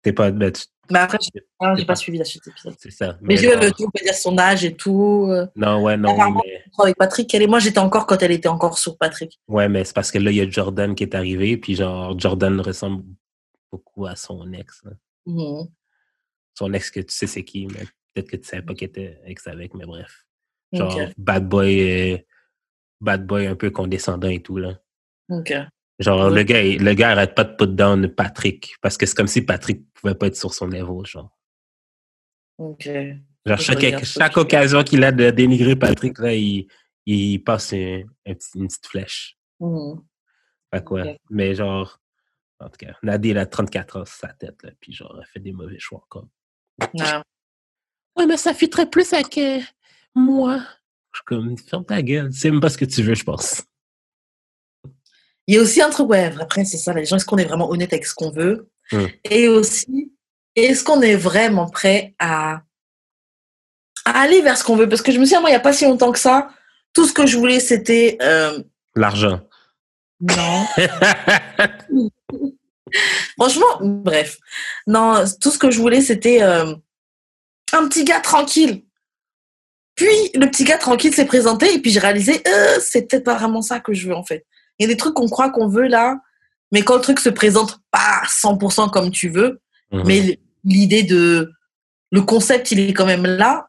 C'est 0.04 0.12
pas 0.12 0.30
tu- 0.30 0.64
Mais 0.90 0.98
après, 1.00 1.18
j'ai 1.20 1.40
pas 1.58 1.74
pas- 1.84 1.94
suivi 1.96 2.18
la 2.18 2.24
suite 2.24 2.44
de 2.46 2.50
l'épisode. 2.50 2.74
c'est 2.78 2.90
ça. 2.90 3.18
Mais, 3.20 3.34
Mais 3.34 3.36
je 3.36 3.48
veux 3.48 3.70
tout 3.72 3.90
dire 4.02 4.14
son 4.14 4.38
âge 4.38 4.64
et 4.64 4.74
tout. 4.74 5.26
euh. 5.28 5.46
non, 5.56 5.82
ouais, 5.82 5.96
non, 5.96 6.10
Apparemment, 6.10 6.42
mais 6.46 6.62
Avec 6.82 6.96
Patrick, 6.96 7.34
elle 7.34 7.42
et 7.42 7.46
moi, 7.46 7.58
j'étais 7.58 7.78
encore 7.80 8.06
quand 8.06 8.22
elle 8.22 8.30
était 8.32 8.48
encore 8.48 8.78
sur 8.78 8.96
Patrick. 8.96 9.38
ouais, 9.48 9.68
mais 9.68 9.84
c'est 9.84 9.94
parce 9.94 10.10
que 10.10 10.18
là, 10.18 10.30
il 10.30 10.36
y 10.36 10.40
a 10.40 10.48
Jordan 10.48 10.94
qui 10.94 11.02
est 11.02 11.14
arrivé, 11.14 11.56
puis 11.58 11.74
genre 11.74 12.18
Jordan 12.18 12.60
ressemble 12.60 13.04
beaucoup 13.70 14.06
à 14.06 14.16
son 14.16 14.50
ex. 14.52 14.82
Mhm. 15.26 15.68
Son 16.54 16.72
ex 16.72 16.90
que 16.90 17.00
tu 17.00 17.14
sais 17.14 17.26
c'est 17.26 17.44
qui, 17.44 17.66
mais 17.66 17.84
peut-être 18.14 18.30
que 18.30 18.36
tu 18.36 18.48
savais 18.48 18.62
pas 18.62 18.74
qu'il 18.74 18.88
était 18.88 19.20
ex 19.26 19.46
avec, 19.46 19.74
mais 19.74 19.84
bref. 19.84 20.24
Genre 20.72 20.98
bad 21.18 21.48
boy, 21.48 22.12
euh, 22.12 22.18
bad 23.00 23.26
boy 23.26 23.46
un 23.46 23.56
peu 23.56 23.70
condescendant 23.70 24.28
et 24.28 24.42
tout 24.42 24.56
là. 24.58 24.78
Ok. 25.30 25.52
Genre, 25.98 26.30
Ouais. 26.30 26.36
le 26.36 26.42
gars, 26.44 26.62
le 26.62 26.94
gars 26.94 27.10
arrête 27.10 27.34
pas 27.34 27.44
de 27.44 27.54
put 27.56 27.66
down 27.74 28.08
Patrick. 28.08 28.76
Parce 28.80 28.96
que 28.96 29.04
c'est 29.06 29.16
comme 29.16 29.26
si 29.26 29.42
Patrick 29.42 29.92
pouvait 29.94 30.14
pas 30.14 30.28
être 30.28 30.36
sur 30.36 30.54
son 30.54 30.68
niveau, 30.68 31.04
genre. 31.04 31.36
Ok. 32.58 32.88
Genre, 33.46 33.58
chaque, 33.58 34.04
chaque 34.04 34.36
occasion 34.36 34.82
qu'il 34.84 35.02
a 35.04 35.12
de 35.12 35.30
dénigrer 35.30 35.76
Patrick, 35.76 36.18
là, 36.18 36.34
il, 36.34 36.68
il 37.06 37.38
passe 37.42 37.72
un, 37.72 38.02
un 38.26 38.34
petit- 38.34 38.58
une 38.58 38.68
petite 38.68 38.86
flèche. 38.86 39.36
Fait 39.60 40.84
que 40.84 40.94
ouais. 40.94 41.12
Ok. 41.14 41.16
Mais 41.30 41.54
genre, 41.54 42.00
en 42.60 42.68
tout 42.68 42.76
cas, 42.78 42.94
Nadia, 43.02 43.30
elle 43.32 43.38
a 43.38 43.46
34 43.46 44.00
ans 44.00 44.04
sur 44.04 44.14
sa 44.16 44.28
tête, 44.28 44.62
là, 44.62 44.70
puis 44.80 44.92
genre, 44.92 45.16
elle 45.18 45.26
fait 45.26 45.40
des 45.40 45.52
mauvais 45.52 45.78
choix 45.78 45.98
encore. 46.04 46.28
Ouais. 46.94 47.22
Ouais, 48.16 48.26
mais 48.26 48.36
ça 48.36 48.52
fitterait 48.54 48.90
plus 48.90 49.12
avec 49.12 49.36
euh, 49.38 49.60
moi. 50.14 50.58
Je 51.12 51.18
suis 51.18 51.24
comme, 51.24 51.56
ferme 51.56 51.84
ta 51.84 52.02
gueule. 52.02 52.32
C'est 52.32 52.50
même 52.50 52.60
pas 52.60 52.68
ce 52.68 52.78
que 52.78 52.84
tu 52.84 53.02
veux, 53.02 53.14
je 53.14 53.24
pense. 53.24 53.64
Il 55.48 55.54
y 55.54 55.58
a 55.58 55.62
aussi 55.62 55.82
un 55.82 55.90
truc, 55.90 56.08
ouais, 56.10 56.30
après, 56.40 56.64
c'est 56.64 56.76
ça, 56.76 56.92
les 56.92 57.04
gens, 57.06 57.16
est-ce 57.16 57.24
qu'on 57.24 57.38
est 57.38 57.44
vraiment 57.46 57.68
honnête 57.70 57.92
avec 57.92 58.06
ce 58.06 58.14
qu'on 58.14 58.30
veut 58.30 58.68
Mm. 58.92 59.06
Et 59.30 59.48
aussi, 59.48 60.12
est-ce 60.56 60.82
qu'on 60.84 61.02
est 61.02 61.16
vraiment 61.16 61.68
prêt 61.68 62.14
à, 62.18 62.62
à 64.04 64.20
aller 64.20 64.40
vers 64.40 64.56
ce 64.56 64.64
qu'on 64.64 64.76
veut? 64.76 64.88
Parce 64.88 65.02
que 65.02 65.12
je 65.12 65.18
me 65.18 65.24
souviens, 65.24 65.40
moi, 65.40 65.50
il 65.50 65.52
n'y 65.52 65.56
a 65.56 65.60
pas 65.60 65.72
si 65.72 65.84
longtemps 65.84 66.12
que 66.12 66.18
ça, 66.18 66.48
tout 66.94 67.06
ce 67.06 67.12
que 67.12 67.26
je 67.26 67.36
voulais, 67.36 67.60
c'était. 67.60 68.16
euh, 68.22 68.62
L'argent. 68.94 69.40
non. 70.20 70.66
Franchement, 73.38 73.78
bref. 73.82 74.38
Non, 74.86 75.22
tout 75.40 75.50
ce 75.50 75.58
que 75.58 75.70
je 75.70 75.78
voulais, 75.78 76.00
c'était 76.00 76.42
euh, 76.42 76.74
un 77.72 77.88
petit 77.88 78.04
gars 78.04 78.20
tranquille. 78.20 78.84
Puis, 79.94 80.30
le 80.34 80.46
petit 80.46 80.64
gars 80.64 80.78
tranquille 80.78 81.12
s'est 81.12 81.26
présenté 81.26 81.74
et 81.74 81.80
puis 81.80 81.90
j'ai 81.90 82.00
réalisé, 82.00 82.40
euh, 82.48 82.78
c'est 82.80 83.02
peut-être 83.02 83.24
pas 83.24 83.34
vraiment 83.34 83.60
ça 83.62 83.80
que 83.80 83.92
je 83.92 84.08
veux 84.08 84.14
en 84.14 84.24
fait. 84.24 84.46
Il 84.78 84.82
y 84.82 84.84
a 84.84 84.88
des 84.88 84.96
trucs 84.96 85.14
qu'on 85.14 85.28
croit 85.28 85.50
qu'on 85.50 85.68
veut 85.68 85.86
là, 85.88 86.18
mais 86.72 86.82
quand 86.82 86.96
le 86.96 87.00
truc 87.00 87.18
se 87.20 87.28
présente 87.30 87.78
pas 87.90 88.22
100% 88.28 88.88
comme 88.90 89.10
tu 89.10 89.28
veux, 89.28 89.60
Mhm. 89.90 90.02
mais 90.06 90.38
l'idée 90.64 91.02
de 91.02 91.50
le 92.10 92.22
concept, 92.22 92.70
il 92.72 92.80
est 92.80 92.92
quand 92.92 93.06
même 93.06 93.24
là. 93.26 93.68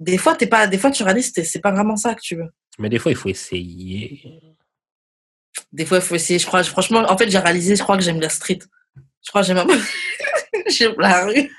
Des 0.00 0.16
fois, 0.18 0.34
t'es 0.34 0.46
pas, 0.46 0.66
des 0.66 0.78
fois, 0.78 0.90
tu 0.90 1.02
réalises, 1.02 1.30
que 1.32 1.42
c'est 1.42 1.60
pas 1.60 1.72
vraiment 1.72 1.96
ça 1.96 2.14
que 2.14 2.20
tu 2.20 2.36
veux. 2.36 2.48
Mais 2.78 2.88
des 2.88 2.98
fois, 2.98 3.10
il 3.12 3.16
faut 3.16 3.28
essayer. 3.28 4.22
Des 5.72 5.84
fois, 5.84 5.98
il 5.98 6.02
faut 6.02 6.14
essayer. 6.14 6.38
Je 6.38 6.46
crois, 6.46 6.62
franchement, 6.62 7.00
en 7.08 7.18
fait, 7.18 7.28
j'ai 7.28 7.38
réalisé, 7.38 7.76
je 7.76 7.82
crois 7.82 7.96
que 7.96 8.02
j'aime 8.02 8.20
la 8.20 8.28
street. 8.28 8.60
Je 9.22 9.30
crois 9.30 9.42
que 9.42 9.48
j'aime 10.68 10.94
la 10.98 11.26
rue. 11.26 11.50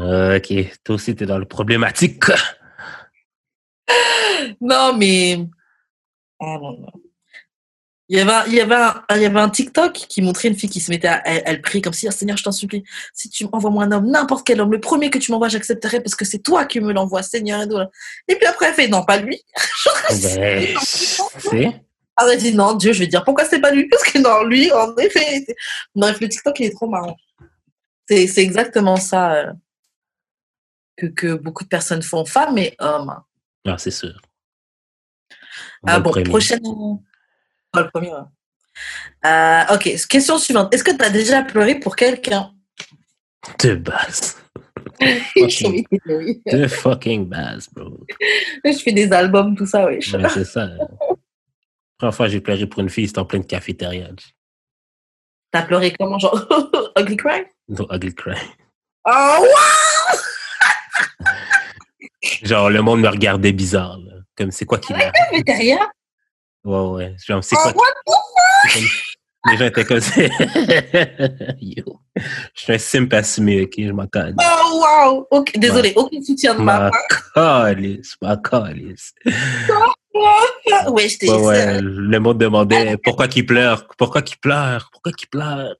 Euh, 0.00 0.38
ok, 0.38 0.54
toi 0.82 0.94
aussi, 0.96 1.14
t'es 1.14 1.26
dans 1.26 1.38
le 1.38 1.44
problématique. 1.46 2.24
Non, 4.60 4.96
mais. 4.96 5.38
Ah 6.40 6.56
non, 6.60 6.78
non. 6.80 6.92
Il 8.08 8.16
y, 8.16 8.20
avait 8.20 8.32
un, 8.32 8.44
il, 8.46 8.54
y 8.54 8.60
avait 8.60 8.74
un, 8.76 9.02
il 9.16 9.22
y 9.22 9.24
avait 9.24 9.40
un 9.40 9.50
TikTok 9.50 9.92
qui 9.92 10.22
montrait 10.22 10.46
une 10.46 10.54
fille 10.54 10.70
qui 10.70 10.78
se 10.78 10.92
mettait 10.92 11.08
à. 11.08 11.22
Elle, 11.24 11.42
elle 11.44 11.60
prie 11.60 11.82
comme 11.82 11.92
si, 11.92 12.06
Ah, 12.06 12.12
Seigneur, 12.12 12.36
je 12.36 12.44
t'en 12.44 12.52
supplie, 12.52 12.84
si 13.12 13.28
tu 13.30 13.48
m'envoies 13.48 13.82
un 13.82 13.90
homme, 13.90 14.08
n'importe 14.08 14.46
quel 14.46 14.60
homme, 14.60 14.70
le 14.70 14.78
premier 14.78 15.10
que 15.10 15.18
tu 15.18 15.32
m'envoies, 15.32 15.48
j'accepterai 15.48 16.00
parce 16.00 16.14
que 16.14 16.24
c'est 16.24 16.38
toi 16.38 16.66
qui 16.66 16.78
me 16.78 16.92
l'envoies, 16.92 17.24
Seigneur. 17.24 17.62
Et, 18.28 18.36
puis 18.36 18.46
après, 18.46 18.66
elle 18.66 18.74
fait, 18.74 18.88
non, 18.88 19.04
pas 19.04 19.16
lui. 19.16 19.42
Ben. 21.50 21.80
Ah, 22.16 22.26
elle 22.32 22.38
dit, 22.38 22.54
non, 22.54 22.74
Dieu, 22.74 22.92
je 22.92 23.00
vais 23.00 23.06
dire, 23.08 23.24
pourquoi 23.24 23.44
c'est 23.44 23.60
pas 23.60 23.72
lui 23.72 23.88
Parce 23.88 24.04
que 24.04 24.18
non, 24.18 24.44
lui, 24.44 24.72
en 24.72 24.94
effet. 24.96 25.44
Bref, 25.94 26.20
le 26.20 26.28
TikTok, 26.28 26.58
il 26.60 26.66
est 26.66 26.74
trop 26.74 26.88
marrant. 26.88 27.16
C'est 28.08 28.26
c'est 28.28 28.42
exactement 28.42 28.96
ça 28.96 29.34
euh, 29.34 29.52
que, 30.96 31.06
que 31.06 31.34
beaucoup 31.34 31.64
de 31.64 31.68
personnes 31.68 32.02
font, 32.02 32.24
femmes 32.24 32.56
et 32.56 32.74
hommes. 32.78 33.20
Ah, 33.66 33.76
c'est 33.78 33.90
sûr. 33.90 34.14
Ah 35.86 36.00
bon, 36.00 36.12
prochaine. 36.22 36.62
Pas 37.76 37.82
le 37.82 37.90
premier. 37.90 38.12
Euh, 39.26 39.74
ok, 39.74 40.08
question 40.08 40.38
suivante. 40.38 40.72
Est-ce 40.72 40.82
que 40.82 40.96
tu 40.96 41.04
as 41.04 41.10
déjà 41.10 41.42
pleuré 41.42 41.74
pour 41.74 41.94
quelqu'un? 41.94 42.52
De 43.62 43.74
base. 43.74 44.36
De 45.00 46.66
fucking 46.68 47.28
base, 47.28 47.68
bro. 47.70 48.00
Je 48.64 48.72
fais 48.72 48.92
des 48.92 49.12
albums, 49.12 49.54
tout 49.54 49.66
ça, 49.66 49.86
oui. 49.86 49.98
C'est 50.00 50.44
ça. 50.44 50.66
La 50.66 50.78
première 51.98 52.14
fois 52.14 52.28
j'ai 52.28 52.40
pleuré 52.40 52.66
pour 52.66 52.80
une 52.80 52.88
fille, 52.88 53.08
c'était 53.08 53.18
en 53.18 53.26
pleine 53.26 53.44
cafétéria. 53.44 54.08
T'as 55.50 55.62
pleuré 55.62 55.92
comment, 55.98 56.18
genre 56.18 56.46
Ugly 56.98 57.16
Cry? 57.16 57.44
No 57.68 57.86
ugly 57.90 58.14
cry. 58.14 58.38
Oh, 59.04 59.38
wow 59.42 60.18
Genre, 62.42 62.70
le 62.70 62.80
monde 62.80 63.00
me 63.00 63.08
regardait 63.08 63.52
bizarre. 63.52 63.98
Là. 63.98 64.14
Comme, 64.36 64.50
c'est 64.50 64.64
quoi 64.64 64.78
qu'il 64.78 64.96
a? 64.96 65.12
Rien 65.46 65.78
Ouais, 66.66 66.88
ouais. 66.96 67.16
Genre, 67.24 67.42
c'est 67.44 67.56
Oh, 67.64 67.72
quoi 67.72 67.86
Les 69.50 69.56
gens 69.56 69.66
étaient 69.66 69.84
comme 69.84 70.00
ça. 70.00 70.20
Yo. 71.60 72.00
Je 72.54 72.60
suis 72.62 72.72
un 72.72 72.78
simp 72.78 73.12
assumé, 73.14 73.62
ok? 73.62 73.74
Je 73.78 73.92
m'en 73.92 74.06
calme. 74.08 74.36
Oh, 74.40 74.82
wow 74.82 75.26
Ok, 75.30 75.52
désolé, 75.56 75.92
aucun 75.94 76.20
soutien 76.22 76.54
de 76.54 76.60
ma 76.60 76.78
Ma 76.78 76.90
part. 76.90 77.32
calisse, 77.74 78.16
ma 78.20 78.36
calisse. 78.36 79.12
Ouais, 80.88 81.08
je 81.10 81.18
t'ai 81.18 81.28
Ouais, 81.30 81.36
ouais. 81.44 81.80
Le 81.82 82.18
monde 82.18 82.38
demandait 82.38 82.96
pourquoi 83.04 83.28
qu'il 83.28 83.44
pleure, 83.44 83.86
pourquoi 83.98 84.22
qu'il 84.22 84.38
pleure, 84.38 84.88
pourquoi 84.90 85.12
qu'il 85.12 85.28
pleure? 85.28 85.76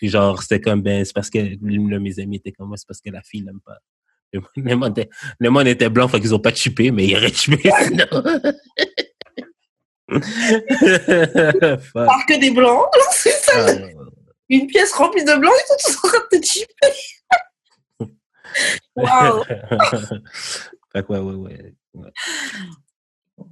Puis 0.00 0.08
genre, 0.08 0.42
c'était 0.42 0.60
comme, 0.60 0.82
ben, 0.82 1.04
c'est 1.04 1.14
parce 1.14 1.30
que 1.30 1.38
de 1.38 1.98
mes 1.98 2.18
amis 2.18 2.36
était 2.36 2.50
comme 2.50 2.66
moi, 2.68 2.76
c'est 2.76 2.86
parce 2.88 3.00
que 3.00 3.10
la 3.10 3.22
fille 3.22 3.42
l'aime 3.46 3.60
pas. 3.64 3.78
Le 4.56 4.74
monde- 4.74 5.06
le 5.38 5.50
monde 5.50 5.68
était 5.68 5.88
blanc, 5.88 6.08
fait 6.08 6.20
qu'ils 6.20 6.34
ont 6.34 6.40
pas 6.40 6.52
chipé, 6.52 6.90
mais 6.90 7.06
ils 7.06 7.16
auraient 7.16 7.32
chipé 7.32 7.70
sinon. 7.84 8.04
Par 10.08 10.20
que 12.26 12.40
des 12.40 12.50
blancs, 12.50 12.86
c'est 13.10 13.30
ça. 13.30 13.66
Ah. 13.68 13.72
Une 14.48 14.66
pièce 14.68 14.92
remplie 14.92 15.24
de 15.24 15.34
blancs, 15.34 15.52
ils 15.54 15.66
sont 15.66 15.76
tous 15.84 15.96
en 15.96 16.08
train 16.08 16.18
de 16.32 16.38
te 16.38 16.46
chipper. 16.46 16.94
Ouais, 21.08 21.18
ouais, 21.18 21.18
ouais. 21.18 21.74
ouais. 21.92 22.12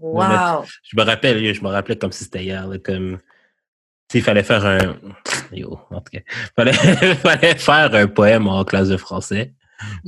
Wow 0.01 0.65
Je 0.83 0.97
me 0.97 1.03
rappelle, 1.03 1.55
je 1.55 1.63
me 1.63 1.69
rappelais 1.69 1.97
comme 1.97 2.13
si 2.13 2.25
c'était 2.25 2.43
hier, 2.43 2.67
là, 2.67 2.79
comme 2.79 3.19
s'il 4.11 4.23
fallait 4.23 4.43
faire 4.43 4.65
un 4.65 4.97
yo, 5.53 5.79
en 5.91 6.01
tout 6.01 6.11
cas, 6.13 6.21
fallait, 6.57 6.73
fallait 7.17 7.57
faire 7.57 7.95
un 7.95 8.07
poème 8.07 8.49
en 8.49 8.65
classe 8.65 8.89
de 8.89 8.97
français. 8.97 9.53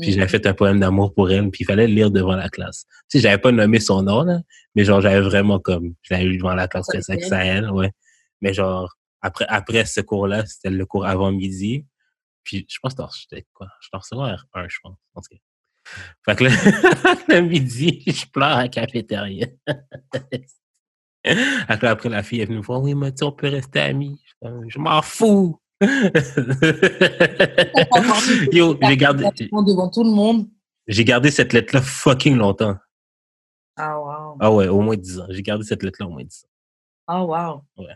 Puis 0.01 0.13
j'avais 0.13 0.29
fait 0.29 0.47
un 0.47 0.55
poème 0.55 0.81
d'amour 0.81 1.15
pour 1.15 1.31
elle, 1.31 1.51
puis 1.51 1.63
il 1.63 1.65
fallait 1.65 1.87
le 1.87 1.95
lire 1.95 2.11
devant 2.11 2.37
la 2.37 2.49
classe. 2.49 2.87
Tu 3.11 3.19
sais, 3.19 3.21
j'avais 3.21 3.39
pas 3.39 3.53
nommé 3.53 3.81
son 3.81 4.03
nom, 4.03 4.23
là, 4.23 4.41
mais 4.75 4.85
genre, 4.85 5.01
j'avais 5.01 5.21
vraiment 5.21 5.59
comme, 5.59 5.95
je 6.03 6.15
l'avais 6.15 6.27
lu 6.27 6.39
devant 6.39 6.55
la 6.55 6.69
classe, 6.69 6.87
que 6.87 7.01
c'est 7.01 7.21
ça 7.21 7.45
elle, 7.45 7.71
ouais. 7.71 7.93
Mais 8.41 8.53
genre, 8.53 8.97
après, 9.23 9.47
après 9.49 9.85
ce 9.85 10.01
cours-là, 10.01 10.45
c'était 10.47 10.71
le 10.71 10.87
cours 10.87 11.07
avant 11.07 11.33
midi. 11.33 11.85
Puis 12.45 12.67
je 12.69 12.79
pense 12.81 12.95
que 12.95 13.03
c'était 13.11 13.47
quoi? 13.53 13.69
Je 13.81 13.89
t'en 13.91 14.01
secondaire 14.01 14.47
un, 14.55 14.69
je 14.69 14.77
pense. 14.83 14.97
En 15.15 15.21
tout 15.21 15.35
cas. 15.35 15.41
Fait 16.25 16.37
que 16.37 16.45
le, 16.45 16.51
le 17.35 17.41
midi, 17.41 18.03
je 18.07 18.27
pleure 18.27 18.49
à 18.49 18.63
la 18.63 18.69
cafétéria. 18.69 19.47
Que 21.27 21.87
après, 21.87 22.09
la 22.09 22.23
fille 22.23 22.41
est 22.41 22.45
venue 22.45 22.59
me 22.59 22.63
voir, 22.63 22.81
oui, 22.81 22.95
mais 22.95 23.13
tu 23.13 23.25
on 23.25 23.33
peut 23.33 23.49
rester 23.49 23.81
amis. 23.81 24.23
Je 24.69 24.79
m'en 24.79 25.03
fous. 25.03 25.61
Yo, 28.53 28.79
j'ai 28.83 28.97
gardé, 28.97 29.25
devant 29.25 29.89
tout 29.91 30.05
le 30.05 30.11
monde. 30.11 30.49
j'ai 30.87 31.05
gardé 31.05 31.31
cette 31.31 31.53
lettre-là 31.53 31.83
fucking 31.83 32.37
longtemps. 32.37 32.77
Ah, 33.77 33.99
wow. 34.01 34.37
Ah 34.41 34.51
ouais, 34.53 34.69
au 34.69 34.81
moins 34.81 34.97
10 34.97 35.21
ans. 35.21 35.27
J'ai 35.29 35.43
gardé 35.43 35.65
cette 35.65 35.83
lettre-là 35.83 36.07
au 36.07 36.11
moins 36.11 36.25
10 36.25 36.45
ans. 36.45 36.49
Ah, 37.09 37.23
wow. 37.25 37.63
Ouais. 37.77 37.95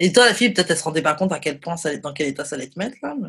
Et 0.00 0.12
toi, 0.12 0.26
la 0.26 0.34
fille, 0.34 0.52
peut-être, 0.52 0.70
elle 0.72 0.76
se 0.76 0.82
rendait 0.82 1.02
pas 1.02 1.14
compte 1.14 1.30
à 1.32 1.38
quel 1.38 1.60
point, 1.60 1.76
ça, 1.76 1.96
dans 1.98 2.12
quel 2.12 2.26
état 2.28 2.44
ça 2.44 2.56
allait 2.56 2.68
te 2.68 2.78
mettre, 2.78 2.96
là. 3.02 3.14
mais- 3.16 3.28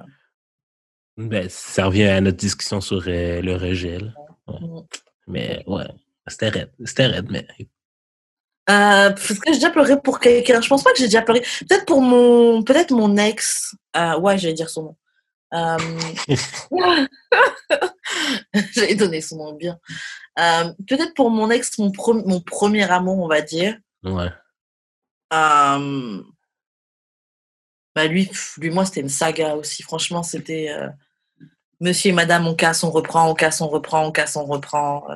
Ben, 1.28 1.48
ça 1.50 1.86
revient 1.86 2.06
à 2.06 2.20
notre 2.22 2.38
discussion 2.38 2.82
sur 2.82 3.04
euh, 3.08 3.42
le 3.42 3.56
rejet. 3.56 4.00
là. 4.00 4.12
Ouais. 4.48 4.60
Mm. 4.60 4.84
Mais 5.28 5.64
ouais, 5.68 5.86
c'était 6.28 6.50
raide. 6.50 6.72
C'était 6.84 7.06
raide, 7.08 7.28
mais. 7.30 7.46
Euh, 8.70 9.10
parce 9.12 9.28
que 9.28 9.36
j'ai 9.48 9.54
déjà 9.54 9.70
pleuré 9.70 10.02
pour 10.02 10.20
quelqu'un. 10.20 10.60
Je 10.62 10.68
pense 10.70 10.84
pas 10.84 10.92
que 10.92 10.98
j'ai 10.98 11.06
déjà 11.06 11.22
pleuré. 11.22 11.42
Peut-être 11.70 11.86
pour 11.86 12.02
mon, 12.02 12.64
peut-être 12.64 12.92
mon 12.92 13.16
ex. 13.18 13.76
Euh, 13.96 14.18
ouais, 14.20 14.38
j'allais 14.38 14.54
dire 14.56 14.70
son 14.70 14.84
nom. 14.84 14.96
Euh... 15.54 15.78
j'allais 18.74 18.96
donner 18.96 19.22
son 19.22 19.38
nom 19.38 19.54
bien. 19.54 19.78
Euh, 20.40 20.74
peut-être 20.88 21.14
pour 21.14 21.30
mon 21.30 21.50
ex, 21.52 21.78
mon, 21.78 21.90
pre- 21.90 22.26
mon 22.28 22.42
premier 22.42 22.90
amour, 22.90 23.20
on 23.20 23.28
va 23.28 23.42
dire. 23.42 23.78
Ouais. 24.04 24.30
Euh, 25.34 26.22
Bah 27.96 28.08
lui, 28.08 28.30
lui, 28.58 28.70
moi, 28.72 28.86
c'était 28.86 29.02
une 29.02 29.10
saga 29.10 29.56
aussi. 29.56 29.84
Franchement, 29.84 30.24
c'était 30.24 30.76
Monsieur 31.80 32.10
et 32.10 32.14
Madame, 32.14 32.48
on 32.48 32.56
casse, 32.56 32.84
on 32.84 32.90
reprend, 32.92 33.30
on 33.30 33.36
casse, 33.36 33.62
on 33.62 33.68
reprend, 33.68 34.06
on 34.06 34.12
casse, 34.12 34.36
on 34.36 34.46
reprend. 34.46 35.08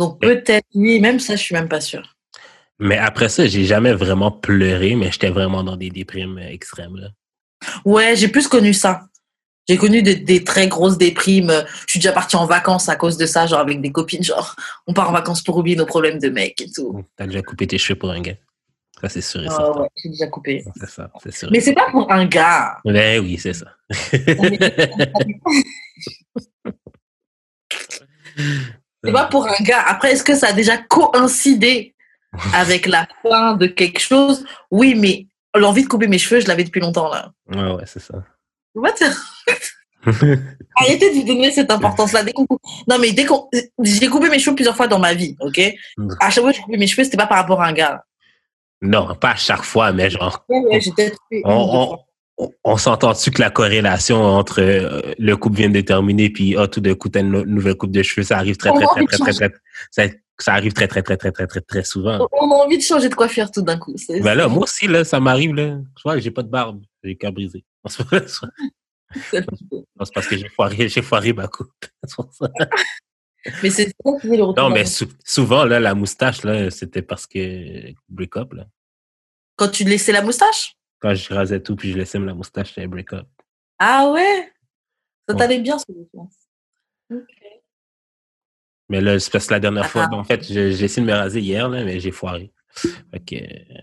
Donc 0.00 0.18
peut-être 0.18 0.66
lui, 0.74 0.98
même 0.98 1.20
ça, 1.20 1.36
je 1.36 1.42
suis 1.42 1.54
même 1.54 1.68
pas 1.68 1.82
sûre. 1.82 2.16
Mais 2.78 2.96
après 2.96 3.28
ça, 3.28 3.46
j'ai 3.46 3.66
jamais 3.66 3.92
vraiment 3.92 4.30
pleuré, 4.30 4.94
mais 4.94 5.12
j'étais 5.12 5.28
vraiment 5.28 5.62
dans 5.62 5.76
des 5.76 5.90
déprimes 5.90 6.38
euh, 6.38 6.48
extrêmes. 6.48 6.96
Là. 6.96 7.08
Ouais, 7.84 8.16
j'ai 8.16 8.28
plus 8.28 8.48
connu 8.48 8.72
ça. 8.72 9.02
J'ai 9.68 9.76
connu 9.76 10.02
des, 10.02 10.16
des 10.16 10.42
très 10.42 10.68
grosses 10.68 10.96
déprimes. 10.96 11.52
Je 11.86 11.90
suis 11.90 11.98
déjà 12.00 12.12
partie 12.12 12.36
en 12.36 12.46
vacances 12.46 12.88
à 12.88 12.96
cause 12.96 13.18
de 13.18 13.26
ça, 13.26 13.46
genre 13.46 13.60
avec 13.60 13.82
des 13.82 13.92
copines, 13.92 14.24
genre 14.24 14.56
on 14.86 14.94
part 14.94 15.10
en 15.10 15.12
vacances 15.12 15.42
pour 15.42 15.58
oublier 15.58 15.76
nos 15.76 15.84
problèmes 15.84 16.18
de 16.18 16.30
mec 16.30 16.58
et 16.62 16.70
tout. 16.74 17.04
T'as 17.16 17.26
déjà 17.26 17.42
coupé 17.42 17.66
tes 17.66 17.76
cheveux 17.76 17.98
pour 17.98 18.10
un 18.10 18.22
gars. 18.22 18.36
Ça, 19.02 19.10
c'est 19.10 19.20
sûr 19.20 19.42
et 19.42 19.48
certain. 19.48 19.82
ouais, 19.82 19.88
j'ai 20.02 20.08
déjà 20.08 20.28
coupé. 20.28 20.64
C'est 20.76 20.88
ça, 20.88 21.10
c'est 21.22 21.34
sûr. 21.34 21.50
Mais 21.52 21.60
c'est 21.60 21.74
pas 21.74 21.90
pour 21.90 22.10
un 22.10 22.24
gars. 22.24 22.78
Ben 22.86 23.22
oui, 23.22 23.36
c'est 23.36 23.52
ça. 23.52 23.66
C'est 29.02 29.12
pas 29.12 29.26
pour 29.26 29.46
un 29.46 29.62
gars. 29.62 29.82
Après, 29.86 30.12
est-ce 30.12 30.24
que 30.24 30.34
ça 30.34 30.48
a 30.48 30.52
déjà 30.52 30.76
coïncidé 30.76 31.94
avec 32.54 32.86
la 32.86 33.06
fin 33.22 33.54
de 33.54 33.66
quelque 33.66 34.00
chose? 34.00 34.44
Oui, 34.70 34.94
mais 34.94 35.26
l'envie 35.54 35.82
de 35.84 35.88
couper 35.88 36.06
mes 36.06 36.18
cheveux, 36.18 36.40
je 36.40 36.46
l'avais 36.48 36.64
depuis 36.64 36.80
longtemps 36.80 37.08
là. 37.10 37.32
Ouais, 37.48 37.72
ouais, 37.72 37.84
c'est 37.86 38.00
ça. 38.00 38.22
What? 38.74 38.90
Arrêtez 40.76 41.10
de 41.10 41.14
lui 41.14 41.24
donner 41.24 41.50
cette 41.50 41.70
importance-là. 41.70 42.22
Non, 42.88 42.98
mais 42.98 43.12
dès 43.12 43.24
qu'on. 43.26 43.48
J'ai 43.82 44.08
coupé 44.08 44.28
mes 44.30 44.38
cheveux 44.38 44.54
plusieurs 44.54 44.76
fois 44.76 44.86
dans 44.88 44.98
ma 44.98 45.12
vie, 45.14 45.36
ok? 45.40 45.60
Mm. 45.98 46.08
À 46.20 46.30
chaque 46.30 46.42
fois 46.42 46.52
que 46.52 46.56
j'ai 46.56 46.62
coupé 46.62 46.78
mes 46.78 46.86
cheveux, 46.86 47.04
c'était 47.04 47.16
pas 47.16 47.26
par 47.26 47.38
rapport 47.38 47.60
à 47.60 47.66
un 47.66 47.72
gars. 47.72 48.02
non, 48.80 49.14
pas 49.14 49.30
à 49.32 49.36
chaque 49.36 49.62
fois, 49.64 49.92
mais 49.92 50.08
genre, 50.08 50.44
Ouais, 50.48 50.60
ouais, 50.70 50.80
j'ai 50.80 50.90
peut-être 50.92 51.18
fait 51.28 51.42
on, 51.44 51.52
on. 51.92 51.98
On- 52.64 52.76
s'entend-tu 52.76 53.30
que 53.30 53.40
la 53.40 53.50
corrélation 53.50 54.22
entre 54.22 54.60
euh, 54.60 55.00
le 55.18 55.36
couple 55.36 55.56
vient 55.58 55.70
de 55.70 55.80
terminer 55.80 56.30
puis 56.30 56.56
ah, 56.56 56.66
tout 56.68 56.80
d'un 56.80 56.94
coup, 56.94 57.08
t'as 57.08 57.20
une 57.20 57.30
no- 57.30 57.44
nouvelle 57.44 57.74
coupe 57.76 57.90
de 57.92 58.02
cheveux, 58.02 58.24
ça 58.24 58.38
arrive 58.38 58.56
très, 58.56 58.70
très, 58.70 58.84
très, 58.84 58.90
envie 59.00 59.04
de 59.06 59.10
très, 59.10 59.32
très, 59.32 59.48
très, 59.50 60.20
ça, 60.38 60.54
arrive 60.54 60.72
très, 60.72 60.88
très, 60.88 61.02
très, 61.02 61.16
très, 61.18 61.32
très, 61.32 61.46
très, 61.46 61.60
très 61.60 61.84
souvent. 61.84 62.26
On 62.32 62.50
a 62.50 62.54
envie 62.64 62.78
de 62.78 62.82
changer 62.82 63.08
de 63.10 63.14
coiffure 63.14 63.50
tout 63.50 63.60
d'un 63.62 63.78
coup. 63.78 63.94
Ben 64.08 64.34
là, 64.34 64.48
moi 64.48 64.62
aussi, 64.62 64.86
là, 64.86 65.04
ça 65.04 65.20
m'arrive, 65.20 65.54
là. 65.54 65.78
Je 65.98 66.02
vois 66.02 66.14
que 66.14 66.20
j'ai 66.20 66.30
pas 66.30 66.42
de 66.42 66.48
barbe. 66.48 66.82
J'ai 67.04 67.14
cœur 67.16 67.32
brisé. 67.32 67.64
C'est 69.28 69.44
parce 70.14 70.26
que 70.28 70.36
j'ai 70.36 70.48
foiré, 70.48 70.88
j'ai 70.88 71.02
foiré 71.02 71.32
ma 71.32 71.48
coupe. 71.48 71.72
Mais 73.62 73.70
c'est 73.70 73.86
ça 73.86 74.12
qui 74.20 74.28
est 74.28 74.36
le 74.36 74.44
retour. 74.44 74.64
Non, 74.68 74.70
mais 74.74 74.84
sou- 74.84 75.08
souvent, 75.24 75.64
là, 75.64 75.80
la 75.80 75.94
moustache, 75.94 76.44
là, 76.44 76.70
c'était 76.70 77.00
parce 77.00 77.26
que 77.26 77.90
break-up, 78.08 78.52
là. 78.52 78.66
Quand 79.56 79.68
tu 79.68 79.84
laissais 79.84 80.12
la 80.12 80.20
moustache? 80.22 80.74
Quand 81.00 81.14
je 81.14 81.32
rasais 81.34 81.60
tout 81.62 81.76
puis 81.76 81.92
je 81.92 81.98
laissais 81.98 82.18
la 82.18 82.34
moustache, 82.34 82.68
c'était 82.74 82.86
break-up. 82.86 83.26
Ah 83.78 84.10
ouais? 84.12 84.52
Ça 85.28 85.34
Ouais. 85.34 85.38
t'allait 85.38 85.60
bien, 85.60 85.78
ce 85.78 85.84
mouvement. 85.90 86.30
Ok. 87.12 87.24
Mais 88.88 89.00
là, 89.00 89.18
c'est 89.18 89.30
parce 89.32 89.46
que 89.46 89.54
la 89.54 89.60
dernière 89.60 89.86
fois, 89.88 90.08
en 90.12 90.24
fait, 90.24 90.42
j'ai 90.44 90.68
essayé 90.84 91.06
de 91.06 91.10
me 91.10 91.16
raser 91.16 91.40
hier, 91.40 91.68
là, 91.68 91.84
mais 91.84 92.00
j'ai 92.00 92.10
foiré. 92.10 92.52
Fait 92.74 93.20
que 93.24 93.36
euh, 93.36 93.80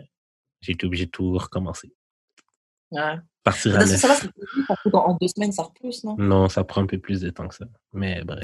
j'ai 0.61 0.73
été 0.73 0.85
obligé 0.85 1.06
de 1.06 1.11
tout 1.11 1.31
recommencer. 1.38 1.94
Ouais. 2.91 3.15
Partir 3.44 3.76
à 3.76 3.77
Parce 3.80 3.89
que 4.02 4.07
neuf. 4.07 4.18
ça 4.68 4.98
en 4.98 5.14
deux 5.19 5.27
semaines, 5.30 5.52
ça 5.53 5.64
repousse, 5.64 6.03
non? 6.03 6.15
Non, 6.18 6.49
ça 6.49 6.64
prend 6.65 6.81
un 6.81 6.85
peu 6.85 6.98
plus 6.99 7.22
de 7.22 7.30
temps 7.30 7.48
que 7.48 7.56
ça. 7.56 7.65
Mais 7.94 8.22
bref, 8.26 8.44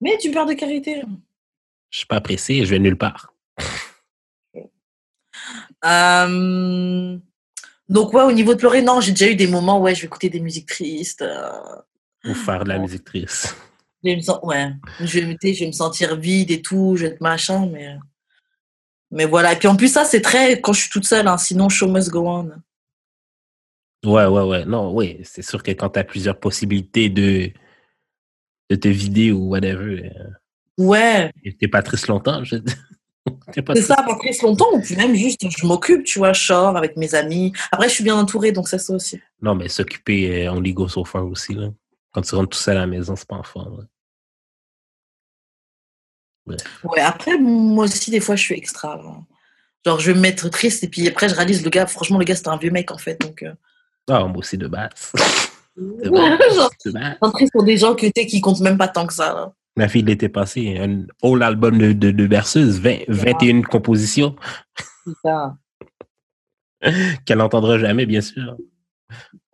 Mais 0.00 0.16
tu 0.18 0.30
perds 0.30 0.46
de 0.46 0.54
carité. 0.54 1.02
je 1.90 1.98
suis 1.98 2.06
pas 2.06 2.20
pressé, 2.22 2.64
je 2.64 2.70
vais 2.70 2.78
nulle 2.78 2.96
part. 2.98 3.34
Euh, 5.84 7.18
Donc, 7.88 8.12
ouais, 8.12 8.22
au 8.22 8.32
niveau 8.32 8.54
de 8.54 8.58
pleurer, 8.58 8.82
non, 8.82 9.00
j'ai 9.00 9.12
déjà 9.12 9.30
eu 9.30 9.34
des 9.36 9.46
moments, 9.46 9.80
ouais, 9.80 9.94
je 9.94 10.02
vais 10.02 10.06
écouter 10.06 10.28
des 10.28 10.40
musiques 10.40 10.68
tristes. 10.68 11.22
euh, 11.22 11.50
Ou 12.26 12.34
faire 12.34 12.64
de 12.64 12.68
la 12.68 12.78
musique 12.78 13.04
triste. 13.04 13.56
Je 14.04 14.10
vais 14.10 14.16
me 14.16 14.20
sen- 14.20 14.38
ouais, 14.42 14.72
je 15.00 15.18
vais, 15.20 15.36
je 15.54 15.60
vais 15.60 15.66
me 15.66 15.72
sentir 15.72 16.16
vide 16.16 16.50
et 16.50 16.62
tout, 16.62 16.94
je 16.96 17.06
vais 17.06 17.12
être 17.12 17.20
machin, 17.20 17.66
mais. 17.66 17.96
Mais 19.10 19.24
voilà. 19.24 19.54
Et 19.54 19.56
puis 19.56 19.68
en 19.68 19.76
plus, 19.76 19.88
ça, 19.92 20.04
c'est 20.04 20.20
très 20.20 20.60
quand 20.60 20.72
je 20.74 20.82
suis 20.82 20.90
toute 20.90 21.06
seule, 21.06 21.26
hein, 21.28 21.38
sinon, 21.38 21.68
show 21.68 21.88
must 21.88 22.10
go 22.10 22.28
on. 22.28 22.50
Ouais, 24.04 24.26
ouais, 24.26 24.42
ouais. 24.42 24.64
Non, 24.64 24.94
oui, 24.94 25.18
c'est 25.24 25.42
sûr 25.42 25.62
que 25.62 25.70
quand 25.72 25.90
tu 25.90 25.98
as 25.98 26.04
plusieurs 26.04 26.38
possibilités 26.38 27.08
de, 27.08 27.50
de 28.70 28.76
te 28.76 28.88
vider 28.88 29.32
ou 29.32 29.48
whatever, 29.48 30.04
euh, 30.14 30.28
Ouais, 30.78 31.32
t'es 31.58 31.66
pas 31.66 31.82
triste 31.82 32.06
longtemps. 32.06 32.44
Je... 32.44 32.56
C'est 33.74 33.82
ça, 33.82 33.96
pas 33.96 34.16
triste 34.18 34.42
longtemps, 34.42 34.70
ou 34.72 34.80
puis 34.80 34.96
même 34.96 35.14
juste, 35.14 35.40
je 35.48 35.66
m'occupe, 35.66 36.04
tu 36.04 36.18
vois, 36.18 36.32
je 36.32 36.44
sors 36.44 36.76
avec 36.76 36.96
mes 36.96 37.14
amis. 37.14 37.52
Après, 37.72 37.88
je 37.88 37.94
suis 37.94 38.04
bien 38.04 38.16
entourée, 38.16 38.52
donc 38.52 38.68
c'est 38.68 38.78
ça 38.78 38.92
aussi. 38.94 39.20
Non, 39.42 39.54
mais 39.54 39.68
s'occuper, 39.68 40.46
euh, 40.46 40.52
on 40.52 40.62
y 40.62 40.72
go 40.72 40.88
so 40.88 41.04
far 41.04 41.26
aussi. 41.26 41.54
Là. 41.54 41.68
Quand 42.12 42.22
tu 42.22 42.34
rentres 42.34 42.50
tout 42.50 42.58
seul 42.58 42.76
à 42.76 42.80
la 42.80 42.86
maison, 42.86 43.14
c'est 43.16 43.28
pas 43.28 43.36
en 43.36 43.42
forme. 43.42 43.86
Ouais, 46.84 47.00
après, 47.00 47.36
moi 47.38 47.84
aussi, 47.84 48.10
des 48.10 48.20
fois, 48.20 48.34
je 48.36 48.42
suis 48.42 48.54
extra. 48.54 48.96
là. 48.96 49.14
Genre, 49.84 50.00
je 50.00 50.10
vais 50.10 50.16
me 50.16 50.22
mettre 50.22 50.48
triste, 50.48 50.82
et 50.84 50.88
puis 50.88 51.06
après, 51.06 51.28
je 51.28 51.34
réalise, 51.34 51.62
le 51.62 51.70
gars, 51.70 51.86
franchement, 51.86 52.18
le 52.18 52.24
gars, 52.24 52.34
c'était 52.34 52.48
un 52.48 52.56
vieux 52.56 52.70
mec, 52.70 52.90
en 52.90 52.98
fait, 52.98 53.20
donc. 53.20 53.42
euh, 53.42 53.52
Ah, 54.08 54.24
moi 54.24 54.38
aussi 54.38 54.56
de 54.58 54.66
base. 54.66 55.12
De 55.76 56.10
base. 56.10 56.54
Genre, 56.56 56.70
De 56.86 56.90
base. 56.90 57.50
pour 57.52 57.62
des 57.62 57.76
gens 57.76 57.94
que, 57.94 58.06
qui 58.06 58.40
comptent 58.40 58.58
même 58.60 58.76
pas 58.76 58.88
tant 58.88 59.06
que 59.06 59.14
ça. 59.14 59.32
là. 59.32 59.52
Ma 59.78 59.86
fille 59.86 60.02
l'été 60.02 60.28
passé, 60.28 60.76
un 60.76 61.06
whole 61.22 61.40
album 61.40 61.78
de, 61.78 61.92
de, 61.92 62.10
de 62.10 62.26
berceuse, 62.26 62.80
20 62.80 63.04
21 63.06 63.62
compositions 63.62 64.34
C'est 65.06 65.12
ça. 65.22 65.56
qu'elle 67.24 67.38
n'entendra 67.38 67.78
jamais, 67.78 68.04
bien 68.04 68.20
sûr. 68.20 68.56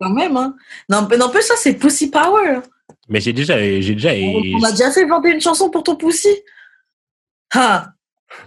Quand 0.01 0.09
même, 0.09 0.35
hein. 0.35 0.55
Non, 0.89 1.05
mais 1.07 1.17
n'empêche, 1.17 1.43
ça, 1.43 1.53
c'est 1.57 1.75
Pussy 1.75 2.09
Power. 2.09 2.61
Mais 3.07 3.21
j'ai 3.21 3.33
déjà, 3.33 3.59
j'ai 3.59 3.93
déjà, 3.93 4.13
On 4.13 4.63
a 4.63 4.71
déjà 4.71 4.89
fait 4.89 5.05
21 5.05 5.39
chansons 5.39 5.69
pour 5.69 5.83
ton 5.83 5.95
Pussy. 5.95 6.35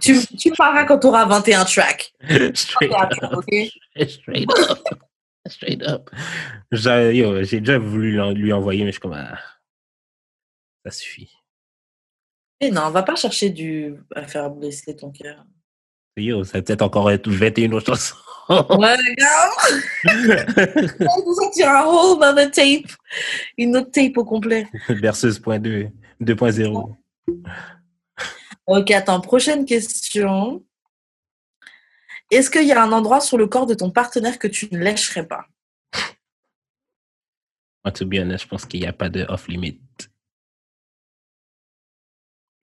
Tu, 0.01 0.19
tu 0.37 0.51
paras 0.51 0.83
quand 0.83 0.99
tu 0.99 1.07
auras 1.07 1.23
21 1.27 1.63
tracks. 1.63 2.13
straight 2.55 2.91
up, 2.91 3.09
ok? 3.31 3.47
straight 4.05 4.49
up, 4.69 4.79
straight 5.47 5.81
up. 5.83 6.09
J'ai 6.73 7.61
déjà 7.61 7.77
voulu 7.77 8.19
lui 8.33 8.51
envoyer, 8.51 8.81
mais 8.81 8.89
je 8.89 8.95
suis 8.95 8.99
comme, 8.99 9.13
ah, 9.13 9.39
ça 10.83 10.91
suffit. 10.91 11.38
Et 12.61 12.71
non, 12.71 12.83
on 12.87 12.91
va 12.91 13.03
pas 13.03 13.15
chercher 13.15 13.49
du 13.49 13.95
à 14.15 14.27
faire 14.27 14.49
blesser 14.49 14.95
ton 14.95 15.11
cœur. 15.11 15.45
Yo, 16.17 16.43
ça 16.43 16.57
va 16.57 16.61
peut-être 16.61 16.81
encore 16.81 17.09
être 17.11 17.29
21 17.29 17.71
autres 17.71 17.95
chansons. 17.95 18.15
Ouais, 18.49 18.95
regarde. 18.95 19.77
On 20.99 21.33
sortir 21.35 21.69
un 21.69 21.85
whole 21.85 22.23
other 22.23 22.49
tape. 22.49 22.91
Une 23.57 23.77
autre 23.77 23.91
tape 23.91 24.17
au 24.17 24.25
complet. 24.25 24.67
Berceuse.2, 24.89 25.91
2.0. 26.19 26.95
Ok, 28.65 28.91
attends, 28.91 29.21
prochaine 29.21 29.65
question. 29.65 30.65
Est-ce 32.31 32.49
qu'il 32.49 32.65
y 32.65 32.71
a 32.71 32.83
un 32.83 32.91
endroit 32.91 33.21
sur 33.21 33.37
le 33.37 33.47
corps 33.47 33.65
de 33.65 33.75
ton 33.75 33.91
partenaire 33.91 34.37
que 34.39 34.47
tu 34.47 34.67
ne 34.71 34.79
lècherais 34.79 35.27
pas? 35.27 35.45
Moi, 37.83 37.91
to 37.93 38.05
be 38.05 38.15
honest, 38.15 38.43
je 38.43 38.47
pense 38.47 38.65
qu'il 38.65 38.81
n'y 38.81 38.87
a 38.87 38.93
pas 38.93 39.09
de 39.09 39.25
off-limit. 39.29 39.79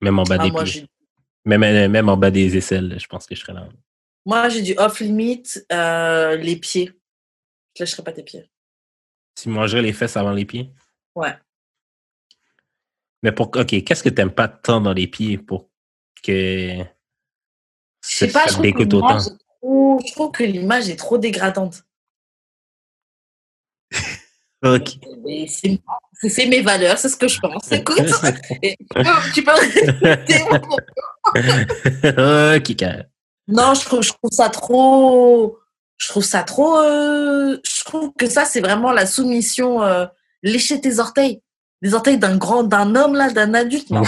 Même 0.01 0.19
en 0.19 0.23
bas 0.23 0.37
Ah, 0.39 0.45
des 0.45 0.51
moi, 0.51 0.63
pieds. 0.63 0.85
Même, 1.45 1.63
euh, 1.63 1.87
même 1.89 2.09
en 2.09 2.17
bas 2.17 2.31
des 2.31 2.57
aisselles, 2.57 2.97
je 2.99 3.07
pense 3.07 3.25
que 3.25 3.35
je 3.35 3.41
serais 3.41 3.53
là. 3.53 3.67
Moi, 4.25 4.49
j'ai 4.49 4.61
du 4.61 4.73
off-limit, 4.77 5.43
euh, 5.71 6.35
les 6.35 6.57
pieds. 6.57 6.91
Je 7.75 7.83
lècherai 7.83 8.03
pas 8.03 8.11
tes 8.11 8.23
pieds. 8.23 8.49
Tu 9.35 9.49
mangerais 9.49 9.81
les 9.81 9.93
fesses 9.93 10.17
avant 10.17 10.33
les 10.33 10.45
pieds? 10.45 10.71
Ouais. 11.15 11.33
Mais 13.23 13.31
pour. 13.31 13.47
OK, 13.55 13.83
qu'est-ce 13.83 14.03
que 14.03 14.09
t'aimes 14.09 14.31
pas 14.31 14.47
tant 14.47 14.81
dans 14.81 14.93
les 14.93 15.07
pieds 15.07 15.37
pour 15.37 15.69
que. 16.23 16.83
Je 18.05 18.15
sais 18.15 18.31
pas, 18.31 18.47
je 18.47 18.53
trouve, 18.53 18.65
que 18.65 18.67
dégoûte 18.67 18.93
autant? 18.93 19.07
l'image 19.07 19.27
est 19.27 19.37
trop- 19.37 19.99
je 20.05 20.11
trouve 20.13 20.31
que 20.31 20.43
l'image 20.43 20.89
est 20.89 20.95
trop 20.95 21.17
dégradante. 21.17 21.83
OK. 24.63 24.99
C'est 25.47 25.79
c'est- 26.21 26.45
mes 26.47 26.61
valeurs, 26.61 26.97
c'est 26.97 27.09
ce 27.09 27.15
que 27.17 27.27
je 27.27 27.39
pense. 27.39 27.71
Écoute, 27.71 27.97
et 28.63 28.75
tu 29.33 29.43
peux- 29.43 29.51
tu 30.27 30.33
OK, 32.57 32.75
carré. 32.75 33.03
Non, 33.47 33.73
je 33.73 33.85
trouve, 33.85 34.01
je 34.03 34.09
trouve 34.09 34.31
ça 34.31 34.49
trop. 34.49 35.57
Je 35.97 36.07
trouve 36.09 36.23
ça 36.23 36.43
trop. 36.43 36.77
euh, 36.79 37.57
Je 37.63 37.83
trouve 37.83 38.11
que 38.17 38.27
ça, 38.27 38.45
c'est 38.45 38.61
vraiment 38.61 38.91
la 38.91 39.05
soumission. 39.05 39.81
euh, 39.83 40.05
lécher 40.43 40.79
tes 40.79 40.99
orteils. 40.99 41.41
Les 41.81 41.93
orteils 41.93 42.17
d'un 42.17 42.37
grand, 42.37 42.63
d'un 42.63 42.95
homme, 42.95 43.15
là, 43.15 43.29
d'un 43.29 43.53
adulte. 43.53 43.89
Non. 43.91 44.01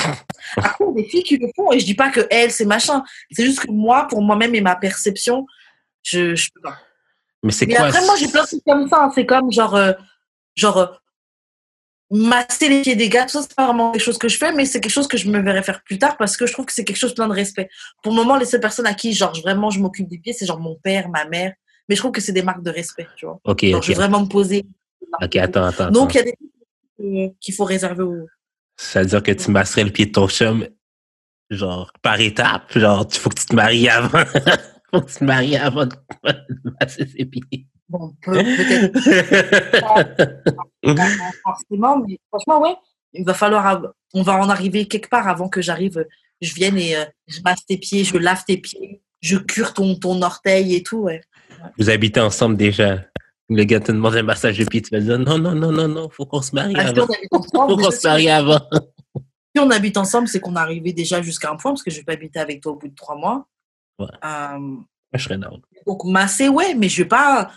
Après, 0.58 0.86
des 0.96 1.04
filles 1.06 1.24
qui 1.24 1.38
le 1.38 1.48
font 1.56 1.72
et 1.72 1.80
je 1.80 1.86
dis 1.86 1.94
pas 1.96 2.10
que 2.10 2.26
elles, 2.32 2.52
c'est 2.52 2.66
machin. 2.66 3.04
C'est 3.32 3.46
juste 3.46 3.60
que 3.62 3.72
moi, 3.72 4.08
pour 4.10 4.22
moi-même 4.22 4.56
et 4.56 4.62
ma 4.62 4.76
perception, 4.76 5.46
je, 6.04 6.36
je 6.36 6.50
peux 6.54 6.62
pas. 6.62 6.78
Mais 7.44 7.52
c'est 7.52 7.66
Mais 7.68 7.76
quoi? 7.76 7.86
après, 7.88 8.06
moi, 8.06 8.16
j'ai 8.18 8.28
plein 8.28 8.42
de 8.44 8.48
trucs 8.48 8.64
comme 8.66 8.88
ça. 8.90 9.04
hein. 9.04 9.12
C'est 9.14 9.26
comme 9.26 9.52
genre, 9.52 9.76
euh, 9.76 9.94
genre 10.56 10.78
euh, 10.78 10.86
masser 12.12 12.70
les 12.70 12.82
pieds 12.82 12.96
des 12.96 13.10
gars. 13.10 13.24
Tout 13.24 13.34
ça, 13.34 13.42
c'est 13.42 13.56
pas 13.56 13.66
vraiment 13.66 13.92
quelque 13.92 14.02
chose 14.02 14.18
que 14.18 14.28
je 14.28 14.38
fais, 14.38 14.52
mais 14.52 14.66
c'est 14.66 14.80
quelque 14.80 14.92
chose 14.92 15.08
que 15.08 15.18
je 15.18 15.30
me 15.30 15.40
verrai 15.42 15.64
faire 15.64 15.84
plus 15.84 16.00
tard 16.00 16.18
parce 16.18 16.38
que 16.38 16.46
je 16.46 16.54
trouve 16.54 16.66
que 16.66 16.74
c'est 16.74 16.84
quelque 16.84 16.98
chose 16.98 17.14
plein 17.14 17.28
de 17.28 17.34
respect. 17.34 17.70
Pour 18.02 18.14
le 18.14 18.18
moment, 18.18 18.38
les 18.38 18.46
seules 18.46 18.60
personnes 18.60 18.88
à 18.88 18.94
qui, 18.94 19.14
genre, 19.14 19.34
vraiment, 19.42 19.70
je 19.70 19.80
m'occupe 19.80 20.08
des 20.08 20.18
pieds, 20.18 20.34
c'est 20.34 20.46
genre 20.46 20.60
mon 20.60 20.76
père, 20.76 21.10
ma 21.10 21.26
mère. 21.26 21.54
Mais 21.88 21.96
je 21.96 22.02
trouve 22.02 22.12
que 22.12 22.22
c'est 22.22 22.32
des 22.32 22.44
marques 22.44 22.64
de 22.64 22.72
respect, 22.72 23.08
tu 23.16 23.26
vois. 23.26 23.40
OK, 23.44 23.66
OK. 23.74 23.84
je 23.84 23.88
vais 23.88 23.94
vraiment 23.94 24.22
me 24.22 24.28
poser. 24.28 24.66
OK, 25.22 25.36
attends, 25.36 25.66
attends. 25.66 25.92
Donc, 25.92 26.14
il 26.14 26.18
y 26.18 26.20
a 26.22 26.24
des 26.24 26.36
trucs 26.98 27.40
qu'il 27.40 27.54
faut 27.54 27.66
réserver 27.66 28.04
aux. 28.04 28.28
Ça 28.78 29.02
veut 29.02 29.08
dire 29.08 29.24
que 29.24 29.32
tu 29.32 29.52
masserais 29.52 29.84
le 29.84 29.92
pied 29.92 30.06
de 30.06 30.12
ton 30.12 30.28
chum, 30.28 30.68
genre, 31.50 31.92
par 32.02 32.20
étapes. 32.20 32.78
Genre, 32.78 33.08
il 33.12 33.18
faut 33.18 33.30
que 33.30 33.40
tu 33.40 33.46
te 33.46 33.56
maries 33.56 33.90
avant. 33.90 34.24
faut 34.92 35.02
que 35.02 35.12
tu 35.12 35.20
te 35.20 35.24
maries 35.24 35.58
avant 35.58 35.86
de 35.86 35.96
masser 36.80 37.08
ses 37.08 37.26
pieds. 37.26 37.68
Bon, 37.90 38.14
peut- 38.22 38.34
peut-être 38.34 38.94
pas 40.96 41.08
forcément, 41.44 42.00
mais 42.08 42.20
franchement, 42.30 42.62
ouais, 42.62 42.76
il 43.14 43.26
va 43.26 43.34
falloir, 43.34 43.82
on 44.14 44.22
va 44.22 44.34
en 44.36 44.50
arriver 44.50 44.88
quelque 44.88 45.10
part 45.10 45.28
avant 45.28 45.50
que 45.50 45.62
j'arrive, 45.62 46.06
je 46.42 46.54
vienne 46.54 46.78
et 46.78 46.96
euh, 46.96 47.06
je 47.28 47.40
masse 47.44 47.66
tes 47.66 47.78
pieds, 47.78 48.04
je 48.04 48.18
lave 48.18 48.44
tes 48.46 48.58
pieds, 48.58 49.02
je 49.22 49.38
cure 49.38 49.74
ton, 49.74 49.96
ton 49.96 50.22
orteil 50.22 50.76
et 50.76 50.84
tout, 50.84 51.00
ouais. 51.00 51.22
Vous 51.78 51.90
habitez 51.90 52.20
ensemble 52.20 52.58
déjà. 52.58 53.04
Le 53.52 53.64
gars 53.64 53.80
te 53.80 53.92
demande 53.92 54.16
un 54.16 54.22
massage 54.24 54.60
de 54.60 54.64
pied, 54.66 54.82
tu 54.84 54.92
vas 54.96 55.02
dire 55.02 55.18
non, 55.18 55.40
non, 55.40 55.56
non, 55.56 55.72
non, 55.72 55.88
non, 55.88 56.08
faut 56.10 56.26
qu'on 56.28 56.42
se 56.44 56.54
marie 56.54 56.76
Ah, 56.78 56.84
si 56.84 56.90
avant. 57.00 57.06
habite 57.06 57.34
ensemble, 57.34 57.72
Faut 57.72 57.78
qu'on 57.78 57.92
se 57.92 58.08
marie 58.08 58.30
avant. 58.30 58.60
si 59.56 59.60
on 59.60 59.72
habite 59.72 59.98
ensemble, 59.98 60.28
c'est 60.28 60.40
qu'on 60.40 60.56
est 60.56 60.60
arrivé 60.60 60.94
déjà 60.94 61.20
jusqu'à 61.24 61.50
un 61.52 61.56
point, 61.56 61.72
parce 61.72 61.82
que 61.82 61.90
je 61.90 61.98
vais 61.98 62.04
pas 62.04 62.14
habiter 62.14 62.40
avec 62.40 62.62
toi 62.62 62.74
au 62.74 62.76
bout 62.76 62.90
de 62.90 62.94
trois 62.96 63.16
mois. 63.16 63.48
Ouais. 63.98 64.06
Euh, 64.24 64.76
je 65.16 65.24
serais 65.24 65.40
down. 65.40 65.60
donc, 65.88 66.04
masser, 66.06 66.48
ouais, 66.48 66.76
mais 66.76 66.90
je 66.90 67.02
vais 67.02 67.08
pas. 67.10 67.50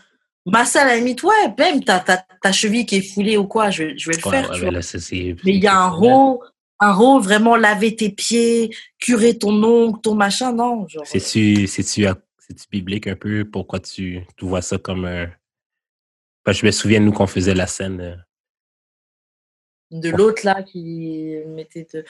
Masser 0.45 0.79
à 0.81 0.85
la 0.85 0.97
limite, 0.97 1.23
ouais, 1.23 1.55
même 1.59 1.85
ta, 1.85 2.01
ta, 2.01 2.25
ta 2.43 2.53
cheville 2.53 2.85
qui 2.85 2.97
est 2.97 3.15
foulée 3.15 3.37
ou 3.37 3.47
quoi, 3.47 3.71
je, 3.71 3.97
je 3.97 4.11
vais 4.11 4.17
le 4.17 4.25
Ouais, 4.27 4.31
faire. 4.31 4.51
ouais, 4.51 4.57
tu 4.57 4.65
mais 4.65 4.71
vois. 4.71 4.81
là, 4.81 5.35
Mais 5.45 5.55
il 5.55 5.63
y 5.63 5.67
a 5.69 5.77
un 5.79 5.89
rôle, 5.89 6.39
un 6.81 6.93
rôle 6.93 7.23
vraiment 7.23 7.55
laver 7.57 7.95
tes 7.95 8.11
pieds, 8.11 8.75
curer 8.99 9.39
ton 9.39 9.63
ongle, 9.63 10.01
ton 10.01 10.15
machin, 10.17 10.53
non. 10.53 10.87
C'est-tu 11.05 11.67
c'est-tu 11.69 12.07
biblique 12.71 13.07
un 13.07 13.15
peu? 13.15 13.45
Pourquoi 13.45 13.79
tu, 13.79 14.21
tu 14.37 14.45
vois 14.45 14.63
ça 14.63 14.79
comme 14.79 15.05
un. 15.05 15.29
Que 16.45 16.53
je 16.53 16.67
me 16.67 16.73
souviens, 16.73 16.99
nous, 16.99 17.13
qu'on 17.13 17.29
faisait 17.29 17.55
la 17.55 17.69
scène. 17.69 18.01
euh, 18.01 18.17
de 19.93 20.11
l'autre 20.11 20.41
là 20.45 20.63
qui 20.63 21.37
mettait 21.49 21.87
de... 21.95 22.05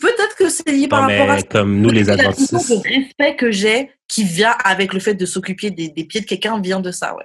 Peut-être 0.00 0.36
que 0.36 0.48
c'est 0.48 0.70
lié 0.70 0.88
par 0.88 1.02
rapport 1.02 1.30
à 1.30 1.42
comme 1.42 1.80
nous, 1.80 1.90
les 1.90 2.08
adventistes. 2.08 2.54
de 2.70 2.76
respect 2.76 3.36
que 3.36 3.50
j'ai 3.50 3.90
qui 4.08 4.24
vient 4.24 4.52
avec 4.64 4.94
le 4.94 5.00
fait 5.00 5.14
de 5.14 5.26
s'occuper 5.26 5.70
des, 5.70 5.88
des 5.90 6.04
pieds 6.04 6.20
de 6.22 6.26
quelqu'un 6.26 6.58
vient 6.60 6.80
de 6.80 6.90
ça, 6.92 7.14
ouais. 7.14 7.24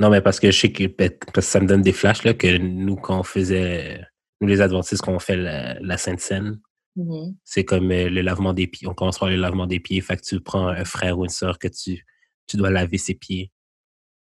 Non, 0.00 0.10
mais 0.10 0.20
parce 0.20 0.40
que 0.40 0.50
je 0.50 0.58
sais 0.58 0.72
que, 0.72 0.86
parce 0.88 1.32
que 1.32 1.40
ça 1.40 1.60
me 1.60 1.66
donne 1.66 1.82
des 1.82 1.92
flashs, 1.92 2.24
là, 2.24 2.34
que 2.34 2.56
nous, 2.58 2.96
quand 2.96 3.20
on 3.20 3.22
faisait, 3.22 4.00
nous, 4.40 4.48
les 4.48 4.60
adventistes, 4.60 5.02
quand 5.02 5.12
on 5.12 5.18
fait 5.20 5.36
la, 5.36 5.74
la 5.80 5.96
Sainte 5.98 6.20
Seine, 6.20 6.60
Mhm. 6.96 7.34
c'est 7.42 7.64
comme 7.64 7.90
euh, 7.90 8.08
le 8.08 8.20
lavement 8.22 8.52
des 8.52 8.68
pieds. 8.68 8.86
On 8.86 8.94
commence 8.94 9.18
par 9.18 9.28
le 9.28 9.34
lavement 9.34 9.66
des 9.66 9.80
pieds. 9.80 10.00
Fait 10.00 10.16
que 10.16 10.22
tu 10.22 10.40
prends 10.40 10.68
un 10.68 10.84
frère 10.84 11.18
ou 11.18 11.24
une 11.24 11.28
sœur 11.30 11.58
que 11.58 11.66
tu, 11.66 12.06
tu 12.46 12.56
dois 12.56 12.70
laver 12.70 12.98
ses 12.98 13.14
pieds. 13.14 13.50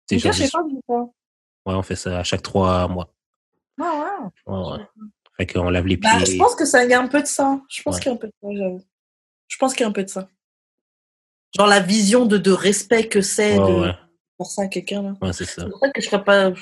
C'est 0.06 0.18
genre 0.18 0.32
juste- 0.34 0.52
pas 0.52 0.62
ouais, 0.94 1.74
on 1.74 1.82
fait 1.82 1.96
ça 1.96 2.18
à 2.18 2.24
chaque 2.24 2.42
trois 2.42 2.86
mois. 2.88 3.14
Ah, 3.80 4.18
ouais. 4.46 4.52
Ouais, 4.54 4.72
ouais. 4.72 4.84
Fait 5.38 5.46
qu'on 5.46 5.70
lave 5.70 5.86
les 5.86 5.96
pieds. 5.96 6.10
Bah, 6.12 6.24
je 6.26 6.36
pense 6.36 6.54
que 6.56 6.66
ça 6.66 6.84
y 6.84 6.92
a 6.92 7.00
un 7.00 7.08
peu 7.08 7.22
de 7.22 7.26
ça. 7.26 7.58
Je 7.70 7.80
pense 7.82 7.94
Ouais. 7.96 8.00
qu'il 8.02 8.10
y 8.10 8.12
a 8.12 8.16
un 8.16 8.18
peu 8.18 8.26
de 8.26 8.32
ça. 8.42 8.84
Je 9.48 9.56
pense 9.56 9.72
qu'il 9.72 9.80
y 9.80 9.84
a 9.84 9.88
un 9.88 9.92
peu 9.92 10.02
de 10.04 10.08
ça. 10.10 10.28
Genre 11.56 11.66
la 11.68 11.80
vision 11.80 12.26
de, 12.26 12.36
de 12.36 12.50
respect 12.50 13.08
que 13.08 13.22
c'est 13.22 13.56
de 13.56 13.60
ouais. 13.62 13.92
Faire 14.38 14.46
ça 14.46 14.62
à 14.62 14.66
quelqu'un 14.68 15.02
là. 15.02 15.14
Ouais, 15.20 15.32
c'est 15.32 15.44
ça. 15.44 15.62
C'est 15.62 15.68
pour 15.70 15.78
ça 15.80 15.90
que 15.90 16.00
je 16.00 16.06
serais 16.06 16.24
pas. 16.24 16.52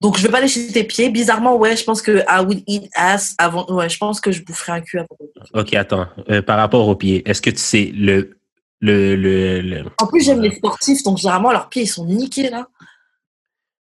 Donc 0.00 0.16
je 0.16 0.22
vais 0.22 0.30
pas 0.32 0.40
lécher 0.40 0.66
tes 0.68 0.84
pieds. 0.84 1.10
Bizarrement, 1.10 1.56
ouais, 1.56 1.76
je 1.76 1.84
pense 1.84 2.00
que 2.00 2.20
I 2.28 2.44
would 2.44 2.62
eat 2.66 2.88
ass 2.94 3.34
avant. 3.38 3.66
Ouais, 3.70 3.88
je 3.88 3.98
pense 3.98 4.20
que 4.20 4.32
je 4.32 4.42
boufferais 4.42 4.72
un 4.72 4.80
cul 4.80 4.98
avant. 4.98 5.08
OK, 5.54 5.74
attends. 5.74 6.06
Euh, 6.30 6.40
par 6.42 6.56
rapport 6.58 6.86
aux 6.88 6.96
pieds, 6.96 7.28
est-ce 7.28 7.42
que 7.42 7.50
tu 7.50 7.58
sais 7.58 7.90
le. 7.94 8.38
le, 8.80 9.14
le, 9.16 9.60
le- 9.60 9.84
En 10.00 10.06
plus, 10.06 10.24
j'aime 10.24 10.40
les 10.40 10.54
sportifs, 10.54 11.02
donc 11.02 11.18
généralement 11.18 11.52
leurs 11.52 11.68
pieds 11.68 11.82
ils 11.82 11.86
sont 11.86 12.06
niqués 12.06 12.48
là. 12.48 12.66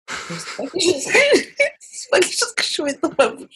C'est 0.08 0.58
pas 0.58 0.64
quelque 0.70 0.82
chose, 0.84 1.04
c'est 1.80 2.10
pas 2.10 2.20
quelque 2.20 2.34
chose 2.40 2.54
que 2.56 2.64
je 2.64 2.82
mets 2.82 2.98
dans 3.04 3.12
ma 3.18 3.28
bouche. 3.30 3.48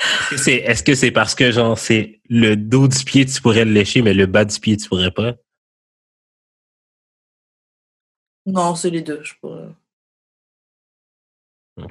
Est-ce 0.00 0.30
que 0.30 0.36
c'est 0.36 0.54
est-ce 0.56 0.82
que 0.82 0.94
c'est 0.94 1.10
parce 1.10 1.34
que 1.34 1.50
genre 1.52 1.78
c'est 1.78 2.20
le 2.28 2.54
dos 2.56 2.86
du 2.88 3.04
pied 3.04 3.24
tu 3.26 3.40
pourrais 3.40 3.64
le 3.64 3.72
lécher 3.72 4.02
mais 4.02 4.14
le 4.14 4.26
bas 4.26 4.44
du 4.44 4.58
pied 4.60 4.76
tu 4.76 4.88
pourrais 4.88 5.10
pas? 5.12 5.34
Non, 8.46 8.74
c'est 8.74 8.90
les 8.90 9.02
deux. 9.02 9.20
Je 9.22 9.34
pourrais-. 9.40 9.68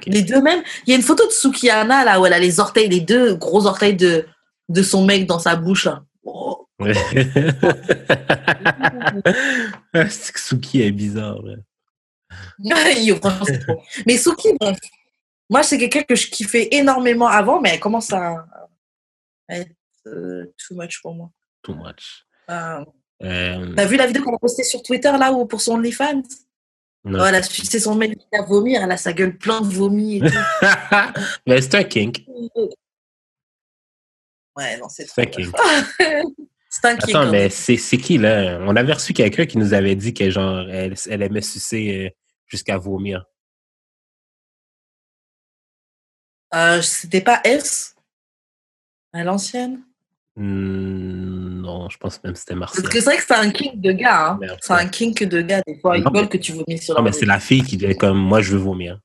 Les 0.05 0.21
deux 0.23 0.41
même. 0.41 0.61
Il 0.85 0.91
y 0.91 0.93
a 0.93 0.95
une 0.95 1.01
photo 1.01 1.25
de 1.25 1.31
Sukiyana 1.31 2.05
là 2.05 2.19
où 2.19 2.25
elle 2.25 2.33
a 2.33 2.39
les 2.39 2.59
orteils, 2.59 2.87
les 2.87 2.99
deux 2.99 3.35
gros 3.35 3.65
orteils 3.65 3.95
de, 3.95 4.25
de 4.69 4.83
son 4.83 5.05
mec 5.05 5.25
dans 5.25 5.39
sa 5.39 5.55
bouche 5.55 5.85
là. 5.85 6.03
Oh. 6.23 6.67
c'est 10.09 10.33
que 10.33 10.39
Suki 10.39 10.81
est 10.81 10.91
bizarre. 10.91 11.41
Yo, 12.59 13.19
trop. 13.19 13.45
Mais 14.05 14.17
Suki, 14.17 14.49
bref. 14.59 14.77
Moi, 15.49 15.63
c'est 15.63 15.77
quelqu'un 15.77 16.03
que 16.03 16.15
je 16.15 16.27
kiffais 16.27 16.69
énormément 16.71 17.27
avant, 17.27 17.59
mais 17.59 17.71
elle 17.73 17.79
commence 17.79 18.13
à, 18.13 18.45
à 19.49 19.57
être 19.57 19.75
euh, 20.07 20.53
too 20.57 20.75
much 20.75 21.01
pour 21.01 21.13
moi. 21.13 21.29
Too 21.61 21.75
much. 21.75 22.25
Euh, 22.49 22.85
Euh, 23.23 23.73
T'as 23.75 23.85
vu 23.85 23.97
la 23.97 24.07
vidéo 24.07 24.23
qu'on 24.23 24.35
a 24.35 24.39
postée 24.39 24.63
sur 24.63 24.81
Twitter 24.81 25.11
là 25.17 25.31
où 25.31 25.45
pour 25.45 25.61
son 25.61 25.73
OnlyFans? 25.73 26.23
Non. 27.03 27.19
Oh, 27.21 27.25
Elle 27.25 27.35
a 27.35 27.43
sucé 27.43 27.79
son 27.79 27.95
mec 27.95 28.17
qui 28.17 28.25
a 28.37 28.43
vomi, 28.43 28.75
elle 28.75 28.91
a 28.91 28.97
sa 28.97 29.13
gueule 29.13 29.37
pleine 29.37 29.67
de 29.67 29.73
vomi 29.73 30.17
et 30.17 30.19
tout. 30.21 30.37
mais 31.47 31.61
c'est 31.61 31.75
un 31.75 31.83
kink. 31.83 32.23
Ouais, 34.55 34.77
non, 34.77 34.87
c'est 34.89 35.03
un 35.17 35.25
trop. 35.25 35.31
kink. 35.31 35.55
C'est 36.73 36.87
un. 36.87 36.95
Attends, 36.95 37.29
mais 37.29 37.49
c'est 37.49 37.75
qui 37.97 38.17
là? 38.17 38.57
On 38.61 38.73
avait 38.77 38.93
reçu 38.93 39.11
quelqu'un 39.11 39.45
qui 39.45 39.57
nous 39.57 39.73
avait 39.73 39.93
dit 39.93 40.13
que 40.13 40.29
genre 40.29 40.61
elle, 40.69 40.95
elle 41.09 41.21
aimait 41.21 41.41
sucer 41.41 42.05
euh, 42.05 42.09
jusqu'à 42.47 42.77
vomir. 42.77 43.25
Euh, 46.53 46.81
C'était 46.81 47.19
pas 47.19 47.41
S? 47.43 47.93
À 49.11 49.25
l'ancienne? 49.25 49.81
Hmm, 50.37 51.40
non, 51.61 51.89
je 51.89 51.97
pense 51.97 52.21
même 52.23 52.33
que 52.33 52.39
c'était 52.39 52.55
Marcel. 52.55 52.81
Parce 52.83 52.93
que 52.93 52.99
c'est 52.99 53.05
vrai 53.05 53.17
que 53.17 53.23
c'est 53.27 53.33
un 53.35 53.49
kink 53.51 53.79
de 53.79 53.91
gars. 53.91 54.31
Hein. 54.31 54.39
C'est 54.61 54.73
un 54.73 54.87
kink 54.87 55.23
de 55.23 55.41
gars. 55.41 55.61
Des 55.67 55.79
fois, 55.79 55.97
ils 55.97 56.03
veulent 56.13 56.29
que 56.29 56.37
tu 56.37 56.51
vomisses 56.53 56.85
sur 56.85 56.95
Non, 56.95 57.01
mais 57.03 57.11
c'est 57.11 57.25
la 57.25 57.39
fille 57.39 57.63
qui 57.63 57.77
dit 57.77 57.95
comme 57.95 58.17
moi 58.17 58.41
je 58.41 58.51
veux 58.53 58.57
vomir. 58.59 58.99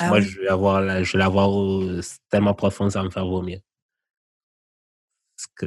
Ah 0.00 0.08
moi 0.08 0.18
oui. 0.18 0.24
je 0.24 0.40
veux 0.40 0.50
avoir 0.50 0.80
la, 0.82 1.02
je 1.02 1.12
veux 1.12 1.18
l'avoir 1.18 1.50
au- 1.50 2.02
c'est 2.02 2.18
tellement 2.30 2.52
profond 2.52 2.90
ça 2.90 2.98
va 2.98 3.06
me 3.06 3.10
faire 3.10 3.24
vomir. 3.26 3.60
Que, 5.58 5.66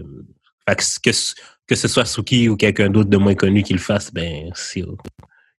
ce- 0.79 0.99
que, 0.99 1.11
ce- 1.11 1.33
que 1.67 1.75
ce 1.75 1.87
soit 1.87 2.05
Suki 2.05 2.47
ou 2.49 2.55
quelqu'un 2.55 2.89
d'autre 2.89 3.09
de 3.09 3.17
moins 3.17 3.35
connu 3.35 3.63
qui 3.63 3.73
le 3.73 3.79
fasse, 3.79 4.13
ben 4.13 4.51
c'est 4.53 4.81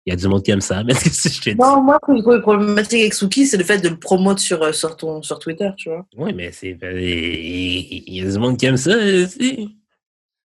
il 0.06 0.12
y 0.12 0.14
a 0.14 0.16
du 0.16 0.28
monde 0.28 0.44
qui 0.44 0.52
aime 0.52 0.62
ça. 0.62 0.84
Mais 0.86 0.94
qu'est-ce 0.94 1.28
que 1.30 1.34
je 1.34 1.42
te 1.42 1.50
dis? 1.52 1.56
Non, 1.56 1.82
moi, 1.84 2.00
ce 2.08 2.24
que 2.24 2.38
problématique 2.40 3.00
avec 3.02 3.14
Suki, 3.14 3.46
c'est 3.48 3.58
le 3.58 3.64
fait 3.64 3.80
de 3.80 3.90
le 3.90 3.98
promouvoir 4.00 4.40
sur, 4.40 4.62
euh, 4.64 4.72
sur, 4.72 4.96
ton, 4.96 5.22
sur 5.22 5.38
Twitter, 5.40 5.70
tu 5.78 5.90
vois. 5.90 6.06
Oui, 6.16 6.34
mais 6.34 6.52
c'est 6.52 6.74
ben, 6.74 6.96
il 6.98 8.04
y 8.16 8.22
a 8.22 8.32
du 8.32 8.38
monde 8.40 8.58
qui 8.58 8.66
aime 8.66 8.78
ça 8.78 8.96
aussi. 8.96 9.78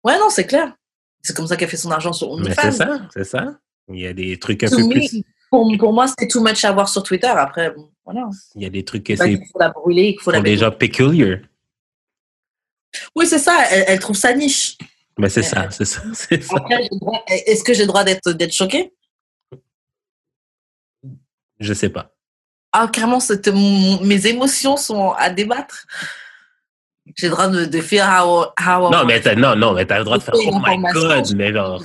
Ouais, 0.05 0.19
non, 0.19 0.31
c'est 0.31 0.47
clair. 0.47 0.75
C'est 1.23 1.37
comme 1.37 1.47
ça 1.47 1.57
qu'elle 1.57 1.69
fait 1.69 1.77
son 1.77 1.91
argent 1.91 2.13
sur 2.13 2.31
OnlyFans. 2.31 2.63
c'est 2.63 2.73
ça, 2.73 3.09
c'est 3.13 3.25
ça. 3.25 3.59
Il 3.89 4.01
y 4.01 4.07
a 4.07 4.13
des 4.13 4.39
trucs 4.39 4.63
un 4.63 4.69
To 4.69 4.77
peu 4.77 4.85
me, 4.85 4.93
plus. 4.93 5.23
Pour, 5.51 5.71
pour 5.79 5.93
moi, 5.93 6.07
c'est 6.19 6.29
too 6.29 6.43
much 6.43 6.65
à 6.65 6.73
voir 6.73 6.89
sur 6.89 7.03
Twitter. 7.03 7.27
Après, 7.27 7.71
bon, 7.71 7.91
voilà. 8.05 8.29
Il 8.55 8.63
y 8.63 8.67
a 8.67 8.71
des 8.71 8.85
trucs 8.85 9.05
que 9.05 9.17
C'est 9.17 9.29
qu'il 9.29 9.47
faut 9.53 9.59
la 9.59 9.71
brûler, 9.71 10.13
qu'il 10.13 10.23
faut 10.23 10.31
la 10.31 10.45
gens 10.57 10.71
peculiar. 10.71 11.39
Oui, 13.15 13.27
c'est 13.27 13.39
ça. 13.39 13.65
Elle, 13.71 13.85
elle 13.89 13.99
trouve 13.99 14.17
ça 14.17 14.35
niche. 14.35 14.77
Mais 15.19 15.29
c'est 15.29 15.41
Mais, 15.41 15.47
ça, 15.47 15.63
euh, 15.65 15.69
c'est 15.71 15.85
ça, 15.85 16.03
c'est 16.15 16.43
ça. 16.43 16.55
Est-ce 17.27 17.65
que 17.65 17.75
j'ai 17.75 17.83
le 17.83 17.89
droit 17.89 18.05
d'être 18.05 18.53
choquée? 18.53 18.93
Je 21.59 21.75
sais 21.75 21.89
pas. 21.89 22.15
Ah, 22.73 22.91
mon- 23.53 24.01
mes 24.05 24.27
émotions 24.27 24.77
sont 24.77 25.11
à 25.13 25.31
débattre. 25.31 25.87
J'ai 27.17 27.29
le 27.29 27.33
droit 27.35 27.49
de, 27.49 27.65
de 27.65 27.81
faire 27.81 28.07
how, 28.09 28.47
how 28.61 28.91
Non, 28.91 29.05
mais 29.05 29.21
t'as, 29.21 29.35
non, 29.35 29.57
non, 29.57 29.73
mais 29.75 29.87
t'as 29.87 29.99
le 29.99 30.05
droit 30.05 30.19
de 30.19 30.23
faire 30.23 30.35
Oh 30.37 30.59
my 30.67 30.83
God, 30.93 31.35
mais 31.37 31.53
genre. 31.53 31.83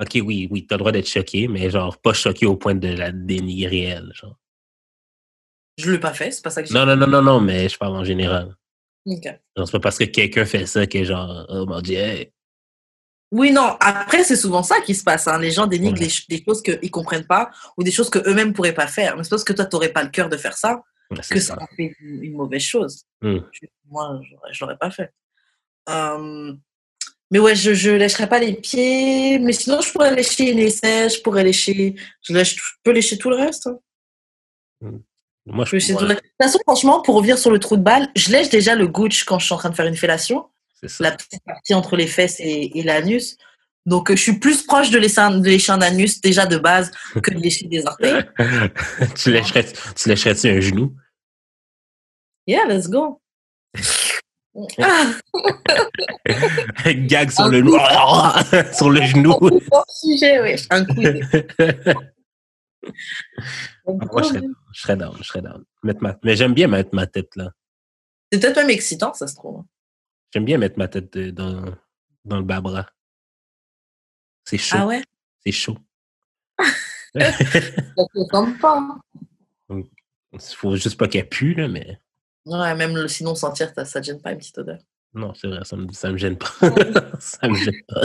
Ok, 0.00 0.18
oui, 0.24 0.48
oui, 0.50 0.66
t'as 0.66 0.76
le 0.76 0.78
droit 0.78 0.92
d'être 0.92 1.08
choqué, 1.08 1.46
mais 1.48 1.68
genre 1.70 1.96
pas 1.98 2.12
choqué 2.14 2.46
au 2.46 2.56
point 2.56 2.74
de 2.74 2.88
la 2.88 3.12
dénigrer 3.12 3.82
elle. 3.82 4.10
Genre. 4.14 4.36
Je 5.76 5.90
l'ai 5.92 5.98
pas 6.00 6.12
fait, 6.14 6.30
c'est 6.30 6.42
pas 6.42 6.50
ça 6.50 6.62
que 6.62 6.68
j'ai 6.68 6.74
Non, 6.74 6.86
non, 6.86 6.96
non, 6.96 7.06
non, 7.06 7.22
non, 7.22 7.40
mais 7.40 7.68
je 7.68 7.76
parle 7.78 7.96
en 7.96 8.04
général. 8.04 8.54
Ok. 9.06 9.24
Genre, 9.56 9.66
c'est 9.66 9.72
pas 9.72 9.80
parce 9.80 9.98
que 9.98 10.04
quelqu'un 10.04 10.44
fait 10.44 10.66
ça 10.66 10.86
que 10.86 11.04
genre, 11.04 11.46
oh 11.48 11.66
mon 11.66 11.80
dieu, 11.80 11.98
hey. 11.98 12.32
Oui, 13.32 13.52
non, 13.52 13.76
après, 13.80 14.24
c'est 14.24 14.36
souvent 14.36 14.62
ça 14.62 14.80
qui 14.80 14.94
se 14.94 15.04
passe. 15.04 15.28
hein. 15.28 15.38
Les 15.38 15.50
gens 15.52 15.66
dénigrent 15.66 15.94
Ouais. 15.94 16.00
les 16.06 16.08
ch- 16.10 16.26
des 16.28 16.42
choses 16.46 16.62
qu'ils 16.62 16.90
comprennent 16.90 17.26
pas 17.26 17.50
ou 17.76 17.84
des 17.84 17.92
choses 17.92 18.10
qu'eux-mêmes 18.10 18.52
pourraient 18.52 18.74
pas 18.74 18.88
faire. 18.88 19.16
Mais 19.16 19.22
c'est 19.22 19.30
parce 19.30 19.44
que 19.44 19.52
toi, 19.52 19.64
tu 19.66 19.76
n'aurais 19.76 19.90
pas 19.92 20.02
le 20.02 20.08
cœur 20.08 20.28
de 20.28 20.36
faire 20.36 20.56
ça 20.56 20.82
Ouais, 21.10 21.16
que 21.28 21.40
ça. 21.40 21.54
ça 21.56 21.62
en 21.62 21.66
fait 21.76 21.94
une, 22.00 22.22
une 22.22 22.32
mauvaise 22.34 22.62
chose. 22.62 23.04
Je- 23.52 23.66
moi, 23.88 24.20
je 24.52 24.60
l'aurais 24.64 24.76
pas 24.78 24.90
fait. 24.90 25.12
Euh, 25.88 26.52
mais 27.32 27.38
ouais, 27.38 27.54
je 27.56 27.70
ne 27.90 27.96
lècherais 27.96 28.28
pas 28.28 28.38
les 28.38 28.54
pieds. 28.54 29.38
Mais 29.38 29.52
sinon, 29.52 29.80
je 29.80 29.90
pourrais 29.92 30.14
lécher 30.14 30.52
les 30.52 30.70
sèches, 30.70 31.16
je 31.18 31.22
pourrais 31.22 31.44
lécher. 31.44 31.94
Je, 32.22 32.32
lèche, 32.32 32.56
je 32.56 32.62
peux 32.84 32.92
lécher 32.92 33.18
tout 33.18 33.30
le 33.30 33.36
reste. 33.36 33.66
hein. 33.68 33.78
Moi, 35.46 35.64
Je 35.64 35.78
je 35.78 35.94
reste. 35.94 36.08
De 36.08 36.14
toute 36.14 36.32
façon, 36.40 36.58
franchement, 36.66 37.02
pour 37.02 37.16
revenir 37.16 37.38
sur 37.38 37.50
le 37.50 37.58
trou 37.58 37.76
de 37.76 37.82
balle, 37.82 38.08
je 38.14 38.30
lèche 38.30 38.48
déjà 38.50 38.74
le 38.74 38.86
gooch 38.86 39.24
quand 39.24 39.38
je 39.38 39.46
suis 39.46 39.54
en 39.54 39.58
train 39.58 39.70
de 39.70 39.74
faire 39.74 39.86
une 39.86 39.96
fellation. 39.96 40.48
la 41.00 41.10
petite 41.12 41.42
partie 41.44 41.74
entre 41.74 41.96
les 41.96 42.06
fesses 42.06 42.38
et, 42.40 42.78
et 42.78 42.82
l'anus. 42.82 43.36
Donc, 43.86 44.10
euh, 44.10 44.16
je 44.16 44.22
suis 44.22 44.38
plus 44.38 44.62
proche 44.62 44.90
de 44.90 44.98
lécher, 44.98 45.20
un, 45.20 45.38
de 45.38 45.48
lécher 45.48 45.72
un 45.72 45.80
anus 45.80 46.20
déjà 46.20 46.46
de 46.46 46.58
base 46.58 46.90
que 47.22 47.30
de 47.34 47.38
lécher 47.40 47.66
des 47.66 47.84
orteils. 47.86 48.24
tu 49.16 49.30
lècherais, 49.32 49.66
tu 49.96 50.08
lècherais-tu 50.08 50.48
un 50.48 50.60
genou? 50.60 50.94
Yeah, 52.46 52.66
let's 52.66 52.88
go. 52.88 53.20
Ah, 54.82 55.12
Gag 56.92 57.30
sur 57.30 57.44
Un 57.44 57.50
le 57.50 57.62
coup. 57.62 58.74
sur 58.74 58.90
le 58.90 59.00
genou. 59.02 59.30
hors 59.70 59.84
sujet, 59.88 60.40
ouais. 60.40 60.56
Un 60.70 60.84
coup. 60.84 61.00
Moi, 63.86 64.22
je 64.22 64.28
serais, 64.28 64.40
je 64.74 64.80
serais 64.80 64.96
down, 64.96 65.16
je 65.18 65.22
serais 65.22 65.42
down. 65.42 65.64
Mettre 65.84 66.02
ma- 66.02 66.18
Mais 66.24 66.34
j'aime 66.34 66.54
bien 66.54 66.66
mettre 66.66 66.90
ma 66.94 67.06
tête 67.06 67.34
là. 67.36 67.52
C'est 68.32 68.40
peut-être 68.40 68.56
même 68.56 68.70
excitant, 68.70 69.14
ça 69.14 69.28
se 69.28 69.36
trouve. 69.36 69.62
J'aime 70.34 70.44
bien 70.44 70.58
mettre 70.58 70.78
ma 70.78 70.88
tête 70.88 71.12
de- 71.16 71.30
dans, 71.30 71.64
dans 72.24 72.36
le 72.38 72.44
bas-bras. 72.44 72.86
C'est 74.50 74.58
chaud. 74.58 74.76
Ah 74.80 74.86
ouais? 74.86 75.02
C'est 75.44 75.52
chaud. 75.52 75.78
Ressemble 77.14 78.58
pas. 78.58 78.96
Il 79.70 80.40
faut 80.56 80.74
juste 80.76 80.96
pas 80.98 81.06
qu'elle 81.08 81.28
pue, 81.28 81.54
là, 81.54 81.68
mais 81.68 82.00
Ouais, 82.46 82.74
même 82.74 82.96
le, 82.96 83.06
sinon 83.06 83.34
sentir, 83.36 83.70
ça, 83.74 83.84
ça 83.84 84.00
te 84.00 84.06
gêne 84.06 84.20
pas 84.20 84.32
une 84.32 84.38
petite 84.38 84.58
odeur. 84.58 84.78
non, 85.14 85.32
c'est 85.34 85.46
vrai, 85.46 85.60
ça 85.64 85.76
me, 85.76 85.92
ça 85.92 86.10
me 86.10 86.16
gêne 86.16 86.36
pas. 86.36 86.50
ça 87.20 87.48
me 87.48 87.54
gêne 87.54 87.82
pas. 87.86 88.02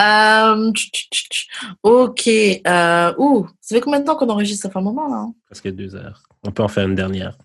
Euh, 0.00 0.72
tch, 0.72 0.90
tch, 0.90 1.08
tch, 1.10 1.28
tch. 1.28 1.48
ok. 1.82 2.26
Euh, 2.66 3.14
ouh, 3.18 3.46
ça 3.60 3.76
fait 3.76 3.80
combien 3.80 4.00
de 4.00 4.04
temps 4.04 4.16
qu'on 4.16 4.28
enregistre? 4.30 4.62
Ça 4.62 4.70
fait 4.70 4.78
un 4.78 4.82
moment 4.82 5.06
là 5.08 5.16
hein 5.16 5.34
Presque 5.46 5.68
deux 5.68 5.94
heures. 5.94 6.22
On 6.44 6.50
peut 6.50 6.62
en 6.64 6.68
faire 6.68 6.88
une 6.88 6.94
dernière. 6.96 7.36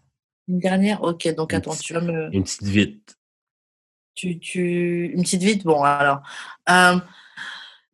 Une 0.48 0.60
dernière? 0.60 1.04
Ok, 1.04 1.28
donc 1.36 1.52
Une 1.52 1.58
attends, 1.58 1.72
petite- 1.72 1.84
tu 1.86 1.94
vas 1.94 2.02
me. 2.02 2.34
Une 2.34 2.44
petite 2.44 2.64
vite. 2.64 3.16
Tu, 4.16 4.40
tu... 4.40 5.08
Une 5.14 5.24
petite 5.24 5.42
vite? 5.44 5.64
Bon, 5.64 5.84
alors. 5.84 6.22
Euh, 6.70 6.98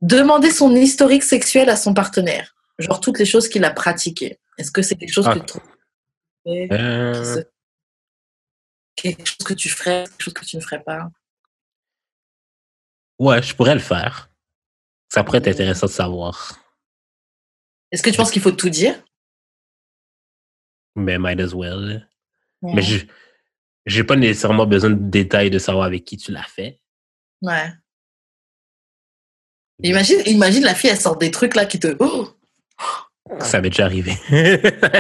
demander 0.01 0.51
son 0.51 0.75
historique 0.75 1.23
sexuel 1.23 1.69
à 1.69 1.75
son 1.75 1.93
partenaire. 1.93 2.55
Genre 2.79 2.99
toutes 3.01 3.19
les 3.19 3.25
choses 3.25 3.49
qu'il 3.49 3.63
a 3.65 3.71
pratiquées. 3.71 4.39
Est-ce 4.57 4.71
que 4.71 4.81
c'est 4.81 4.95
quelque 4.95 5.11
chose 5.13 5.27
Ah. 5.27 5.35
que 5.39 5.39
tu 5.45 5.59
Euh, 6.47 7.43
quelque 8.95 9.25
chose 9.25 9.45
que 9.45 9.53
tu 9.53 9.69
ferais, 9.69 10.05
quelque 10.05 10.21
chose 10.23 10.33
que 10.33 10.45
tu 10.45 10.55
ne 10.55 10.61
ferais 10.61 10.81
pas? 10.83 11.09
Ouais, 13.19 13.41
je 13.43 13.53
pourrais 13.53 13.73
le 13.73 13.81
faire. 13.81 14.29
Ça 15.09 15.23
pourrait 15.23 15.39
être 15.39 15.47
intéressant 15.49 15.87
de 15.87 15.91
savoir. 15.91 16.57
Est-ce 17.91 18.01
que 18.03 18.09
tu 18.09 18.17
penses 18.17 18.31
qu'il 18.31 18.41
faut 18.41 18.51
tout 18.51 18.69
dire? 18.69 19.03
Mais 20.95 21.17
might 21.17 21.39
as 21.39 21.53
well. 21.53 22.07
Mais 22.61 22.81
je 22.81 23.05
j'ai 23.85 24.03
pas 24.03 24.15
nécessairement 24.15 24.65
besoin 24.67 24.91
de 24.91 25.09
détails 25.09 25.49
de 25.49 25.57
savoir 25.59 25.85
avec 25.85 26.05
qui 26.05 26.17
tu 26.17 26.31
l'as 26.31 26.43
fait. 26.43 26.79
Ouais. 27.41 27.71
Imagine, 29.83 30.21
imagine 30.25 30.63
la 30.63 30.75
fille, 30.75 30.89
elle 30.89 30.99
sort 30.99 31.17
des 31.17 31.31
trucs 31.31 31.55
là 31.55 31.65
qui 31.65 31.79
te. 31.79 31.95
Oh 31.99 32.27
Ça 33.39 33.61
m'est 33.61 33.69
déjà 33.69 33.85
arrivé. 33.85 34.11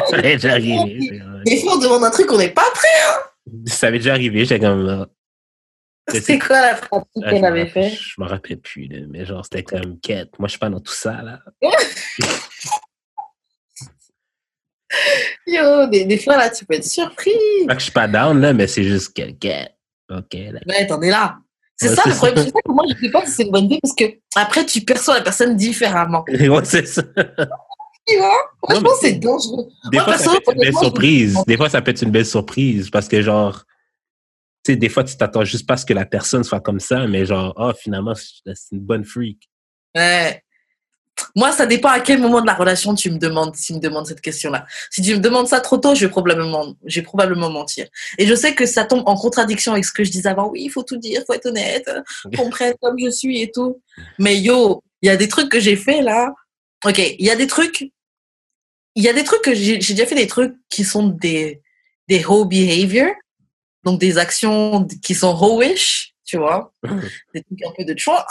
ça 0.09 0.17
m'est 0.21 0.35
déjà 0.37 0.51
arrivé. 0.51 1.19
vrai. 1.19 1.43
Des 1.45 1.61
fois, 1.61 1.73
on 1.75 1.79
demande 1.79 2.03
un 2.05 2.11
truc, 2.11 2.31
on 2.31 2.37
n'est 2.37 2.51
pas 2.51 2.69
prêt. 2.73 2.87
Ça 3.65 3.91
m'est 3.91 3.97
déjà 3.97 4.13
arrivé. 4.13 4.45
J'étais 4.45 4.59
comme. 4.65 4.87
euh, 4.87 5.05
C'est- 6.19 6.39
quoi 6.39 6.61
la 6.61 6.75
pratique 6.75 7.23
ah, 7.23 7.29
qu'elle 7.29 7.45
avait 7.45 7.67
fait? 7.67 7.89
Je 7.89 8.13
me 8.21 8.25
rappelle 8.27 8.59
plus, 8.59 8.89
mais 9.09 9.25
genre, 9.25 9.43
c'était 9.43 9.63
comme 9.63 9.99
quête. 9.99 10.37
Moi, 10.39 10.47
je 10.47 10.51
suis 10.51 10.59
pas 10.59 10.69
dans 10.69 10.79
tout 10.79 10.93
ça, 10.93 11.21
là. 11.21 11.39
Yo, 15.45 15.87
des, 15.87 16.05
des 16.05 16.17
fois 16.17 16.37
là, 16.37 16.49
tu 16.49 16.65
peux 16.65 16.75
être 16.75 16.85
surpris. 16.85 17.31
Pas 17.67 17.73
que 17.73 17.79
je 17.79 17.83
suis 17.85 17.91
pas 17.93 18.07
down, 18.07 18.39
là, 18.41 18.53
mais 18.53 18.67
c'est 18.67 18.83
juste 18.83 19.15
que 19.15 19.29
quête. 19.31 19.75
Ok, 20.09 20.33
là. 20.33 20.59
Ouais, 20.67 20.87
t'en 20.87 21.01
es 21.01 21.09
là. 21.09 21.37
C'est 21.79 21.89
Ouais, 21.89 21.95
ça 21.95 22.03
le 22.05 22.15
problème. 22.15 22.37
C'est 22.37 22.51
ça 22.51 22.59
que 22.65 22.71
moi, 22.71 22.83
je 22.89 23.05
sais 23.05 23.11
pas 23.11 23.25
si 23.25 23.31
c'est 23.31 23.43
une 23.43 23.51
bonne 23.51 23.65
idée 23.65 23.79
parce 23.81 23.95
que 23.95 24.03
après, 24.35 24.65
tu 24.65 24.81
perçois 24.81 25.15
la 25.15 25.21
personne 25.21 25.55
différemment. 25.55 26.25
ouais, 26.29 26.65
c'est 26.65 26.85
ça. 26.85 27.01
Tu 28.05 28.17
vois? 28.17 28.51
Franchement, 28.63 28.89
c'est 28.99 29.13
dangereux. 29.13 29.67
Des 29.91 29.97
Moi, 29.97 30.05
fois, 30.05 30.17
ça 30.17 30.29
peut 30.29 30.37
être 30.37 30.53
une 30.53 30.61
belle 30.61 30.77
surprise. 30.77 31.37
Des 31.47 31.57
fois, 31.57 31.69
ça 31.69 31.81
peut 31.81 31.91
être 31.91 32.01
une 32.01 32.11
belle 32.11 32.25
surprise 32.25 32.89
parce 32.89 33.07
que, 33.07 33.21
genre, 33.21 33.63
tu 34.65 34.73
sais, 34.73 34.75
des 34.75 34.89
fois, 34.89 35.05
tu 35.05 35.15
t'attends 35.15 35.45
juste 35.45 35.65
pas 35.65 35.75
à 35.75 35.77
ce 35.77 35.85
que 35.85 35.93
la 35.93 36.05
personne 36.05 36.43
soit 36.43 36.59
comme 36.59 36.81
ça, 36.81 37.07
mais 37.07 37.25
genre, 37.25 37.53
oh, 37.55 37.71
finalement, 37.79 38.13
c'est 38.13 38.53
c'est 38.55 38.75
une 38.75 38.81
bonne 38.81 39.05
freak. 39.05 39.49
Ouais. 39.95 40.43
Moi, 41.35 41.51
ça 41.51 41.65
dépend 41.65 41.89
à 41.89 41.99
quel 41.99 42.19
moment 42.19 42.41
de 42.41 42.45
la 42.45 42.53
relation 42.53 42.95
tu 42.95 43.11
me 43.11 43.17
demandes, 43.17 43.55
si 43.55 43.67
tu 43.67 43.73
me 43.73 43.79
demandes 43.79 44.07
cette 44.07 44.21
question-là. 44.21 44.65
Si 44.89 45.01
tu 45.01 45.13
me 45.13 45.19
demandes 45.19 45.47
ça 45.47 45.59
trop 45.59 45.77
tôt, 45.77 45.95
je 45.95 46.05
vais 46.05 46.11
probablement, 46.11 46.75
je 46.85 46.99
vais 46.99 47.03
probablement 47.03 47.49
mentir. 47.49 47.87
Et 48.17 48.25
je 48.25 48.35
sais 48.35 48.55
que 48.55 48.65
ça 48.65 48.85
tombe 48.85 49.03
en 49.05 49.15
contradiction 49.15 49.73
avec 49.73 49.85
ce 49.85 49.91
que 49.91 50.03
je 50.03 50.11
disais 50.11 50.29
avant. 50.29 50.49
Oui, 50.49 50.63
il 50.63 50.69
faut 50.69 50.83
tout 50.83 50.97
dire, 50.97 51.23
faut 51.25 51.33
être 51.33 51.47
honnête, 51.47 51.89
comprendre 52.35 52.73
comme 52.81 52.95
je 52.99 53.09
suis 53.09 53.41
et 53.41 53.51
tout. 53.51 53.81
Mais 54.17 54.37
yo, 54.37 54.83
il 55.01 55.07
y 55.07 55.09
a 55.09 55.17
des 55.17 55.27
trucs 55.27 55.49
que 55.49 55.59
j'ai 55.59 55.75
fait 55.75 56.01
là. 56.01 56.33
Ok, 56.85 56.97
il 56.97 57.25
y 57.25 57.29
a 57.29 57.35
des 57.35 57.47
trucs, 57.47 57.91
il 58.95 59.03
y 59.03 59.09
a 59.09 59.13
des 59.13 59.23
trucs 59.23 59.41
que 59.41 59.53
j'ai 59.53 59.77
déjà 59.77 60.05
fait 60.05 60.15
des 60.15 60.27
trucs 60.27 60.55
qui 60.69 60.83
sont 60.83 61.07
des, 61.07 61.61
des 62.07 62.25
hoe 62.25 62.45
behavior. 62.45 63.11
Donc 63.83 63.99
des 63.99 64.17
actions 64.17 64.85
qui 65.01 65.15
sont 65.15 65.37
hoish, 65.37 66.13
tu 66.25 66.37
vois. 66.37 66.73
Des 67.33 67.41
trucs 67.43 67.65
un 67.65 67.71
peu 67.77 67.85
de 67.85 67.97
choix. 67.97 68.27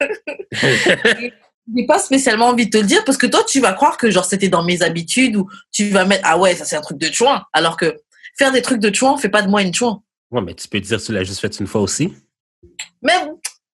j'ai 1.76 1.86
pas 1.86 1.98
spécialement 1.98 2.48
envie 2.48 2.66
de 2.66 2.70
te 2.70 2.78
le 2.78 2.84
dire 2.86 3.04
parce 3.04 3.18
que 3.18 3.26
toi, 3.26 3.44
tu 3.44 3.60
vas 3.60 3.72
croire 3.72 3.96
que 3.96 4.10
genre 4.10 4.24
c'était 4.24 4.48
dans 4.48 4.64
mes 4.64 4.82
habitudes 4.82 5.36
ou 5.36 5.48
tu 5.72 5.88
vas 5.90 6.04
mettre 6.04 6.22
ah 6.26 6.38
ouais, 6.38 6.54
ça 6.54 6.64
c'est 6.64 6.76
un 6.76 6.80
truc 6.80 6.98
de 6.98 7.12
chouin. 7.12 7.44
Alors 7.52 7.76
que 7.76 8.00
faire 8.38 8.52
des 8.52 8.62
trucs 8.62 8.80
de 8.80 8.94
chouin 8.94 9.16
fait 9.18 9.28
pas 9.28 9.42
de 9.42 9.48
moi 9.48 9.62
une 9.62 9.74
chouin. 9.74 10.02
Ouais, 10.30 10.40
mais 10.42 10.54
tu 10.54 10.68
peux 10.68 10.80
dire 10.80 10.98
que 10.98 11.04
tu 11.04 11.12
l'as 11.12 11.24
juste 11.24 11.40
fait 11.40 11.58
une 11.60 11.66
fois 11.66 11.80
aussi. 11.80 12.14
Mais 13.02 13.14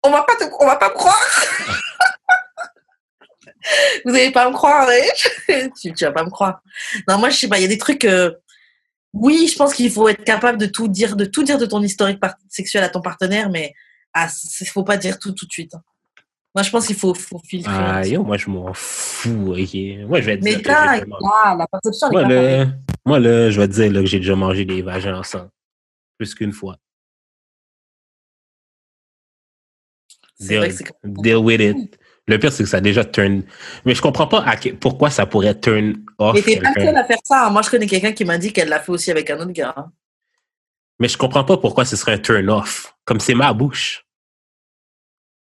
on 0.03 0.11
va 0.11 0.23
pas 0.23 0.37
te, 0.37 0.45
on 0.61 0.67
va 0.67 0.77
pas 0.77 0.91
me 0.91 0.95
croire. 0.95 1.21
Vous 4.05 4.11
allez 4.15 4.33
pas 4.33 4.49
me 4.51 4.55
croire, 4.55 4.89
hein? 4.89 5.69
Tu, 5.81 5.93
tu 5.95 6.05
vas 6.05 6.13
pas 6.13 6.25
me 6.25 6.31
croire. 6.31 6.61
Non, 7.09 7.19
moi 7.19 7.31
je 7.31 7.37
sais 7.37 7.49
pas, 7.49 7.59
il 7.59 7.63
y 7.63 7.65
a 7.65 7.69
des 7.69 7.79
trucs. 7.79 8.05
euh, 8.05 8.33
Oui, 9.13 9.49
je 9.51 9.57
pense 9.57 9.75
qu'il 9.75 9.91
faut 9.91 10.09
être 10.09 10.25
capable 10.25 10.59
de 10.59 10.67
tout 10.67 10.89
dire, 10.89 11.17
de 11.17 11.25
tout 11.25 11.43
dire 11.45 11.59
de 11.59 11.67
ton 11.67 11.83
historique 11.83 12.21
sexuel 12.49 12.83
à 12.83 12.89
ton 12.89 13.01
partenaire, 13.01 13.51
mais 13.51 13.73
ah, 14.15 14.29
il 14.61 14.67
faut 14.69 14.85
pas 14.85 14.97
dire 14.97 15.19
tout 15.19 15.33
tout 15.33 15.47
de 15.47 15.53
suite. 15.53 15.75
hein. 15.75 15.83
Moi, 16.55 16.63
je 16.63 16.71
pense 16.71 16.87
qu'il 16.87 16.97
faut, 16.97 17.15
faut 17.15 17.41
filtrer. 17.47 17.73
Ah, 17.75 18.07
yo, 18.07 18.23
moi, 18.23 18.37
je 18.37 18.51
m'en 18.51 18.73
fous. 18.75 19.31
Moi, 19.33 19.57
je 19.57 20.27
vais 20.27 20.39
te 20.39 20.45
mais 20.45 20.57
dire 20.57 20.63
que 20.63 20.69
mangé- 20.69 21.05
là, 21.23 21.55
la 21.57 21.67
perception, 21.67 22.11
Moi, 22.11 22.23
là, 22.29 22.67
moi, 23.07 23.19
là, 23.19 23.51
je 23.51 23.59
vais 23.61 23.69
te 23.69 23.73
dire 23.73 23.91
là, 23.93 24.01
que 24.01 24.07
j'ai 24.07 24.19
déjà 24.19 24.37
mangé 24.37 24.65
des 24.67 24.83
vagins 24.83 25.19
ensemble. 25.19 25.49
Plus 26.19 26.35
qu'une 26.35 26.53
fois. 26.53 26.77
Deal, 30.41 30.61
deal 31.05 31.37
with 31.37 31.61
it. 31.61 31.99
Le 32.29 32.39
pire, 32.39 32.53
c'est 32.53 32.65
que 32.65 32.69
ça 32.69 32.77
a 32.79 32.81
déjà 32.81 33.05
turn. 33.05 33.43
Mais 33.85 33.95
je 33.95 34.03
comprends 34.03 34.27
pas 34.27 34.43
à 34.45 34.57
que- 34.57 34.71
pourquoi 34.71 35.11
ça 35.11 35.25
pourrait 35.27 35.59
turn 35.59 36.05
off. 36.19 36.35
Mais 36.35 36.43
t'es 36.43 36.61
pas 36.61 36.73
seule 36.75 36.97
à 36.97 37.05
faire 37.05 37.19
ça. 37.25 37.47
hein. 37.47 37.51
Moi, 37.51 37.63
je 37.63 37.71
connais 37.71 37.87
quelqu'un 37.87 38.13
qui 38.13 38.25
m'a 38.25 38.39
dit 38.39 38.53
qu'elle 38.53 38.69
l'a 38.69 38.81
fait 38.81 38.93
aussi 38.93 39.11
avec 39.11 39.29
un 39.31 39.39
autre 39.41 39.53
gars. 39.53 39.73
hein. 39.77 39.91
Mais 40.99 41.09
je 41.09 41.17
comprends 41.17 41.45
pas 41.45 41.57
pourquoi 41.57 41.85
ce 41.85 41.97
serait 41.97 42.13
un 42.13 42.19
turn 42.19 42.49
off. 42.51 42.95
Comme 43.05 43.19
c'est 43.21 43.35
ma 43.35 43.53
bouche. 43.53 44.05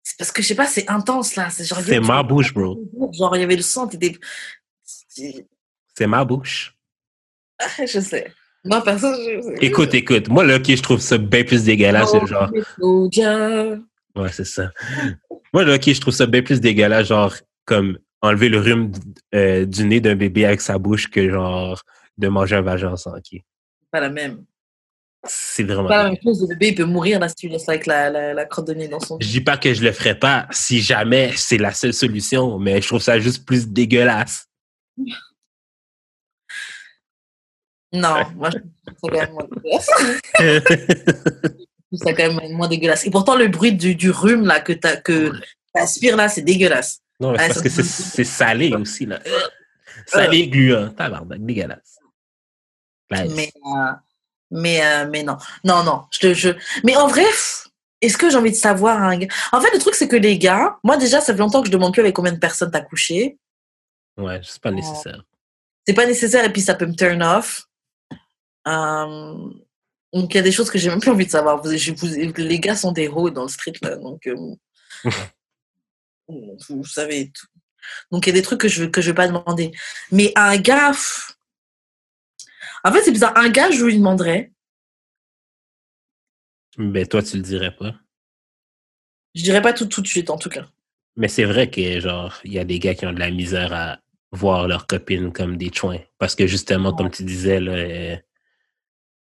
C'est 0.09 0.17
parce 0.19 0.31
que, 0.31 0.41
je 0.41 0.47
sais 0.47 0.55
pas, 0.55 0.67
c'est 0.69 0.89
intense, 0.89 1.35
là. 1.35 1.51
C'est 1.51 1.65
genre, 1.65 1.81
C'est 1.81 1.99
ma 1.99 2.23
bouche, 2.23 2.55
bro. 2.55 2.79
Genre, 3.13 3.37
il 3.37 3.41
y 3.41 3.43
avait 3.43 3.57
le 3.57 3.63
sang, 3.63 3.89
t'étais... 3.89 4.17
C'est- 4.85 6.07
ma 6.07 6.25
bouche. 6.25 6.77
Je 7.85 7.99
sais. 7.99 8.33
Moi, 8.65 8.85
perso, 8.85 9.09
je... 9.15 9.65
Écoute, 9.65 9.95
écoute. 9.95 10.29
Moi, 10.29 10.45
là, 10.45 10.61
qui 10.61 10.77
je 10.77 10.83
trouve 10.83 11.01
ça 11.01 11.19
bien 11.19 11.43
plus 11.43 11.65
dégueulasse. 11.65 12.11
Oh, 12.15 12.27
genre. 12.27 12.51
oh. 12.81 13.09
Ouais, 14.15 14.31
c'est 14.31 14.45
ça. 14.45 14.71
Moi, 15.53 15.65
là, 15.65 15.75
ok, 15.75 15.93
je 15.93 16.01
trouve 16.01 16.15
ça 16.15 16.27
bien 16.27 16.43
plus 16.43 16.61
dégueulasse, 16.61 17.09
genre, 17.09 17.35
comme 17.65 17.99
enlever 18.23 18.49
le 18.49 18.61
rhume 18.61 18.93
euh, 19.35 19.65
du 19.65 19.85
nez 19.87 20.01
d'un 20.01 20.15
bébé 20.15 20.45
avec 20.45 20.61
sa 20.61 20.79
bouche 20.79 21.09
que, 21.11 21.29
genre, 21.31 21.83
de 22.17 22.29
manger 22.29 22.57
un 22.57 22.63
vagin 22.63 22.97
sans 22.97 23.17
ok. 23.17 23.41
Pas 23.91 24.01
la 24.01 24.11
même. 24.11 24.45
C'est 25.29 25.65
vraiment. 25.65 25.89
Pas 25.89 26.05
la 26.05 26.11
même 26.11 26.19
chose. 26.23 26.41
Le 26.43 26.49
bébé, 26.49 26.69
il 26.69 26.75
peut 26.75 26.85
mourir, 26.85 27.19
là, 27.21 27.29
si 27.29 27.35
tu 27.35 27.49
laisses 27.49 27.69
avec 27.69 27.87
la, 27.87 28.11
la, 28.11 28.35
la 28.35 28.45
crotte 28.45 28.67
de 28.69 28.75
nez 28.75 28.89
dans 28.89 29.01
son... 29.01 29.19
Je 29.21 29.27
dis 29.29 29.41
pas 29.41 29.57
que 29.57 29.73
je 29.75 29.83
le 29.83 29.93
ferais 29.93 30.19
pas 30.19 30.47
si 30.51 30.81
jamais 30.81 31.33
c'est 31.37 31.59
la 31.59 31.73
seule 31.73 31.95
solution, 31.95 32.59
mais 32.59 32.81
je 32.81 32.87
trouve 32.89 33.03
ça 33.03 33.19
juste 33.19 33.45
plus 33.47 33.69
dégueulasse. 33.69 34.49
Non, 37.93 38.17
moi, 38.35 38.51
je 38.51 38.59
trouve 38.93 38.99
ça 39.01 39.09
quand 39.09 39.21
même 39.21 39.33
moins 39.33 39.49
dégueulasse. 39.49 39.91
Je 41.93 41.97
trouve 41.97 42.09
ça 42.09 42.15
quand 42.15 42.35
même 42.35 42.53
moins 42.53 42.69
dégueulasse. 42.69 43.07
Et 43.07 43.11
pourtant, 43.11 43.37
le 43.37 43.47
bruit 43.47 43.73
du, 43.73 43.95
du 43.95 44.11
rhume, 44.11 44.45
là, 44.45 44.61
que 44.61 44.73
tu 44.73 44.89
que 45.05 45.33
aspires, 45.73 46.17
là, 46.17 46.29
c'est 46.29 46.43
dégueulasse. 46.43 47.01
non, 47.21 47.31
mais 47.31 47.39
Ouais, 47.39 47.49
parce 47.49 47.63
que 47.63 47.69
c'est 47.69 48.25
salé 48.25 48.73
aussi, 48.75 49.07
là. 49.07 49.21
Salé 50.07 50.39
et 50.39 50.49
gluant. 50.49 50.91
Tabarnak, 50.91 51.45
dégueulasse. 51.45 51.99
Nice. 53.11 53.33
Mais, 53.37 53.53
euh, 53.55 53.93
mais, 54.51 54.85
euh, 54.85 55.09
mais 55.11 55.23
non. 55.23 55.37
Non, 55.65 55.83
non. 55.85 56.05
Je, 56.11 56.19
te- 56.21 56.35
je... 56.35 56.51
Mais 56.85 56.97
en 56.97 57.07
vrai, 57.09 57.25
est-ce 58.01 58.17
que 58.19 58.31
j'ai 58.31 58.37
envie 58.37 58.51
de 58.51 58.57
savoir 58.57 59.03
un 59.03 59.17
gars 59.19 59.29
En 59.53 59.61
fait, 59.61 59.73
le 59.73 59.79
truc, 59.79 59.95
c'est 59.95 60.09
que 60.09 60.17
les 60.17 60.39
gars, 60.39 60.77
moi, 60.85 60.97
déjà, 60.97 61.21
ça 61.21 61.33
fait 61.33 61.39
longtemps 61.41 61.61
que 61.63 61.67
je 61.69 61.73
demande 61.73 61.93
plus 61.93 62.03
avec 62.03 62.15
combien 62.15 62.33
de 62.33 62.39
personnes 62.39 62.71
t'as 62.71 62.81
couché. 62.83 63.39
Ouais, 64.17 64.41
c'est 64.45 64.61
pas 64.63 64.71
nécessaire. 64.71 65.23
C'est 65.87 65.95
pas 65.95 66.07
nécessaire 66.07 66.45
et 66.45 66.53
puis 66.53 66.63
ça 66.63 66.75
peut 66.75 66.87
me 66.87 66.95
turn 66.95 67.23
off. 67.23 67.65
Euh, 68.69 69.35
Donc, 70.13 70.33
il 70.35 70.37
y 70.37 70.41
a 70.41 70.43
des 70.43 70.53
choses 70.53 70.71
que 70.71 70.79
j'ai 70.79 70.89
même 70.89 71.01
plus 71.01 71.11
envie 71.11 71.27
de 71.27 71.31
savoir. 71.31 71.63
Vous, 71.63 71.77
je- 71.77 71.93
vous- 71.93 72.33
les 72.37 72.59
gars 72.61 72.75
sont 72.77 72.93
des 72.93 73.03
héros 73.05 73.31
dans 73.31 73.43
le 73.43 73.49
street, 73.49 73.75
là. 73.83 73.97
Donc, 73.97 74.27
euh, 74.27 74.35
vous, 76.29 76.57
vous 76.69 76.85
savez 76.85 77.31
tout. 77.33 77.47
Donc, 78.11 78.27
il 78.27 78.31
y 78.31 78.33
a 78.33 78.35
des 78.35 78.43
trucs 78.43 78.61
que 78.61 78.69
je 78.69 78.85
que 78.87 79.01
je 79.01 79.11
vais 79.11 79.15
pas 79.15 79.29
demander. 79.29 79.71
Mais 80.11 80.33
un 80.35 80.57
gars... 80.57 80.91
pff, 80.91 81.26
En 82.87 82.93
fait, 82.93 83.03
c'est 83.03 83.11
bizarre. 83.11 83.37
Un 83.37 83.49
gars, 83.49 83.71
je 83.71 83.85
lui 83.85 83.97
demanderais... 83.97 84.53
Mais 86.79 87.07
toi, 87.07 87.23
tu 87.23 87.37
le 87.37 87.43
dirais 87.43 87.75
pas. 87.75 87.95
Je 89.35 89.43
dirais 89.43 89.63
pas 89.63 89.73
tout 89.73 89.87
tout 89.87 90.03
de 90.03 90.07
suite, 90.07 90.31
en 90.31 90.37
tout 90.37 90.51
cas. 90.51 90.67
Mais 91.17 91.27
c'est 91.27 91.45
vrai 91.45 91.69
que, 91.71 92.01
genre, 92.01 92.39
il 92.45 92.53
y 92.53 92.59
a 92.59 92.65
des 92.65 92.79
gars 92.79 92.95
qui 92.95 93.07
ont 93.07 93.13
de 93.13 93.19
la 93.19 93.31
misère 93.31 93.73
à 93.73 93.99
voir 94.31 94.69
leurs 94.69 94.87
copines 94.87 95.33
comme 95.33 95.57
des 95.57 95.73
chouins. 95.73 95.99
Parce 96.19 96.35
que, 96.35 96.47
justement, 96.47 96.93
comme 96.93 97.11
tu 97.11 97.25
disais, 97.25 97.61
là, 97.61 97.73
euh, 97.73 98.17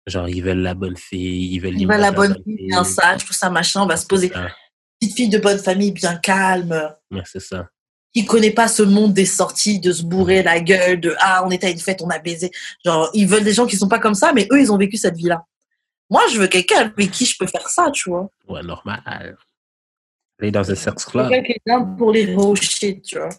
genre, 0.07 0.28
ils 0.28 0.41
veulent 0.41 0.61
la 0.61 0.74
bonne 0.74 0.98
fille, 0.98 1.53
ils 1.53 1.60
veulent 1.60 1.80
Il 1.80 1.86
va 1.86 1.98
l'image 1.98 2.02
la 2.02 2.11
bonne 2.11 2.44
fille, 2.44 2.68
bien 2.68 2.84
sage, 2.84 3.24
tout 3.24 3.34
ça, 3.34 3.49
machin. 3.49 3.84
On 3.84 3.88
va 3.88 3.98
se 3.98 4.07
poser. 4.07 4.32
Ah. 4.34 4.49
Petite 4.99 5.15
fille 5.15 5.30
de 5.30 5.38
bonne 5.38 5.60
famille, 5.60 5.91
bien 5.91 6.18
calme, 6.18 6.95
Ouais, 7.11 7.22
c'est 7.24 7.40
ça. 7.40 7.69
Qui 8.18 8.26
connaît 8.26 8.52
pas 8.52 8.68
ce 8.68 8.81
monde 8.81 9.14
des 9.14 9.26
sorties, 9.26 9.80
de 9.80 9.91
se 9.91 10.03
bourrer 10.03 10.41
la 10.41 10.60
gueule, 10.60 10.99
de 10.99 11.15
ah 11.19 11.44
on 11.45 11.52
était 11.52 11.68
à 11.68 11.69
une 11.69 11.77
fête, 11.77 12.02
on 12.02 12.10
a 12.10 12.18
baisé. 12.18 12.52
Genre 12.84 13.10
ils 13.14 13.27
veulent 13.27 13.44
des 13.44 13.53
gens 13.53 13.68
qui 13.68 13.77
sont 13.77 13.88
pas 13.88 13.99
comme 13.99 14.15
ça, 14.15 14.34
mais 14.34 14.48
eux 14.52 14.60
ils 14.60 14.72
ont 14.72 14.77
vécu 14.77 14.98
cette 14.98 15.15
vie-là. 15.15 15.45
Moi 16.10 16.22
je 16.31 16.39
veux 16.39 16.48
quelqu'un 16.48 16.88
avec 16.88 17.11
qui 17.11 17.26
je 17.26 17.38
peux 17.38 17.45
faire 17.45 17.69
ça, 17.69 17.91
tu 17.91 18.10
vois. 18.10 18.31
Ouais, 18.48 18.64
normal. 18.64 19.02
Aller 20.39 20.52
dans 20.52 20.72
un 20.72 20.76
sex 20.76 21.06
club. 21.06 21.30
Quelqu'un 21.30 21.45
qui 21.45 21.52
est 21.52 21.61
là 21.65 21.80
pour 21.98 22.11
les 22.11 22.34
rocher, 22.34 23.02
tu 23.02 23.18
vois. 23.18 23.30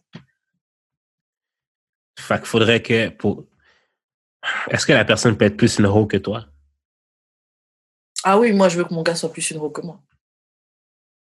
Fait 2.19 2.39
qu'il 2.39 2.47
faudrait 2.47 2.83
que 2.83 3.09
pour. 3.09 3.47
Est-ce 4.71 4.87
que 4.87 4.93
la 4.93 5.05
personne 5.05 5.37
peut 5.37 5.47
être 5.47 5.57
plus 5.57 5.79
une 5.79 5.87
ho 5.87 6.07
que 6.07 6.17
toi? 6.17 6.47
Ah 8.23 8.39
oui, 8.39 8.53
moi 8.53 8.69
je 8.69 8.79
veux 8.79 8.85
que 8.85 8.95
mon 8.95 9.03
gars 9.03 9.17
soit 9.17 9.33
plus 9.33 9.51
une 9.51 9.59
roue 9.59 9.71
que 9.71 9.81
moi. 9.81 10.01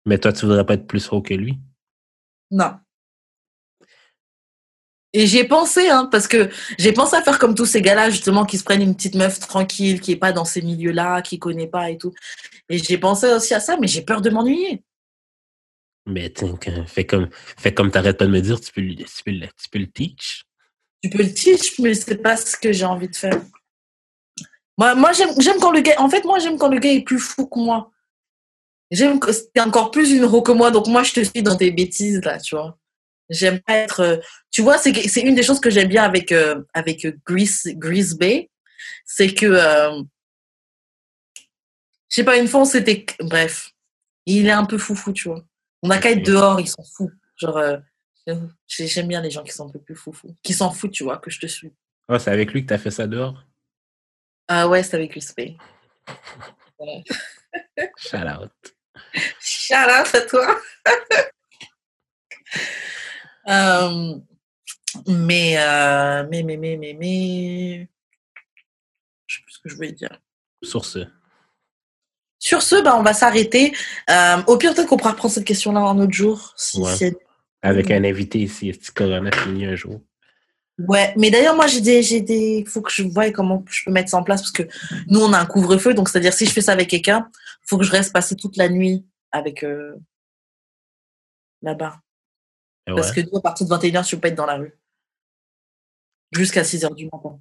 Mais 0.04 0.18
toi, 0.18 0.32
tu 0.32 0.46
voudrais 0.46 0.64
pas 0.64 0.74
être 0.74 0.86
plus 0.86 1.10
haut 1.10 1.20
que 1.20 1.34
lui? 1.34 1.58
Non. 2.50 2.78
Et 5.12 5.26
j'y 5.26 5.38
ai 5.38 5.44
pensé, 5.44 5.88
hein, 5.88 6.08
parce 6.10 6.28
que 6.28 6.50
j'ai 6.78 6.92
pensé 6.92 7.16
à 7.16 7.22
faire 7.22 7.38
comme 7.38 7.54
tous 7.54 7.64
ces 7.64 7.80
gars-là, 7.80 8.10
justement, 8.10 8.44
qui 8.44 8.58
se 8.58 8.64
prennent 8.64 8.82
une 8.82 8.94
petite 8.94 9.14
meuf 9.14 9.38
tranquille, 9.38 10.00
qui 10.00 10.12
est 10.12 10.16
pas 10.16 10.32
dans 10.32 10.44
ces 10.44 10.62
milieux-là, 10.62 11.22
qui 11.22 11.38
connaît 11.38 11.68
pas 11.68 11.90
et 11.90 11.96
tout. 11.96 12.12
Et 12.68 12.78
j'ai 12.78 12.98
pensé 12.98 13.32
aussi 13.32 13.54
à 13.54 13.60
ça, 13.60 13.76
mais 13.80 13.86
j'ai 13.86 14.02
peur 14.02 14.20
de 14.20 14.30
m'ennuyer. 14.30 14.82
Mais 16.06 16.32
fais 16.86 17.04
comme, 17.04 17.28
fais 17.56 17.74
comme 17.74 17.90
t'arrêtes 17.90 18.18
pas 18.18 18.26
de 18.26 18.30
me 18.30 18.40
dire, 18.40 18.60
tu 18.60 18.72
peux, 18.72 18.82
tu 18.82 19.24
peux, 19.24 19.30
le, 19.32 19.46
tu 19.46 19.68
peux 19.70 19.78
le 19.78 19.90
teach. 19.90 20.44
Tu 21.02 21.10
peux 21.10 21.22
le 21.22 21.32
teach, 21.32 21.78
mais 21.78 21.94
c'est 21.94 22.22
pas 22.22 22.36
ce 22.36 22.56
que 22.56 22.72
j'ai 22.72 22.84
envie 22.84 23.08
de 23.08 23.16
faire. 23.16 23.40
Moi, 24.78 24.94
moi 24.94 25.12
j'aime 25.12 25.30
j'aime 25.38 25.58
quand 25.60 25.72
le 25.72 25.80
gars. 25.80 25.94
En 25.98 26.08
fait, 26.08 26.24
moi, 26.24 26.38
j'aime 26.38 26.58
quand 26.58 26.68
le 26.68 26.78
gars 26.78 26.92
est 26.92 27.02
plus 27.02 27.18
fou 27.18 27.46
que 27.46 27.58
moi. 27.58 27.90
J'aime 28.90 29.18
que 29.18 29.32
c'est 29.32 29.60
encore 29.60 29.90
plus 29.90 30.12
une 30.12 30.24
roue 30.24 30.42
que 30.42 30.52
moi, 30.52 30.70
donc 30.70 30.86
moi, 30.86 31.02
je 31.02 31.12
te 31.12 31.20
suis 31.20 31.42
dans 31.42 31.56
tes 31.56 31.72
bêtises, 31.72 32.20
là, 32.22 32.38
tu 32.38 32.54
vois. 32.54 32.78
J'aime 33.30 33.60
pas 33.60 33.74
être. 33.74 34.00
euh, 34.00 34.16
Tu 34.50 34.62
vois, 34.62 34.78
c'est 34.78 34.92
une 35.20 35.34
des 35.34 35.42
choses 35.42 35.60
que 35.60 35.70
j'aime 35.70 35.88
bien 35.88 36.04
avec, 36.04 36.30
euh, 36.32 36.62
avec 36.74 37.06
Grease, 37.26 37.62
Grease 37.74 38.16
Bay. 38.16 38.50
C'est 39.04 39.32
que. 39.34 39.46
euh, 39.46 40.02
Je 42.08 42.14
sais 42.16 42.24
pas, 42.24 42.36
une 42.38 42.48
fois, 42.48 42.60
on 42.60 42.64
s'était. 42.64 43.04
Bref. 43.20 43.70
Il 44.26 44.46
est 44.46 44.52
un 44.52 44.64
peu 44.64 44.78
foufou, 44.78 45.12
tu 45.12 45.28
vois. 45.28 45.44
On 45.82 45.90
a 45.90 45.98
qu'à 45.98 46.10
être 46.10 46.24
dehors, 46.24 46.60
ils 46.60 46.68
sont 46.68 46.84
fous. 46.96 47.10
Genre. 47.36 47.56
euh, 47.58 47.76
j'ai- 48.66 48.86
J'aime 48.88 49.06
bien 49.08 49.20
les 49.20 49.30
gens 49.30 49.44
qui 49.44 49.52
sont 49.52 49.68
un 49.68 49.70
peu 49.70 49.78
plus 49.80 49.94
foufous. 49.94 50.34
Qui 50.42 50.52
s'en 50.52 50.70
foutent, 50.72 50.90
tu 50.92 51.04
vois, 51.04 51.18
que 51.18 51.30
je 51.30 51.38
te 51.40 51.46
suis. 51.46 51.72
Ah, 52.08 52.18
c'est 52.18 52.30
avec 52.30 52.52
lui 52.52 52.62
que 52.62 52.68
t'as 52.68 52.78
fait 52.78 52.90
ça 52.90 53.06
dehors? 53.06 53.44
Ah 54.48 54.68
ouais, 54.68 54.82
c'est 54.82 54.96
avec 54.96 55.10
Grease 55.12 55.32
Bay. 55.36 55.56
Shout 57.96 58.16
out. 58.16 58.52
Shout 59.40 59.74
out 59.74 60.14
à 60.14 60.20
toi. 60.22 60.58
Euh, 63.48 64.14
mais, 65.06 65.56
euh, 65.58 66.26
mais, 66.30 66.42
mais, 66.42 66.56
mais, 66.56 66.76
mais, 66.76 66.96
mais. 66.98 67.88
Je 69.26 69.36
sais 69.36 69.42
plus 69.42 69.52
ce 69.52 69.58
que 69.60 69.68
je 69.68 69.76
voulais 69.76 69.92
dire. 69.92 70.20
Sur 70.62 70.84
ce. 70.84 71.06
Sur 72.38 72.62
ce, 72.62 72.82
bah, 72.82 72.96
on 72.98 73.02
va 73.02 73.12
s'arrêter. 73.12 73.74
Euh, 74.10 74.42
au 74.46 74.56
pire, 74.56 74.74
peut-être 74.74 74.88
qu'on 74.88 74.96
pourra 74.96 75.12
reprendre 75.12 75.34
cette 75.34 75.44
question-là 75.44 75.80
un 75.80 75.98
autre 75.98 76.12
jour. 76.12 76.54
Si, 76.56 76.80
Ouais. 76.80 77.14
Avec 77.62 77.90
un 77.90 78.04
invité 78.04 78.38
ici, 78.38 78.72
si 78.80 78.92
Corona 78.92 79.32
finit 79.32 79.66
un 79.66 79.74
jour? 79.74 80.00
Ouais, 80.78 81.14
mais 81.16 81.30
d'ailleurs, 81.30 81.56
moi, 81.56 81.66
j'ai 81.66 81.80
des, 81.80 82.02
j'ai 82.02 82.20
des, 82.20 82.64
faut 82.66 82.82
que 82.82 82.92
je 82.92 83.02
voie 83.02 83.30
comment 83.30 83.64
je 83.68 83.82
peux 83.84 83.90
mettre 83.90 84.10
ça 84.10 84.18
en 84.18 84.22
place 84.22 84.42
parce 84.42 84.52
que 84.52 84.62
nous, 85.08 85.20
on 85.20 85.32
a 85.32 85.38
un 85.38 85.46
couvre-feu, 85.46 85.94
donc 85.94 86.08
c'est-à-dire 86.08 86.34
si 86.34 86.44
je 86.44 86.52
fais 86.52 86.60
ça 86.60 86.72
avec 86.72 86.88
quelqu'un, 86.88 87.28
faut 87.62 87.78
que 87.78 87.84
je 87.84 87.90
reste 87.90 88.12
passer 88.12 88.36
toute 88.36 88.56
la 88.58 88.68
nuit 88.68 89.06
avec 89.32 89.64
euh, 89.64 89.94
là-bas. 91.62 91.98
Et 92.86 92.94
Parce 92.94 93.10
ouais. 93.10 93.22
que 93.24 93.30
nous, 93.30 93.38
à 93.38 93.42
partir 93.42 93.66
de 93.66 93.74
21h, 93.74 94.06
tu 94.06 94.16
peux 94.16 94.20
pas 94.22 94.28
être 94.28 94.34
dans 94.36 94.46
la 94.46 94.56
rue. 94.56 94.78
Jusqu'à 96.32 96.62
6h 96.62 96.94
du 96.94 97.04
matin. 97.06 97.38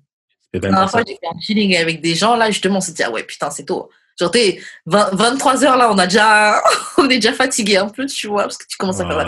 La 0.53 0.59
dernière 0.59 0.89
fois, 0.89 1.03
j'ai 1.05 1.15
fait 1.15 1.27
un 1.27 1.39
feeling 1.41 1.75
avec 1.75 2.01
des 2.01 2.15
gens, 2.15 2.35
là, 2.35 2.49
justement, 2.49 2.77
on 2.77 2.81
s'est 2.81 2.93
dit, 2.93 3.03
ah 3.03 3.11
ouais, 3.11 3.23
putain, 3.23 3.49
c'est 3.51 3.65
tôt. 3.65 3.89
Genre, 4.17 4.31
t'es 4.31 4.61
23h, 4.87 5.77
là, 5.77 5.91
on 5.91 5.97
a 5.97 6.05
déjà, 6.07 6.61
on 6.97 7.09
est 7.09 7.15
déjà 7.17 7.33
fatigué 7.33 7.77
un 7.77 7.89
peu, 7.89 8.05
tu 8.05 8.27
vois, 8.27 8.43
parce 8.43 8.57
que 8.57 8.65
tu 8.67 8.77
commences 8.77 8.99
à 9.01 9.07
faire 9.07 9.17
Ouais, 9.17 9.25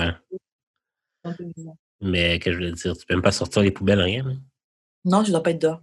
la. 1.25 1.33
Mais 1.99 2.39
que 2.39 2.51
je 2.51 2.57
voulais 2.57 2.71
dire, 2.71 2.95
tu 2.95 3.05
peux 3.05 3.15
même 3.15 3.23
pas 3.23 3.31
sortir 3.31 3.61
les 3.61 3.71
poubelles, 3.71 3.99
rien. 4.01 4.25
hein? 4.25 4.37
Non, 5.03 5.23
tu 5.23 5.31
dois 5.31 5.43
pas 5.43 5.51
être 5.51 5.61
dehors. 5.61 5.81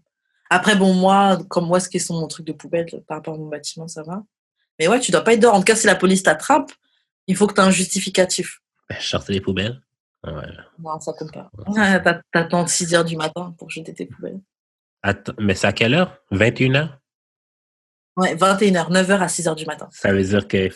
Après, 0.48 0.77
bon, 0.77 0.94
moi, 0.94 1.39
comme 1.48 1.66
moi, 1.66 1.81
ce 1.81 1.89
qui 1.89 1.97
est 1.97 2.01
sur 2.01 2.15
mon 2.15 2.28
truc 2.28 2.47
de 2.47 2.52
poubelle 2.52 2.86
par 3.06 3.19
rapport 3.19 3.35
à 3.35 3.39
mon 3.39 3.48
bâtiment, 3.48 3.89
ça 3.89 4.02
va. 4.02 4.23
Mais 4.78 4.89
ouais, 4.89 5.01
tu 5.01 5.11
dois 5.11 5.23
pas 5.23 5.35
être 5.35 5.40
dehors. 5.40 5.55
En 5.55 5.59
tout 5.59 5.65
cas, 5.65 5.77
si 5.77 5.86
la 5.86 5.94
police 5.97 6.23
t'attrape, 6.23 6.73
il 7.27 7.36
faut 7.36 7.47
que 7.47 7.55
tu 7.55 7.61
aies 7.61 7.65
un 7.65 7.70
justificatif. 7.70 8.61
Ben, 8.89 8.97
Je 9.01 9.06
sortais 9.06 9.32
les 9.32 9.40
poubelles. 9.40 9.81
Ouais. 10.24 10.32
Non, 10.78 10.98
ça 11.01 11.12
compte 11.12 11.32
pas. 11.32 11.51
Ah, 11.76 12.01
T'attends 12.32 12.66
6 12.66 12.94
heures 12.94 13.05
du 13.05 13.16
matin 13.16 13.55
pour 13.59 13.70
jeter 13.70 13.92
tes 13.92 14.06
poubelles. 14.06 14.40
Attends, 15.02 15.34
mais 15.38 15.55
c'est 15.55 15.66
à 15.66 15.72
quelle 15.72 15.94
heure? 15.94 16.16
21h? 16.32 16.90
Ouais, 18.16 18.34
21h, 18.34 18.90
9h 18.90 19.18
à 19.20 19.28
6 19.28 19.48
heures 19.48 19.56
du 19.56 19.66
matin. 19.66 19.88
Ça 19.92 20.12
veut 20.12 20.22
dire 20.22 20.48
que. 20.48 20.70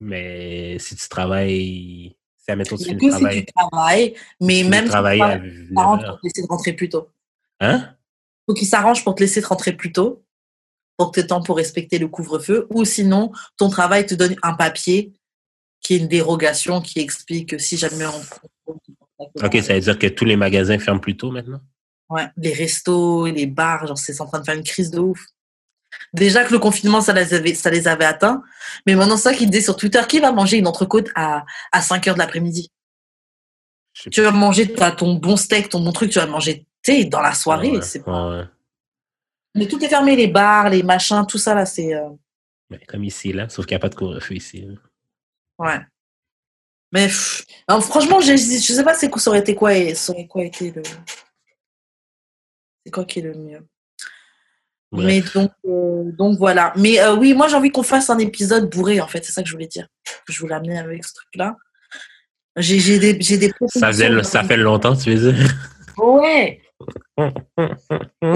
Mais 0.00 0.78
si 0.78 0.96
tu 0.96 1.08
travailles. 1.08 2.16
Si, 2.38 2.50
admettons, 2.50 2.76
tu 2.76 2.84
finis 2.84 2.98
que 2.98 3.16
si 3.16 3.44
tu 3.44 3.52
travailles, 3.52 4.14
mais 4.40 4.62
tu 4.62 4.68
même 4.68 4.84
si 4.84 4.84
tu 4.84 4.90
travailles 4.90 5.20
à 5.20 5.26
travailles, 5.26 5.52
ils 5.68 5.74
s'arrangent 5.74 6.02
9h. 6.02 6.06
pour 6.06 6.20
te 6.20 6.26
laisser 6.26 6.46
rentrer 6.48 6.72
plus 6.72 6.88
tôt. 6.88 7.08
Hein? 7.60 7.96
faut 8.46 8.54
qu'ils 8.54 8.68
s'arrangent 8.68 9.04
pour 9.04 9.14
te 9.14 9.20
laisser 9.20 9.42
te 9.42 9.46
rentrer 9.48 9.72
plus 9.72 9.92
tôt, 9.92 10.24
pour 10.96 11.10
que 11.10 11.20
tu 11.20 11.24
aies 11.24 11.26
temps 11.28 11.42
pour 11.42 11.56
respecter 11.56 11.98
le 11.98 12.08
couvre-feu, 12.08 12.66
ou 12.70 12.84
sinon, 12.84 13.32
ton 13.56 13.68
travail 13.68 14.06
te 14.06 14.14
donne 14.14 14.36
un 14.42 14.54
papier 14.54 15.12
qui 15.86 15.94
est 15.94 15.98
une 15.98 16.08
dérogation 16.08 16.80
qui 16.80 16.98
explique 16.98 17.50
que 17.50 17.58
si 17.58 17.76
jamais 17.76 18.06
on... 18.06 18.20
Ok, 19.18 19.56
ça 19.62 19.74
veut 19.74 19.80
dire 19.80 19.96
que 19.96 20.08
tous 20.08 20.24
les 20.24 20.34
magasins 20.34 20.80
ferment 20.80 20.98
plus 20.98 21.16
tôt 21.16 21.30
maintenant? 21.30 21.60
Ouais, 22.08 22.26
les 22.36 22.52
restos, 22.52 23.26
les 23.26 23.46
bars, 23.46 23.86
genre 23.86 23.96
c'est 23.96 24.20
en 24.20 24.26
train 24.26 24.40
de 24.40 24.44
faire 24.44 24.56
une 24.56 24.64
crise 24.64 24.90
de 24.90 24.98
ouf. 24.98 25.24
Déjà 26.12 26.42
que 26.42 26.52
le 26.52 26.58
confinement, 26.58 27.00
ça 27.00 27.12
les 27.12 27.34
avait, 27.34 27.54
ça 27.54 27.70
les 27.70 27.86
avait 27.86 28.04
atteints, 28.04 28.42
mais 28.84 28.96
maintenant 28.96 29.16
ça 29.16 29.32
qui 29.32 29.46
disait 29.46 29.62
sur 29.62 29.76
Twitter, 29.76 30.00
qui 30.08 30.18
va 30.18 30.32
manger 30.32 30.56
une 30.58 30.66
entrecôte 30.66 31.08
à, 31.14 31.44
à 31.70 31.80
5 31.80 32.08
heures 32.08 32.14
de 32.14 32.18
l'après-midi? 32.18 32.68
Tu 34.10 34.22
vas 34.22 34.32
manger 34.32 34.72
t'as 34.72 34.90
ton 34.90 35.14
bon 35.14 35.36
steak, 35.36 35.68
ton 35.68 35.80
bon 35.84 35.92
truc, 35.92 36.10
tu 36.10 36.18
vas 36.18 36.26
manger, 36.26 36.66
tu 36.82 37.04
dans 37.06 37.20
la 37.20 37.32
soirée. 37.32 37.70
Ouais, 37.70 37.82
c'est 37.82 38.04
ouais. 38.08 38.44
Mais 39.54 39.68
tout 39.68 39.82
est 39.84 39.88
fermé, 39.88 40.16
les 40.16 40.26
bars, 40.26 40.68
les 40.68 40.82
machins, 40.82 41.24
tout 41.28 41.38
ça 41.38 41.54
là, 41.54 41.64
c'est... 41.64 41.94
euh, 41.94 42.08
comme 42.88 43.04
ici, 43.04 43.32
là, 43.32 43.48
sauf 43.48 43.66
qu'il 43.66 43.74
n'y 43.74 43.76
a 43.76 43.80
pas 43.80 43.88
de 43.88 43.94
couvre-feu 43.94 44.34
ici. 44.34 44.66
Ouais. 45.58 45.80
Mais 46.92 47.06
pff, 47.06 47.44
non, 47.68 47.80
franchement, 47.80 48.20
je, 48.20 48.32
je 48.32 48.72
sais 48.72 48.84
pas 48.84 48.94
c'est 48.94 49.10
quoi, 49.10 49.20
ça 49.20 49.30
aurait 49.30 49.40
été 49.40 49.54
quoi 49.54 49.74
et 49.74 49.94
ça 49.94 50.12
aurait 50.12 50.26
quoi 50.26 50.44
été 50.44 50.70
le. 50.70 50.82
C'est 52.84 52.92
quoi 52.92 53.04
qui 53.04 53.18
est 53.18 53.22
le 53.22 53.34
mieux. 53.34 53.66
Bref. 54.92 55.06
Mais 55.06 55.20
donc, 55.20 55.50
euh, 55.66 56.12
donc 56.12 56.38
voilà. 56.38 56.72
Mais 56.76 57.00
euh, 57.00 57.16
oui, 57.16 57.34
moi 57.34 57.48
j'ai 57.48 57.56
envie 57.56 57.70
qu'on 57.70 57.82
fasse 57.82 58.08
un 58.08 58.18
épisode 58.18 58.70
bourré 58.70 59.00
en 59.00 59.08
fait, 59.08 59.24
c'est 59.24 59.32
ça 59.32 59.42
que 59.42 59.48
je 59.48 59.52
voulais 59.52 59.66
dire. 59.66 59.88
Je 60.28 60.38
voulais 60.38 60.54
amener 60.54 60.78
avec 60.78 61.04
ce 61.04 61.14
truc-là. 61.14 61.56
J'ai 62.56 62.98
des, 62.98 63.12
des 63.12 63.52
Ça, 63.66 63.88
faisait, 63.88 64.22
ça 64.22 64.42
fait 64.42 64.56
longtemps, 64.56 64.96
tu 64.96 65.14
veux 65.14 65.32
dire? 65.32 65.54
Ouais. 65.98 66.62
Ça 67.18 67.30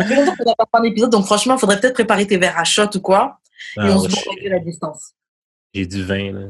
fait 0.04 0.16
longtemps 0.16 0.36
qu'on 0.36 0.44
n'a 0.44 0.54
pas 0.54 0.64
fait 0.64 0.80
un 0.80 0.82
épisode, 0.84 1.10
donc 1.10 1.26
franchement, 1.26 1.56
il 1.56 1.60
faudrait 1.60 1.78
peut-être 1.78 1.94
préparer 1.94 2.26
tes 2.26 2.38
verres 2.38 2.58
à 2.58 2.64
shot 2.64 2.88
ou 2.94 3.00
quoi. 3.00 3.38
Ah, 3.76 3.86
et 3.86 3.92
on 3.92 4.00
ouais, 4.00 4.08
se 4.08 4.24
bourre 4.24 4.56
à 4.56 4.58
distance. 4.58 5.12
J'ai 5.74 5.86
du 5.86 6.02
vin, 6.02 6.32
là. 6.32 6.46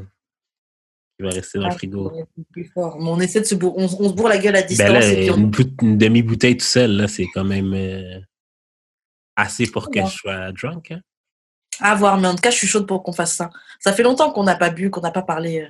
Qui 1.21 1.27
va 1.27 1.33
rester 1.35 1.57
dans 1.59 1.65
le 1.67 1.71
Ah, 1.71 1.75
frigo. 1.75 2.11
plus 2.51 2.65
fort. 2.73 2.97
Mais 2.99 3.09
on 3.09 3.19
essaie 3.19 3.41
de 3.41 3.45
se 3.45 3.55
bourrer, 3.55 3.75
on, 3.83 3.85
on 4.05 4.09
se 4.09 4.13
bourre 4.13 4.29
la 4.29 4.37
gueule 4.39 4.55
à 4.55 4.61
distance. 4.63 4.87
Ben 4.87 4.93
là, 4.99 5.07
et 5.07 5.15
puis 5.21 5.31
on- 5.31 5.37
une, 5.37 5.49
bout- 5.51 5.81
une 5.81 5.97
demi-bouteille 5.97 6.57
tout 6.57 6.65
seul, 6.65 6.91
là, 6.97 7.07
c'est 7.07 7.27
quand 7.33 7.43
même 7.43 7.73
euh, 7.73 8.19
assez 9.35 9.67
pour 9.67 9.89
que 9.91 9.99
Ouais. 9.99 10.05
je 10.07 10.11
sois 10.15 10.51
drunk. 10.51 10.91
Hein? 10.91 11.01
À 11.79 11.95
voir, 11.95 12.17
mais 12.19 12.27
en 12.27 12.35
tout 12.35 12.41
cas, 12.41 12.51
je 12.51 12.57
suis 12.57 12.67
chaude 12.67 12.87
pour 12.87 13.01
qu'on 13.03 13.13
fasse 13.13 13.35
ça. 13.35 13.49
Ça 13.79 13.93
fait 13.93 14.03
longtemps 14.03 14.31
qu'on 14.31 14.43
n'a 14.43 14.55
pas 14.55 14.69
bu, 14.69 14.89
qu'on 14.89 15.01
n'a 15.01 15.11
pas 15.11 15.21
parlé. 15.23 15.67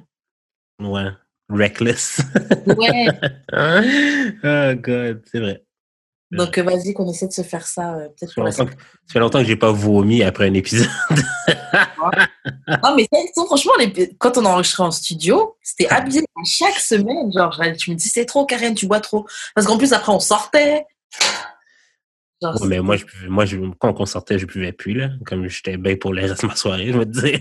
euh. 0.82 0.88
Ouais. 0.88 1.10
Reckless. 1.50 2.22
Ouais. 2.66 3.08
oh, 3.54 4.76
God, 4.82 5.22
c'est 5.30 5.40
vrai. 5.40 5.64
Donc, 6.32 6.58
euh, 6.58 6.64
vas-y, 6.64 6.94
qu'on 6.94 7.10
essaie 7.12 7.28
de 7.28 7.34
se 7.34 7.42
faire 7.42 7.68
ça. 7.68 7.96
euh, 7.96 8.08
peut-être 8.10 8.30
Ça 8.30 8.36
fait, 8.36 8.42
longtemps 8.42 8.66
que, 8.66 8.72
ça 8.72 9.14
fait 9.14 9.20
longtemps 9.20 9.40
que 9.40 9.46
j'ai 9.46 9.56
pas 9.58 9.72
vomi 9.72 10.24
après 10.24 10.48
un 10.48 10.54
épisode. 10.54 10.88
Non, 12.84 12.96
mais 12.96 13.08
franchement, 13.36 13.74
les- 13.80 14.16
quand 14.18 14.38
on 14.38 14.46
enregistrait 14.46 14.84
en 14.84 14.92
studio, 14.92 15.56
c'était 15.62 15.88
abusé. 15.90 16.20
À 16.22 16.44
chaque 16.46 16.80
semaine, 16.80 17.32
genre, 17.34 17.60
tu 17.78 17.92
me 17.92 17.96
dis, 17.96 18.10
c'est 18.10 18.26
trop, 18.26 18.46
Karen, 18.46 18.74
tu 18.74 18.88
bois 18.88 19.00
trop. 19.02 19.28
Parce 19.56 19.68
qu'en 19.68 19.78
plus, 19.78 19.94
après, 19.94 20.12
on 20.12 20.20
sortait. 20.20 20.86
Genre, 22.42 22.60
Ouais, 22.62 22.68
mais 22.68 22.80
moi, 22.80 22.96
je, 22.96 23.06
moi 23.28 23.46
je, 23.46 23.58
quand 23.80 24.00
on 24.00 24.06
sortait, 24.06 24.40
je 24.40 24.46
buvais 24.48 24.72
plus, 24.72 24.94
là. 24.94 25.10
Comme 25.26 25.48
j'étais 25.48 25.78
bien 25.78 25.96
pour 25.96 26.12
le 26.14 26.22
reste 26.22 26.42
de 26.42 26.48
ma 26.48 26.56
soirée, 26.56 26.88
je 26.92 26.98
te 27.00 27.04
dire. 27.28 27.40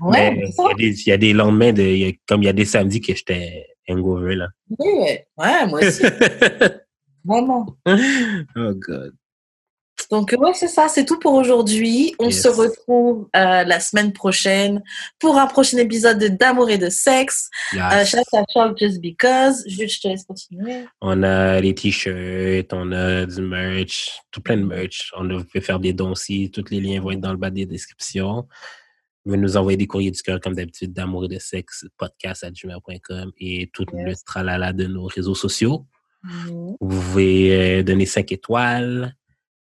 Ouais, 0.00 0.30
mais 0.34 0.48
il 0.48 0.54
y, 0.56 0.70
a 0.70 0.74
des- 0.74 1.00
il 1.02 1.08
y 1.08 1.12
a 1.12 1.16
des 1.16 1.32
lendemains, 1.32 1.72
de, 1.72 1.82
il 1.82 1.98
y 1.98 2.08
a- 2.08 2.12
comme 2.26 2.42
il 2.42 2.46
y 2.46 2.48
a 2.48 2.52
des 2.52 2.64
samedis 2.64 3.00
que 3.00 3.14
j'étais 3.14 3.66
hangover, 3.88 4.34
là. 4.34 4.48
Ouais, 4.80 5.26
ouais, 5.36 5.66
moi 5.68 5.80
aussi, 5.80 6.02
vraiment. 7.24 7.76
oh, 7.86 8.72
God. 8.74 9.14
Donc, 10.10 10.34
ouais, 10.38 10.52
c'est 10.52 10.68
ça, 10.68 10.88
c'est 10.88 11.06
tout 11.06 11.18
pour 11.18 11.32
aujourd'hui. 11.32 12.14
On 12.18 12.26
Yes. 12.26 12.42
se 12.42 12.48
retrouve 12.48 13.28
euh, 13.34 13.64
la 13.64 13.80
semaine 13.80 14.12
prochaine 14.12 14.82
pour 15.18 15.38
un 15.38 15.46
prochain 15.46 15.78
épisode 15.78 16.18
de 16.18 16.28
D'amour 16.28 16.68
et 16.68 16.76
de 16.76 16.90
sexe. 16.90 17.48
Yes. 17.72 18.14
Euh, 18.14 18.18
à 18.38 18.44
Shop 18.52 18.74
Just 18.78 19.00
Because. 19.00 19.64
Jude, 19.66 19.88
je 19.88 20.00
te 20.00 20.08
laisse 20.08 20.24
continuer. 20.24 20.84
On 21.00 21.22
a 21.22 21.60
les 21.60 21.74
t-shirts, 21.74 22.72
on 22.74 22.92
a 22.92 23.24
du 23.24 23.40
merch, 23.40 24.10
tout 24.30 24.42
plein 24.42 24.58
de 24.58 24.64
merch. 24.64 25.10
On 25.16 25.26
pouvez 25.44 25.60
faire 25.62 25.78
des 25.80 25.94
dons 25.94 26.10
aussi. 26.12 26.50
Tous 26.50 26.64
les 26.70 26.80
liens 26.80 27.00
vont 27.00 27.12
être 27.12 27.20
dans 27.20 27.32
le 27.32 27.38
bas 27.38 27.50
des 27.50 27.64
descriptions. 27.64 28.46
Vous 29.24 29.30
pouvez 29.30 29.38
nous 29.38 29.56
envoyer 29.56 29.78
des 29.78 29.86
courriers 29.86 30.10
du 30.10 30.20
cœur, 30.20 30.40
comme 30.40 30.54
d'habitude, 30.56 30.92
d'amour 30.92 31.24
et 31.24 31.28
de 31.28 31.38
sexe, 31.38 31.86
podcast 31.96 32.44
à 32.44 32.50
gmail.com 32.50 33.30
et 33.38 33.70
tout 33.72 33.86
le 33.92 34.08
Yes. 34.08 34.24
tralala 34.24 34.72
de 34.74 34.86
nos 34.86 35.06
réseaux 35.06 35.36
sociaux. 35.36 35.86
Vous 36.24 36.76
pouvez 36.78 37.80
euh, 37.80 37.82
donner 37.82 38.06
5 38.06 38.30
étoiles 38.32 39.14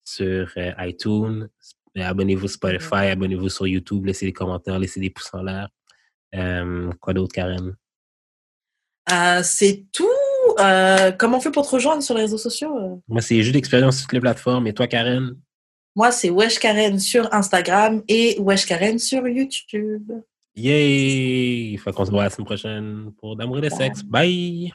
sur 0.04 0.50
euh, 0.56 0.72
iTunes. 0.80 1.48
Euh, 1.96 2.02
Abonnez-vous 2.02 2.48
sur 2.48 2.56
Spotify, 2.56 3.06
abonnez-vous 3.10 3.48
sur 3.48 3.66
YouTube, 3.66 4.06
laissez 4.06 4.26
des 4.26 4.32
commentaires, 4.32 4.78
laissez 4.78 5.00
des 5.00 5.10
pouces 5.10 5.32
en 5.32 5.42
l'air. 5.42 5.68
Euh, 6.34 6.90
quoi 7.00 7.12
d'autre, 7.12 7.34
Karen? 7.34 7.76
Euh, 9.10 9.40
c'est 9.42 9.84
tout. 9.92 10.06
Euh, 10.58 11.12
comment 11.12 11.38
on 11.38 11.40
fait 11.40 11.50
pour 11.50 11.66
te 11.66 11.74
rejoindre 11.74 12.02
sur 12.02 12.14
les 12.14 12.22
réseaux 12.22 12.38
sociaux? 12.38 13.02
Moi, 13.08 13.20
c'est 13.20 13.42
juste 13.42 13.54
d'expérience 13.54 13.98
sur 13.98 14.06
toutes 14.06 14.14
les 14.14 14.20
plateformes. 14.20 14.66
Et 14.66 14.72
toi, 14.72 14.86
Karen? 14.86 15.36
Moi, 15.94 16.10
c'est 16.10 16.30
Wesh 16.30 16.58
Karen 16.58 16.98
sur 16.98 17.32
Instagram 17.34 18.02
et 18.08 18.38
Wesh 18.40 18.66
Karen 18.66 18.98
sur 18.98 19.26
YouTube. 19.28 20.10
Yay! 20.56 21.76
Fait 21.78 21.92
qu'on 21.92 22.04
se 22.04 22.10
voit 22.10 22.24
la 22.24 22.30
semaine 22.30 22.46
prochaine 22.46 23.12
pour 23.18 23.36
D'amour 23.36 23.58
et 23.58 23.62
de 23.62 23.68
sexe. 23.68 24.02
Bye! 24.02 24.72